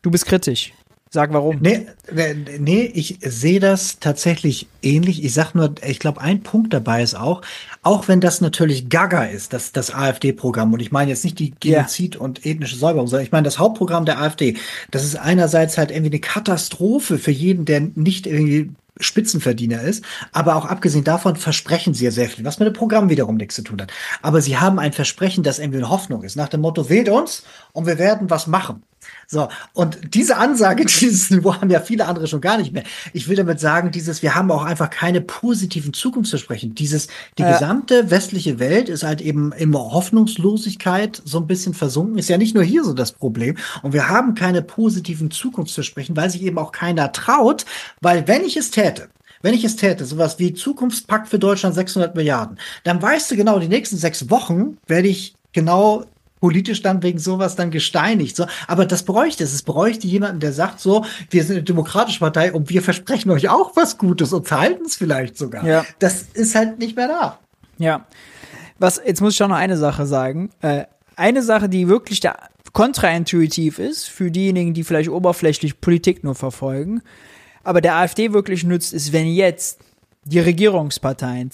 [0.02, 0.74] Du bist kritisch.
[1.10, 1.58] Sag warum.
[1.62, 5.24] Nee, nee, nee, ich sehe das tatsächlich ähnlich.
[5.24, 7.42] Ich sag nur, ich glaube, ein Punkt dabei ist auch,
[7.82, 11.54] auch wenn das natürlich gaga ist, das, das AfD-Programm, und ich meine jetzt nicht die
[11.60, 14.58] Genozid und ethnische Säuberung, sondern ich meine das Hauptprogramm der AfD,
[14.92, 20.04] das ist einerseits halt irgendwie eine Katastrophe für jeden, der nicht irgendwie Spitzenverdiener ist.
[20.32, 23.56] Aber auch abgesehen davon versprechen sie ja sehr viel, was mit dem Programm wiederum nichts
[23.56, 23.92] zu tun hat.
[24.22, 27.44] Aber sie haben ein Versprechen, das irgendwie eine Hoffnung ist, nach dem Motto, wählt uns
[27.74, 28.84] und wir werden was machen.
[29.30, 32.84] So, und diese Ansage, dieses Niveau haben ja viele andere schon gar nicht mehr.
[33.14, 36.76] Ich will damit sagen, dieses, wir haben auch einfach keine positiven Zukunftsversprechen.
[36.76, 37.08] Dieses,
[37.38, 37.52] die Ja.
[37.52, 42.18] gesamte westliche Welt ist halt eben in Hoffnungslosigkeit so ein bisschen versunken.
[42.18, 43.58] Ist ja nicht nur hier so das Problem.
[43.82, 47.66] Und wir haben keine positiven Zukunftsversprechen, weil sich eben auch keiner traut,
[48.02, 49.10] weil wenn ich es täte,
[49.42, 53.60] wenn ich es täte, sowas wie Zukunftspakt für Deutschland 600 Milliarden, dann weißt du genau,
[53.60, 56.06] die nächsten sechs Wochen werde ich genau
[56.40, 58.36] politisch dann wegen sowas dann gesteinigt.
[58.36, 59.54] So, aber das bräuchte es.
[59.54, 63.50] Es bräuchte jemanden, der sagt so, wir sind eine demokratische Partei und wir versprechen euch
[63.50, 65.66] auch was Gutes und verhalten es vielleicht sogar.
[65.66, 65.86] Ja.
[66.00, 67.40] Das ist halt nicht mehr da.
[67.78, 68.06] Ja.
[68.80, 70.52] Was, jetzt muss ich auch noch eine Sache sagen.
[70.62, 70.86] Äh,
[71.16, 72.36] eine Sache, die wirklich da
[72.74, 77.02] kontraintuitiv ist, für diejenigen, die vielleicht oberflächlich Politik nur verfolgen,
[77.64, 79.80] aber der AfD wirklich nützt, ist, wenn jetzt
[80.26, 81.50] die Regierungsparteien,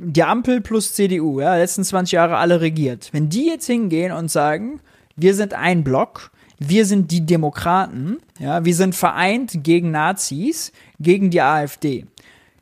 [0.00, 4.30] die Ampel plus CDU, ja, letzten 20 Jahre alle regiert, wenn die jetzt hingehen und
[4.30, 4.80] sagen,
[5.16, 11.30] wir sind ein Block, wir sind die Demokraten, ja, wir sind vereint gegen Nazis, gegen
[11.30, 12.06] die AfD.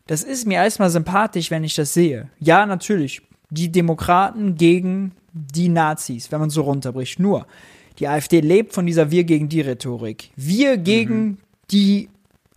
[0.07, 2.29] Das ist mir erstmal sympathisch, wenn ich das sehe.
[2.39, 3.23] Ja, natürlich.
[3.51, 7.19] Die Demokraten gegen die Nazis, wenn man so runterbricht.
[7.19, 7.47] Nur,
[7.99, 10.31] die AfD lebt von dieser Wir gegen die Rhetorik.
[10.37, 11.39] Wir gegen mhm.
[11.71, 12.09] die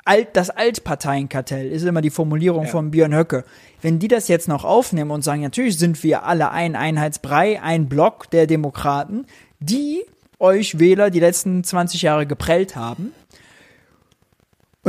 [0.06, 2.70] Alt, das Altparteienkartell ist immer die Formulierung ja.
[2.70, 3.44] von Björn Höcke.
[3.82, 7.88] Wenn die das jetzt noch aufnehmen und sagen, natürlich sind wir alle ein Einheitsbrei, ein
[7.88, 9.26] Block der Demokraten,
[9.60, 10.04] die
[10.40, 13.14] euch Wähler die letzten 20 Jahre geprellt haben,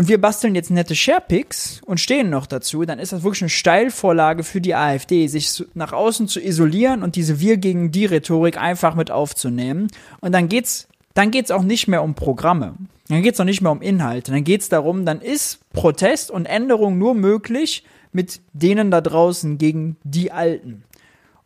[0.00, 3.48] und wir basteln jetzt nette Sharepics und stehen noch dazu, dann ist das wirklich eine
[3.50, 8.56] Steilvorlage für die AfD, sich nach außen zu isolieren und diese Wir gegen die Rhetorik
[8.56, 9.88] einfach mit aufzunehmen.
[10.20, 12.76] Und dann geht's, dann geht's auch nicht mehr um Programme.
[13.08, 14.30] Dann geht's auch nicht mehr um Inhalte.
[14.30, 17.82] Dann geht's darum, dann ist Protest und Änderung nur möglich
[18.12, 20.84] mit denen da draußen gegen die Alten.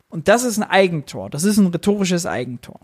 [0.09, 1.29] Und das ist ein Eigentor.
[1.29, 2.79] Das ist ein rhetorisches Eigentor.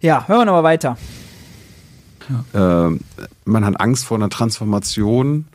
[0.00, 0.96] Ja, hören wir nochmal weiter.
[2.52, 2.88] Ja.
[2.88, 2.98] Äh,
[3.44, 5.46] man hat Angst vor einer Transformation.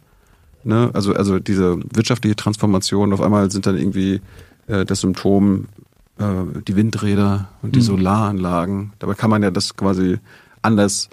[0.64, 0.90] Ne?
[0.94, 4.22] Also, also diese wirtschaftliche Transformation, auf einmal sind dann irgendwie
[4.68, 5.68] äh, das Symptom
[6.20, 7.86] äh, die Windräder und die mhm.
[7.86, 8.94] Solaranlagen.
[9.00, 10.20] Dabei kann man ja das quasi
[10.62, 11.10] anders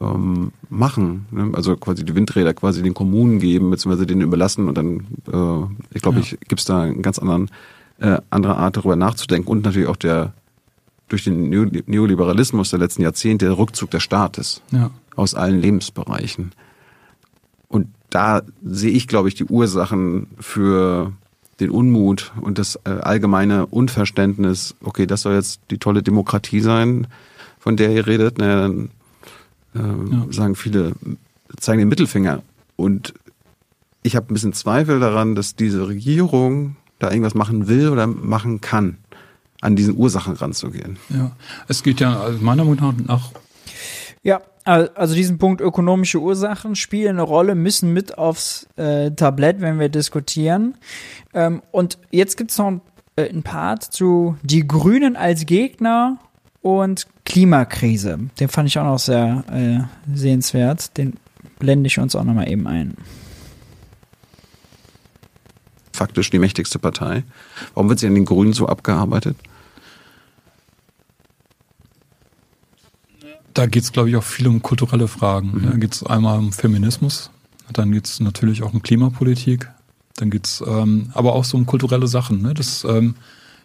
[0.00, 1.26] ähm, machen.
[1.30, 1.50] Ne?
[1.54, 6.02] Also quasi die Windräder quasi den Kommunen geben, beziehungsweise denen überlassen und dann, äh, ich
[6.02, 6.24] glaube, ja.
[6.24, 7.50] ich gibt es da einen ganz anderen,
[7.98, 10.32] äh, andere Art darüber nachzudenken und natürlich auch der
[11.08, 14.90] durch den Neoliberalismus der letzten Jahrzehnte der Rückzug des Staates ja.
[15.16, 16.52] aus allen Lebensbereichen.
[17.68, 21.12] Und da sehe ich, glaube ich, die Ursachen für
[21.60, 27.06] den Unmut und das äh, allgemeine Unverständnis, okay, das soll jetzt die tolle Demokratie sein,
[27.58, 28.90] von der ihr redet, naja, dann
[29.74, 30.26] äh, ja.
[30.30, 30.92] sagen viele,
[31.58, 32.42] zeigen den Mittelfinger.
[32.76, 33.14] Und
[34.02, 38.60] ich habe ein bisschen Zweifel daran, dass diese Regierung da irgendwas machen will oder machen
[38.60, 38.98] kann
[39.60, 40.98] an diesen Ursachen ranzugehen.
[41.08, 41.32] Ja,
[41.68, 43.30] es geht ja also meiner Meinung nach
[44.24, 49.78] ja, also diesen Punkt ökonomische Ursachen spielen eine Rolle, müssen mit aufs äh, Tablett, wenn
[49.78, 50.76] wir diskutieren.
[51.34, 52.80] Ähm, und jetzt gibt es noch
[53.16, 56.18] äh, ein Part zu die Grünen als Gegner
[56.62, 58.18] und Klimakrise.
[58.38, 60.96] Den fand ich auch noch sehr äh, sehenswert.
[60.96, 61.14] Den
[61.58, 62.96] blende ich uns auch nochmal eben ein.
[65.92, 67.24] Faktisch die mächtigste Partei.
[67.74, 69.36] Warum wird sie an den Grünen so abgearbeitet?
[73.54, 75.52] Da geht es, glaube ich, auch viel um kulturelle Fragen.
[75.52, 75.70] Mhm.
[75.70, 77.30] Da geht es einmal um Feminismus,
[77.72, 79.70] dann geht es natürlich auch um Klimapolitik,
[80.16, 82.42] dann geht es ähm, aber auch so um kulturelle Sachen.
[82.42, 82.52] Ne?
[82.54, 83.14] Das, ähm,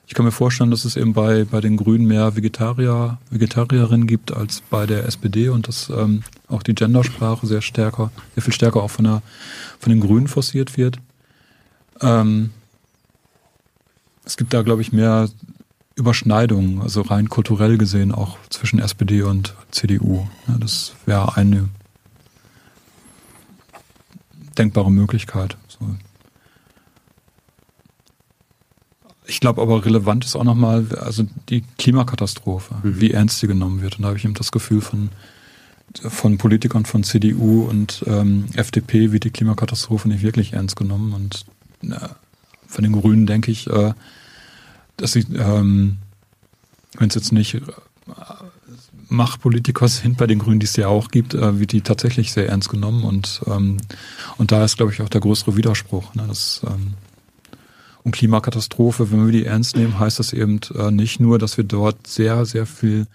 [0.10, 4.34] ich kann mir vorstellen, dass es eben bei, bei den Grünen mehr Vegetarier, Vegetarierinnen gibt
[4.34, 8.82] als bei der SPD und dass ähm, auch die Gendersprache sehr stärker, sehr viel stärker
[8.82, 9.22] auch von, der,
[9.78, 10.98] von den Grünen forciert wird.
[12.02, 12.50] Ähm,
[14.26, 15.30] es gibt da, glaube ich, mehr
[15.96, 20.28] Überschneidungen, also rein kulturell gesehen auch zwischen SPD und CDU.
[20.48, 21.70] Ja, das wäre eine
[24.58, 25.56] denkbare Möglichkeit.
[25.68, 25.82] So.
[29.30, 33.00] Ich glaube aber relevant ist auch nochmal, also die Klimakatastrophe, mhm.
[33.00, 33.98] wie ernst sie genommen wird.
[33.98, 35.10] Und da habe ich eben das Gefühl von,
[35.96, 41.14] von Politikern von CDU und ähm, FDP wird die Klimakatastrophe nicht wirklich ernst genommen.
[41.14, 41.46] Und
[41.84, 42.10] äh,
[42.68, 43.94] von den Grünen denke ich, äh,
[44.98, 45.98] dass sie, ähm,
[46.98, 47.62] wenn es jetzt nicht äh,
[49.10, 52.50] Machtpolitiker sind bei den Grünen, die es ja auch gibt, äh, wird die tatsächlich sehr
[52.50, 53.78] ernst genommen und ähm,
[54.38, 56.16] und da ist, glaube ich, auch der größere Widerspruch.
[56.16, 56.94] Ne, dass, ähm,
[58.04, 61.64] und Klimakatastrophe, wenn wir die ernst nehmen, heißt das eben äh, nicht nur, dass wir
[61.64, 63.08] dort sehr, sehr viel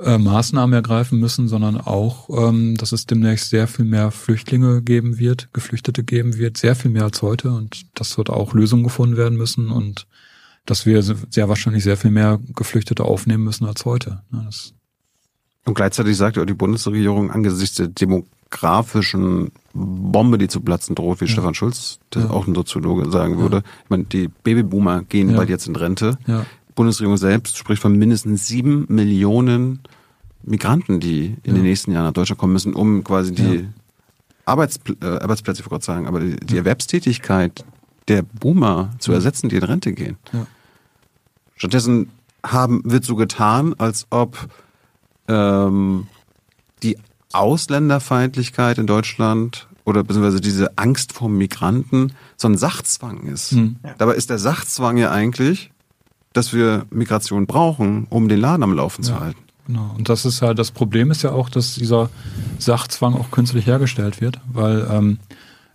[0.00, 5.18] äh, Maßnahmen ergreifen müssen, sondern auch, ähm, dass es demnächst sehr viel mehr Flüchtlinge geben
[5.18, 9.16] wird, Geflüchtete geben wird, sehr viel mehr als heute und dass dort auch Lösungen gefunden
[9.16, 10.06] werden müssen und
[10.66, 14.22] dass wir sehr wahrscheinlich sehr viel mehr Geflüchtete aufnehmen müssen als heute.
[14.32, 14.74] Das
[15.64, 21.26] und gleichzeitig sagt ja die Bundesregierung angesichts der demografischen Bombe, die zu platzen droht, wie
[21.26, 21.30] ja.
[21.32, 22.30] Stefan Schulz, der ja.
[22.30, 23.62] auch ein Soziologe sagen würde.
[23.84, 26.16] Ich meine, die Babyboomer gehen bald jetzt in Rente.
[26.26, 29.80] Die Bundesregierung selbst spricht von mindestens sieben Millionen
[30.42, 33.68] Migranten, die in den nächsten Jahren nach Deutschland kommen müssen, um quasi die
[34.44, 37.64] Arbeitspl äh, Arbeitsplätze, ich wollte sagen, aber die, die Erwerbstätigkeit
[38.08, 40.18] der Boomer zu ersetzen, die in Rente gehen.
[41.56, 42.10] Stattdessen
[42.44, 44.36] haben, wird so getan, als ob
[45.28, 46.06] ähm,
[47.34, 53.52] Ausländerfeindlichkeit in Deutschland oder beziehungsweise diese Angst vor Migranten so ein Sachzwang ist.
[53.52, 53.76] Mhm.
[53.98, 55.70] Dabei ist der Sachzwang ja eigentlich,
[56.32, 59.08] dass wir Migration brauchen, um den Laden am Laufen ja.
[59.08, 59.38] zu halten.
[59.66, 59.94] Genau.
[59.96, 62.10] Und das ist ja, das Problem ist ja auch, dass dieser
[62.58, 65.18] Sachzwang auch künstlich hergestellt wird, weil ähm,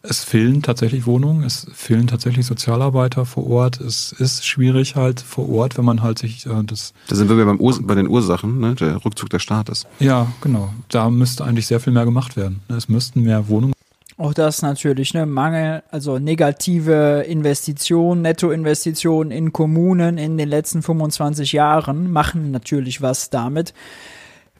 [0.01, 3.81] es fehlen tatsächlich Wohnungen, es fehlen tatsächlich Sozialarbeiter vor Ort.
[3.81, 6.93] Es ist schwierig halt vor Ort, wenn man halt sich äh, das.
[7.07, 8.75] Da sind wir beim Ur bei den Ursachen, ne?
[8.75, 9.85] der Rückzug des Staates.
[9.99, 10.73] Ja, genau.
[10.89, 12.61] Da müsste eigentlich sehr viel mehr gemacht werden.
[12.69, 13.73] Es müssten mehr Wohnungen.
[14.17, 21.53] Auch das natürlich, ne, Mangel, also negative Investitionen, Nettoinvestitionen in Kommunen in den letzten 25
[21.53, 23.73] Jahren machen natürlich was damit,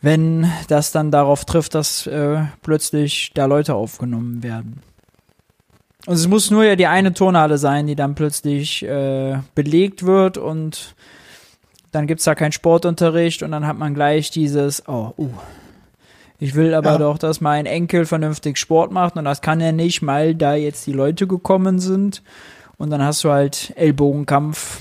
[0.01, 4.81] wenn das dann darauf trifft, dass äh, plötzlich da Leute aufgenommen werden.
[6.05, 10.37] Und es muss nur ja die eine Turnhalle sein, die dann plötzlich äh, belegt wird
[10.37, 10.95] und
[11.91, 15.29] dann gibt's da keinen Sportunterricht und dann hat man gleich dieses, oh, uh,
[16.39, 16.97] ich will aber ja.
[16.99, 20.87] doch, dass mein Enkel vernünftig Sport macht und das kann er nicht, weil da jetzt
[20.87, 22.23] die Leute gekommen sind.
[22.77, 24.79] Und dann hast du halt Ellbogenkampf.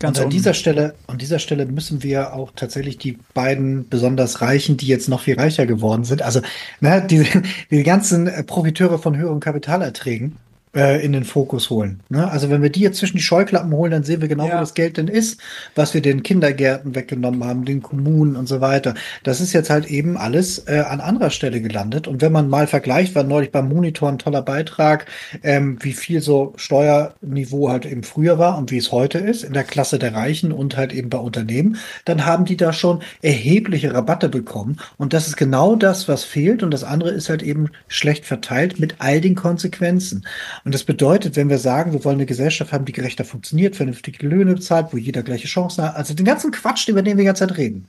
[0.00, 4.40] Ganz und an dieser Stelle, an dieser Stelle müssen wir auch tatsächlich die beiden besonders
[4.40, 6.40] Reichen, die jetzt noch viel reicher geworden sind, also
[6.80, 7.24] ne, die,
[7.70, 10.36] die ganzen Profiteure von höheren Kapitalerträgen,
[10.74, 12.00] äh, in den Fokus holen.
[12.08, 12.30] Ne?
[12.30, 14.56] Also wenn wir die jetzt zwischen die Scheuklappen holen, dann sehen wir genau, ja.
[14.56, 15.40] wo das Geld denn ist,
[15.74, 18.94] was wir den Kindergärten weggenommen haben, den Kommunen und so weiter.
[19.22, 22.08] Das ist jetzt halt eben alles äh, an anderer Stelle gelandet.
[22.08, 25.06] Und wenn man mal vergleicht, war neulich beim Monitor ein toller Beitrag,
[25.42, 29.52] ähm, wie viel so Steuerniveau halt eben früher war und wie es heute ist, in
[29.52, 33.94] der Klasse der Reichen und halt eben bei Unternehmen, dann haben die da schon erhebliche
[33.94, 34.78] Rabatte bekommen.
[34.96, 36.62] Und das ist genau das, was fehlt.
[36.62, 40.24] Und das andere ist halt eben schlecht verteilt mit all den Konsequenzen.
[40.64, 44.26] Und das bedeutet, wenn wir sagen, wir wollen eine Gesellschaft haben, die gerechter funktioniert, vernünftige
[44.26, 47.26] Löhne bezahlt, wo jeder gleiche Chancen hat, also den ganzen Quatsch, über den wir die
[47.26, 47.86] ganze Zeit reden,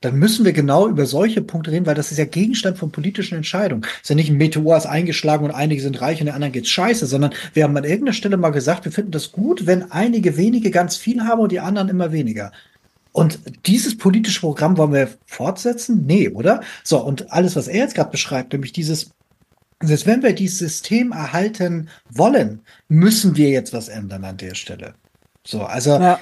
[0.00, 3.36] dann müssen wir genau über solche Punkte reden, weil das ist ja Gegenstand von politischen
[3.36, 3.84] Entscheidungen.
[3.96, 6.52] Es ist ja nicht ein Meteor ist eingeschlagen und einige sind reich und den anderen
[6.52, 9.90] geht's scheiße, sondern wir haben an irgendeiner Stelle mal gesagt, wir finden das gut, wenn
[9.92, 12.52] einige wenige ganz viel haben und die anderen immer weniger.
[13.12, 16.04] Und dieses politische Programm wollen wir fortsetzen?
[16.06, 16.62] Nee, oder?
[16.82, 19.10] So, und alles, was er jetzt gerade beschreibt, nämlich dieses
[19.80, 24.94] selbst wenn wir dieses System erhalten wollen, müssen wir jetzt was ändern an der Stelle.
[25.46, 26.18] So, also ja.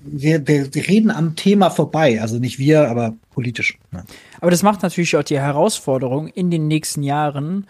[0.00, 3.78] wir, wir, reden am Thema vorbei, also nicht wir, aber politisch.
[3.92, 4.04] Ja.
[4.40, 7.66] Aber das macht natürlich auch die Herausforderung in den nächsten Jahren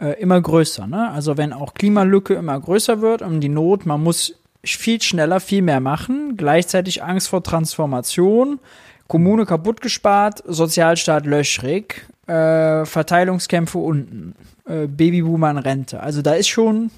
[0.00, 0.86] äh, immer größer.
[0.86, 1.10] Ne?
[1.10, 5.62] Also wenn auch Klimalücke immer größer wird und die Not, man muss viel schneller, viel
[5.62, 8.58] mehr machen, gleichzeitig Angst vor Transformation,
[9.06, 14.34] Kommune kaputt gespart, Sozialstaat löchrig, äh, Verteilungskämpfe unten,
[14.66, 16.00] äh, Babyboomer in Rente.
[16.00, 16.90] Also da ist schon,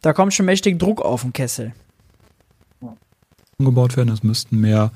[0.00, 1.72] da kommt schon mächtig Druck auf den Kessel.
[3.58, 4.92] Umgebaut werden, es müssten mehr.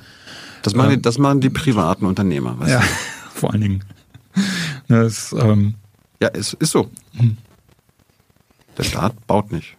[0.62, 2.56] Das machen, ähm, die, das machen die privaten Unternehmer.
[2.68, 2.86] ja, du?
[3.34, 3.84] vor allen Dingen.
[4.86, 5.74] Das, ähm,
[6.22, 6.88] ja, es ist so.
[7.16, 7.36] Hm.
[8.78, 9.76] Der Staat baut nicht.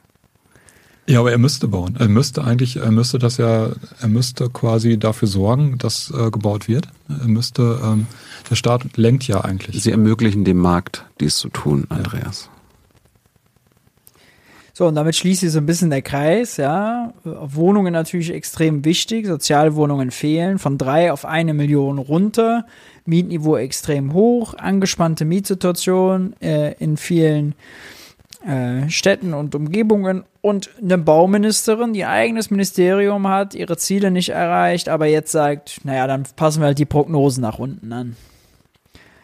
[1.06, 1.98] Ja, aber er müsste bauen.
[1.99, 6.69] Er müsste eigentlich, er müsste das ja, er müsste quasi dafür sorgen, dass äh, gebaut
[6.69, 6.88] wird.
[7.09, 8.07] Er müsste, ähm,
[8.49, 9.83] der Staat lenkt ja eigentlich.
[9.83, 12.49] Sie ermöglichen dem Markt, dies zu tun, Andreas.
[14.75, 17.14] So, und damit schließt sich so ein bisschen der Kreis, ja.
[17.23, 19.27] Wohnungen natürlich extrem wichtig.
[19.27, 22.65] Sozialwohnungen fehlen von drei auf eine Million runter.
[23.06, 24.56] Mietniveau extrem hoch.
[24.56, 27.53] Angespannte Mietsituation äh, in vielen
[28.45, 34.30] äh, Städten und Umgebungen und eine Bauministerin, die ein eigenes Ministerium hat, ihre Ziele nicht
[34.30, 38.15] erreicht, aber jetzt sagt, naja, dann passen wir halt die Prognosen nach unten an.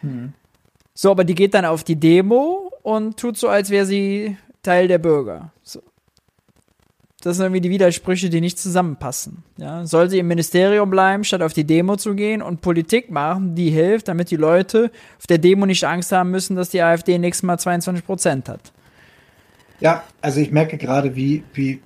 [0.00, 0.32] Hm.
[0.94, 4.88] So, aber die geht dann auf die Demo und tut so, als wäre sie Teil
[4.88, 5.52] der Bürger.
[5.62, 5.80] So.
[7.22, 9.42] Das sind irgendwie die Widersprüche, die nicht zusammenpassen.
[9.58, 13.54] Ja, soll sie im Ministerium bleiben, statt auf die Demo zu gehen und Politik machen,
[13.54, 17.18] die hilft, damit die Leute auf der Demo nicht Angst haben müssen, dass die AfD
[17.18, 18.72] nächstes Mal 22 Prozent hat.
[19.80, 21.80] Ja, also ich merke gerade, wie, wie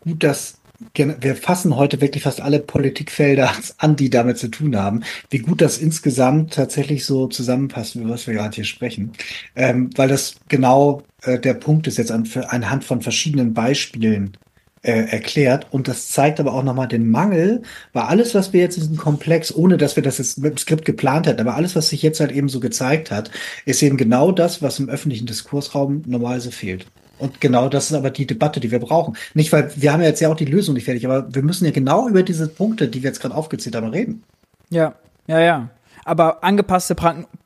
[0.00, 0.58] gut das
[0.94, 5.60] wir fassen heute wirklich fast alle Politikfelder an, die damit zu tun haben, wie gut
[5.60, 9.12] das insgesamt tatsächlich so zusammenpasst, über was wir gerade hier sprechen.
[9.54, 14.36] Ähm, weil das genau äh, der Punkt ist jetzt an, anhand von verschiedenen Beispielen
[14.82, 15.66] äh, erklärt.
[15.70, 17.62] Und das zeigt aber auch nochmal den Mangel,
[17.92, 20.58] weil alles, was wir jetzt in diesem Komplex, ohne dass wir das jetzt mit dem
[20.58, 23.30] Skript geplant hätten, aber alles, was sich jetzt halt eben so gezeigt hat,
[23.64, 26.86] ist eben genau das, was im öffentlichen Diskursraum normalerweise fehlt.
[27.18, 29.16] Und genau das ist aber die Debatte, die wir brauchen.
[29.34, 31.64] Nicht, weil wir haben ja jetzt ja auch die Lösung nicht fertig, aber wir müssen
[31.64, 34.22] ja genau über diese Punkte, die wir jetzt gerade aufgezählt haben, reden.
[34.70, 34.94] Ja,
[35.26, 35.70] ja, ja.
[36.04, 36.94] Aber angepasste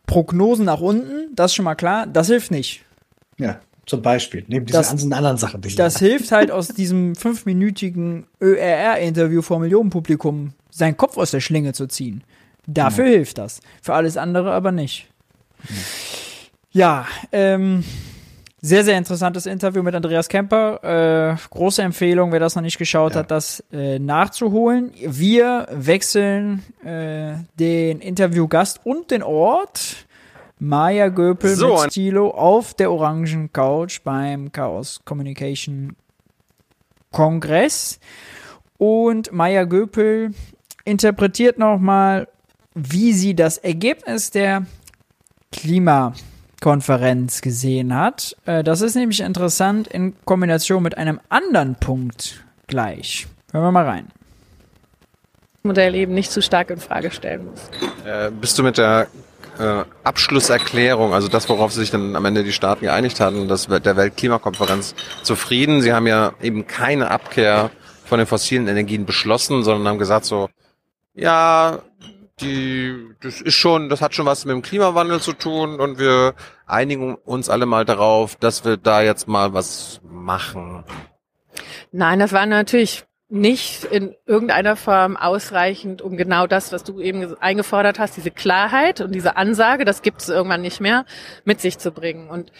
[0.06, 2.84] Prognosen nach unten, das ist schon mal klar, das hilft nicht.
[3.38, 4.44] Ja, zum Beispiel.
[4.48, 5.60] Neben diesen das, ganzen anderen Sachen.
[5.62, 11.72] Die das hilft halt aus diesem fünfminütigen ÖRR-Interview vor Millionenpublikum seinen Kopf aus der Schlinge
[11.72, 12.22] zu ziehen.
[12.66, 13.12] Dafür ja.
[13.12, 13.60] hilft das.
[13.82, 15.08] Für alles andere aber nicht.
[16.72, 17.84] Ja, ähm,
[18.62, 21.32] sehr, sehr interessantes Interview mit Andreas Kemper.
[21.32, 23.20] Äh, große Empfehlung, wer das noch nicht geschaut ja.
[23.20, 24.92] hat, das äh, nachzuholen.
[25.00, 30.06] Wir wechseln äh, den Interviewgast und den Ort.
[30.58, 35.96] Maya Göpel so, mit Stilo auf der orangen Couch beim Chaos Communication
[37.12, 37.98] Kongress.
[38.76, 40.32] Und Maya Göpel
[40.84, 42.28] interpretiert nochmal,
[42.74, 44.66] wie sie das Ergebnis der
[45.50, 46.12] Klima
[46.60, 48.36] Konferenz gesehen hat.
[48.46, 53.26] Äh, das ist nämlich interessant in Kombination mit einem anderen Punkt gleich.
[53.52, 54.08] Hören wir mal rein.
[55.62, 57.70] Modell eben nicht zu stark in Frage stellen muss.
[58.06, 59.08] Äh, bist du mit der
[59.58, 63.96] äh, Abschlusserklärung, also das, worauf sich dann am Ende die Staaten geeinigt hatten, das der
[63.96, 65.82] Weltklimakonferenz zufrieden?
[65.82, 67.70] Sie haben ja eben keine Abkehr
[68.04, 70.48] von den fossilen Energien beschlossen, sondern haben gesagt so,
[71.14, 71.80] ja,
[72.40, 76.34] die, das ist schon, das hat schon was mit dem Klimawandel zu tun und wir
[76.66, 80.84] einigen uns alle mal darauf, dass wir da jetzt mal was machen.
[81.92, 87.36] Nein, das war natürlich nicht in irgendeiner Form ausreichend, um genau das, was du eben
[87.40, 91.04] eingefordert hast, diese Klarheit und diese Ansage, das gibt es irgendwann nicht mehr,
[91.44, 92.28] mit sich zu bringen.
[92.28, 92.50] Und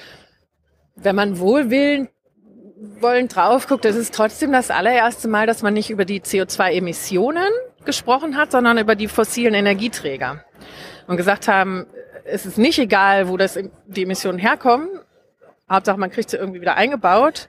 [0.95, 2.11] wenn man wohlwillend
[3.01, 7.51] wollen drauf guckt, das ist trotzdem das allererste Mal, dass man nicht über die CO2-Emissionen
[7.85, 10.45] gesprochen hat, sondern über die fossilen Energieträger.
[11.07, 11.87] Und gesagt haben,
[12.25, 14.89] es ist nicht egal, wo das die Emissionen herkommen,
[15.71, 17.49] Hauptsache man kriegt sie irgendwie wieder eingebaut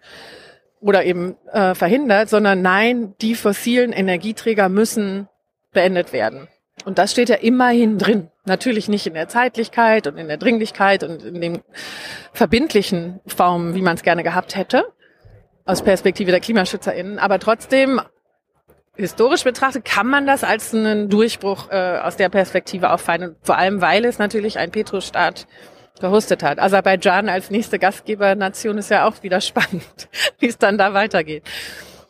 [0.79, 5.27] oder eben äh, verhindert, sondern nein, die fossilen Energieträger müssen
[5.71, 6.47] beendet werden.
[6.85, 8.29] Und das steht ja immerhin drin.
[8.45, 11.61] Natürlich nicht in der Zeitlichkeit und in der Dringlichkeit und in den
[12.33, 14.85] verbindlichen Formen, wie man es gerne gehabt hätte,
[15.65, 17.19] aus Perspektive der KlimaschützerInnen.
[17.19, 18.01] Aber trotzdem,
[18.95, 23.35] historisch betrachtet, kann man das als einen Durchbruch äh, aus der Perspektive auffallen.
[23.41, 25.47] vor allem, weil es natürlich ein Petrostaat
[25.99, 26.59] gehostet hat.
[26.59, 31.43] Aserbaidschan als nächste Gastgebernation ist ja auch wieder spannend, wie es dann da weitergeht.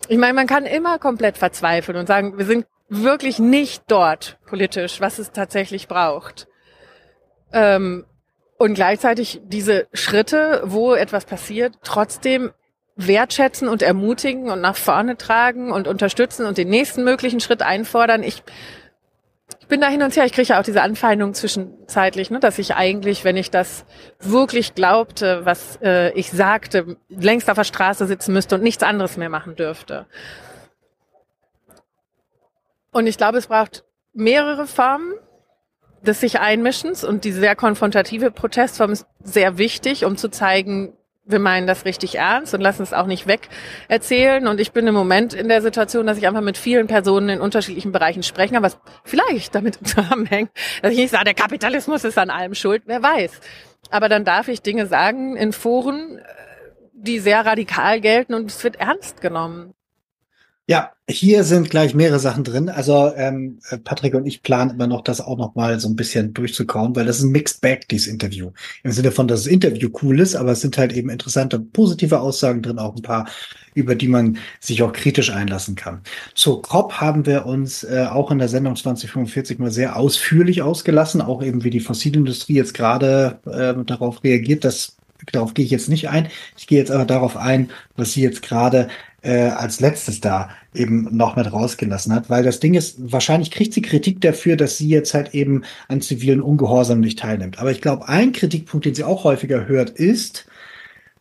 [0.08, 5.00] Ich meine, man kann immer komplett verzweifeln und sagen, wir sind wirklich nicht dort politisch,
[5.00, 6.48] was es tatsächlich braucht.
[7.54, 8.06] Ähm,
[8.58, 12.52] und gleichzeitig diese Schritte, wo etwas passiert, trotzdem
[13.08, 18.24] wertschätzen und ermutigen und nach vorne tragen und unterstützen und den nächsten möglichen Schritt einfordern.
[18.24, 18.44] Ich
[19.68, 20.26] bin da hin und her.
[20.26, 23.86] Ich kriege ja auch diese Anfeindung zwischenzeitlich, ne, dass ich eigentlich, wenn ich das
[24.20, 29.18] wirklich glaubte, was äh, ich sagte, längst auf der Straße sitzen müsste und nichts anderes
[29.18, 30.08] mehr machen dürfte.
[32.92, 35.14] Und ich glaube, es braucht mehrere Formen
[36.02, 41.40] des sich Einmischens und die sehr konfrontative Protestform ist sehr wichtig, um zu zeigen, wir
[41.40, 43.50] meinen das richtig ernst und lassen es auch nicht weg
[43.88, 44.48] erzählen.
[44.48, 47.42] Und ich bin im Moment in der Situation, dass ich einfach mit vielen Personen in
[47.42, 50.52] unterschiedlichen Bereichen sprechen kann, was vielleicht damit zusammenhängt,
[50.82, 53.40] dass ich nicht sage, der Kapitalismus ist an allem schuld, wer weiß.
[53.90, 56.22] Aber dann darf ich Dinge sagen in Foren,
[56.94, 59.74] die sehr radikal gelten und es wird ernst genommen.
[60.72, 62.70] Ja, hier sind gleich mehrere Sachen drin.
[62.70, 66.34] Also ähm, Patrick und ich planen immer noch, das auch noch mal so ein bisschen
[66.34, 68.52] durchzukauen, weil das ist ein Mixed Bag, dieses Interview.
[68.84, 72.22] Im Sinne von, dass das Interview cool ist, aber es sind halt eben interessante, positive
[72.22, 73.28] Aussagen drin, auch ein paar,
[73.74, 76.04] über die man sich auch kritisch einlassen kann.
[76.36, 81.20] Zur COP haben wir uns äh, auch in der Sendung 2045 mal sehr ausführlich ausgelassen,
[81.20, 84.64] auch eben wie die Fossilindustrie jetzt gerade äh, darauf reagiert.
[84.64, 84.96] Das
[85.34, 86.30] darauf gehe ich jetzt nicht ein.
[86.58, 88.88] Ich gehe jetzt aber darauf ein, was sie jetzt gerade
[89.22, 93.74] äh, als letztes da eben noch mit rausgelassen hat, weil das Ding ist, wahrscheinlich kriegt
[93.74, 97.60] sie Kritik dafür, dass sie jetzt halt eben an zivilen Ungehorsam nicht teilnimmt.
[97.60, 100.46] Aber ich glaube, ein Kritikpunkt, den sie auch häufiger hört, ist,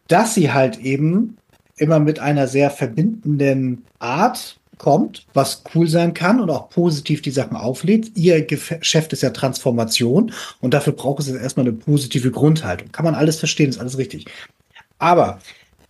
[0.08, 1.36] dass sie halt eben
[1.76, 7.30] immer mit einer sehr verbindenden Art kommt, was cool sein kann und auch positiv die
[7.30, 8.12] Sachen auflädt.
[8.16, 12.90] Ihr Geschäft ist ja Transformation und dafür braucht es jetzt erstmal eine positive Grundhaltung.
[12.90, 14.26] Kann man alles verstehen, ist alles richtig.
[14.98, 15.38] Aber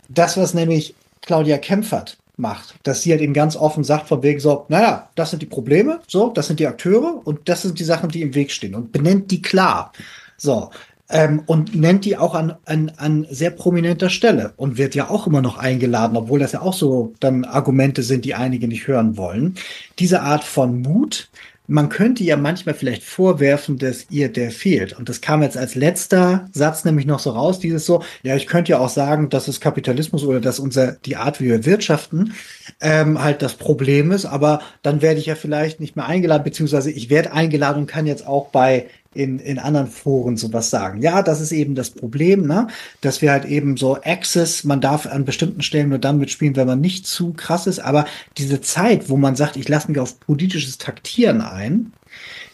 [0.09, 4.39] das, was nämlich Claudia Kempfert macht, dass sie halt eben ganz offen sagt, von wegen
[4.39, 7.83] so, naja, das sind die Probleme, so, das sind die Akteure und das sind die
[7.83, 9.93] Sachen, die im Weg stehen und benennt die klar.
[10.37, 10.71] So,
[11.11, 15.27] ähm, und nennt die auch an, an, an sehr prominenter Stelle und wird ja auch
[15.27, 19.17] immer noch eingeladen, obwohl das ja auch so dann Argumente sind, die einige nicht hören
[19.17, 19.55] wollen.
[19.99, 21.29] Diese Art von Mut,
[21.71, 24.91] man könnte ja manchmal vielleicht vorwerfen, dass ihr der fehlt.
[24.99, 28.45] Und das kam jetzt als letzter Satz nämlich noch so raus, dieses so, ja, ich
[28.45, 32.33] könnte ja auch sagen, dass es Kapitalismus oder dass unser, die Art, wie wir wirtschaften,
[32.81, 36.91] ähm, halt das Problem ist, aber dann werde ich ja vielleicht nicht mehr eingeladen, beziehungsweise
[36.91, 41.01] ich werde eingeladen und kann jetzt auch bei in, in anderen Foren sowas sagen.
[41.01, 42.67] Ja, das ist eben das Problem, ne?
[43.01, 46.67] dass wir halt eben so Access, man darf an bestimmten Stellen nur dann mitspielen, wenn
[46.67, 48.05] man nicht zu krass ist, aber
[48.37, 51.91] diese Zeit, wo man sagt, ich lasse mich auf politisches Taktieren ein,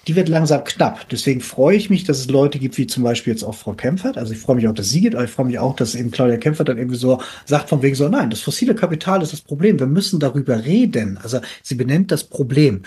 [0.07, 1.09] die wird langsam knapp.
[1.09, 4.17] Deswegen freue ich mich, dass es Leute gibt, wie zum Beispiel jetzt auch Frau Kempfert.
[4.17, 6.11] Also ich freue mich auch, dass sie geht, aber ich freue mich auch, dass eben
[6.11, 9.41] Claudia Kempfert dann irgendwie so sagt von wegen so, nein, das fossile Kapital ist das
[9.41, 9.79] Problem.
[9.79, 11.19] Wir müssen darüber reden.
[11.21, 12.83] Also sie benennt das Problem.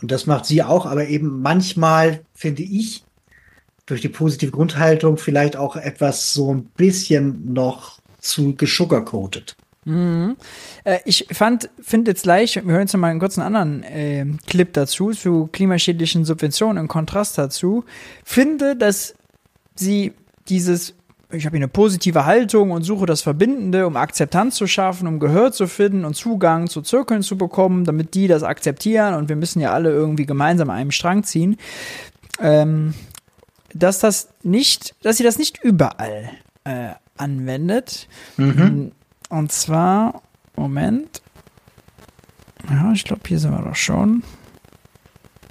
[0.00, 3.04] Und das macht sie auch, aber eben manchmal, finde ich,
[3.86, 9.56] durch die positive Grundhaltung vielleicht auch etwas so ein bisschen noch zu gesugarcoated.
[9.84, 10.36] Mhm.
[10.84, 14.72] Äh, ich fand, finde jetzt gleich, wir hören jetzt mal einen kurzen anderen äh, Clip
[14.72, 17.84] dazu, zu klimaschädlichen Subventionen im Kontrast dazu,
[18.24, 19.14] finde, dass
[19.74, 20.12] sie
[20.48, 20.94] dieses
[21.34, 25.18] ich habe hier eine positive Haltung und suche das Verbindende, um Akzeptanz zu schaffen, um
[25.18, 29.36] Gehör zu finden und Zugang zu Zirkeln zu bekommen, damit die das akzeptieren und wir
[29.36, 31.56] müssen ja alle irgendwie gemeinsam an einem Strang ziehen.
[32.38, 32.92] Ähm,
[33.74, 36.30] dass das nicht, dass sie das nicht überall
[36.64, 38.08] äh, anwendet.
[38.36, 38.92] Mhm.
[39.28, 40.22] Und zwar,
[40.56, 41.22] Moment.
[42.70, 44.22] Ja, ich glaube, hier sind wir doch schon.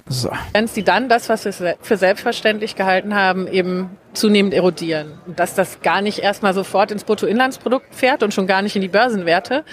[0.06, 0.30] So.
[0.52, 5.18] Trends, die dann das, was wir für selbstverständlich gehalten haben, eben zunehmend erodieren.
[5.26, 8.82] Und dass das gar nicht erstmal sofort ins Bruttoinlandsprodukt fährt und schon gar nicht in
[8.82, 9.64] die Börsenwerte.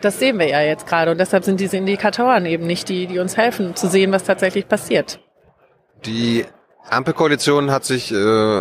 [0.00, 1.10] Das sehen wir ja jetzt gerade.
[1.10, 4.68] Und deshalb sind diese Indikatoren eben nicht die, die uns helfen zu sehen, was tatsächlich
[4.68, 5.20] passiert.
[6.04, 6.44] Die
[6.90, 8.14] Ampelkoalition hat sich äh,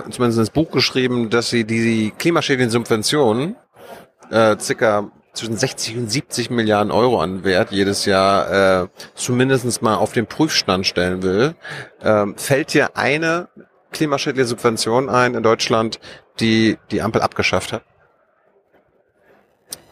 [0.10, 3.56] zumindest ins Buch geschrieben, dass sie die klimaschädlichen Subventionen
[4.32, 9.96] äh, circa zwischen 60 und 70 Milliarden Euro an Wert jedes Jahr äh, zumindest mal
[9.96, 11.56] auf den Prüfstand stellen will.
[12.02, 13.50] Ähm, fällt dir eine
[13.92, 16.00] klimaschädliche Subvention ein in Deutschland,
[16.40, 17.84] die die Ampel abgeschafft hat?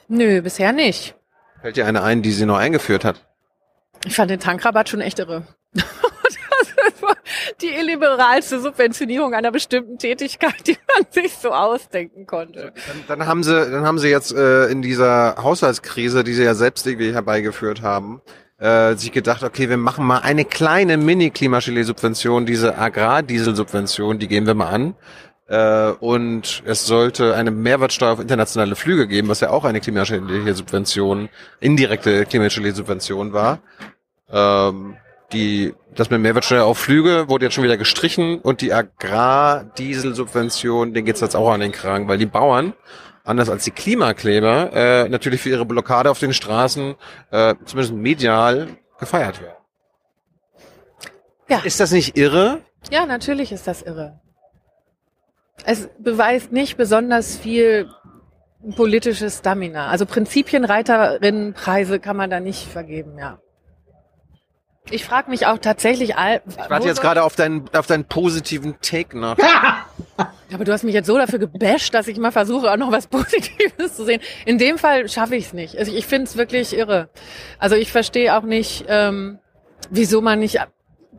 [0.08, 1.16] Nö, bisher nicht.
[1.62, 3.26] Fällt dir eine ein, die sie noch eingeführt hat?
[4.06, 5.44] Ich fand den Tankrabatt schon echt irre.
[7.62, 12.74] Die illiberalste Subventionierung einer bestimmten Tätigkeit, die man sich so ausdenken konnte.
[13.08, 16.56] Dann, dann haben sie, dann haben sie jetzt äh, in dieser Haushaltskrise, die sie ja
[16.56, 18.22] selbst irgendwie herbeigeführt haben,
[18.58, 24.54] äh, sich gedacht, okay, wir machen mal eine kleine Mini-Klimaschädlich-Subvention, diese Agrardiesel-Subvention, die gehen wir
[24.54, 24.96] mal an.
[25.48, 30.54] Äh, und es sollte eine Mehrwertsteuer auf internationale Flüge geben, was ja auch eine klimaschädliche
[30.54, 33.60] Subvention, indirekte klimaschädliche Subvention war.
[34.32, 34.96] Ähm,
[35.34, 41.06] die, das mit Mehrwertsteuer auf Flüge wurde jetzt schon wieder gestrichen und die Agrardieselsubvention, den
[41.06, 42.74] geht's jetzt auch an den Kragen, weil die Bauern,
[43.24, 46.96] anders als die Klimakleber, äh, natürlich für ihre Blockade auf den Straßen,
[47.32, 48.68] äh, zumindest medial,
[49.00, 49.58] gefeiert werden.
[51.50, 51.60] Ja.
[51.64, 52.62] Ist das nicht irre?
[52.90, 54.20] Ja, natürlich ist das irre.
[55.66, 57.90] Es beweist nicht besonders viel
[58.76, 59.88] politisches Stamina.
[59.88, 63.40] Also Prinzipienreiterinnenpreise kann man da nicht vergeben, ja.
[64.90, 66.42] Ich frage mich auch tatsächlich all.
[66.48, 69.38] Ich warte jetzt gerade auf deinen, auf deinen positiven Take noch.
[70.54, 73.08] Aber du hast mich jetzt so dafür gebasht, dass ich mal versuche, auch noch was
[73.08, 74.22] Positives zu sehen.
[74.46, 75.78] In dem Fall schaffe ich es nicht.
[75.78, 77.10] Also ich finde es wirklich irre.
[77.60, 79.40] Also ich verstehe auch nicht, ähm,
[79.90, 80.60] wieso man nicht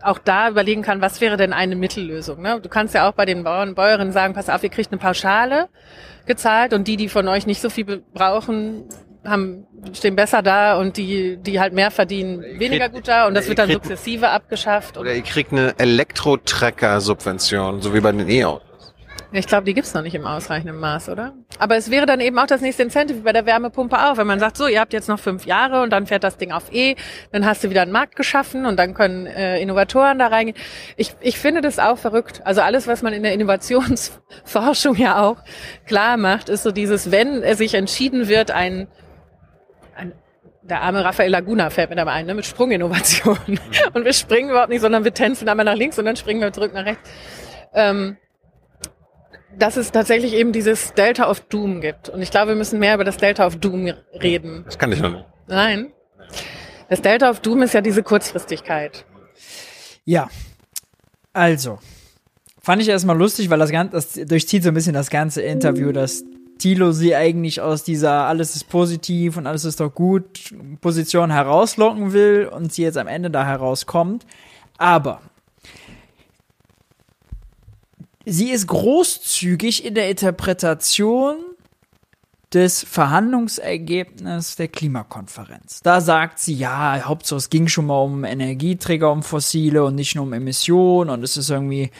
[0.02, 2.42] auch da überlegen kann, was wäre denn eine Mittellösung.
[2.42, 2.60] Ne?
[2.60, 5.00] Du kannst ja auch bei den Bauern und Bäuerinnen sagen, pass auf, ihr kriegt eine
[5.00, 5.68] Pauschale
[6.26, 8.88] gezahlt und die, die von euch nicht so viel brauchen,
[9.24, 13.48] haben, stehen besser da und die, die halt mehr verdienen, weniger gut da und das
[13.48, 14.98] wird dann sukzessive abgeschafft.
[14.98, 18.74] Oder ihr kriegt eine Elektro-Tracker-Subvention, so wie bei den E-Autos.
[19.36, 21.34] Ich glaube, die gibt's noch nicht im ausreichenden Maß, oder?
[21.58, 24.38] Aber es wäre dann eben auch das nächste Incentive bei der Wärmepumpe auch, wenn man
[24.38, 26.94] sagt, so, ihr habt jetzt noch fünf Jahre und dann fährt das Ding auf E,
[27.32, 30.56] dann hast du wieder einen Markt geschaffen und dann können äh, Innovatoren da reingehen.
[30.96, 32.42] Ich, ich finde das auch verrückt.
[32.44, 35.38] Also alles, was man in der Innovationsforschung ja auch
[35.84, 38.52] klar macht, ist so dieses, wenn es sich entschieden wird,
[39.96, 40.12] ein
[40.64, 43.38] der arme Raphael Laguna fällt mir dabei ein, ne, mit Sprunginnovation.
[43.46, 43.58] Mhm.
[43.92, 46.52] Und wir springen überhaupt nicht, sondern wir tänzen einmal nach links und dann springen wir
[46.52, 47.08] zurück nach rechts.
[47.74, 48.16] Ähm,
[49.58, 52.08] dass es tatsächlich eben dieses Delta of Doom gibt.
[52.08, 54.62] Und ich glaube, wir müssen mehr über das Delta of Doom reden.
[54.64, 55.24] Das kann ich noch nicht.
[55.46, 55.92] Nein.
[56.88, 59.04] Das Delta of Doom ist ja diese Kurzfristigkeit.
[60.04, 60.28] Ja.
[61.32, 61.78] Also.
[62.60, 65.92] Fand ich erstmal lustig, weil das Ganze, das durchzieht so ein bisschen das ganze Interview,
[65.92, 66.24] dass
[66.58, 72.12] Tilo sie eigentlich aus dieser alles ist positiv und alles ist doch gut Position herauslocken
[72.12, 74.26] will und sie jetzt am Ende da herauskommt.
[74.78, 75.20] Aber
[78.24, 81.36] sie ist großzügig in der Interpretation
[82.52, 85.80] des Verhandlungsergebnisses der Klimakonferenz.
[85.82, 90.14] Da sagt sie, ja, Hauptsache es ging schon mal um Energieträger, um fossile und nicht
[90.14, 91.90] nur um Emissionen und es ist irgendwie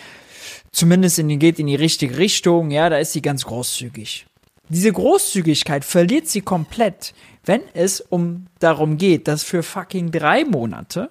[0.71, 2.71] zumindest in geht in die richtige Richtung.
[2.71, 4.27] Ja, da ist sie ganz großzügig.
[4.69, 11.11] Diese Großzügigkeit verliert sie komplett, wenn es um darum geht, dass für fucking drei Monate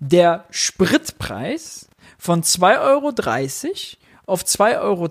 [0.00, 1.88] der Spritpreis
[2.18, 3.12] von 2,30 Euro
[4.26, 5.10] auf 2,10 Euro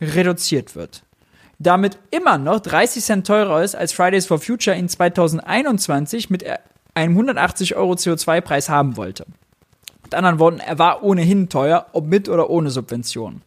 [0.00, 1.02] reduziert wird.
[1.58, 6.44] Damit immer noch 30 Cent teurer ist, als Fridays for Future in 2021 mit
[6.94, 9.26] einem 180 Euro CO2-Preis haben wollte.
[10.02, 13.42] Mit anderen Worten, er war ohnehin teuer, ob mit oder ohne Subvention.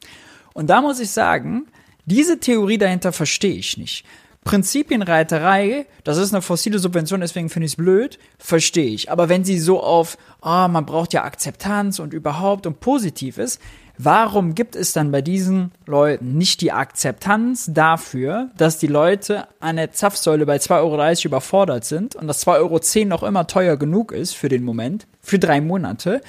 [0.53, 1.67] Und da muss ich sagen,
[2.09, 4.05] diese Theorie dahinter verstehe ich nicht.
[4.45, 9.11] Prinzipienreiterei, das ist eine fossile Subvention, deswegen finde ich es blöd, verstehe ich.
[9.11, 13.37] Aber wenn sie so auf, ah, oh, man braucht ja Akzeptanz und überhaupt und positiv
[13.37, 13.61] ist,
[13.97, 19.75] warum gibt es dann bei diesen Leuten nicht die Akzeptanz dafür, dass die Leute an
[19.75, 24.13] der Zapfsäule bei 2,30 Euro überfordert sind und dass 2,10 Euro noch immer teuer genug
[24.13, 26.21] ist für den Moment, für drei Monate?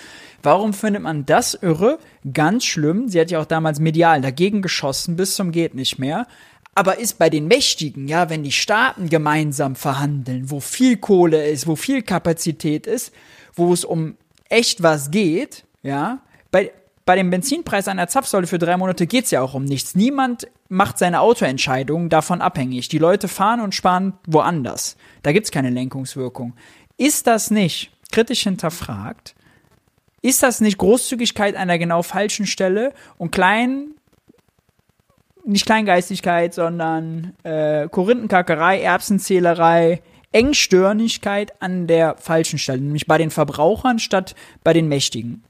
[0.43, 1.99] Warum findet man das irre?
[2.33, 3.09] Ganz schlimm.
[3.09, 6.27] Sie hat ja auch damals medial dagegen geschossen, bis zum geht nicht mehr.
[6.75, 11.67] Aber ist bei den Mächtigen, ja, wenn die Staaten gemeinsam verhandeln, wo viel Kohle ist,
[11.67, 13.13] wo viel Kapazität ist,
[13.55, 14.17] wo es um
[14.49, 16.21] echt was geht, ja,
[16.51, 16.73] bei,
[17.05, 19.95] bei dem Benzinpreis einer Zapfsäule für drei Monate geht's ja auch um nichts.
[19.95, 22.89] Niemand macht seine Autoentscheidungen davon abhängig.
[22.89, 24.97] Die Leute fahren und sparen woanders.
[25.23, 26.55] Da gibt's keine Lenkungswirkung.
[26.97, 29.35] Ist das nicht kritisch hinterfragt?
[30.23, 33.95] Ist das nicht Großzügigkeit an der genau falschen Stelle und klein,
[35.45, 43.99] nicht Kleingeistigkeit, sondern äh, Korinthenkackerei, Erbsenzählerei, Engstirnigkeit an der falschen Stelle, nämlich bei den Verbrauchern
[43.99, 45.43] statt bei den Mächtigen?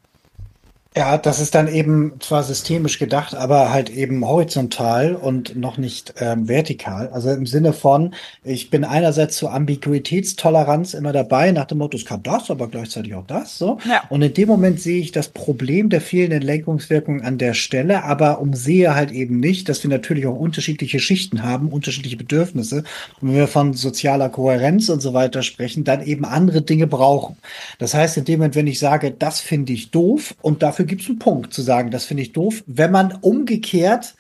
[0.97, 6.15] Ja, das ist dann eben zwar systemisch gedacht, aber halt eben horizontal und noch nicht
[6.19, 7.09] ähm, vertikal.
[7.11, 8.13] Also im Sinne von,
[8.43, 13.15] ich bin einerseits zur Ambiguitätstoleranz immer dabei, nach dem Motto, es kann das, aber gleichzeitig
[13.15, 13.57] auch das.
[13.57, 13.79] So.
[13.89, 14.03] Ja.
[14.09, 18.41] Und in dem Moment sehe ich das Problem der fehlenden Lenkungswirkung an der Stelle, aber
[18.41, 22.83] umsehe halt eben nicht, dass wir natürlich auch unterschiedliche Schichten haben, unterschiedliche Bedürfnisse.
[23.21, 27.37] Und wenn wir von sozialer Kohärenz und so weiter sprechen, dann eben andere Dinge brauchen.
[27.79, 30.87] Das heißt, in dem Moment, wenn ich sage, das finde ich doof und dafür dafür
[30.87, 32.63] gibt es einen Punkt zu sagen, das finde ich doof.
[32.67, 34.15] Wenn man umgekehrt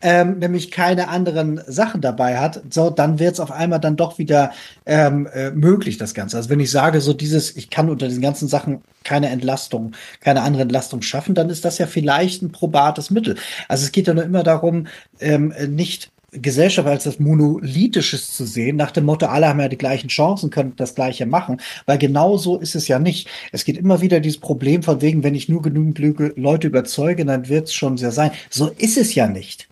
[0.00, 4.18] ähm, nämlich keine anderen Sachen dabei hat, so dann wird es auf einmal dann doch
[4.18, 4.52] wieder
[4.86, 6.36] ähm, äh, möglich, das Ganze.
[6.36, 10.42] Also wenn ich sage, so dieses, ich kann unter diesen ganzen Sachen keine Entlastung, keine
[10.42, 13.36] andere Entlastung schaffen, dann ist das ja vielleicht ein probates Mittel.
[13.66, 14.86] Also es geht ja nur immer darum,
[15.20, 19.78] ähm, nicht Gesellschaft als das Monolithisches zu sehen, nach dem Motto, alle haben ja die
[19.78, 23.28] gleichen Chancen, können das Gleiche machen, weil genau so ist es ja nicht.
[23.52, 25.98] Es geht immer wieder dieses Problem von wegen, wenn ich nur genügend
[26.36, 28.30] Leute überzeuge, dann wird es schon sehr sein.
[28.50, 29.68] So ist es ja nicht.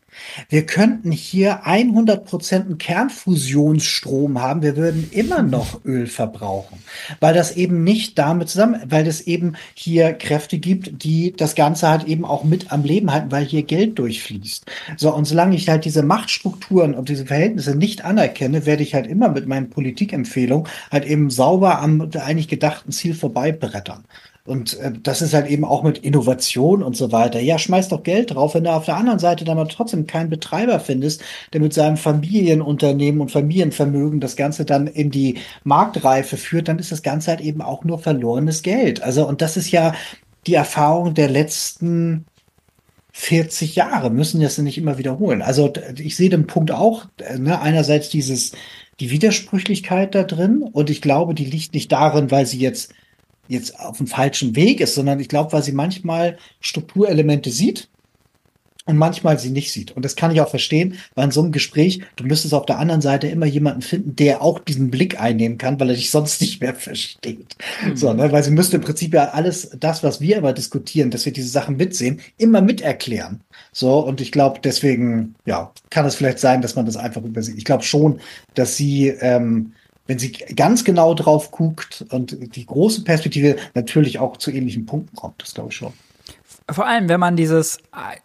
[0.49, 4.62] Wir könnten hier 100% Kernfusionsstrom haben.
[4.62, 6.78] Wir würden immer noch Öl verbrauchen,
[7.20, 11.89] weil das eben nicht damit zusammen, weil es eben hier Kräfte gibt, die das Ganze
[11.89, 14.67] halt eben auch mit am Leben halten, weil hier Geld durchfließt.
[14.97, 19.07] So, und solange ich halt diese Machtstrukturen und diese Verhältnisse nicht anerkenne, werde ich halt
[19.07, 24.05] immer mit meinen Politikempfehlungen halt eben sauber am eigentlich gedachten Ziel vorbeibrettern.
[24.44, 27.40] Und äh, das ist halt eben auch mit Innovation und so weiter.
[27.40, 30.30] Ja, schmeiß doch Geld drauf, wenn du auf der anderen Seite dann mal trotzdem keinen
[30.30, 31.22] Betreiber findest,
[31.52, 36.90] der mit seinem Familienunternehmen und Familienvermögen das Ganze dann in die Marktreife führt, dann ist
[36.90, 39.02] das Ganze halt eben auch nur verlorenes Geld.
[39.02, 39.94] Also, und das ist ja
[40.48, 42.26] die Erfahrung der letzten
[43.12, 45.42] 40 Jahre, müssen das nicht immer wiederholen.
[45.42, 48.52] Also, ich sehe den Punkt auch, äh, ne, einerseits dieses,
[49.00, 52.92] die Widersprüchlichkeit da drin und ich glaube, die liegt nicht darin, weil sie jetzt
[53.52, 57.89] jetzt auf dem falschen Weg ist, sondern ich glaube, weil sie manchmal Strukturelemente sieht
[58.84, 59.92] und manchmal sie nicht sieht.
[59.92, 62.78] Und das kann ich auch verstehen, weil in so einem Gespräch, du müsstest auf der
[62.78, 66.40] anderen Seite immer jemanden finden, der auch diesen Blick einnehmen kann, weil er dich sonst
[66.40, 67.56] nicht mehr versteht.
[67.84, 67.97] Mhm.
[67.97, 68.32] So, ne?
[68.32, 71.48] Weil sie müsste im Prinzip ja alles, das, was wir aber diskutieren, dass wir diese
[71.48, 73.42] Sachen mitsehen, immer miterklären.
[73.72, 77.58] So, und ich glaube, deswegen, ja, kann es vielleicht sein, dass man das einfach übersieht.
[77.58, 78.20] Ich glaube schon,
[78.55, 79.74] dass sie ähm,
[80.06, 85.16] wenn sie ganz genau drauf guckt und die große Perspektive natürlich auch zu ähnlichen Punkten
[85.16, 85.92] kommt, das glaube ich schon.
[86.70, 87.78] Vor allem, wenn man dieses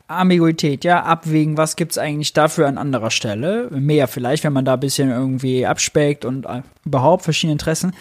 [0.07, 4.75] Ambiguität, ja, abwägen, was gibt's eigentlich dafür an anderer Stelle, mehr vielleicht, wenn man da
[4.75, 7.93] ein bisschen irgendwie abspeckt und äh, überhaupt verschiedene Interessen,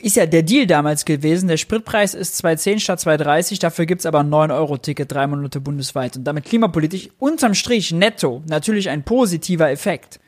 [0.00, 4.20] ist ja der Deal damals gewesen, der Spritpreis ist 2,10 statt 2,30, dafür gibt's aber
[4.20, 10.20] ein 9-Euro-Ticket, drei Monate bundesweit und damit klimapolitisch unterm Strich netto natürlich ein positiver Effekt.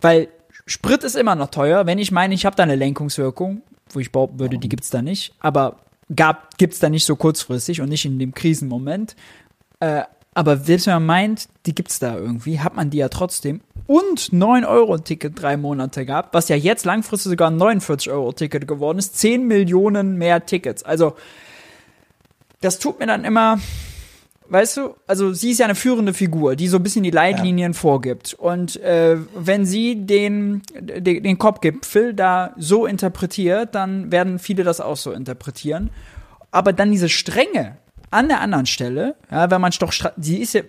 [0.00, 0.28] Weil
[0.66, 1.86] Sprit ist immer noch teuer.
[1.86, 5.00] Wenn ich meine, ich habe da eine Lenkungswirkung, wo ich behaupten würde, die gibt's da
[5.00, 5.76] nicht, aber
[6.14, 9.14] gab, gibt's da nicht so kurzfristig und nicht in dem Krisenmoment.
[9.80, 10.02] Äh,
[10.34, 13.60] aber selbst wenn man meint, die gibt's da irgendwie, hat man die ja trotzdem.
[13.86, 19.16] Und 9-Euro-Ticket drei Monate gab, was ja jetzt langfristig sogar ein 49-Euro-Ticket geworden ist.
[19.16, 20.82] 10 Millionen mehr Tickets.
[20.82, 21.14] Also,
[22.60, 23.60] das tut mir dann immer,
[24.48, 27.72] Weißt du, also sie ist ja eine führende Figur, die so ein bisschen die Leitlinien
[27.72, 27.78] ja.
[27.78, 28.34] vorgibt.
[28.34, 34.80] Und äh, wenn sie den, den, den Kopfgipfel da so interpretiert, dann werden viele das
[34.80, 35.90] auch so interpretieren.
[36.50, 37.76] Aber dann diese Strenge
[38.10, 40.62] an der anderen Stelle, ja, wenn man doch, sie ist ja,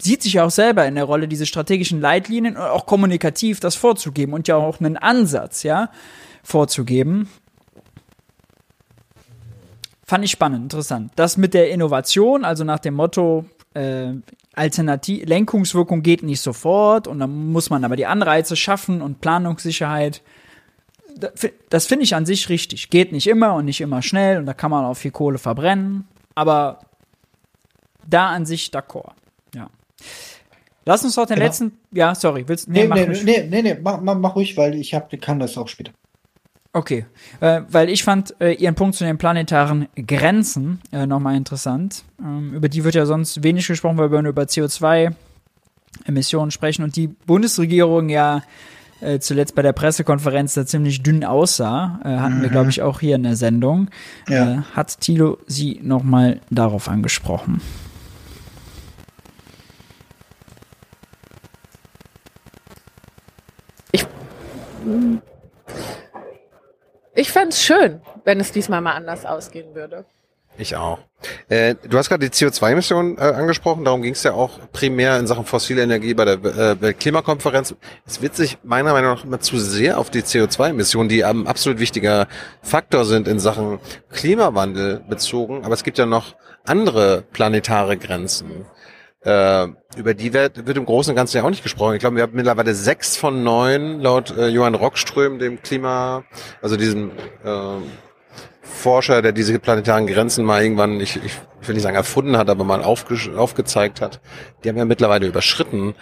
[0.00, 3.76] sieht sich ja auch selber in der Rolle, diese strategischen Leitlinien und auch kommunikativ das
[3.76, 5.90] vorzugeben und ja auch einen Ansatz, ja,
[6.42, 7.28] vorzugeben.
[10.10, 11.12] Fand ich spannend, interessant.
[11.14, 14.14] Das mit der Innovation, also nach dem Motto, äh,
[14.54, 20.22] Alternativ Lenkungswirkung geht nicht sofort und dann muss man aber die Anreize schaffen und Planungssicherheit.
[21.68, 22.90] Das finde ich an sich richtig.
[22.90, 26.08] Geht nicht immer und nicht immer schnell und da kann man auch viel Kohle verbrennen,
[26.34, 26.80] aber
[28.04, 29.12] da an sich d'accord.
[29.54, 29.70] Ja.
[30.86, 31.46] Lass uns doch den genau.
[31.46, 31.78] letzten.
[31.92, 34.74] Ja, sorry, willst nee, nee, mach nee, nee, nee, nee, mach, mach, mach ruhig, weil
[34.74, 35.92] ich hab, kann das auch später.
[36.72, 37.04] Okay,
[37.40, 42.04] äh, weil ich fand äh, Ihren Punkt zu den planetaren Grenzen äh, nochmal interessant.
[42.20, 46.94] Ähm, über die wird ja sonst wenig gesprochen, weil wir nur über CO2-Emissionen sprechen und
[46.94, 48.42] die Bundesregierung ja
[49.00, 52.00] äh, zuletzt bei der Pressekonferenz da ziemlich dünn aussah.
[52.04, 52.42] Äh, hatten mhm.
[52.42, 53.88] wir, glaube ich, auch hier in der Sendung.
[54.28, 54.52] Ja.
[54.52, 57.60] Äh, hat Thilo Sie nochmal darauf angesprochen?
[63.90, 64.06] Ich
[67.14, 70.04] ich fände es schön, wenn es diesmal mal anders ausgehen würde.
[70.58, 70.98] Ich auch.
[71.48, 75.26] Äh, du hast gerade die CO2-Emissionen äh, angesprochen, darum ging es ja auch primär in
[75.26, 77.74] Sachen fossile Energie bei der äh, Klimakonferenz.
[78.06, 81.78] Es wird sich meiner Meinung nach immer zu sehr auf die CO2-Emissionen, die ein absolut
[81.78, 82.26] wichtiger
[82.62, 83.78] Faktor sind in Sachen
[84.10, 88.66] Klimawandel bezogen, aber es gibt ja noch andere planetare Grenzen.
[89.22, 91.94] Äh, über die wird, wird im Großen und Ganzen ja auch nicht gesprochen.
[91.94, 96.24] Ich glaube, wir haben mittlerweile sechs von neun laut äh, Johann Rockström, dem Klima,
[96.62, 97.10] also diesem
[97.44, 97.76] äh,
[98.62, 101.32] Forscher, der diese planetaren Grenzen mal irgendwann, ich, ich
[101.66, 104.20] will nicht sagen erfunden hat, aber mal aufge aufgezeigt hat.
[104.64, 105.94] Die haben ja mittlerweile überschritten.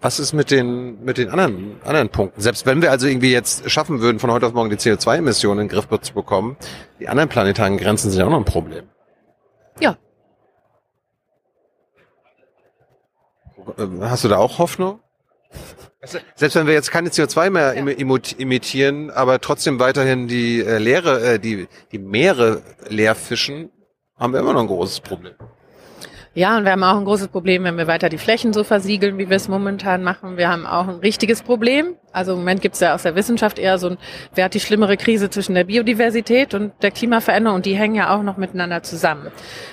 [0.00, 2.40] Was ist mit den, mit den anderen, anderen Punkten?
[2.40, 5.68] Selbst wenn wir also irgendwie jetzt schaffen würden, von heute auf morgen die CO2-Emissionen in
[5.68, 6.56] den Griff zu bekommen,
[7.00, 8.84] die anderen planetaren Grenzen sind ja auch noch ein Problem.
[9.80, 9.96] Ja,
[14.00, 15.00] hast du da auch Hoffnung?
[16.34, 21.38] Selbst wenn wir jetzt keine CO2 mehr emittieren, aber trotzdem weiterhin die äh, Leere, äh,
[21.38, 23.70] die, die Meere leer fischen,
[24.16, 25.34] haben wir immer noch ein großes Problem.
[26.32, 29.18] Ja, und wir haben auch ein großes Problem, wenn wir weiter die Flächen so versiegeln,
[29.18, 30.36] wie wir es momentan machen.
[30.36, 31.96] Wir haben auch ein richtiges Problem.
[32.12, 33.98] Also im Moment gibt es ja aus der Wissenschaft eher so ein,
[34.36, 38.14] wer hat die schlimmere Krise zwischen der Biodiversität und der Klimaveränderung und die hängen ja
[38.14, 39.26] auch noch miteinander zusammen.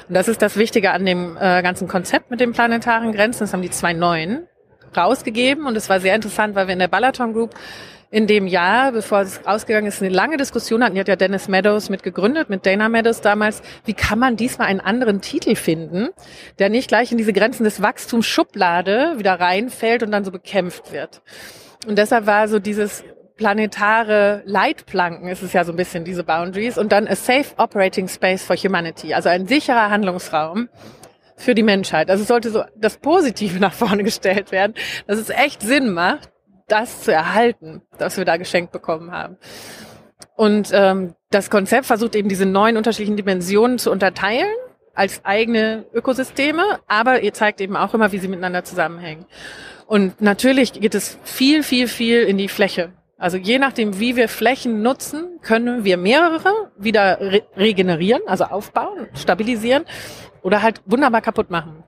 [0.08, 3.42] Und das ist das Wichtige an dem äh, ganzen Konzept mit den planetaren Grenzen.
[3.42, 4.48] Das haben die zwei neuen
[4.96, 7.54] rausgegeben und es war sehr interessant, weil wir in der Balaton Group
[8.10, 10.96] in dem Jahr, bevor es rausgegangen ist, eine lange Diskussion hatten.
[10.96, 13.62] Die hat ja Dennis Meadows mit gegründet, mit Dana Meadows damals.
[13.86, 16.10] Wie kann man diesmal einen anderen Titel finden,
[16.60, 20.94] der nicht gleich in diese Grenzen des Wachstums Schublade wieder reinfällt und dann so bekämpft
[20.94, 21.22] wird?
[21.86, 23.04] Und deshalb war so dieses
[23.38, 28.08] planetare Leitplanken ist es ja so ein bisschen diese Boundaries und dann a safe operating
[28.08, 30.70] space for humanity, also ein sicherer Handlungsraum
[31.36, 32.10] für die Menschheit.
[32.10, 34.74] Also es sollte so das Positive nach vorne gestellt werden,
[35.06, 36.32] dass es echt Sinn macht,
[36.68, 39.38] das zu erhalten, was wir da geschenkt bekommen haben.
[40.36, 44.50] Und ähm, das Konzept versucht eben diese neun unterschiedlichen Dimensionen zu unterteilen
[44.94, 49.26] als eigene Ökosysteme, aber ihr zeigt eben auch immer, wie sie miteinander zusammenhängen.
[49.86, 52.92] Und natürlich geht es viel, viel, viel in die Fläche.
[53.18, 59.08] Also je nachdem, wie wir Flächen nutzen, können wir mehrere wieder re regenerieren, also aufbauen,
[59.16, 59.86] stabilisieren
[60.44, 61.84] oder halt wunderbar kaputt machen.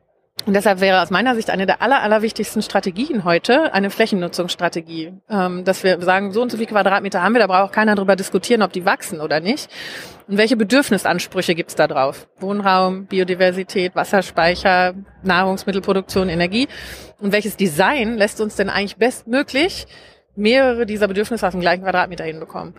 [0.46, 5.14] Und deshalb wäre aus meiner Sicht eine der aller, allerwichtigsten Strategien heute eine Flächennutzungsstrategie.
[5.30, 8.16] Ähm, dass wir sagen, so und so viele Quadratmeter haben wir, da braucht keiner darüber
[8.16, 9.70] diskutieren, ob die wachsen oder nicht.
[10.28, 12.28] Und welche Bedürfnisansprüche gibt's da drauf?
[12.40, 14.94] Wohnraum, Biodiversität, Wasserspeicher,
[15.24, 16.68] Nahrungsmittelproduktion, Energie.
[17.20, 19.88] Und welches Design lässt uns denn eigentlich bestmöglich
[20.36, 22.76] mehrere dieser Bedürfnisse auf dem gleichen Quadratmeter hinbekommen?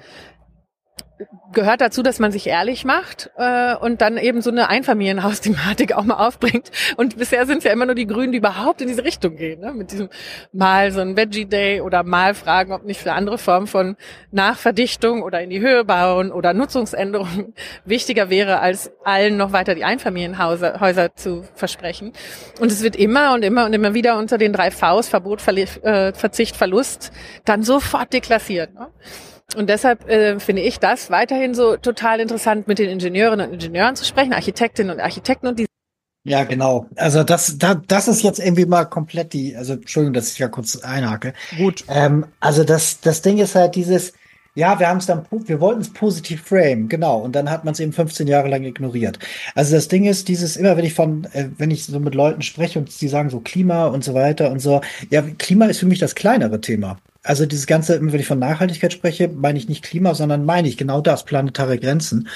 [1.53, 6.05] Gehört dazu, dass man sich ehrlich macht äh, und dann eben so eine Einfamilienhaus-Thematik auch
[6.05, 6.70] mal aufbringt.
[6.97, 9.61] Und bisher sind es ja immer nur die Grünen, die überhaupt in diese Richtung gehen.
[9.61, 9.73] Ne?
[9.73, 10.09] Mit diesem
[10.53, 13.97] mal so ein Veggie Day oder mal fragen, ob nicht für andere Formen von
[14.31, 17.55] Nachverdichtung oder in die Höhe bauen oder Nutzungsänderungen
[17.85, 22.12] wichtiger wäre, als allen noch weiter die Einfamilienhäuser Häuser zu versprechen.
[22.61, 25.62] Und es wird immer und immer und immer wieder unter den drei Vs, Verbot, Verli
[25.83, 27.12] äh, Verzicht, Verlust,
[27.45, 28.75] dann sofort deklassiert.
[28.75, 28.89] Ne?
[29.57, 33.97] Und deshalb äh, finde ich das weiterhin so total interessant, mit den Ingenieurinnen und Ingenieuren
[33.97, 35.67] zu sprechen, Architektinnen und Architekten und die
[36.23, 36.87] ja, genau.
[36.97, 40.49] Also das, da, das ist jetzt irgendwie mal komplett die, also Entschuldigung, dass ich ja
[40.49, 41.33] kurz einhake.
[41.57, 41.85] Gut.
[41.89, 44.12] Ähm, also das, das Ding ist halt dieses,
[44.55, 47.20] ja, wir haben es dann, wir wollten es positiv frame, genau.
[47.20, 49.19] Und dann hat man es eben 15 Jahre lang ignoriert.
[49.55, 52.43] Also das Ding ist, dieses immer, wenn ich von, äh, wenn ich so mit Leuten
[52.43, 55.87] spreche und sie sagen so Klima und so weiter und so, ja, Klima ist für
[55.87, 56.99] mich das kleinere Thema.
[57.23, 60.79] Also dieses Ganze, wenn ich von Nachhaltigkeit spreche, meine ich nicht Klima, sondern meine ich
[60.79, 62.29] genau das, planetare Grenzen.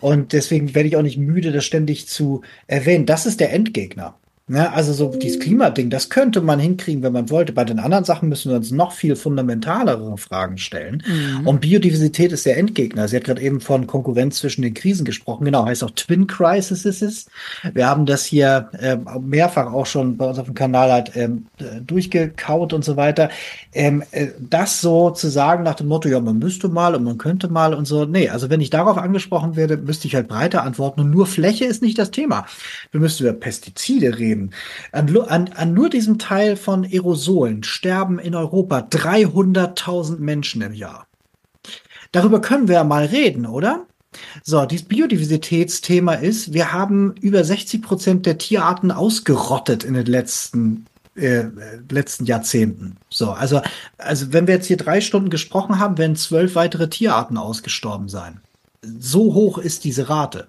[0.00, 3.04] Und deswegen werde ich auch nicht müde, das ständig zu erwähnen.
[3.04, 4.16] Das ist der Endgegner.
[4.48, 7.52] Ja, also so dieses Klimading, das könnte man hinkriegen, wenn man wollte.
[7.52, 11.02] Bei den anderen Sachen müssen wir uns noch viel fundamentalere Fragen stellen.
[11.06, 11.46] Mhm.
[11.46, 13.08] Und Biodiversität ist der Endgegner.
[13.08, 15.44] Sie hat gerade eben von Konkurrenz zwischen den Krisen gesprochen.
[15.44, 17.26] Genau, heißt auch Twin Crisis ist es.
[17.74, 21.46] Wir haben das hier äh, mehrfach auch schon bei uns auf dem Kanal halt ähm,
[21.86, 23.28] durchgekaut und so weiter.
[23.74, 27.18] Ähm, äh, das so zu sagen nach dem Motto, ja, man müsste mal und man
[27.18, 28.06] könnte mal und so.
[28.06, 31.02] Nee, also wenn ich darauf angesprochen werde, müsste ich halt breiter antworten.
[31.02, 32.46] Und nur Fläche ist nicht das Thema.
[32.92, 34.50] Wir müssten über Pestizide reden geben.
[34.92, 41.06] An, an, an nur diesem Teil von Aerosolen sterben in Europa 300.000 Menschen im Jahr.
[42.12, 43.86] darüber können wir ja mal reden, oder?
[44.42, 50.86] So, dieses Biodiversitätsthema ist, wir haben über 60 Prozent der Tierarten ausgerottet in den letzten
[51.14, 51.46] äh,
[51.90, 52.96] letzten Jahrzehnten.
[53.10, 53.60] So, also,
[53.98, 58.40] also wenn wir jetzt hier drei Stunden gesprochen haben, werden zwölf weitere Tierarten ausgestorben sein.
[58.82, 60.46] So hoch ist diese Rate.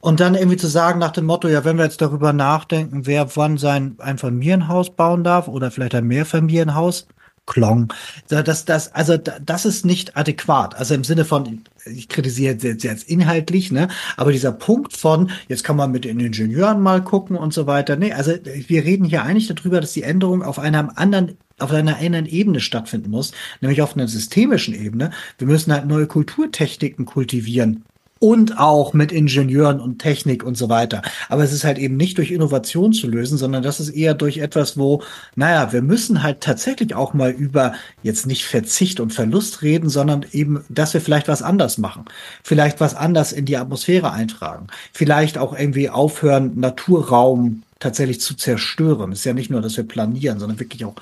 [0.00, 3.34] Und dann irgendwie zu sagen nach dem Motto, ja, wenn wir jetzt darüber nachdenken, wer
[3.36, 7.08] wann sein Einfamilienhaus bauen darf oder vielleicht ein Mehrfamilienhaus,
[7.48, 7.92] Klong.
[8.28, 10.76] Das, das, also das ist nicht adäquat.
[10.76, 13.88] Also im Sinne von, ich kritisiere jetzt, jetzt inhaltlich, ne?
[14.18, 17.96] Aber dieser Punkt von, jetzt kann man mit den Ingenieuren mal gucken und so weiter.
[17.96, 21.96] Nee, also wir reden hier eigentlich darüber, dass die Änderung auf einer anderen auf einer
[21.96, 25.10] anderen Ebene stattfinden muss, nämlich auf einer systemischen Ebene.
[25.38, 27.82] Wir müssen halt neue Kulturtechniken kultivieren
[28.18, 31.02] und auch mit Ingenieuren und Technik und so weiter.
[31.28, 34.38] Aber es ist halt eben nicht durch Innovation zu lösen, sondern das ist eher durch
[34.38, 35.02] etwas, wo,
[35.36, 40.24] naja, wir müssen halt tatsächlich auch mal über jetzt nicht Verzicht und Verlust reden, sondern
[40.32, 42.04] eben, dass wir vielleicht was anders machen.
[42.42, 44.66] Vielleicht was anders in die Atmosphäre eintragen.
[44.92, 49.12] Vielleicht auch irgendwie aufhören, Naturraum tatsächlich zu zerstören.
[49.12, 50.96] Es ist ja nicht nur, dass wir planieren, sondern wirklich auch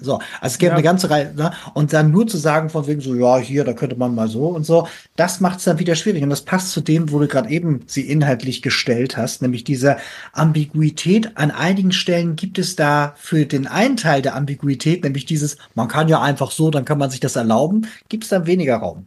[0.00, 0.74] so, also es gibt ja.
[0.74, 1.52] eine ganze Reihe, ne?
[1.72, 4.48] und dann nur zu sagen von wegen so, ja, hier, da könnte man mal so
[4.48, 4.86] und so,
[5.16, 6.22] das macht es dann wieder schwierig.
[6.22, 9.96] Und das passt zu dem, wo du gerade eben sie inhaltlich gestellt hast, nämlich diese
[10.32, 11.36] Ambiguität.
[11.36, 15.88] An einigen Stellen gibt es da für den einen Teil der Ambiguität, nämlich dieses, man
[15.88, 19.06] kann ja einfach so, dann kann man sich das erlauben, gibt es dann weniger Raum.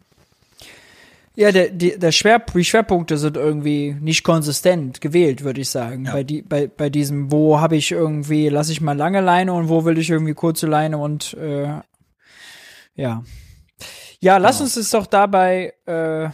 [1.36, 6.06] Ja, der, die, der Schwer, die Schwerpunkte sind irgendwie nicht konsistent gewählt, würde ich sagen.
[6.06, 6.12] Ja.
[6.12, 9.68] Bei, die, bei, bei diesem, wo habe ich irgendwie, lasse ich mal lange Leine und
[9.68, 11.82] wo will ich irgendwie kurze Leine und äh,
[12.96, 13.24] ja.
[14.20, 14.66] Ja, lass genau.
[14.66, 16.30] uns es doch dabei äh,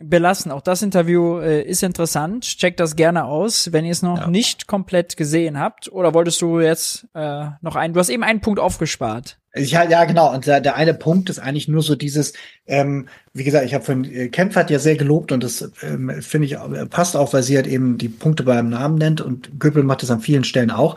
[0.00, 0.52] belassen.
[0.52, 2.44] Auch das Interview äh, ist interessant.
[2.44, 4.26] Checkt das gerne aus, wenn ihr es noch ja.
[4.28, 5.90] nicht komplett gesehen habt.
[5.92, 7.94] Oder wolltest du jetzt äh, noch einen?
[7.94, 9.38] Du hast eben einen Punkt aufgespart.
[9.54, 10.32] Ich, ja, genau.
[10.32, 12.32] Und der, der eine Punkt ist eigentlich nur so dieses,
[12.66, 16.46] ähm, wie gesagt, ich habe von äh, Kempfert ja sehr gelobt und das ähm, finde
[16.46, 19.82] ich äh, passt auch, weil sie halt eben die Punkte beim Namen nennt und Göbel
[19.82, 20.96] macht das an vielen Stellen auch.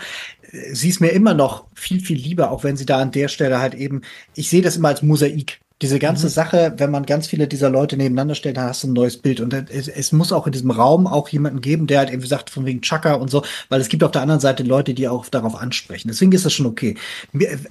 [0.74, 3.60] Sie ist mir immer noch viel, viel lieber, auch wenn sie da an der Stelle
[3.60, 4.02] halt eben,
[4.36, 5.62] ich sehe das immer als Mosaik.
[5.82, 6.32] Diese ganze mhm.
[6.32, 9.42] Sache, wenn man ganz viele dieser Leute nebeneinander stellt, dann hast du ein neues Bild.
[9.42, 12.50] Und es, es, muss auch in diesem Raum auch jemanden geben, der halt irgendwie sagt,
[12.50, 15.28] von wegen Chaka und so, weil es gibt auf der anderen Seite Leute, die auch
[15.28, 16.10] darauf ansprechen.
[16.10, 16.96] Deswegen ist das schon okay.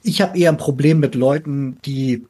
[0.03, 2.27] Ich habe eher ein Problem mit Leuten, die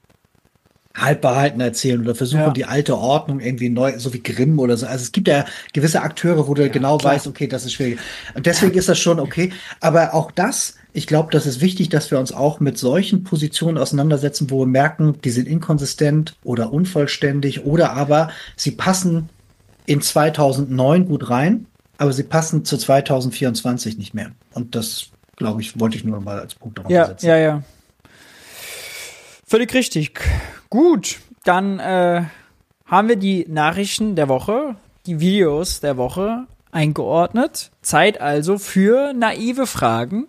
[0.96, 2.50] Halbwahrheiten erzählen oder versuchen, ja.
[2.50, 4.86] die alte Ordnung irgendwie neu, so wie Grimm oder so.
[4.86, 7.14] Also es gibt ja gewisse Akteure, wo du ja, genau klar.
[7.14, 7.98] weißt, okay, das ist schwierig.
[8.34, 9.52] Und deswegen ist das schon okay.
[9.80, 13.78] Aber auch das ich glaube, das ist wichtig, dass wir uns auch mit solchen Positionen
[13.78, 19.28] auseinandersetzen, wo wir merken, die sind inkonsistent oder unvollständig oder aber sie passen
[19.86, 21.66] in 2009 gut rein,
[21.98, 24.32] aber sie passen zu 2024 nicht mehr.
[24.52, 27.26] Und das, glaube ich, wollte ich nur mal als Punkt darauf ja, setzen.
[27.26, 27.62] Ja, ja.
[29.50, 30.12] Völlig richtig.
[30.68, 32.22] Gut, dann äh,
[32.86, 37.72] haben wir die Nachrichten der Woche, die Videos der Woche eingeordnet.
[37.82, 40.28] Zeit also für naive Fragen.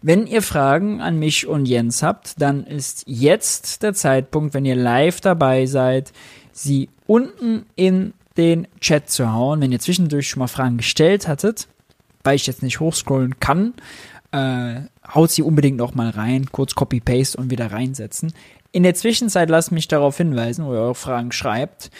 [0.00, 4.74] Wenn ihr Fragen an mich und Jens habt, dann ist jetzt der Zeitpunkt, wenn ihr
[4.74, 6.10] live dabei seid,
[6.50, 9.60] sie unten in den Chat zu hauen.
[9.60, 11.68] Wenn ihr zwischendurch schon mal Fragen gestellt hattet,
[12.24, 13.74] weil ich jetzt nicht hochscrollen kann,
[14.30, 14.80] äh,
[15.14, 18.32] haut sie unbedingt noch mal rein, kurz Copy-Paste und wieder reinsetzen.
[18.72, 21.90] In der Zwischenzeit lasst mich darauf hinweisen, wo ihr eure Fragen schreibt,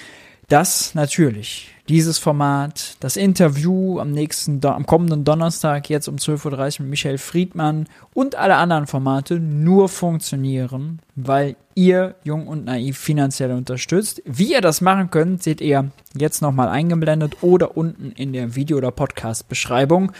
[0.48, 6.46] dass natürlich dieses Format, das Interview am nächsten, am kommenden Donnerstag jetzt um 12.30
[6.80, 12.98] Uhr mit Michael Friedmann und alle anderen Formate nur funktionieren, weil ihr Jung und Naiv
[12.98, 14.22] finanziell unterstützt.
[14.24, 18.78] Wie ihr das machen könnt, seht ihr jetzt nochmal eingeblendet oder unten in der Video-
[18.78, 20.12] oder Podcast-Beschreibung.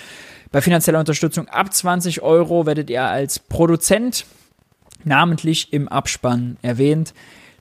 [0.50, 4.26] Bei finanzieller Unterstützung ab 20 Euro werdet ihr als Produzent
[5.05, 7.14] namentlich im Abspann erwähnt.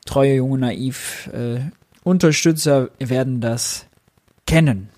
[0.05, 1.59] Treue Junge Naiv äh,
[2.03, 3.85] Unterstützer werden das
[4.47, 4.89] kennen.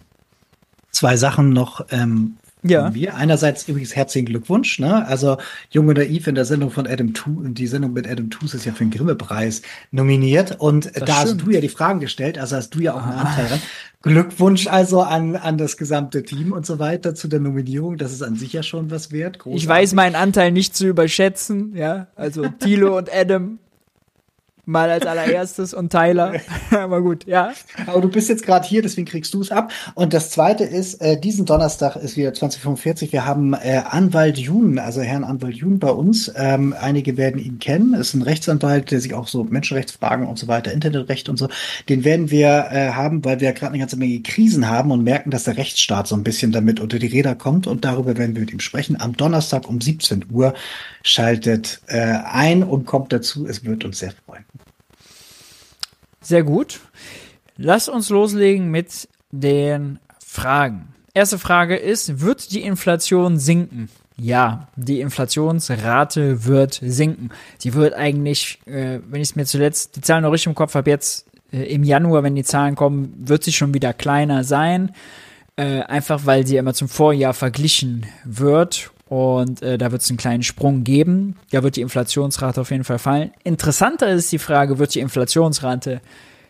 [0.92, 2.90] Zwei Sachen noch ähm, ja.
[2.90, 3.16] mir.
[3.16, 5.08] Einerseits übrigens herzlichen Glückwunsch, ne?
[5.08, 5.38] Also
[5.70, 8.74] Junge Naiv in der Sendung von Adam Tu, die Sendung mit Adam Tooze ist ja
[8.74, 9.62] für den Grimme-Preis
[9.92, 11.42] nominiert und das da stimmt.
[11.42, 13.22] hast du ja die Fragen gestellt, also hast du ja auch einen ah.
[13.22, 13.62] Anteil dran.
[14.04, 17.98] Glückwunsch also an, an das gesamte Team und so weiter zu der Nominierung.
[17.98, 19.40] Das ist an sich ja schon was wert.
[19.40, 19.64] Großartig.
[19.64, 22.08] Ich weiß meinen Anteil nicht zu überschätzen, ja.
[22.18, 23.60] Also Thilo und Adam
[24.66, 26.34] mal als allererstes und Tyler.
[26.72, 27.54] Aber gut, ja.
[27.86, 29.72] Aber du bist jetzt gerade hier, deswegen kriegst du es ab.
[29.94, 33.12] Und das zweite ist, äh, diesen Donnerstag ist wieder 2045.
[33.12, 36.32] Wir haben äh, Anwalt Jun, also Herrn Anwalt Jun bei uns.
[36.36, 37.94] Ähm, einige werden ihn kennen.
[37.94, 41.50] Ist ein Rechtsanwalt, der sich auch so Menschenrechtsfragen und so weiter, Internetrecht und so,
[41.90, 45.30] den werden wir äh, haben, weil wir gerade eine ganze Menge Krisen haben und merken,
[45.30, 47.68] dass der Rechtsstaat so ein bisschen damit unter die Räder kommt.
[47.68, 49.00] Und darüber werden wir mit ihm sprechen.
[49.00, 50.54] Am Donnerstag um 17 Uhr
[51.04, 53.46] schaltet äh, ein und kommt dazu.
[53.46, 54.46] Es wird uns sehr freuen.
[56.24, 56.80] Sehr gut.
[57.58, 60.94] Lass uns loslegen mit den Fragen.
[61.14, 63.90] Erste Frage ist, wird die Inflation sinken?
[64.18, 67.30] Ja, die Inflationsrate wird sinken.
[67.58, 70.76] Sie wird eigentlich, äh, wenn ich es mir zuletzt die Zahlen noch richtig im Kopf
[70.76, 74.92] habe, jetzt äh, im Januar, wenn die Zahlen kommen, wird sie schon wieder kleiner sein.
[75.56, 78.92] Äh, einfach weil sie immer zum Vorjahr verglichen wird.
[79.14, 81.36] Und äh, da wird es einen kleinen Sprung geben.
[81.52, 83.32] Da wird die Inflationsrate auf jeden Fall fallen.
[83.44, 86.02] Interessanter ist die Frage, wird die Inflationsrate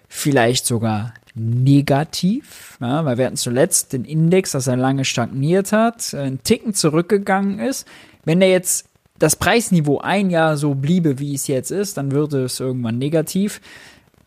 [0.08, 6.14] vielleicht sogar negativ, ja, weil wir hatten zuletzt den Index, dass er lange stagniert hat,
[6.14, 7.86] einen Ticken zurückgegangen ist.
[8.24, 8.86] Wenn der jetzt
[9.20, 13.60] das Preisniveau ein Jahr so bliebe, wie es jetzt ist, dann würde es irgendwann negativ.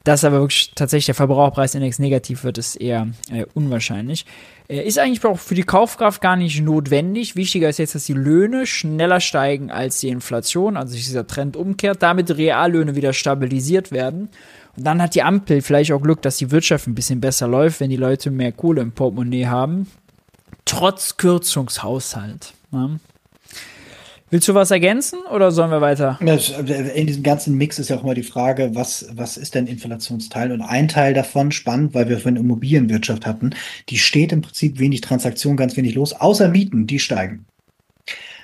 [0.06, 4.24] Dass aber wirklich tatsächlich der Verbraucherpreisindex negativ wird, ist eher äh, unwahrscheinlich.
[4.68, 7.34] Äh, ist eigentlich auch für die Kaufkraft gar nicht notwendig.
[7.34, 11.56] Wichtiger ist jetzt, dass die Löhne schneller steigen als die Inflation, also sich dieser Trend
[11.56, 14.28] umkehrt, damit Reallöhne wieder stabilisiert werden.
[14.76, 17.80] Und dann hat die Ampel vielleicht auch Glück, dass die Wirtschaft ein bisschen besser läuft,
[17.80, 19.90] wenn die Leute mehr Kohle im Portemonnaie haben.
[20.66, 22.54] Trotz Kürzungshaushalt.
[22.70, 22.90] Ja.
[24.28, 26.18] Willst du was ergänzen oder sollen wir weiter?
[26.20, 30.50] In diesem ganzen Mix ist ja auch immer die Frage, was, was ist denn Inflationsteil?
[30.50, 33.50] Und ein Teil davon, spannend, weil wir von Immobilienwirtschaft hatten,
[33.88, 37.46] die steht im Prinzip wenig Transaktion, ganz wenig los, außer Mieten, die steigen.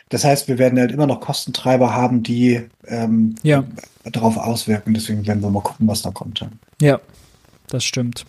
[0.09, 3.65] Das heißt, wir werden halt immer noch Kostentreiber haben, die ähm, ja.
[4.05, 4.95] darauf auswirken.
[4.95, 6.47] Deswegen werden wir mal gucken, was da kommt.
[6.81, 7.01] Ja,
[7.69, 8.25] das stimmt.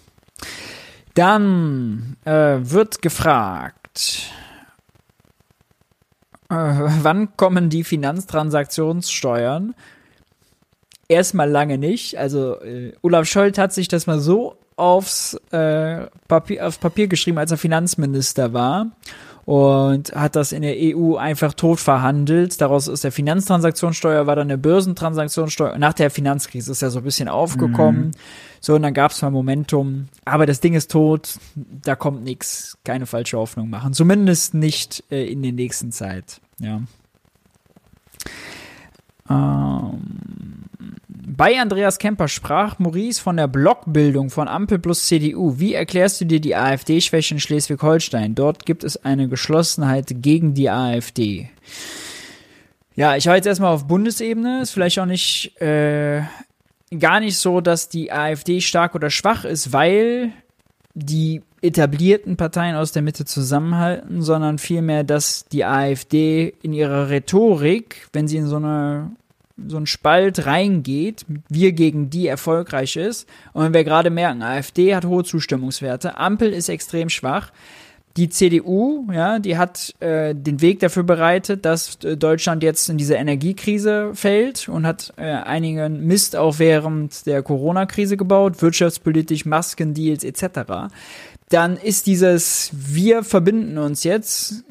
[1.14, 4.42] Dann äh, wird gefragt, äh,
[6.53, 9.75] wann kommen die Finanztransaktionssteuern?
[11.07, 12.17] Erstmal lange nicht.
[12.17, 17.38] Also äh, Olaf Scholz hat sich das mal so aufs, äh, Papier, aufs Papier geschrieben,
[17.38, 18.91] als er Finanzminister war
[19.45, 22.61] und hat das in der EU einfach tot verhandelt.
[22.61, 25.77] Daraus ist der Finanztransaktionssteuer, war dann eine Börsentransaktionssteuer.
[25.77, 28.07] Nach der Finanzkrise ist ja so ein bisschen aufgekommen.
[28.07, 28.11] Mhm.
[28.61, 30.07] So, und dann gab es mal Momentum.
[30.23, 32.77] Aber das Ding ist tot, da kommt nichts.
[32.85, 33.93] Keine falsche Hoffnung machen.
[33.93, 36.39] Zumindest nicht äh, in der nächsten Zeit.
[36.59, 36.81] Ja.
[39.30, 40.63] Ähm,
[41.26, 45.60] bei Andreas Kemper sprach Maurice von der Blockbildung von Ampel plus CDU.
[45.60, 48.35] Wie erklärst du dir die AfD-Schwäche in Schleswig-Holstein?
[48.35, 51.50] Dort gibt es eine Geschlossenheit gegen die AfD.
[52.95, 54.61] Ja, ich war jetzt erstmal auf Bundesebene.
[54.61, 56.24] Ist vielleicht auch nicht äh,
[57.00, 60.32] gar nicht so, dass die AfD stark oder schwach ist, weil
[60.93, 68.08] die etablierten Parteien aus der Mitte zusammenhalten, sondern vielmehr, dass die AfD in ihrer Rhetorik,
[68.14, 69.11] wenn sie in so eine
[69.57, 73.27] so ein Spalt reingeht, wir gegen die erfolgreich ist.
[73.53, 77.51] Und wenn wir gerade merken, AfD hat hohe Zustimmungswerte, Ampel ist extrem schwach.
[78.15, 82.98] Die CDU, ja, die hat äh, den Weg dafür bereitet, dass äh, Deutschland jetzt in
[82.99, 90.23] diese Energiekrise fällt und hat äh, einigen Mist auch während der Corona-Krise gebaut, wirtschaftspolitisch, Maskendeals
[90.23, 90.91] etc.
[91.49, 94.64] Dann ist dieses Wir verbinden uns jetzt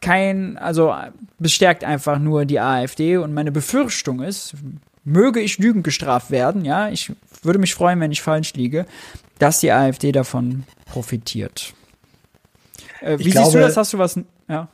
[0.00, 0.94] kein, also
[1.38, 4.54] bestärkt einfach nur die AfD und meine Befürchtung ist,
[5.04, 8.86] möge ich lügend gestraft werden, ja, ich würde mich freuen, wenn ich falsch liege,
[9.38, 11.74] dass die AfD davon profitiert.
[13.00, 13.76] Äh, wie siehst glaube, du das?
[13.76, 14.18] Hast du was?
[14.48, 14.68] Ja.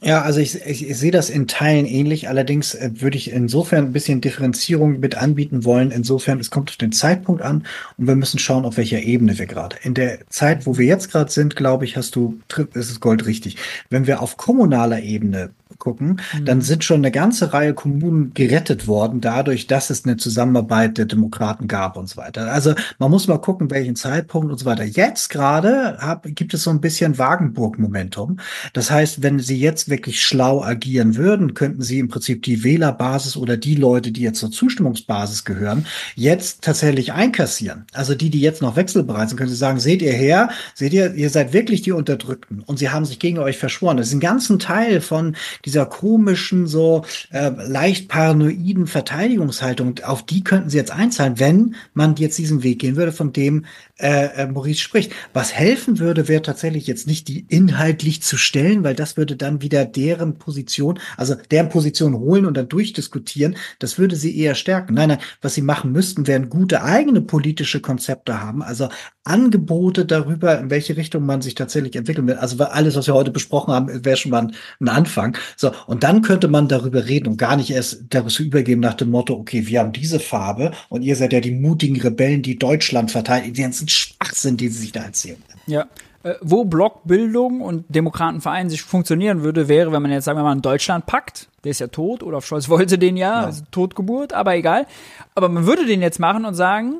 [0.00, 2.28] Ja, also ich, ich, ich sehe das in Teilen ähnlich.
[2.28, 5.90] Allerdings äh, würde ich insofern ein bisschen Differenzierung mit anbieten wollen.
[5.90, 7.64] Insofern, es kommt auf den Zeitpunkt an
[7.96, 9.76] und wir müssen schauen, auf welcher Ebene wir gerade.
[9.82, 12.38] In der Zeit, wo wir jetzt gerade sind, glaube ich, hast du,
[12.74, 13.56] ist es Gold richtig.
[13.90, 16.44] Wenn wir auf kommunaler Ebene gucken, mhm.
[16.44, 21.04] dann sind schon eine ganze Reihe Kommunen gerettet worden, dadurch, dass es eine Zusammenarbeit der
[21.04, 22.50] Demokraten gab und so weiter.
[22.52, 24.84] Also man muss mal gucken, welchen Zeitpunkt und so weiter.
[24.84, 28.38] Jetzt gerade gibt es so ein bisschen Wagenburg-Momentum.
[28.72, 33.36] Das heißt, wenn sie jetzt wirklich schlau agieren würden, könnten sie im Prinzip die Wählerbasis
[33.36, 37.86] oder die Leute, die jetzt zur Zustimmungsbasis gehören, jetzt tatsächlich einkassieren.
[37.92, 41.14] Also die, die jetzt noch wechselbereit sind, können sie sagen, seht ihr her, seht ihr,
[41.14, 43.96] ihr seid wirklich die Unterdrückten und sie haben sich gegen euch verschworen.
[43.96, 50.44] Das ist ein ganzen Teil von dieser komischen, so äh, leicht paranoiden Verteidigungshaltung, auf die
[50.44, 53.64] könnten sie jetzt einzahlen, wenn man jetzt diesen Weg gehen würde, von dem
[53.98, 55.12] äh, äh, Maurice spricht.
[55.32, 59.60] Was helfen würde, wäre tatsächlich jetzt nicht die inhaltlich zu stellen, weil das würde dann
[59.60, 63.56] wieder deren Position, also deren Position holen und dann durchdiskutieren.
[63.78, 64.94] Das würde sie eher stärken.
[64.94, 68.88] Nein, nein, was sie machen müssten, wären gute eigene politische Konzepte haben, also
[69.28, 72.36] Angebote darüber, in welche Richtung man sich tatsächlich entwickeln will.
[72.36, 75.36] Also alles, was wir heute besprochen haben, wäre schon mal ein Anfang.
[75.56, 79.10] So, und dann könnte man darüber reden und gar nicht erst darüber übergeben nach dem
[79.10, 83.10] Motto, okay, wir haben diese Farbe und ihr seid ja die mutigen Rebellen, die Deutschland
[83.10, 83.54] verteidigen.
[83.54, 85.42] Die ganzen Schwachsinn, die sie sich da erzählen.
[85.66, 85.86] Ja.
[86.24, 90.52] Äh, wo Blockbildung und Demokratenverein sich funktionieren würde, wäre, wenn man jetzt, sagen wir mal,
[90.52, 91.48] einen Deutschland packt.
[91.64, 93.46] Der ist ja tot, Olaf Scholz wollte den ja, ja.
[93.46, 94.86] Also Totgeburt, aber egal.
[95.34, 96.96] Aber man würde den jetzt machen und sagen,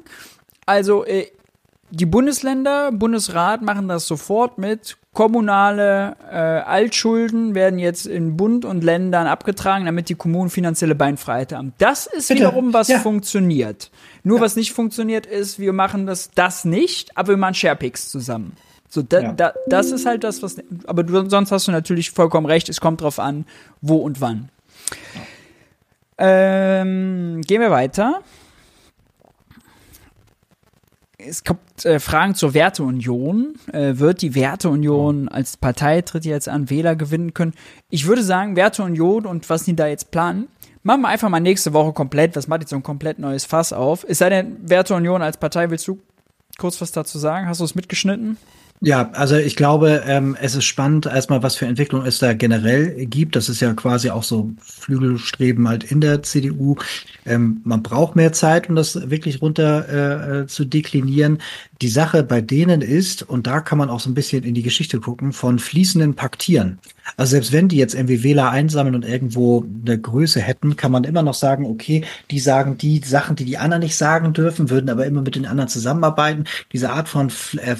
[0.66, 1.26] Also äh,
[1.90, 4.96] die Bundesländer, Bundesrat machen das sofort mit.
[5.14, 11.52] Kommunale äh, Altschulden werden jetzt in Bund und Ländern abgetragen, damit die Kommunen finanzielle Beinfreiheit
[11.52, 11.72] haben.
[11.78, 12.40] Das ist Bitte.
[12.40, 12.98] wiederum was Ja.
[13.00, 13.90] funktioniert.
[14.22, 18.56] Nur was nicht funktioniert ist, wir machen das das nicht, aber wir machen Sharepicks zusammen.
[18.88, 20.56] So, da, da, das ist halt das, was.
[20.86, 22.68] Aber du, sonst hast du natürlich vollkommen recht.
[22.68, 23.44] Es kommt drauf an,
[23.82, 24.48] wo und wann.
[26.16, 28.22] Ähm, gehen wir weiter.
[31.18, 33.56] Es kommt äh, Fragen zur Werteunion.
[33.72, 37.54] Äh, wird die Werteunion als Partei tritt jetzt an Wähler gewinnen können?
[37.90, 40.48] Ich würde sagen, Werteunion und was die da jetzt planen,
[40.82, 42.36] machen wir einfach mal nächste Woche komplett.
[42.36, 44.04] Was macht jetzt so ein komplett neues Fass auf?
[44.08, 46.00] Es sei denn, Werteunion als Partei, willst du
[46.58, 47.48] kurz was dazu sagen?
[47.48, 48.36] Hast du es mitgeschnitten?
[48.80, 53.06] Ja, also ich glaube, ähm, es ist spannend, erstmal, was für Entwicklung es da generell
[53.06, 53.34] gibt.
[53.34, 56.76] Das ist ja quasi auch so Flügelstreben halt in der CDU.
[57.26, 61.38] Ähm, man braucht mehr Zeit, um das wirklich runter äh, zu deklinieren.
[61.82, 64.62] Die Sache bei denen ist, und da kann man auch so ein bisschen in die
[64.62, 66.78] Geschichte gucken, von fließenden Paktieren.
[67.16, 71.04] Also selbst wenn die jetzt irgendwie Wähler einsammeln und irgendwo eine Größe hätten, kann man
[71.04, 74.90] immer noch sagen, okay, die sagen die Sachen, die die anderen nicht sagen dürfen, würden
[74.90, 76.44] aber immer mit den anderen zusammenarbeiten.
[76.72, 77.32] Diese Art von
[77.62, 77.76] äh,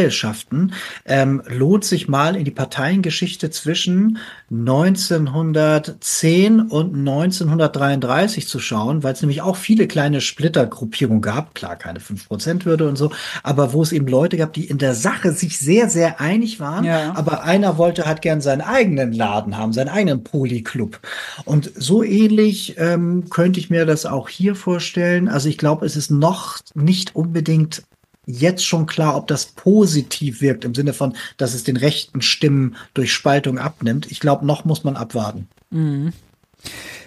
[0.00, 0.72] flexiblen Seilschaften
[1.04, 4.18] ähm, lohnt sich mal in die Parteiengeschichte zwischen
[4.50, 12.00] 1910 und 1933 zu schauen, weil es nämlich auch viele kleine Splittergruppierungen gab, klar keine
[12.00, 13.10] 5%-Hürde und so,
[13.42, 16.84] aber wo es eben Leute gab, die in der Sache sich sehr, sehr einig waren,
[16.84, 17.12] Ja.
[17.14, 21.00] aber einer wollte halt gern seinen eigenen Laden haben, seinen eigenen Polyclub.
[21.44, 25.28] Und so ähnlich ähm, könnte ich mir das auch hier vorstellen.
[25.28, 27.82] Also ich glaube, es ist noch nicht unbedingt
[28.30, 32.76] jetzt schon klar, ob das positiv wirkt, im Sinne von, dass es den rechten Stimmen
[32.94, 34.10] durch Spaltung abnimmt.
[34.10, 35.48] Ich glaube, noch muss man abwarten.
[35.70, 36.12] Mhm.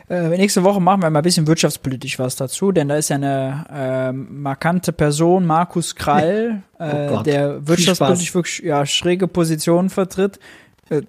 [0.10, 3.16] Äh, nächste Woche machen wir mal ein bisschen wirtschaftspolitisch was dazu, denn da ist ja
[3.16, 10.40] eine ähm, markante Person, Markus Krall, Oh äh, der wirtschaftspolitisch wirklich ja, schräge Positionen vertritt.
[10.90, 11.04] Äh,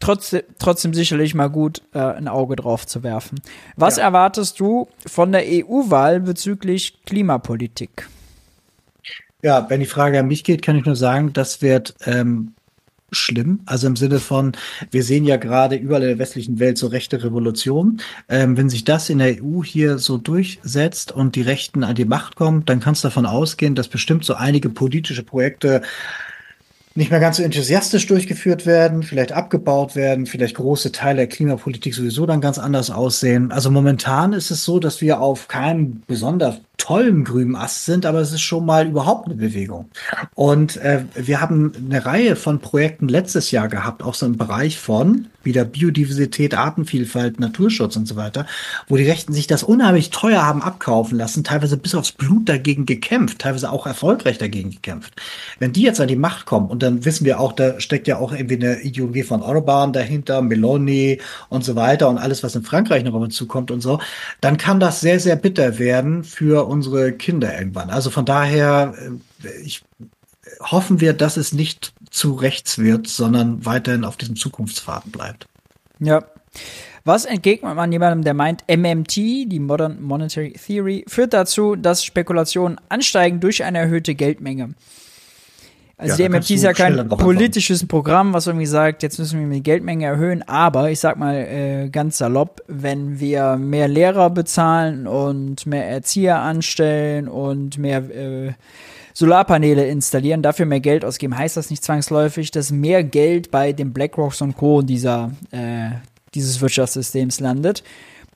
[0.00, 3.40] trotzdem, trotzdem sicherlich mal gut, äh, ein Auge drauf zu werfen.
[3.74, 8.08] Was erwartest du von der EU-Wahl bezüglich Klimapolitik?
[9.42, 12.54] Ja, wenn die Frage an mich geht, kann ich nur sagen, das wird ähm,
[13.12, 13.60] schlimm.
[13.66, 14.52] Also im Sinne von,
[14.90, 18.00] wir sehen ja gerade überall in der westlichen Welt so rechte Revolution.
[18.28, 22.04] Ähm, wenn sich das in der EU hier so durchsetzt und die Rechten an die
[22.04, 25.82] Macht kommen, dann kannst du davon ausgehen, dass bestimmt so einige politische Projekte
[26.96, 31.94] nicht mehr ganz so enthusiastisch durchgeführt werden, vielleicht abgebaut werden, vielleicht große Teile der Klimapolitik
[31.94, 33.52] sowieso dann ganz anders aussehen.
[33.52, 38.20] Also momentan ist es so, dass wir auf keinem besonders tollen grünen Ast sind, aber
[38.20, 39.90] es ist schon mal überhaupt eine Bewegung.
[40.34, 44.78] Und äh, wir haben eine Reihe von Projekten letztes Jahr gehabt, auch so im Bereich
[44.78, 48.46] von wieder Biodiversität, Artenvielfalt, Naturschutz und so weiter,
[48.88, 52.84] wo die Rechten sich das unheimlich teuer haben abkaufen lassen, teilweise bis aufs Blut dagegen
[52.84, 55.14] gekämpft, teilweise auch erfolgreich dagegen gekämpft.
[55.58, 58.18] Wenn die jetzt an die Macht kommen, und dann wissen wir auch, da steckt ja
[58.18, 62.62] auch irgendwie eine Ideologie von Orban dahinter, Meloni und so weiter und alles, was in
[62.62, 64.00] Frankreich noch uns zukommt und so,
[64.40, 67.90] dann kann das sehr, sehr bitter werden für unsere Kinder irgendwann.
[67.90, 68.94] Also von daher,
[69.44, 69.82] äh, ich
[70.60, 75.46] hoffen wir, dass es nicht zu rechts wird, sondern weiterhin auf diesem Zukunftsfaden bleibt.
[75.98, 76.24] Ja.
[77.04, 82.80] Was entgegnet man jemandem, der meint, MMT, die Modern Monetary Theory, führt dazu, dass Spekulationen
[82.88, 84.74] ansteigen durch eine erhöhte Geldmenge?
[85.98, 89.56] Also Ja, die kannst ist ja kein politisches Programm, was irgendwie sagt, jetzt müssen wir
[89.56, 95.06] die Geldmenge erhöhen, aber ich sag mal äh, ganz salopp, wenn wir mehr Lehrer bezahlen
[95.06, 98.52] und mehr Erzieher anstellen und mehr äh,
[99.14, 103.94] Solarpaneele installieren, dafür mehr Geld ausgeben, heißt das nicht zwangsläufig, dass mehr Geld bei den
[103.94, 104.82] BlackRocks und Co.
[104.82, 105.92] dieser äh,
[106.34, 107.82] dieses Wirtschaftssystems landet.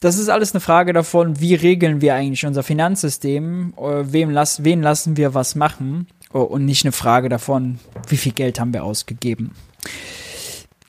[0.01, 4.65] Das ist alles eine Frage davon, wie regeln wir eigentlich unser Finanzsystem, äh, wem lass,
[4.65, 7.79] wen lassen wir was machen und nicht eine Frage davon,
[8.09, 9.53] wie viel Geld haben wir ausgegeben.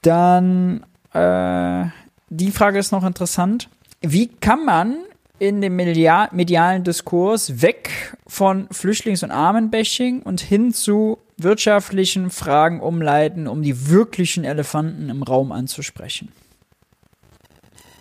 [0.02, 1.86] Dann äh,
[2.30, 3.70] die Frage ist noch interessant.
[4.02, 4.98] Wie kann man
[5.40, 12.80] in dem media medialen Diskurs weg von Flüchtlings- und Armenbashing und hin zu wirtschaftlichen Fragen
[12.80, 16.32] umleiten, um die wirklichen Elefanten im Raum anzusprechen?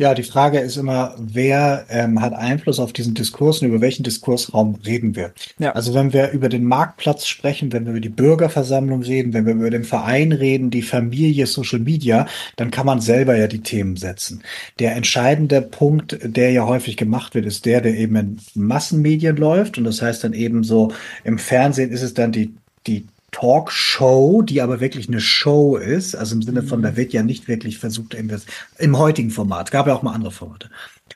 [0.00, 4.02] Ja, die Frage ist immer, wer ähm, hat Einfluss auf diesen Diskurs und über welchen
[4.02, 5.34] Diskursraum reden wir?
[5.58, 5.72] Ja.
[5.72, 9.52] Also wenn wir über den Marktplatz sprechen, wenn wir über die Bürgerversammlung reden, wenn wir
[9.52, 13.96] über den Verein reden, die Familie, Social Media, dann kann man selber ja die Themen
[13.96, 14.42] setzen.
[14.78, 19.76] Der entscheidende Punkt, der ja häufig gemacht wird, ist der, der eben in Massenmedien läuft.
[19.76, 22.54] Und das heißt dann eben so, im Fernsehen ist es dann die,
[22.86, 27.22] die Talkshow, die aber wirklich eine Show ist, also im Sinne von, da wird ja
[27.22, 28.46] nicht wirklich versucht, irgendwas-
[28.78, 30.70] im heutigen Format, gab ja auch mal andere Formate.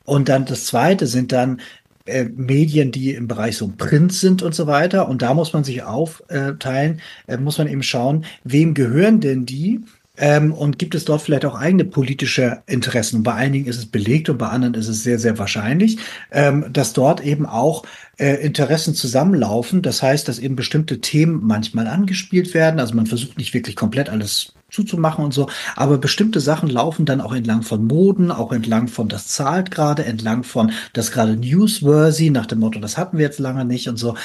[0.04, 1.60] Und dann das zweite sind dann
[2.06, 5.08] äh, Medien, die im Bereich so Print sind und so weiter.
[5.08, 9.80] Und da muss man sich aufteilen, äh, muss man eben schauen, wem gehören denn die?
[10.16, 13.16] Ähm, und gibt es dort vielleicht auch eigene politische Interessen?
[13.16, 15.98] Und bei einigen ist es belegt und bei anderen ist es sehr, sehr wahrscheinlich,
[16.30, 17.84] ähm, dass dort eben auch
[18.18, 19.82] äh, Interessen zusammenlaufen.
[19.82, 22.78] Das heißt, dass eben bestimmte Themen manchmal angespielt werden.
[22.78, 25.48] Also man versucht nicht wirklich komplett alles zuzumachen und so.
[25.76, 30.04] Aber bestimmte Sachen laufen dann auch entlang von Moden, auch entlang von das zahlt gerade,
[30.04, 33.96] entlang von das gerade newsworthy, nach dem Motto, das hatten wir jetzt lange nicht und
[33.96, 34.16] so.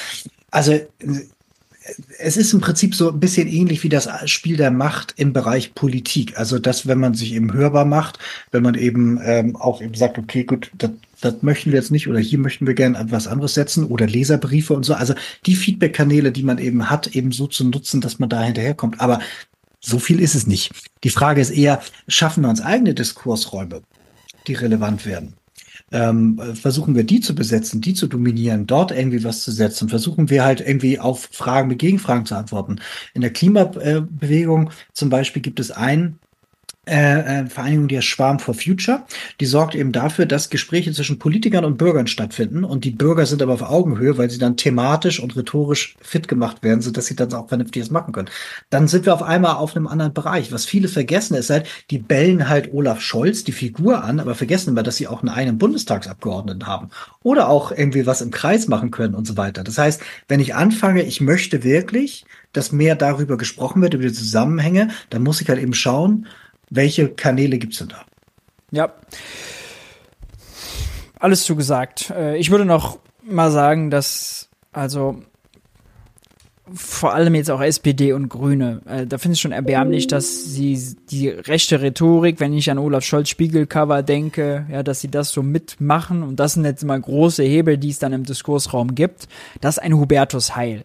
[0.50, 0.78] Also
[2.18, 5.74] es ist im Prinzip so ein bisschen ähnlich wie das Spiel der Macht im Bereich
[5.74, 6.38] Politik.
[6.38, 8.18] Also das, wenn man sich eben hörbar macht,
[8.50, 12.08] wenn man eben ähm, auch eben sagt, okay, gut, das, das möchten wir jetzt nicht
[12.08, 14.94] oder hier möchten wir gerne etwas anderes setzen oder Leserbriefe und so.
[14.94, 15.14] Also
[15.46, 19.00] die Feedback-Kanäle, die man eben hat, eben so zu nutzen, dass man da hinterherkommt.
[19.00, 19.20] Aber
[19.80, 20.72] so viel ist es nicht.
[21.02, 23.82] Die Frage ist eher, schaffen wir uns eigene Diskursräume,
[24.46, 25.39] die relevant werden?
[25.92, 30.30] Ähm, versuchen wir die zu besetzen, die zu dominieren, dort irgendwie was zu setzen, versuchen
[30.30, 32.76] wir halt irgendwie auf Fragen mit Gegenfragen zu antworten.
[33.14, 36.18] In der Klimabewegung zum Beispiel gibt es einen
[36.90, 39.04] äh, Vereinigung, die heißt Schwarm for Future.
[39.40, 42.64] Die sorgt eben dafür, dass Gespräche zwischen Politikern und Bürgern stattfinden.
[42.64, 46.62] Und die Bürger sind aber auf Augenhöhe, weil sie dann thematisch und rhetorisch fit gemacht
[46.62, 48.28] werden, sodass sie dann auch vernünftiges machen können.
[48.70, 50.52] Dann sind wir auf einmal auf einem anderen Bereich.
[50.52, 54.70] Was viele vergessen ist halt, die bellen halt Olaf Scholz, die Figur an, aber vergessen
[54.70, 56.90] immer, dass sie auch einen eigenen Bundestagsabgeordneten haben.
[57.22, 59.64] Oder auch irgendwie was im Kreis machen können und so weiter.
[59.64, 64.12] Das heißt, wenn ich anfange, ich möchte wirklich, dass mehr darüber gesprochen wird, über die
[64.12, 66.26] Zusammenhänge, dann muss ich halt eben schauen,
[66.70, 68.04] welche Kanäle gibt es denn da?
[68.70, 68.94] Ja.
[71.18, 72.10] Alles zugesagt.
[72.10, 75.22] Äh, ich würde noch mal sagen, dass also
[76.72, 78.80] vor allem jetzt auch SPD und Grüne.
[78.86, 83.04] Äh, da finde ich schon erbärmlich, dass sie die rechte Rhetorik, wenn ich an Olaf
[83.04, 87.42] Scholz Spiegelcover denke, ja, dass sie das so mitmachen und das sind jetzt mal große
[87.42, 89.26] Hebel, die es dann im Diskursraum gibt.
[89.60, 90.84] Das ist ein Hubertus Heil.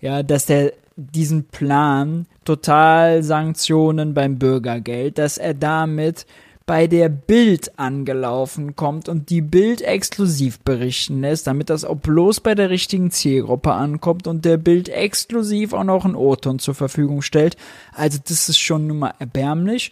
[0.00, 6.26] Ja, dass der diesen Plan Totalsanktionen beim Bürgergeld, dass er damit
[6.66, 12.40] bei der Bild angelaufen kommt und die Bild exklusiv berichten lässt, damit das auch bloß
[12.40, 17.20] bei der richtigen Zielgruppe ankommt und der Bild exklusiv auch noch einen O-Ton zur Verfügung
[17.20, 17.56] stellt.
[17.92, 19.90] Also das ist schon nun mal erbärmlich.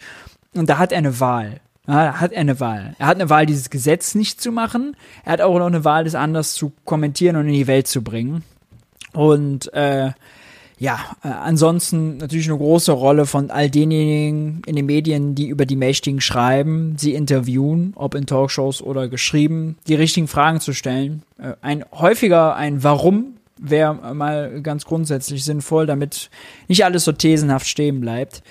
[0.55, 1.59] Und da hat er eine Wahl.
[1.85, 2.95] Da hat er eine Wahl.
[2.97, 4.95] Er hat eine Wahl, dieses Gesetz nicht zu machen.
[5.25, 8.01] Er hat auch noch eine Wahl, das anders zu kommentieren und in die Welt zu
[8.01, 8.43] bringen.
[9.11, 10.11] Und äh,
[10.83, 15.65] ja, äh, ansonsten natürlich eine große Rolle von all denjenigen in den Medien, die über
[15.65, 21.23] die Mächtigen schreiben, sie interviewen, ob in Talkshows oder geschrieben, die richtigen Fragen zu stellen.
[21.37, 26.29] Äh, ein häufiger ein Warum wäre mal ganz grundsätzlich sinnvoll, damit
[26.67, 28.43] nicht alles so thesenhaft stehen bleibt.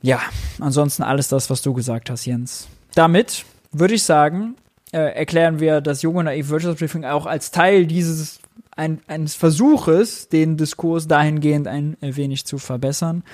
[0.00, 0.20] Ja,
[0.60, 2.68] ansonsten alles das, was du gesagt hast, Jens.
[2.94, 4.54] Damit würde ich sagen,
[4.92, 8.38] äh, erklären wir das junge Naiv Wirtschaftsbriefing auch als Teil dieses
[8.78, 13.24] ein, eines Versuches, den Diskurs dahingehend ein wenig zu verbessern.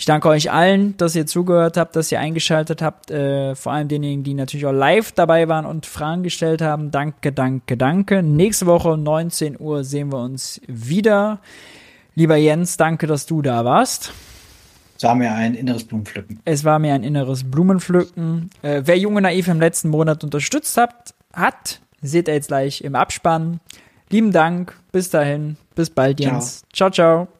[0.00, 3.86] Ich danke euch allen, dass ihr zugehört habt, dass ihr eingeschaltet habt, äh, vor allem
[3.86, 6.90] denjenigen, die natürlich auch live dabei waren und Fragen gestellt haben.
[6.90, 8.22] Danke, danke, danke.
[8.22, 11.40] Nächste Woche um 19 Uhr sehen wir uns wieder.
[12.14, 14.12] Lieber Jens, danke, dass du da warst.
[14.96, 16.40] Es war mir ein inneres Blumenpflücken.
[16.46, 18.48] Es war mir ein inneres Blumenpflücken.
[18.62, 22.94] Äh, wer Junge Naiv im letzten Monat unterstützt hat, hat, seht ihr jetzt gleich im
[22.94, 23.60] Abspann.
[24.08, 24.79] Lieben Dank.
[24.92, 25.56] Bis dahin.
[25.74, 26.62] Bis bald, Jens.
[26.72, 26.90] ciao.
[26.90, 27.26] ciao.
[27.26, 27.39] ciao.